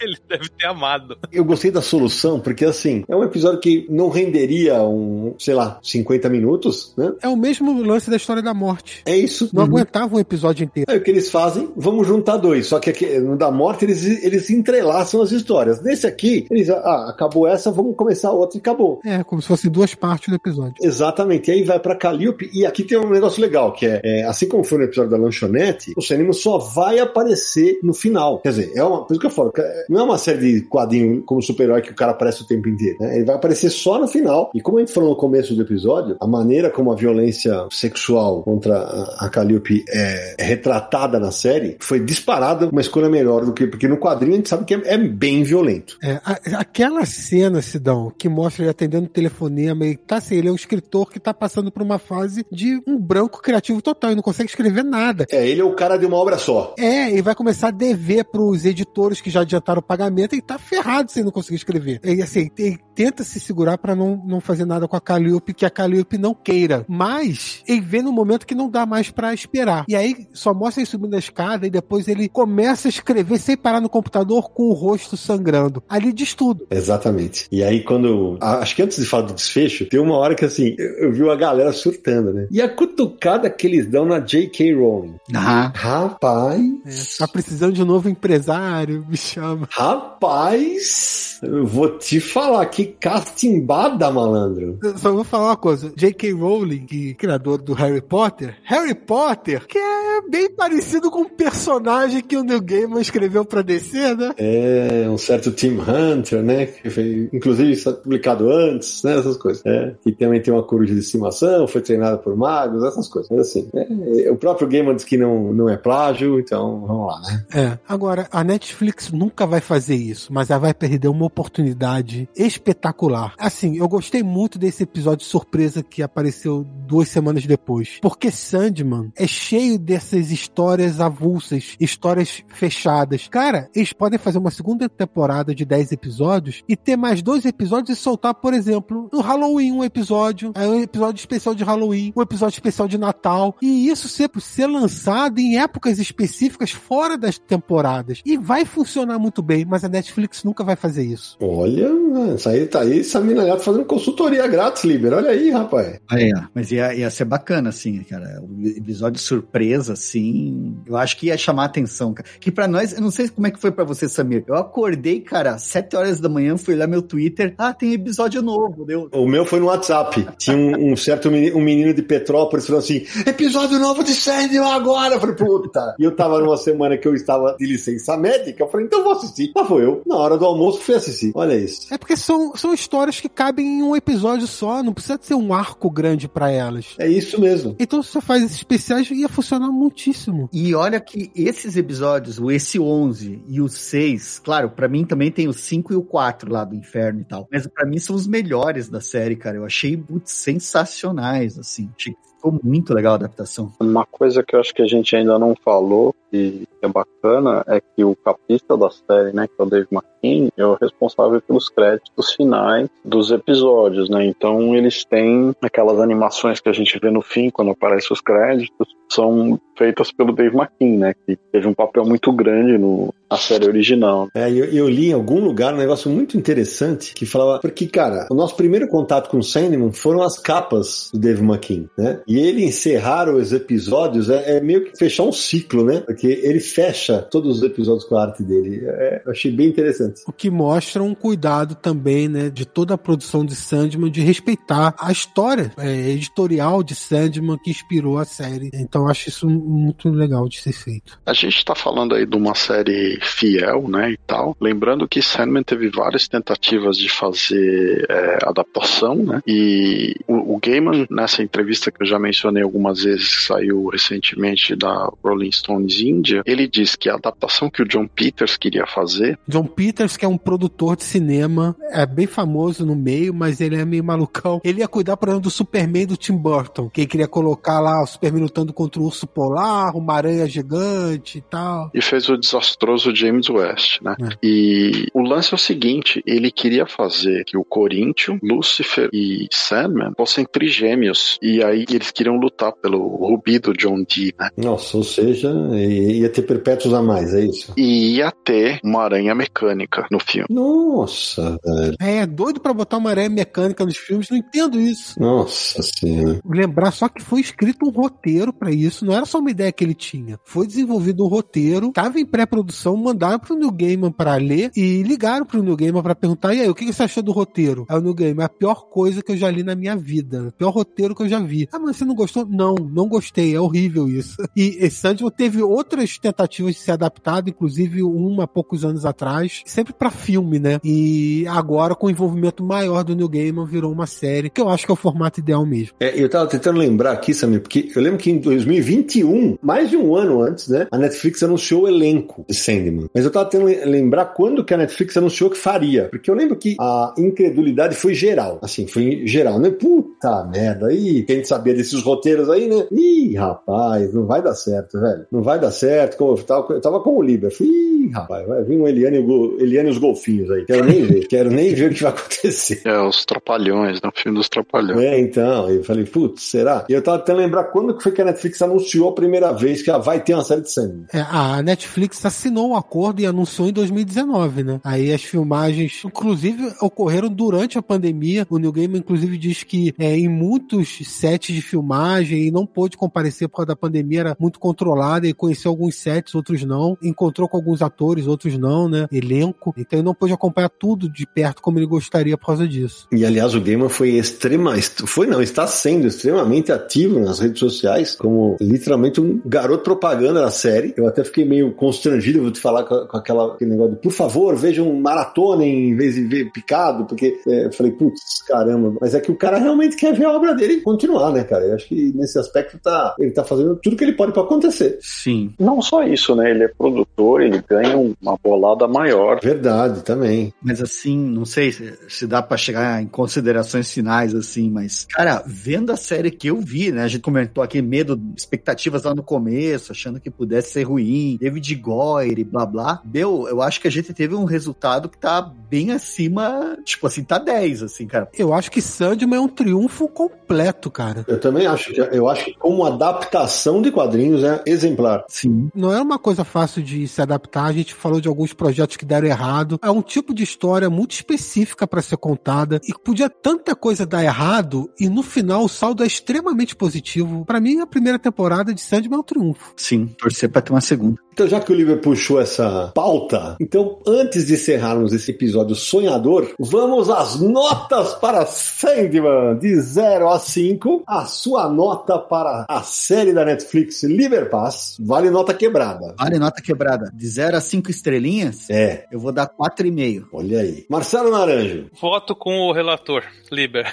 Ele 0.04 0.18
deve 0.28 0.50
ter 0.50 0.68
amado. 0.68 1.18
Eu 1.32 1.46
gostei 1.46 1.72
da 1.72 1.82
solução, 1.82 2.40
porque 2.40 2.66
assim, 2.66 3.04
é 3.08 3.16
um 3.16 3.24
episódio 3.24 3.60
que 3.60 3.88
não 3.90 4.10
renderia 4.10 4.82
um, 4.84 5.34
sei 5.40 5.54
lá, 5.54 5.80
50 5.82 6.30
minutos, 6.30 6.94
né? 6.98 7.14
É 7.22 7.28
o 7.28 7.38
mesmo 7.38 7.82
lance 7.82 8.10
da 8.10 8.18
história 8.18 8.42
da 8.42 8.54
morte. 8.54 9.02
É 9.06 9.16
isso. 9.16 9.50
Não 9.54 9.64
aguentava 9.64 10.16
um 10.16 10.20
episódio 10.20 10.64
inteiro. 10.64 10.92
Aí 10.92 10.98
o 10.98 11.04
que 11.04 11.12
eles 11.12 11.30
fazem? 11.30 11.72
Vamos 11.76 12.08
juntar 12.08 12.38
dois. 12.38 12.68
Só 12.68 12.80
que 12.80 12.90
aqui, 12.90 13.20
no 13.20 13.38
da 13.38 13.52
morte 13.52 13.86
eles, 13.86 14.04
eles 14.24 14.50
entrelaçam 14.50 15.22
as 15.22 15.32
histórias. 15.32 15.82
Nesse 15.82 16.06
aqui, 16.06 16.46
eles, 16.52 16.70
ah, 16.70 17.10
acabou 17.10 17.48
essa, 17.48 17.72
vamos 17.72 17.96
começar 17.96 18.32
outra 18.32 18.58
e 18.58 18.60
acabou. 18.60 19.00
É, 19.06 19.24
como 19.24 19.42
se 19.42 19.48
fossem 19.48 19.72
duas 19.72 19.96
partes 19.96 20.30
do 20.30 20.36
episódio. 20.36 20.76
Exatamente. 20.82 21.50
E 21.50 21.54
aí 21.54 21.64
vai 21.64 21.80
pra 21.80 21.96
Calliope. 21.96 22.50
E 22.54 22.66
aqui 22.66 22.84
tem 22.84 22.98
um 22.98 23.10
negócio 23.10 23.42
legal, 23.42 23.72
que 23.74 23.86
é, 23.86 24.02
é, 24.04 24.24
assim 24.26 24.48
como 24.48 24.64
foi 24.64 24.78
no 24.78 24.84
episódio 24.84 25.12
da 25.12 25.18
lanchonete, 25.18 25.94
o 25.96 26.02
cinema 26.02 26.34
só 26.34 26.58
vai 26.58 27.00
aparecer 27.00 27.80
no 27.84 27.94
final. 27.94 28.40
Quer 28.40 28.50
dizer, 28.50 28.72
é 28.76 28.84
uma. 28.84 29.06
Por 29.06 29.14
isso 29.14 29.20
que 29.20 29.26
eu 29.28 29.32
falo, 29.32 29.52
não 29.94 30.02
é 30.02 30.04
uma 30.04 30.18
série 30.18 30.40
de 30.40 30.62
quadrinho 30.68 31.22
como 31.24 31.42
super-herói 31.42 31.82
que 31.82 31.92
o 31.92 31.96
cara 31.96 32.12
aparece 32.12 32.42
o 32.42 32.48
tempo 32.48 32.68
inteiro. 32.68 32.98
Né? 33.00 33.16
Ele 33.18 33.26
vai 33.26 33.36
aparecer 33.36 33.70
só 33.70 34.00
no 34.00 34.08
final. 34.08 34.52
E 34.54 34.62
como 34.62 34.78
a 34.78 34.82
gente 34.82 34.92
falou 34.94 35.12
no 35.12 35.16
começo 35.16 35.54
do 35.56 35.62
episódio, 35.62 36.18
a 36.20 36.28
maneira 36.28 36.70
como 36.70 36.92
a 36.92 36.96
violência 36.96 37.68
sexual 37.72 38.44
contra 38.44 38.78
a, 39.20 39.30
Calliope 39.30 39.84
é, 39.90 40.36
retratada 40.40 41.20
na 41.20 41.32
série 41.32 41.78
foi 41.80 42.00
disparada 42.00 42.68
uma 42.70 42.82
escolha 42.82 43.10
melhor 43.10 43.46
do 43.46 43.54
que. 43.54 43.68
Porque 43.68 43.88
no 43.88 43.98
quadrinho 43.98 44.34
a 44.34 44.38
gente 44.38 44.50
sabe 44.50 44.66
que 44.66 44.74
é, 44.74 44.82
é 44.86 44.98
bem 44.98 45.44
violento. 45.44 45.98
É, 46.02 46.14
a- 46.26 46.40
aquela 46.60 47.06
cena, 47.06 47.62
Sidão, 47.62 48.12
que 48.18 48.28
mostra 48.28 48.64
ele 48.64 48.72
atendendo 48.72 49.06
o 49.06 49.10
telefonema 49.10 49.86
e 49.86 49.96
tá 49.96 50.18
assim, 50.18 50.36
ele 50.36 50.48
é 50.48 50.52
um 50.52 50.56
escritor 50.56 51.10
que 51.12 51.20
tá 51.20 51.34
passando 51.34 51.72
por 51.72 51.84
uma 51.84 52.00
fase 52.00 52.46
de 52.52 52.82
um 52.88 52.98
branco 53.00 53.42
criativo 53.42 53.82
total 53.82 54.12
e 54.12 54.16
não 54.16 54.24
consegue 54.24 54.50
escrever 54.50 54.84
nada. 54.84 55.26
É, 55.32 55.48
ele 55.48 55.62
é 55.62 55.64
o 55.64 55.74
cara 55.76 55.98
de 55.98 56.06
uma 56.06 56.18
obra 56.18 56.38
só. 56.38 56.74
É, 56.78 57.12
e 57.16 57.22
vai 57.22 57.36
começar 57.36 57.68
a 57.68 57.72
dever 57.72 58.24
pros 58.26 58.66
editores 58.66 59.22
que 59.22 59.30
já 59.30 59.42
adiantaram 59.42 59.82
pagamento 59.84 60.36
e 60.36 60.42
tá 60.42 60.58
ferrado 60.58 61.12
se 61.12 61.20
ele 61.20 61.26
não 61.26 61.32
conseguir 61.32 61.58
escrever. 61.58 62.00
E 62.04 62.22
assim, 62.22 62.50
ele 62.58 62.80
tenta 62.96 63.24
se 63.24 63.40
segurar 63.40 63.78
pra 63.78 63.96
não, 63.96 64.22
não 64.26 64.40
fazer 64.40 64.66
nada 64.66 64.88
com 64.88 64.96
a 64.96 65.02
Calliope 65.02 65.54
que 65.54 65.66
a 65.66 65.70
Calliope 65.70 66.18
não 66.18 66.34
queira. 66.34 66.86
Mas 66.88 67.64
ele 67.68 67.82
vê 67.82 68.02
no 68.02 68.12
momento 68.12 68.46
que 68.46 68.56
não 68.56 68.70
dá 68.70 68.86
mais 68.86 69.10
pra 69.10 69.34
esperar. 69.34 69.86
E 69.88 69.96
aí 69.96 70.28
só 70.34 70.54
mostra 70.54 70.82
ele 70.82 70.90
subindo 70.90 71.16
a 71.16 71.20
escada 71.20 71.68
e 71.68 71.70
depois 71.70 72.08
ele 72.08 72.30
começa 72.30 72.88
a 72.88 72.90
escrever 72.90 73.40
sem 73.40 73.58
parar 73.58 73.82
no 73.82 73.90
computador 73.90 74.52
com 74.52 74.64
o 74.64 74.74
rosto 74.74 75.18
sangrando. 75.18 75.84
Ali 75.90 76.14
diz 76.14 76.34
tudo. 76.34 76.68
Exatamente. 76.70 77.48
E 77.52 77.64
aí, 77.64 77.84
quando. 77.84 78.38
Acho 78.42 78.76
que 78.76 78.82
antes 78.82 78.98
de 78.98 79.06
falar 79.06 79.28
do 79.28 79.34
desfecho, 79.34 79.86
tem 79.86 80.00
uma 80.00 80.18
hora 80.18 80.36
que 80.36 80.46
assim, 80.46 80.76
eu, 80.78 81.06
eu 81.06 81.12
vi 81.12 81.30
a 81.30 81.36
galera 81.36 81.72
surtando, 81.72 82.34
né? 82.34 82.48
E 82.52 82.62
a 82.62 82.70
cutucada 82.70 83.50
que 83.50 83.68
eles 83.68 83.88
dão 83.88 84.06
na 84.06 84.20
J.K. 84.20 84.74
Rowling. 84.74 85.16
Ah, 85.34 85.72
Rapaz. 85.74 86.62
É, 86.86 87.18
tá 87.18 87.28
precisando 87.28 87.74
de 87.74 87.82
um 87.82 87.86
novo 87.86 88.10
empresário, 88.10 89.06
me 89.08 89.18
chama. 89.18 89.63
Rapaz, 89.70 91.40
eu 91.44 91.66
vou 91.66 91.98
te 91.98 92.20
falar 92.20 92.66
que 92.68 92.86
castimbada, 92.86 94.10
malandro. 94.12 94.80
Eu 94.82 94.98
só 94.98 95.12
vou 95.12 95.24
falar 95.24 95.50
uma 95.50 95.58
coisa. 95.58 95.92
J.K. 95.96 96.32
Rowling, 96.32 96.86
que 96.86 97.14
criador 97.16 97.62
do 97.62 97.74
Harry 97.74 98.02
Potter, 98.02 98.56
Harry 98.64 98.96
Potter, 98.96 99.66
que 99.68 99.78
é 99.78 100.22
bem 100.30 100.50
parecido 100.50 101.12
com 101.12 101.22
um 101.22 101.30
personagem 101.30 102.22
que 102.22 102.38
o 102.38 102.44
Neil 102.44 102.62
Gaiman 102.62 103.02
escreveu 103.02 103.46
pra 103.46 103.62
DC, 103.62 104.16
né? 104.16 104.32
É, 104.38 105.08
um 105.10 105.18
certo 105.18 105.52
Tim 105.52 105.78
Hunter, 105.78 106.42
né? 106.42 106.66
Que 106.66 106.90
foi, 106.90 107.30
inclusive, 107.34 107.90
é 107.90 107.92
publicado 107.94 108.50
antes, 108.50 109.04
né? 109.04 109.18
Essas 109.18 109.38
coisas. 109.38 109.66
É, 109.66 109.96
que 110.04 110.12
também 110.12 110.42
tem 110.42 110.54
uma 110.54 110.64
coruja 110.64 110.94
de 110.94 111.00
estimação, 111.00 111.68
foi 111.68 111.82
treinado 111.82 112.20
por 112.20 112.36
magos, 112.36 112.84
essas 112.84 113.08
coisas. 113.08 113.30
Mas 113.30 113.42
assim, 113.42 113.70
é, 113.74 114.32
o 114.32 114.36
próprio 114.36 114.68
Gaiman 114.68 114.96
diz 114.96 115.06
que 115.06 115.18
não, 115.18 115.54
não 115.54 115.70
é 115.70 115.78
plágio, 115.78 116.40
então 116.40 116.86
vamos 116.86 117.08
lá, 117.08 117.22
né? 117.22 117.46
É. 117.54 117.80
Agora, 117.88 118.28
a 118.32 118.44
Netflix 118.44 119.12
nunca 119.12 119.46
vai 119.46 119.53
vai 119.54 119.62
fazer 119.62 119.96
isso, 119.96 120.34
mas 120.34 120.50
ela 120.50 120.60
vai 120.60 120.74
perder 120.74 121.08
uma 121.08 121.26
oportunidade 121.26 122.28
espetacular. 122.36 123.36
Assim, 123.38 123.78
eu 123.78 123.88
gostei 123.88 124.24
muito 124.24 124.58
desse 124.58 124.82
episódio 124.82 125.20
de 125.20 125.32
surpresa 125.32 125.84
que 125.84 126.02
apareceu 126.02 126.64
duas 126.88 127.08
semanas 127.10 127.46
depois. 127.46 128.00
Porque 128.02 128.32
Sandman 128.32 129.12
é 129.16 129.28
cheio 129.28 129.78
dessas 129.78 130.32
histórias 130.32 131.00
avulsas, 131.00 131.76
histórias 131.80 132.44
fechadas. 132.48 133.28
Cara, 133.28 133.70
eles 133.76 133.94
podem 133.94 134.18
fazer 134.18 134.40
uma 134.40 134.50
segunda 134.50 134.90
temporada 134.90 135.54
de 135.54 135.66
10 135.66 135.92
episódios 135.92 136.64
e 136.68 136.76
ter 136.76 136.98
mais 136.98 137.22
dois 137.22 137.46
episódios 137.46 137.96
e 137.96 138.02
soltar, 138.02 138.34
por 138.34 138.56
exemplo, 138.56 139.08
no 139.14 139.22
Halloween 139.22 139.72
um 139.72 139.84
episódio, 139.84 140.52
aí 140.56 140.68
um 140.68 140.82
episódio 140.82 141.20
especial 141.20 141.54
de 141.54 141.64
Halloween, 141.64 142.12
um 142.16 142.22
episódio 142.24 142.56
especial 142.56 142.88
de 142.88 142.98
Natal. 142.98 143.56
E 143.62 143.88
isso 143.88 144.10
ser, 144.10 144.32
ser 144.40 144.66
lançado 144.66 145.38
em 145.38 145.60
épocas 145.60 146.00
específicas 146.00 146.72
fora 146.72 147.16
das 147.16 147.38
temporadas. 147.38 148.20
E 148.26 148.36
vai 148.36 148.66
funcionar 148.66 149.20
muito 149.20 149.43
bem, 149.44 149.66
mas 149.66 149.84
a 149.84 149.90
Netflix 149.90 150.44
nunca 150.44 150.64
vai 150.64 150.76
fazer 150.76 151.04
isso. 151.04 151.38
Olha, 151.40 151.90
isso 152.36 152.50
aí 152.50 152.66
tá 152.66 152.82
aí, 152.82 153.04
Samina 153.04 153.46
Gato 153.46 153.64
fazendo 153.64 153.86
consultoria 153.86 154.48
grátis, 154.48 154.84
Liber. 154.84 155.14
Olha 155.14 155.32
aí, 155.32 155.50
rapaz. 155.52 156.00
Aí, 156.10 156.32
ó. 156.36 156.44
Mas 156.54 156.72
ia, 156.72 156.94
ia 156.94 157.10
ser 157.10 157.26
bacana, 157.26 157.70
assim, 157.70 158.02
cara. 158.04 158.42
O 158.42 158.68
episódio 158.68 159.20
surpresa, 159.20 159.94
assim. 159.94 160.76
Eu 160.86 160.98
acho 160.98 161.18
que 161.18 161.28
ia 161.28 161.38
chamar 161.38 161.64
a 161.64 161.66
atenção, 161.66 162.14
cara. 162.14 162.28
Que 162.40 162.52
pra 162.52 162.68
nós, 162.68 162.94
eu 162.94 163.02
não 163.02 163.12
sei 163.12 163.30
como 163.30 163.48
é 163.48 163.52
que 163.52 163.60
foi 163.60 163.72
pra 163.72 163.84
você, 163.84 164.08
Samir. 164.08 164.44
Eu 164.48 164.56
acordei, 164.56 165.20
cara, 165.22 165.58
sete 165.58 165.96
horas 165.96 166.20
da 166.20 166.30
manhã, 166.30 166.58
fui 166.58 166.76
lá 166.76 166.88
meu 166.88 167.02
Twitter. 167.02 167.54
Ah, 167.58 167.74
tem 167.74 167.94
episódio 167.94 168.42
novo, 168.42 168.86
deu. 168.86 169.10
O 169.12 169.28
meu 169.28 169.46
foi 169.46 169.60
no 169.60 169.68
WhatsApp. 169.68 170.28
Tinha 170.38 170.56
um, 170.56 170.92
um 170.92 170.96
certo 170.96 171.30
menino, 171.30 171.58
um 171.58 171.62
menino 171.62 171.94
de 171.94 172.02
Petrópolis 172.02 172.66
falou 172.66 172.80
assim: 172.80 173.06
episódio 173.26 173.80
novo 173.80 174.04
de 174.04 174.14
Sandman 174.14 174.72
agora. 174.72 175.16
Eu 175.16 175.20
falei, 175.20 175.36
puta. 175.36 175.96
E 176.00 176.04
eu 176.04 176.16
tava 176.16 176.40
numa 176.40 176.58
semana 176.58 176.98
que 176.98 177.08
eu 177.08 177.14
estava 177.14 177.56
de 177.58 177.66
licença 177.66 178.16
médica. 178.18 178.64
Eu 178.64 178.68
falei, 178.68 178.86
então 178.86 179.04
vou 179.04 179.14
assistir. 179.14 179.33
Lá 179.56 179.66
foi 179.66 179.84
eu. 179.84 180.02
Na 180.06 180.16
hora 180.16 180.38
do 180.38 180.46
almoço 180.46 180.80
fui 180.80 180.96
assistir. 180.96 181.32
Olha 181.36 181.56
isso. 181.56 181.94
É 181.94 181.98
porque 181.98 182.16
são, 182.16 182.56
são 182.56 182.74
histórias 182.74 183.20
que 183.20 183.30
cabem 183.30 183.80
em 183.80 183.84
um 183.84 183.96
episódio 183.96 184.48
só, 184.48 184.84
não 184.84 184.94
precisa 184.94 185.20
ser 185.22 185.36
um 185.36 185.54
arco 185.54 185.90
grande 185.90 186.28
pra 186.28 186.52
elas. 186.52 186.96
É 187.00 187.08
isso 187.08 187.40
mesmo. 187.40 187.76
Então, 187.80 188.02
se 188.02 188.12
você 188.12 188.22
faz 188.22 188.44
esses 188.44 188.58
especiais, 188.58 189.10
ia 189.10 189.30
funcionar 189.30 189.70
muitíssimo. 189.70 190.50
E 190.52 190.74
olha 190.76 191.00
que 191.00 191.32
esses 191.36 191.76
episódios, 191.78 192.40
o 192.40 192.52
esse 192.52 192.80
11 192.80 193.44
e 193.48 193.62
o 193.62 193.68
6, 193.68 194.40
claro, 194.40 194.70
pra 194.70 194.88
mim 194.88 195.06
também 195.06 195.32
tem 195.32 195.48
o 195.48 195.54
5 195.54 195.94
e 195.94 195.96
o 195.96 196.04
4 196.04 196.52
lá 196.52 196.64
do 196.64 196.76
inferno 196.76 197.22
e 197.22 197.26
tal, 197.26 197.48
mas 197.52 197.68
pra 197.68 197.86
mim 197.86 198.00
são 198.00 198.16
os 198.16 198.28
melhores 198.28 198.90
da 198.90 199.02
série, 199.02 199.36
cara. 199.36 199.58
Eu 199.58 199.66
achei 199.66 199.96
putz, 199.98 200.32
sensacionais, 200.32 201.58
assim. 201.58 201.90
Achei 201.98 202.14
que 202.14 202.20
ficou 202.36 202.60
muito 202.64 202.94
legal 202.94 203.14
a 203.14 203.16
adaptação. 203.16 203.72
Uma 203.80 204.06
coisa 204.06 204.44
que 204.44 204.56
eu 204.56 204.60
acho 204.60 204.74
que 204.74 204.82
a 204.82 204.88
gente 204.88 205.16
ainda 205.16 205.40
não 205.40 205.56
falou 205.56 206.14
e 206.32 206.68
é 206.86 206.90
bacana 206.90 207.64
é 207.68 207.80
que 207.80 208.04
o 208.04 208.16
capista 208.16 208.78
da 208.78 208.90
série, 208.90 209.34
né, 209.34 209.48
que 209.48 209.54
é 209.60 209.64
o 209.64 209.70
Dave 209.70 209.88
McKean, 209.92 210.50
é 210.58 210.66
o 210.66 210.78
responsável 210.80 211.42
pelos 211.42 211.70
créditos 211.70 212.34
finais 212.34 212.90
dos 213.04 213.32
episódios, 213.32 214.10
né? 214.10 214.26
Então 214.26 214.76
eles 214.76 215.04
têm 215.04 215.54
aquelas 215.62 216.00
animações 216.00 216.60
que 216.60 216.70
a 216.70 216.74
gente 216.74 216.98
vê 217.00 217.10
no 217.12 217.22
fim 217.22 217.50
quando 217.50 217.72
aparecem 217.72 218.10
os 218.12 218.22
créditos, 218.22 218.88
são 219.10 219.60
feitas 219.78 220.12
pelo 220.12 220.34
Dave 220.34 220.56
McKean, 220.56 220.98
né, 220.98 221.14
que 221.26 221.36
teve 221.52 221.68
um 221.68 221.74
papel 221.74 222.06
muito 222.06 222.32
grande 222.32 222.78
no, 222.78 223.14
na 223.30 223.38
série 223.38 223.68
original. 223.68 224.30
É, 224.36 224.50
eu, 224.50 224.66
eu 224.66 224.88
li 224.88 225.10
em 225.10 225.14
algum 225.14 225.40
lugar 225.40 225.74
um 225.74 225.78
negócio 225.78 226.10
muito 226.10 226.38
interessante 226.38 227.14
que 227.14 227.26
falava, 227.26 227.60
porque, 227.60 227.88
cara, 227.88 228.28
o 228.30 228.36
nosso 228.36 228.56
primeiro 228.56 228.88
contato 228.88 229.30
com 229.30 229.38
o 229.38 229.44
Sandman 229.44 229.92
foram 229.92 230.22
as 230.22 230.38
capas 230.38 231.10
do 231.12 231.20
Dave 231.20 231.42
McKean, 231.42 231.86
né? 231.98 232.22
E 232.28 232.40
ele 232.40 232.64
encerrar 232.64 233.30
os 233.30 233.52
episódios 233.52 234.30
é, 234.30 234.58
é 234.58 234.62
meio 234.62 234.86
que 234.86 234.98
fechar 234.98 235.24
um 235.24 235.32
ciclo, 235.32 235.84
né? 235.84 236.02
Porque 236.06 236.28
ele 236.28 236.60
fecha 236.74 237.22
todos 237.22 237.58
os 237.58 237.64
episódios 237.64 238.06
com 238.06 238.18
a 238.18 238.24
arte 238.24 238.44
dele. 238.44 238.82
É, 238.86 239.22
eu 239.26 239.32
achei 239.32 239.52
bem 239.52 239.68
interessante. 239.68 240.22
O 240.28 240.34
que 240.34 240.50
mostra 240.50 241.04
um 241.04 241.14
cuidado 241.14 241.76
também, 241.76 242.28
né, 242.28 242.50
de 242.50 242.66
toda 242.66 242.94
a 242.96 242.98
produção 242.98 243.46
de 243.46 243.56
Sandman, 243.56 244.12
de 244.12 244.22
respeitar 244.22 244.96
a 245.00 245.12
história 245.12 245.72
é, 245.78 246.10
editorial 246.10 246.84
de 246.84 246.96
Sandman 246.96 247.58
que 247.64 247.72
inspirou 247.72 248.18
a 248.18 248.26
série. 248.26 248.70
Então 248.74 249.04
eu 249.04 249.10
acho 249.10 249.30
isso 249.30 249.48
muito 249.48 250.10
legal 250.10 250.48
de 250.48 250.60
ser 250.60 250.74
feito. 250.74 251.20
A 251.26 251.34
gente 251.34 251.58
está 251.58 251.76
falando 251.76 252.16
aí 252.16 252.26
de 252.26 252.36
uma 252.36 252.56
série 252.56 253.20
fiel, 253.22 253.88
né, 253.88 254.12
e 254.12 254.18
tal. 254.26 254.56
Lembrando 254.60 255.08
que 255.08 255.22
Sandman 255.22 255.64
teve 255.64 255.90
várias 255.90 256.28
tentativas 256.28 256.98
de 256.98 257.10
fazer 257.10 258.06
é, 258.10 258.40
adaptação, 258.44 259.16
né, 259.16 259.42
e 259.46 260.16
o, 260.28 260.56
o 260.56 260.60
Gaiman, 260.60 261.06
nessa 261.10 261.44
entrevista 261.44 261.92
que 261.92 262.02
eu 262.02 262.08
já 262.08 262.18
mencionei 262.18 262.64
algumas 262.64 263.04
vezes, 263.04 263.36
que 263.36 263.44
saiu 263.44 263.88
recentemente 263.88 264.76
da 264.76 265.12
Rolling 265.24 265.52
Stones 265.52 266.02
India, 266.02 266.42
ele 266.46 266.63
diz 266.68 266.96
que 266.96 267.10
a 267.10 267.16
adaptação 267.16 267.70
que 267.70 267.82
o 267.82 267.88
John 267.88 268.08
Peters 268.08 268.58
queria 268.58 268.86
fazer... 268.86 269.40
John 269.48 269.66
Peters, 269.66 270.18
que 270.18 270.26
é 270.26 270.28
um 270.28 270.38
produtor 270.38 270.96
de 270.96 271.04
cinema, 271.04 271.76
é 271.92 272.06
bem 272.06 272.28
famoso 272.28 272.86
no 272.86 272.96
meio, 272.96 273.34
mas 273.34 273.62
ele 273.62 273.76
é 273.76 273.86
meio 273.86 274.04
malucão. 274.04 274.62
Ele 274.64 274.80
ia 274.80 274.88
cuidar, 274.88 275.18
por 275.18 275.30
exemplo, 275.30 275.44
do 275.44 275.52
Superman 275.52 276.06
do 276.06 276.18
Tim 276.18 276.38
Burton, 276.38 276.90
que 276.90 277.02
ele 277.02 277.08
queria 277.08 277.28
colocar 277.28 277.80
lá 277.80 278.04
o 278.04 278.08
Superman 278.08 278.44
lutando 278.44 278.74
contra 278.74 279.02
o 279.02 279.06
urso 279.06 279.28
polar, 279.28 279.96
uma 279.96 280.14
aranha 280.14 280.48
gigante 280.48 281.38
e 281.38 281.42
tal. 281.42 281.90
E 281.94 282.02
fez 282.02 282.30
o 282.30 282.38
desastroso 282.38 283.16
James 283.16 283.50
West, 283.50 284.02
né? 284.02 284.16
É. 284.22 284.38
E 284.44 285.08
o 285.14 285.22
lance 285.22 285.54
é 285.54 285.56
o 285.56 285.60
seguinte, 285.60 286.22
ele 286.26 286.52
queria 286.52 286.86
fazer 286.86 287.44
que 287.46 287.58
o 287.58 287.64
Corinthians, 287.64 288.40
Lucifer 288.42 289.10
e 289.14 289.48
Sandman 289.52 290.14
fossem 290.18 290.46
trigêmeos, 290.46 291.38
e 291.42 291.64
aí 291.64 291.86
eles 291.90 292.12
queriam 292.12 292.38
lutar 292.38 292.72
pelo 292.74 293.08
rubi 293.16 293.60
do 293.60 293.74
John 293.74 294.04
Dee, 294.04 294.34
né? 294.40 294.50
Nossa, 294.58 294.98
ou 294.98 295.04
seja, 295.04 295.52
ia 295.78 296.30
ter 296.30 296.44
perpétuos 296.54 296.94
a 296.94 297.02
mais, 297.02 297.34
é 297.34 297.46
isso? 297.46 297.74
E 297.76 298.18
ia 298.18 298.32
ter 298.32 298.80
uma 298.84 299.04
aranha 299.04 299.34
mecânica 299.34 300.06
no 300.12 300.20
filme. 300.20 300.48
Nossa, 300.50 301.58
velho. 301.64 301.96
É, 302.00 302.18
é 302.18 302.26
doido 302.26 302.60
pra 302.60 302.74
botar 302.74 302.98
uma 302.98 303.10
aranha 303.10 303.30
mecânica 303.30 303.86
nos 303.86 303.98
filmes, 303.98 304.30
não 304.30 304.38
entendo 304.38 304.80
isso. 304.80 305.20
Nossa 305.20 305.82
senhora. 305.82 306.40
Lembrar 306.46 306.92
só 306.92 307.10
que 307.10 307.24
foi 307.24 307.42
escrito 307.42 307.88
um 307.88 307.90
roteiro 307.90 308.54
pra 308.54 308.72
isso, 308.72 309.06
não 309.06 309.14
era 309.14 309.26
só 309.26 309.40
uma 309.40 309.52
ideia 309.52 309.72
que 309.72 309.84
ele 309.84 309.96
tinha. 309.96 310.40
Foi 310.44 310.68
desenvolvido 310.68 311.26
um 311.26 311.28
roteiro, 311.28 311.92
tava 311.92 312.20
em 312.20 312.26
pré-produção, 312.26 312.96
mandaram 312.96 313.40
pro 313.40 313.56
New 313.56 313.72
Gaiman 313.72 314.12
pra 314.12 314.36
ler 314.36 314.72
e 314.76 315.02
ligaram 315.04 315.46
pro 315.46 315.64
New 315.64 315.76
Gaiman 315.76 316.04
pra 316.04 316.16
perguntar: 316.16 316.54
e 316.54 316.62
aí, 316.62 316.70
o 316.70 316.76
que 316.76 316.92
você 316.92 317.04
achou 317.04 317.24
do 317.24 317.32
roteiro? 317.32 317.86
Aí 317.90 317.98
o 317.98 318.02
New 318.02 318.14
Gaiman, 318.14 318.46
a 318.46 318.50
pior 318.50 318.90
coisa 318.90 319.24
que 319.24 319.32
eu 319.32 319.38
já 319.38 319.50
li 319.50 319.64
na 319.64 319.76
minha 319.76 319.96
vida, 319.96 320.50
o 320.50 320.52
pior 320.52 320.70
roteiro 320.70 321.16
que 321.16 321.24
eu 321.24 321.30
já 321.30 321.40
vi. 321.40 321.68
Ah, 321.72 321.80
mas 321.80 321.98
você 321.98 322.06
não 322.06 322.16
gostou? 322.16 322.46
Não, 322.46 322.76
não 322.76 323.08
gostei, 323.08 323.56
é 323.56 323.60
horrível 323.60 324.08
isso. 324.08 324.38
E 324.56 324.78
esse 324.80 324.98
Sandman 324.98 325.32
teve 325.32 325.64
outras 325.64 326.18
tentativas 326.20 326.43
de 326.48 326.82
ser 326.82 326.92
adaptado, 326.92 327.50
inclusive 327.50 328.04
uma 328.04 328.44
há 328.44 328.48
poucos 328.48 328.86
anos 328.86 329.06
atrás, 329.06 329.62
sempre 329.66 329.94
pra 329.94 330.10
filme, 330.12 330.60
né? 330.60 330.80
E 330.84 331.46
agora, 331.48 331.96
com 331.96 332.08
o 332.08 332.10
envolvimento 332.10 332.64
maior 332.64 333.04
do 333.04 333.16
New 333.16 333.30
Gaiman, 333.30 333.66
virou 333.66 333.92
uma 333.92 334.08
série, 334.08 334.50
que 334.50 334.62
eu 334.62 334.70
acho 334.70 334.86
que 334.86 334.92
é 334.92 334.94
o 334.94 334.98
formato 334.98 335.40
ideal 335.40 335.66
mesmo. 335.66 335.94
É, 336.00 336.20
eu 336.20 336.30
tava 336.30 336.48
tentando 336.48 336.78
lembrar 336.78 337.12
aqui, 337.12 337.34
Samir, 337.34 337.62
porque 337.62 337.92
eu 337.96 338.02
lembro 338.02 338.18
que 338.18 338.32
em 338.32 338.40
2021, 338.40 339.58
mais 339.62 339.90
de 339.90 339.98
um 339.98 340.16
ano 340.16 340.42
antes, 340.42 340.68
né, 340.68 340.88
a 340.92 340.98
Netflix 340.98 341.44
anunciou 341.44 341.84
o 341.84 341.88
elenco 341.88 342.46
de 342.48 342.56
Sandman. 342.56 343.10
Mas 343.14 343.26
eu 343.26 343.32
tava 343.32 343.50
tentando 343.50 343.68
lembrar 343.90 344.26
quando 344.26 344.64
que 344.64 344.74
a 344.74 344.78
Netflix 344.78 345.18
anunciou 345.18 345.50
que 345.50 345.58
faria. 345.58 346.10
Porque 346.10 346.30
eu 346.30 346.36
lembro 346.36 346.56
que 346.56 346.76
a 346.80 347.14
incredulidade 347.18 347.96
foi 347.96 348.14
geral. 348.14 348.60
Assim, 348.62 348.88
foi 348.88 349.26
geral, 349.26 349.60
né? 349.60 349.72
Puta 349.72 350.46
merda. 350.46 350.94
Ih, 350.94 351.24
quem 351.24 351.44
sabia 351.44 351.74
desses 351.74 352.02
roteiros 352.02 352.50
aí, 352.50 352.68
né? 352.68 352.88
Ih, 352.92 353.36
rapaz, 353.36 354.14
não 354.14 354.26
vai 354.26 354.42
dar 354.42 354.56
certo, 354.56 355.00
velho. 355.00 355.26
Não 355.32 355.42
vai 355.42 355.60
dar 355.60 355.72
certo. 355.72 356.18
Como 356.24 356.38
eu, 356.38 356.44
tava, 356.44 356.74
eu 356.74 356.82
tava 356.82 357.00
com 357.02 357.18
o 357.18 357.22
Liber. 357.22 357.52
Ih, 357.60 358.10
rapaz, 358.14 358.48
vai 358.48 358.64
vir 358.64 358.80
um 358.80 358.88
Eliane, 358.88 359.18
e 359.18 359.20
o 359.20 359.58
Eliane 359.60 359.90
e 359.90 359.92
os 359.92 359.98
golfinhos 359.98 360.50
aí. 360.50 360.66
Quero 360.66 360.86
nem 360.86 361.04
ver. 361.04 361.28
Quero 361.28 361.52
nem 361.52 361.76
ver 361.76 361.92
o 361.92 361.94
que 361.94 362.04
vai 362.04 362.12
acontecer. 362.14 362.82
É, 362.86 363.00
os 363.02 363.26
Trapalhões, 363.26 364.00
no 364.02 364.12
filme 364.16 364.38
dos 364.38 364.48
Trapalhões. 364.48 365.00
É, 365.00 365.20
então, 365.20 365.70
eu 365.70 365.84
falei, 365.84 366.06
putz, 366.06 366.44
será? 366.44 366.86
E 366.88 366.94
eu 366.94 367.02
tava 367.02 367.20
tentando 367.20 367.40
lembrar 367.40 367.66
quando 367.66 367.96
que 367.96 368.04
foi 368.04 368.12
que 368.12 368.22
a 368.22 368.26
Netflix 368.26 368.62
anunciou 368.62 369.10
a 369.10 369.14
primeira 369.14 369.52
vez 369.52 369.82
que 369.82 369.92
ah, 369.92 369.98
vai 369.98 370.22
ter 370.22 370.34
uma 370.34 370.44
série 370.44 370.62
de 370.62 370.72
Sandman. 370.72 371.06
É, 371.14 371.20
a 371.20 371.62
Netflix 371.62 372.26
assinou 372.26 372.70
o 372.70 372.76
acordo 372.76 373.22
e 373.22 373.26
anunciou 373.26 373.68
em 373.68 373.74
2019, 373.74 374.64
né? 374.64 374.82
Aí 374.84 375.12
as 375.12 375.24
filmagens, 375.24 376.02
inclusive, 376.06 376.74
ocorreram 376.82 377.28
durante 377.28 377.78
a 377.78 377.82
pandemia. 377.82 378.48
O 378.50 378.58
New 378.58 378.72
Gaiman, 378.72 379.00
inclusive, 379.00 379.38
diz 379.38 379.64
que 379.64 379.94
é, 380.00 380.18
em 380.18 380.30
muitos 380.30 381.00
sets 381.06 381.54
de 381.54 381.62
filmagem 381.62 382.48
e 382.48 382.52
não 382.52 382.66
pôde 382.66 382.96
comparecer 382.96 383.50
por 383.50 383.58
causa 383.58 383.68
da 383.68 383.76
pandemia, 383.76 384.22
era 384.22 384.38
muito 384.40 384.60
controlada 384.60 385.28
e 385.28 385.34
conheceu 385.34 385.72
alguns 385.72 385.96
sets, 385.96 386.13
outros 386.36 386.64
não. 386.64 386.98
Encontrou 387.02 387.48
com 387.48 387.58
alguns 387.58 387.82
atores, 387.82 388.28
outros 388.28 388.58
não, 388.58 388.88
né? 388.90 389.08
Elenco. 389.12 389.74
Então 389.78 390.00
ele 390.00 390.06
não 390.06 390.14
pôde 390.14 390.34
acompanhar 390.34 390.70
tudo 390.70 391.10
de 391.10 391.26
perto 391.26 391.62
como 391.62 391.80
ele 391.80 391.86
gostaria 391.86 392.38
por 392.38 392.48
causa 392.48 392.68
disso. 392.68 393.08
E 393.12 393.26
aliás, 393.26 393.56
o 393.56 393.62
Gaiman 393.62 393.90
foi 393.90 394.12
extrema, 394.12 394.78
est- 394.78 395.06
foi 395.06 395.28
não, 395.28 395.42
está 395.42 395.66
sendo 395.68 396.08
extremamente 396.08 396.72
ativo 396.72 397.20
nas 397.20 397.40
redes 397.40 397.60
sociais, 397.60 398.16
como 398.16 398.58
literalmente 398.60 399.20
um 399.22 399.42
garoto 399.46 399.84
propaganda 399.84 400.42
da 400.42 400.52
série. 400.52 400.94
Eu 400.98 401.08
até 401.08 401.24
fiquei 401.24 401.46
meio 401.46 401.74
constrangido, 401.74 402.42
vou 402.42 402.52
te 402.52 402.60
falar 402.60 402.84
com, 402.84 403.08
com 403.08 403.18
aquela, 403.18 403.54
aquele 403.54 403.72
negócio 403.72 403.96
de, 403.96 404.02
por 404.02 404.12
favor, 404.12 404.56
vejam 404.56 404.94
maratona 404.94 405.66
em 405.66 405.96
vez 405.96 406.16
de 406.16 406.24
ver 406.26 406.52
picado, 406.52 407.06
porque 407.06 407.40
é, 407.48 407.66
eu 407.66 407.72
falei, 407.72 407.92
putz, 407.94 408.42
caramba, 408.48 408.96
mas 409.00 409.14
é 409.16 409.20
que 409.20 409.32
o 409.32 409.36
cara 409.38 409.58
realmente 409.58 409.96
quer 409.96 410.14
ver 410.14 410.26
a 410.26 410.32
obra 410.32 410.54
dele 410.56 410.82
continuar, 410.82 411.32
né, 411.32 411.44
cara? 411.44 411.66
Eu 411.66 411.76
acho 411.76 411.88
que 411.88 412.12
nesse 412.14 412.38
aspecto 412.38 412.78
tá, 412.80 413.16
ele 413.20 413.32
tá 413.32 413.44
fazendo 413.44 413.76
tudo 413.82 413.96
que 413.96 414.04
ele 414.04 414.14
pode 414.14 414.32
pra 414.34 414.44
acontecer. 414.44 414.98
Sim. 415.02 415.54
Não 415.60 415.82
só 415.82 416.03
isso, 416.08 416.36
né? 416.36 416.52
Ele 416.52 416.64
é 416.64 416.68
produtor, 416.68 417.42
ele 417.42 417.62
ganha 417.68 417.98
uma 417.98 418.38
bolada 418.42 418.88
maior. 418.88 419.40
Verdade, 419.42 420.04
também. 420.04 420.54
Mas 420.62 420.82
assim, 420.82 421.18
não 421.18 421.46
sei 421.46 421.72
se, 421.72 421.98
se 422.08 422.28
dá 422.28 422.42
pra 422.42 422.58
chegar 422.58 423.02
em 423.02 423.08
considerações 423.08 423.92
finais, 423.92 424.36
assim, 424.36 424.70
mas, 424.70 425.06
cara, 425.10 425.44
vendo 425.46 425.92
a 425.92 425.98
série 425.98 426.32
que 426.32 426.48
eu 426.48 426.60
vi, 426.60 426.92
né? 426.92 427.04
A 427.04 427.08
gente 427.08 427.22
comentou 427.22 427.64
aqui 427.64 427.82
medo, 427.82 428.20
expectativas 428.36 429.04
lá 429.04 429.14
no 429.14 429.24
começo, 429.24 429.92
achando 429.92 430.20
que 430.20 430.30
pudesse 430.30 430.72
ser 430.72 430.84
ruim, 430.84 431.38
David 431.40 431.76
Goyer 431.76 432.46
blá 432.46 432.66
blá. 432.66 433.02
Meu, 433.06 433.48
eu 433.48 433.62
acho 433.62 433.80
que 433.80 433.88
a 433.88 433.92
gente 433.92 434.14
teve 434.14 434.36
um 434.36 434.46
resultado 434.46 435.10
que 435.10 435.18
tá 435.18 435.42
bem 435.42 435.92
acima, 435.92 436.78
tipo 436.84 437.08
assim, 437.08 437.24
tá 437.24 437.38
10, 437.38 437.84
assim, 437.84 438.08
cara. 438.08 438.30
Eu 438.38 438.54
acho 438.54 438.72
que 438.72 438.82
Sandman 438.82 439.38
é 439.38 439.42
um 439.42 439.48
triunfo 439.48 440.08
completo, 440.08 440.92
cara. 440.92 441.26
Eu 441.28 441.40
também 441.40 441.66
acho 441.66 441.94
eu 442.12 442.28
acho 442.28 442.46
que 442.46 442.54
como 442.54 442.86
adaptação 442.86 443.82
de 443.82 443.92
quadrinhos 443.92 444.44
é 444.44 444.62
exemplar. 444.66 445.24
Sim. 445.28 445.70
Não 445.76 445.93
é 445.94 446.02
uma 446.02 446.20
coisa 446.20 446.44
fácil 446.44 446.82
de 446.82 447.08
se 447.08 447.22
adaptar. 447.22 447.66
A 447.66 447.74
gente 447.74 447.94
falou 447.94 448.20
de 448.20 448.28
alguns 448.28 448.54
projetos 448.54 448.98
que 448.98 449.06
deram 449.06 449.28
errado. 449.28 449.80
É 449.82 449.90
um 449.90 450.02
tipo 450.02 450.34
de 450.34 450.44
história 450.44 450.90
muito 450.90 451.12
específica 451.12 451.88
para 451.88 452.02
ser 452.02 452.18
contada 452.18 452.80
e 452.88 452.94
podia 452.94 453.30
tanta 453.30 453.76
coisa 453.76 454.06
dar 454.06 454.24
errado 454.24 454.90
e 455.00 455.10
no 455.10 455.24
final 455.24 455.64
o 455.64 455.70
saldo 455.70 456.04
é 456.04 456.08
extremamente 456.08 456.76
positivo. 456.76 457.46
Para 457.46 457.60
mim, 457.60 457.80
a 457.80 457.88
primeira 457.88 458.20
temporada 458.20 458.74
de 458.74 458.82
Sandman 458.82 459.18
é 459.18 459.20
um 459.20 459.24
triunfo. 459.24 459.74
Sim, 459.76 460.08
torcer 460.18 460.50
pra 460.50 460.62
ter 460.62 460.72
uma 460.72 460.82
segunda. 460.82 461.23
Então, 461.34 461.48
já 461.48 461.60
que 461.60 461.72
o 461.72 461.74
Oliver 461.76 462.00
puxou 462.00 462.40
essa 462.40 462.92
pauta, 462.94 463.58
então 463.60 463.98
antes 464.06 464.46
de 464.46 464.54
encerrarmos 464.54 465.14
esse 465.14 465.32
episódio 465.32 465.76
sonhador, 465.76 466.54
vamos 466.60 467.10
às 467.10 467.40
notas 467.42 468.14
para 468.14 468.46
Sandman, 468.46 469.58
de 469.60 469.76
0 469.82 470.30
a 470.30 470.38
5. 470.38 471.04
A 471.08 471.26
sua 471.26 471.68
nota 471.68 472.20
para 472.20 472.66
a 472.70 472.84
série 472.84 473.34
da 473.34 473.44
Netflix 473.44 474.04
Liber 474.04 474.48
Pass 474.52 474.96
vale 475.00 475.32
nota 475.32 475.56
quebrada. 475.56 476.14
Vale 476.20 476.38
nota 476.38 476.62
quebrada. 476.62 477.12
De 477.12 477.28
0 477.28 477.58
a 477.58 477.62
5 477.62 477.90
estrelinhas, 477.90 478.70
É, 478.70 479.06
eu 479.12 479.20
vou 479.20 479.32
dar 479.32 479.48
4,5. 479.48 480.26
olha 480.34 480.60
aí. 480.60 480.86
Marcelo 480.88 481.32
Naranjo. 481.32 481.88
Voto 482.00 482.36
com 482.36 482.60
o 482.70 482.72
relator, 482.72 483.24
Liber. 483.52 483.92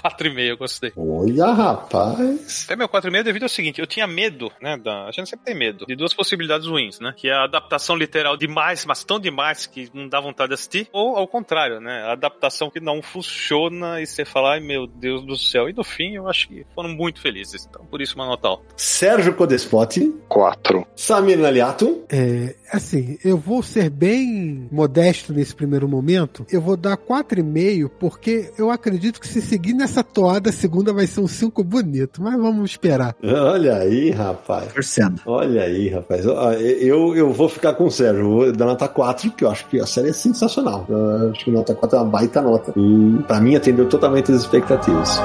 4,5, 0.00 0.40
eu 0.40 0.56
gostei. 0.56 0.92
Olha, 0.96 1.46
rapaz. 1.52 2.66
É 2.68 2.76
meu 2.76 2.88
4,5 2.88 3.22
devido 3.22 3.42
ao 3.44 3.48
seguinte, 3.48 3.80
eu 3.80 3.86
tinha 3.86 4.06
medo, 4.06 4.50
né? 4.60 4.76
Da, 4.76 5.06
a 5.06 5.10
gente 5.10 5.28
sempre 5.28 5.44
tem 5.44 5.54
medo 5.54 5.84
de 5.86 5.94
duas 5.94 6.14
possibilidades 6.14 6.66
ruins, 6.66 6.98
né? 7.00 7.12
Que 7.16 7.28
é 7.28 7.32
a 7.32 7.44
adaptação 7.44 7.96
literal 7.96 8.36
demais, 8.36 8.84
mas 8.84 9.04
tão 9.04 9.18
demais 9.18 9.66
que 9.66 9.90
não 9.92 10.08
dá 10.08 10.20
vontade 10.20 10.48
de 10.48 10.54
assistir, 10.54 10.88
ou 10.92 11.16
ao 11.16 11.28
contrário, 11.28 11.80
né? 11.80 12.02
A 12.04 12.12
adaptação 12.12 12.70
que 12.70 12.80
não 12.80 13.02
funciona 13.02 14.00
e 14.00 14.06
você 14.06 14.24
fala, 14.24 14.54
ai 14.54 14.60
meu 14.60 14.86
Deus 14.86 15.24
do 15.24 15.36
céu. 15.36 15.68
E 15.68 15.72
no 15.72 15.84
fim, 15.84 16.14
eu 16.14 16.28
acho 16.28 16.48
que 16.48 16.64
foram 16.74 16.90
muito 16.90 17.20
felizes. 17.20 17.66
Então, 17.68 17.84
por 17.84 18.00
isso, 18.00 18.14
uma 18.14 18.26
nota 18.26 18.48
alta. 18.48 18.64
Sérgio 18.76 19.34
Codespoti. 19.34 20.12
Quatro. 20.28 20.86
Samir 20.94 21.38
Naliato. 21.38 22.04
É, 22.08 22.54
assim, 22.72 23.18
eu 23.24 23.36
vou 23.36 23.62
ser 23.62 23.90
bem 23.90 24.68
modesto 24.70 25.32
nesse 25.32 25.54
primeiro 25.54 25.88
momento. 25.88 26.46
Eu 26.50 26.60
vou 26.60 26.76
dar 26.76 26.96
4,5 26.96 27.90
porque 27.98 28.52
eu 28.56 28.70
acredito 28.70 29.20
que 29.20 29.26
se 29.26 29.42
seguir 29.42 29.74
nessa 29.74 29.89
toada, 30.02 30.50
a 30.50 30.52
segunda 30.52 30.92
vai 30.92 31.06
ser 31.06 31.20
um 31.20 31.28
5 31.28 31.62
bonito. 31.64 32.22
Mas 32.22 32.40
vamos 32.40 32.70
esperar. 32.70 33.14
Olha 33.22 33.76
aí, 33.76 34.10
rapaz. 34.10 34.72
Torcendo. 34.72 35.20
Olha 35.26 35.62
aí, 35.62 35.88
rapaz. 35.88 36.24
Eu, 36.24 37.14
eu 37.16 37.32
vou 37.32 37.48
ficar 37.48 37.74
com 37.74 37.86
o 37.86 37.90
Sérgio. 37.90 38.20
Eu 38.20 38.30
Vou 38.30 38.52
dar 38.52 38.66
nota 38.66 38.88
4, 38.88 39.30
porque 39.30 39.44
eu 39.44 39.50
acho 39.50 39.66
que 39.66 39.80
a 39.80 39.86
série 39.86 40.10
é 40.10 40.12
sensacional. 40.12 40.86
Eu 40.88 41.30
acho 41.30 41.44
que 41.44 41.50
nota 41.50 41.74
4 41.74 41.96
é 41.96 42.00
uma 42.00 42.08
baita 42.10 42.40
nota. 42.40 42.72
E 42.76 43.22
pra 43.26 43.40
mim 43.40 43.56
atendeu 43.56 43.88
totalmente 43.88 44.30
as 44.32 44.40
expectativas. 44.40 45.20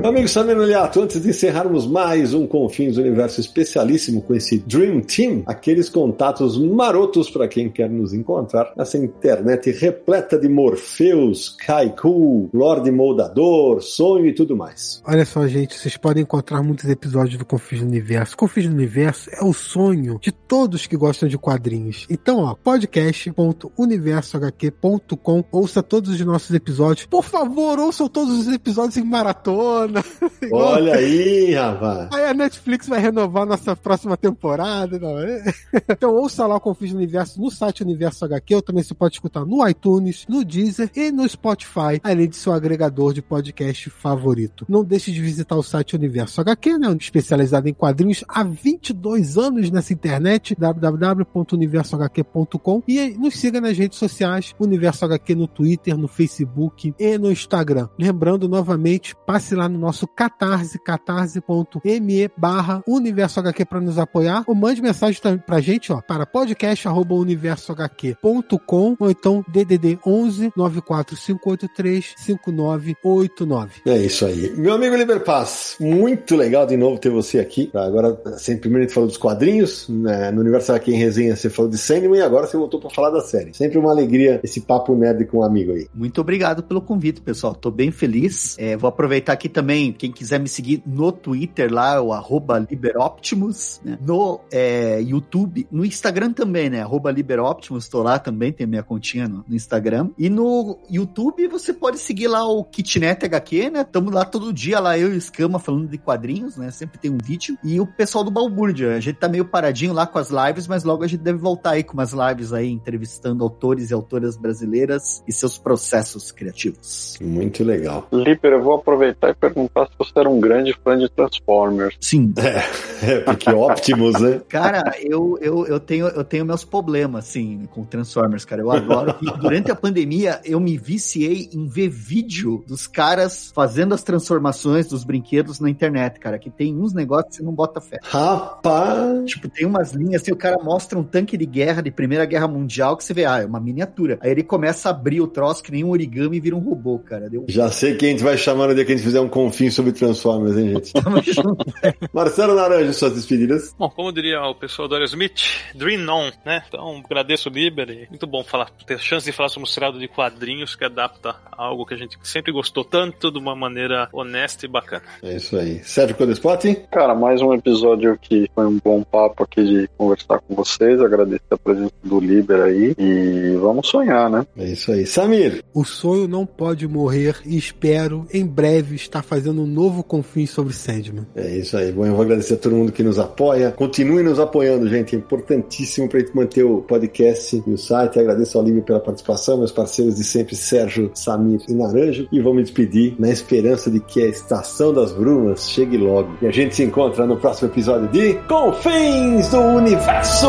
Meu 0.00 0.08
amigo 0.08 0.28
Samir 0.28 0.56
Noliato, 0.56 1.02
antes 1.02 1.20
de 1.20 1.28
encerrarmos 1.28 1.86
mais 1.86 2.32
um 2.32 2.46
Confins 2.46 2.96
Universo 2.96 3.38
especialíssimo 3.38 4.22
com 4.22 4.34
esse 4.34 4.58
Dream 4.58 5.02
Team, 5.02 5.42
aqueles 5.44 5.90
contatos 5.90 6.56
marotos 6.56 7.28
para 7.28 7.46
quem 7.46 7.68
quer 7.68 7.90
nos 7.90 8.14
encontrar 8.14 8.72
nessa 8.74 8.96
internet 8.96 9.70
repleta 9.70 10.38
de 10.38 10.48
Morpheus, 10.48 11.50
Kaiku, 11.50 12.48
Lorde 12.54 12.90
Moldador, 12.90 13.82
Sonho 13.82 14.24
e 14.24 14.34
tudo 14.34 14.56
mais. 14.56 15.02
Olha 15.06 15.26
só, 15.26 15.46
gente, 15.46 15.78
vocês 15.78 15.98
podem 15.98 16.22
encontrar 16.22 16.62
muitos 16.62 16.88
episódios 16.88 17.36
do 17.36 17.44
Confins 17.44 17.82
Universo. 17.82 18.38
Confins 18.38 18.64
Universo 18.64 19.28
é 19.30 19.44
o 19.44 19.52
sonho 19.52 20.18
de 20.18 20.32
todos 20.32 20.86
que 20.86 20.96
gostam 20.96 21.28
de 21.28 21.36
quadrinhos. 21.36 22.06
Então, 22.08 22.38
ó, 22.38 22.54
podcast.universohq.com, 22.54 25.44
ouça 25.52 25.82
todos 25.82 26.08
os 26.08 26.20
nossos 26.22 26.54
episódios. 26.54 27.04
Por 27.04 27.22
favor, 27.22 27.78
ouçam 27.78 28.08
todos 28.08 28.38
os 28.38 28.48
episódios 28.48 28.96
em 28.96 29.04
maratona. 29.04 29.89
Olha 30.52 30.94
aí, 30.94 31.54
rapaz. 31.54 32.08
Aí 32.12 32.24
a 32.24 32.34
Netflix 32.34 32.88
vai 32.88 33.00
renovar 33.00 33.46
nossa 33.46 33.76
próxima 33.76 34.16
temporada. 34.16 34.98
É? 35.26 35.52
Então 35.90 36.14
ouça 36.14 36.46
lá 36.46 36.56
o 36.56 36.60
Confins 36.60 36.92
do 36.92 36.96
Universo 36.96 37.38
no 37.40 37.50
site 37.50 37.82
Universo 37.82 38.24
HQ, 38.24 38.54
ou 38.54 38.62
também 38.62 38.82
você 38.82 38.94
pode 38.94 39.14
escutar 39.14 39.44
no 39.44 39.68
iTunes, 39.68 40.24
no 40.28 40.44
Deezer 40.44 40.90
e 40.94 41.10
no 41.10 41.28
Spotify, 41.28 42.00
além 42.02 42.28
de 42.28 42.36
seu 42.36 42.52
agregador 42.52 43.12
de 43.12 43.22
podcast 43.22 43.90
favorito. 43.90 44.64
Não 44.68 44.84
deixe 44.84 45.10
de 45.12 45.20
visitar 45.20 45.56
o 45.56 45.62
site 45.62 45.96
Universo 45.96 46.40
HQ, 46.40 46.78
né, 46.78 46.96
especializado 46.98 47.68
em 47.68 47.74
quadrinhos 47.74 48.24
há 48.28 48.42
22 48.42 49.36
anos 49.36 49.70
nessa 49.70 49.92
internet, 49.92 50.56
www.universohq.com 50.58 52.82
e 52.86 53.10
nos 53.10 53.38
siga 53.38 53.60
nas 53.60 53.76
redes 53.76 53.98
sociais, 53.98 54.54
Universo 54.58 55.04
HQ 55.04 55.34
no 55.34 55.46
Twitter, 55.46 55.94
no 55.96 56.08
Facebook 56.08 56.94
e 56.98 57.18
no 57.18 57.30
Instagram. 57.30 57.88
Lembrando 57.98 58.48
novamente, 58.48 59.14
passe 59.26 59.54
lá 59.54 59.68
no 59.68 59.78
nosso 59.80 60.06
catarse, 60.06 60.78
catarse.me 60.78 62.30
barra 62.36 62.84
Universo 62.86 63.40
HQ 63.40 63.64
para 63.64 63.80
nos 63.80 63.98
apoiar, 63.98 64.44
ou 64.46 64.54
mande 64.54 64.82
mensagem 64.82 65.20
também 65.20 65.38
pra 65.38 65.60
gente, 65.60 65.92
ó, 65.92 66.00
para 66.00 66.24
podcast.universohq.com 66.26 68.96
ou 68.98 69.10
então 69.10 69.44
DDD 69.48 69.98
11 70.06 70.52
94583 70.56 72.14
5989. 72.16 73.80
É 73.86 73.98
isso 73.98 74.26
aí. 74.26 74.52
Meu 74.56 74.74
amigo 74.74 74.94
Liberpaz, 74.94 75.76
muito 75.80 76.36
legal 76.36 76.66
de 76.66 76.76
novo 76.76 76.98
ter 76.98 77.10
você 77.10 77.38
aqui. 77.38 77.70
Agora, 77.74 78.20
sempre 78.38 78.60
primeiro 78.62 78.84
a 78.84 78.86
gente 78.86 78.94
falou 78.94 79.08
dos 79.08 79.16
quadrinhos, 79.16 79.88
né? 79.88 80.30
no 80.30 80.40
Universo 80.40 80.72
aqui 80.72 80.92
em 80.92 80.98
resenha 80.98 81.34
você 81.34 81.48
falou 81.48 81.70
de 81.70 81.78
Sandman 81.78 82.18
e 82.18 82.22
agora 82.22 82.46
você 82.46 82.56
voltou 82.56 82.80
para 82.80 82.90
falar 82.90 83.10
da 83.10 83.20
série. 83.20 83.54
Sempre 83.54 83.78
uma 83.78 83.90
alegria 83.90 84.40
esse 84.42 84.60
papo 84.60 84.94
nerd 84.94 85.24
com 85.26 85.38
um 85.38 85.42
amigo 85.42 85.72
aí. 85.72 85.88
Muito 85.94 86.20
obrigado 86.20 86.62
pelo 86.62 86.80
convite, 86.80 87.20
pessoal. 87.20 87.54
Tô 87.54 87.70
bem 87.70 87.90
feliz. 87.90 88.56
É, 88.58 88.76
vou 88.76 88.88
aproveitar 88.88 89.32
aqui 89.32 89.48
também, 89.48 89.69
quem 89.92 90.10
quiser 90.10 90.40
me 90.40 90.48
seguir 90.48 90.82
no 90.86 91.12
Twitter 91.12 91.72
lá, 91.72 92.00
o 92.00 92.12
arroba 92.12 92.58
LiberOptimus, 92.58 93.80
né? 93.84 93.98
no 94.00 94.40
é, 94.50 95.00
YouTube, 95.00 95.66
no 95.70 95.84
Instagram 95.84 96.32
também, 96.32 96.68
né? 96.68 96.82
Arroba 96.82 97.10
LiberOptimus, 97.10 97.88
tô 97.88 98.02
lá 98.02 98.18
também, 98.18 98.52
tem 98.52 98.66
minha 98.66 98.82
continha 98.82 99.28
no, 99.28 99.44
no 99.46 99.54
Instagram. 99.54 100.10
E 100.18 100.28
no 100.28 100.78
YouTube 100.90 101.46
você 101.48 101.72
pode 101.72 101.98
seguir 101.98 102.28
lá 102.28 102.46
o 102.46 102.64
Kitnet 102.64 103.24
HQ, 103.24 103.70
né? 103.70 103.84
Tamo 103.84 104.10
lá 104.10 104.24
todo 104.24 104.52
dia, 104.52 104.80
lá 104.80 104.98
eu 104.98 105.08
e 105.08 105.14
o 105.14 105.18
Escama 105.18 105.58
falando 105.58 105.88
de 105.88 105.98
quadrinhos, 105.98 106.56
né? 106.56 106.70
Sempre 106.70 106.98
tem 106.98 107.10
um 107.10 107.18
vídeo. 107.22 107.56
E 107.62 107.80
o 107.80 107.86
pessoal 107.86 108.24
do 108.24 108.30
Balbúrdia, 108.30 108.94
a 108.94 109.00
gente 109.00 109.16
tá 109.16 109.28
meio 109.28 109.44
paradinho 109.44 109.92
lá 109.92 110.06
com 110.06 110.18
as 110.18 110.30
lives, 110.30 110.66
mas 110.66 110.84
logo 110.84 111.04
a 111.04 111.06
gente 111.06 111.20
deve 111.20 111.38
voltar 111.38 111.72
aí 111.72 111.84
com 111.84 111.94
umas 111.94 112.12
lives 112.12 112.52
aí, 112.52 112.68
entrevistando 112.70 113.44
autores 113.44 113.90
e 113.90 113.94
autoras 113.94 114.36
brasileiras 114.36 115.22
e 115.28 115.32
seus 115.32 115.58
processos 115.58 116.32
criativos. 116.32 117.18
Muito 117.20 117.62
legal. 117.62 118.08
Liper, 118.12 118.52
eu 118.52 118.62
vou 118.62 118.74
aproveitar 118.74 119.30
e 119.30 119.34
perguntar 119.34 119.59
se 119.66 119.98
você 119.98 120.12
era 120.16 120.28
um 120.28 120.40
grande 120.40 120.74
fã 120.84 120.96
de 120.98 121.08
Transformers. 121.08 121.96
Sim. 122.00 122.32
É, 123.02 123.20
porque 123.20 123.48
Optimus, 123.48 124.20
né? 124.20 124.42
Cara, 124.46 124.94
eu, 125.00 125.38
eu, 125.40 125.66
eu, 125.66 125.80
tenho, 125.80 126.06
eu 126.08 126.22
tenho 126.22 126.44
meus 126.44 126.64
problemas, 126.64 127.26
assim, 127.26 127.66
com 127.72 127.82
Transformers, 127.82 128.44
cara. 128.44 128.60
Eu 128.60 128.70
adoro. 128.70 129.14
E 129.22 129.38
durante 129.38 129.70
a 129.70 129.74
pandemia, 129.74 130.38
eu 130.44 130.60
me 130.60 130.76
viciei 130.76 131.48
em 131.50 131.66
ver 131.66 131.88
vídeo 131.88 132.62
dos 132.66 132.86
caras 132.86 133.50
fazendo 133.54 133.94
as 133.94 134.02
transformações 134.02 134.86
dos 134.86 135.02
brinquedos 135.02 135.60
na 135.60 135.70
internet, 135.70 136.20
cara. 136.20 136.38
Que 136.38 136.50
tem 136.50 136.76
uns 136.76 136.92
negócios 136.92 137.30
que 137.30 137.36
você 137.36 137.42
não 137.42 137.54
bota 137.54 137.80
fé. 137.80 137.98
Rapaz. 138.02 139.24
Tipo, 139.24 139.48
tem 139.48 139.66
umas 139.66 139.92
linhas 139.92 140.20
assim, 140.20 140.32
o 140.32 140.36
cara 140.36 140.58
mostra 140.62 140.98
um 140.98 141.02
tanque 141.02 141.38
de 141.38 141.46
guerra 141.46 141.80
de 141.80 141.90
Primeira 141.90 142.26
Guerra 142.26 142.48
Mundial 142.48 142.96
que 142.98 143.04
você 143.04 143.14
vê, 143.14 143.24
ah, 143.24 143.38
é 143.38 143.46
uma 143.46 143.60
miniatura. 143.60 144.18
Aí 144.20 144.30
ele 144.30 144.42
começa 144.42 144.88
a 144.88 144.90
abrir 144.90 145.20
o 145.20 145.26
troço 145.26 145.62
que 145.62 145.72
nem 145.72 145.84
um 145.84 145.90
origami 145.90 146.36
e 146.36 146.40
vira 146.40 146.56
um 146.56 146.60
robô, 146.60 146.98
cara. 146.98 147.30
Deu... 147.30 147.44
Já 147.48 147.70
sei 147.70 147.96
que 147.96 148.06
a 148.06 148.08
gente 148.08 148.22
vai 148.22 148.36
chamar 148.36 148.68
no 148.68 148.74
dia 148.74 148.84
que 148.84 148.92
a 148.92 148.96
gente 148.96 149.04
fizer 149.04 149.20
um 149.20 149.28
Confins 149.50 149.74
sobre 149.74 149.90
Transformers, 149.90 150.56
hein, 150.56 150.74
gente? 150.74 150.92
Marcelo 152.14 152.54
Naranjo, 152.54 152.94
suas 152.94 153.14
despedidas. 153.14 153.74
Bom, 153.76 153.90
como 153.90 154.12
diria 154.12 154.40
o 154.42 154.54
pessoal 154.54 154.86
do 154.86 154.94
Aerosmith, 154.94 155.40
dream 155.74 156.08
on, 156.08 156.30
né? 156.46 156.62
Então, 156.68 157.02
agradeço 157.04 157.48
o 157.48 157.52
Liber 157.52 157.90
e 157.90 158.06
muito 158.08 158.28
bom 158.28 158.44
falar, 158.44 158.70
ter 158.86 158.94
a 158.94 158.98
chance 158.98 159.26
de 159.26 159.32
falar 159.32 159.48
sobre 159.48 159.68
um 159.68 159.72
seriado 159.72 159.98
de 159.98 160.06
quadrinhos 160.06 160.76
que 160.76 160.84
adapta 160.84 161.34
algo 161.50 161.84
que 161.84 161.94
a 161.94 161.96
gente 161.96 162.16
sempre 162.22 162.52
gostou 162.52 162.84
tanto 162.84 163.32
de 163.32 163.38
uma 163.38 163.56
maneira 163.56 164.08
honesta 164.12 164.66
e 164.66 164.68
bacana. 164.68 165.02
É 165.20 165.34
isso 165.34 165.56
aí. 165.56 165.82
Sérgio 165.82 166.16
Codespot? 166.16 166.74
Cara, 166.92 167.12
mais 167.12 167.42
um 167.42 167.52
episódio 167.52 168.16
que 168.20 168.48
foi 168.54 168.66
um 168.66 168.78
bom 168.82 169.02
papo 169.02 169.42
aqui 169.42 169.64
de 169.64 169.88
conversar 169.98 170.38
com 170.40 170.54
vocês. 170.54 171.00
Agradecer 171.00 171.42
a 171.50 171.58
presença 171.58 171.92
do 172.04 172.20
Liber 172.20 172.62
aí 172.62 172.94
e 172.96 173.56
vamos 173.60 173.88
sonhar, 173.88 174.30
né? 174.30 174.46
É 174.56 174.66
isso 174.66 174.92
aí. 174.92 175.04
Samir? 175.04 175.64
O 175.74 175.84
sonho 175.84 176.28
não 176.28 176.46
pode 176.46 176.86
morrer 176.86 177.36
e 177.44 177.56
espero 177.56 178.26
em 178.32 178.46
breve 178.46 178.94
estar 178.94 179.22
fazendo 179.22 179.39
um 179.48 179.66
novo 179.66 180.02
Confins 180.02 180.50
sobre 180.50 180.72
Sandman. 180.72 181.26
É 181.34 181.56
isso 181.56 181.76
aí. 181.76 181.92
Bom, 181.92 182.06
eu 182.06 182.12
vou 182.12 182.22
agradecer 182.22 182.54
a 182.54 182.56
todo 182.56 182.74
mundo 182.74 182.92
que 182.92 183.02
nos 183.02 183.18
apoia. 183.18 183.72
Continue 183.72 184.22
nos 184.22 184.38
apoiando, 184.38 184.88
gente. 184.88 185.14
É 185.14 185.18
importantíssimo 185.18 186.08
pra 186.08 186.20
gente 186.20 186.34
manter 186.34 186.64
o 186.64 186.82
podcast 186.82 187.62
e 187.66 187.70
o 187.70 187.78
site. 187.78 188.18
Agradeço 188.18 188.58
ao 188.58 188.64
Liber 188.64 188.82
pela 188.82 189.00
participação, 189.00 189.58
meus 189.58 189.72
parceiros 189.72 190.16
de 190.16 190.24
sempre, 190.24 190.54
Sérgio, 190.56 191.10
Samir 191.14 191.60
e 191.68 191.74
Naranjo. 191.74 192.28
E 192.30 192.40
vou 192.40 192.54
me 192.54 192.62
despedir 192.62 193.14
na 193.18 193.30
esperança 193.30 193.90
de 193.90 194.00
que 194.00 194.22
a 194.22 194.26
Estação 194.26 194.92
das 194.92 195.12
Brumas 195.12 195.68
chegue 195.70 195.96
logo. 195.96 196.36
E 196.42 196.46
a 196.46 196.50
gente 196.50 196.74
se 196.74 196.82
encontra 196.82 197.26
no 197.26 197.36
próximo 197.36 197.68
episódio 197.68 198.08
de 198.08 198.34
Confins 198.48 199.48
do 199.48 199.60
Universo! 199.60 200.48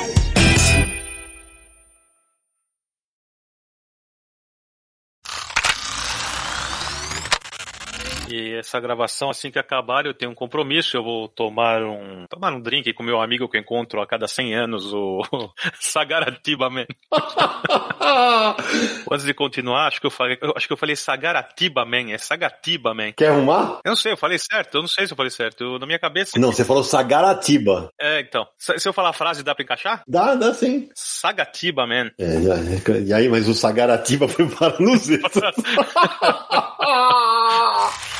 E 8.31 8.55
essa 8.57 8.79
gravação, 8.79 9.29
assim 9.29 9.51
que 9.51 9.59
acabar, 9.59 10.05
eu 10.05 10.13
tenho 10.13 10.31
um 10.31 10.35
compromisso. 10.35 10.95
Eu 10.95 11.03
vou 11.03 11.27
tomar 11.27 11.83
um 11.83 12.25
tomar 12.29 12.53
um 12.53 12.61
drink 12.61 12.93
com 12.93 13.03
meu 13.03 13.21
amigo 13.21 13.49
que 13.49 13.57
eu 13.57 13.61
encontro 13.61 14.01
a 14.01 14.07
cada 14.07 14.27
100 14.27 14.55
anos, 14.55 14.93
o 14.93 15.21
Sagaratiba 15.79 16.69
Man. 16.69 16.85
Antes 19.11 19.25
de 19.25 19.33
continuar, 19.33 19.87
acho 19.87 19.99
que 19.99 20.07
eu 20.07 20.11
falei, 20.11 20.37
eu 20.41 20.53
acho 20.55 20.67
que 20.67 20.73
eu 20.73 20.77
falei 20.77 20.95
Sagaratiba 20.95 21.85
Man, 21.85 22.11
é 22.11 22.17
Sagatiba 22.17 22.93
Man. 22.93 23.11
Quer 23.13 23.29
arrumar? 23.29 23.79
Eu 23.83 23.89
não 23.89 23.95
sei, 23.95 24.13
eu 24.13 24.17
falei 24.17 24.37
certo, 24.37 24.75
eu 24.75 24.81
não 24.81 24.87
sei 24.87 25.07
se 25.07 25.13
eu 25.13 25.17
falei 25.17 25.31
certo. 25.31 25.63
Eu, 25.63 25.79
na 25.79 25.85
minha 25.85 25.99
cabeça. 25.99 26.39
Não, 26.39 26.51
você 26.51 26.63
falou 26.63 26.83
Sagaratiba. 26.83 27.89
É, 27.99 28.21
então. 28.21 28.47
Se 28.57 28.87
eu 28.87 28.93
falar 28.93 29.09
a 29.09 29.13
frase, 29.13 29.43
dá 29.43 29.53
pra 29.53 29.63
encaixar? 29.63 30.03
Dá, 30.07 30.35
dá 30.35 30.53
sim. 30.53 30.89
Sagatiba 30.95 31.85
Man. 31.85 32.11
É, 32.19 32.99
e- 33.01 33.13
aí, 33.13 33.29
mas 33.29 33.47
o 33.47 33.53
Sagaratiba 33.53 34.27
foi 34.27 34.47
para 34.49 34.77
no 34.79 34.95
Zeta. 34.97 35.51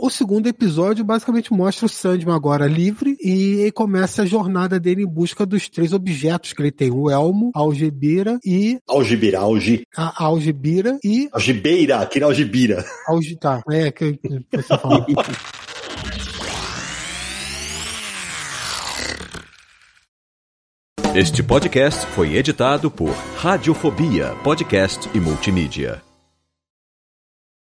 O 0.00 0.08
segundo 0.10 0.46
episódio 0.46 1.04
basicamente 1.04 1.52
mostra 1.52 1.86
o 1.86 1.88
Sandman 1.88 2.32
agora 2.32 2.68
livre 2.68 3.16
e 3.20 3.62
ele 3.62 3.72
começa 3.72 4.22
a 4.22 4.26
jornada 4.26 4.78
dele 4.78 5.02
em 5.02 5.06
busca 5.06 5.44
dos 5.44 5.68
três 5.68 5.92
objetos 5.92 6.52
que 6.52 6.62
ele 6.62 6.70
tem: 6.70 6.88
o 6.88 7.10
elmo, 7.10 7.50
a 7.52 7.58
algibeira 7.58 8.38
e 8.44 8.78
Algibira, 8.88 9.40
algi, 9.40 9.82
a 9.96 10.24
algibeira 10.24 11.00
e 11.02 11.28
algibeira, 11.32 11.98
aqui 11.98 12.20
na 12.20 12.26
algibira. 12.26 12.84
algi... 13.08 13.36
Tá, 13.36 13.60
é 13.68 13.90
que 13.90 14.12
que 14.12 14.28
você 14.52 14.78
falou. 14.78 15.04
Este 21.12 21.42
podcast 21.42 22.06
foi 22.12 22.36
editado 22.36 22.88
por 22.88 23.10
Radiofobia, 23.36 24.36
podcast 24.44 25.10
e 25.12 25.18
multimídia. 25.18 26.07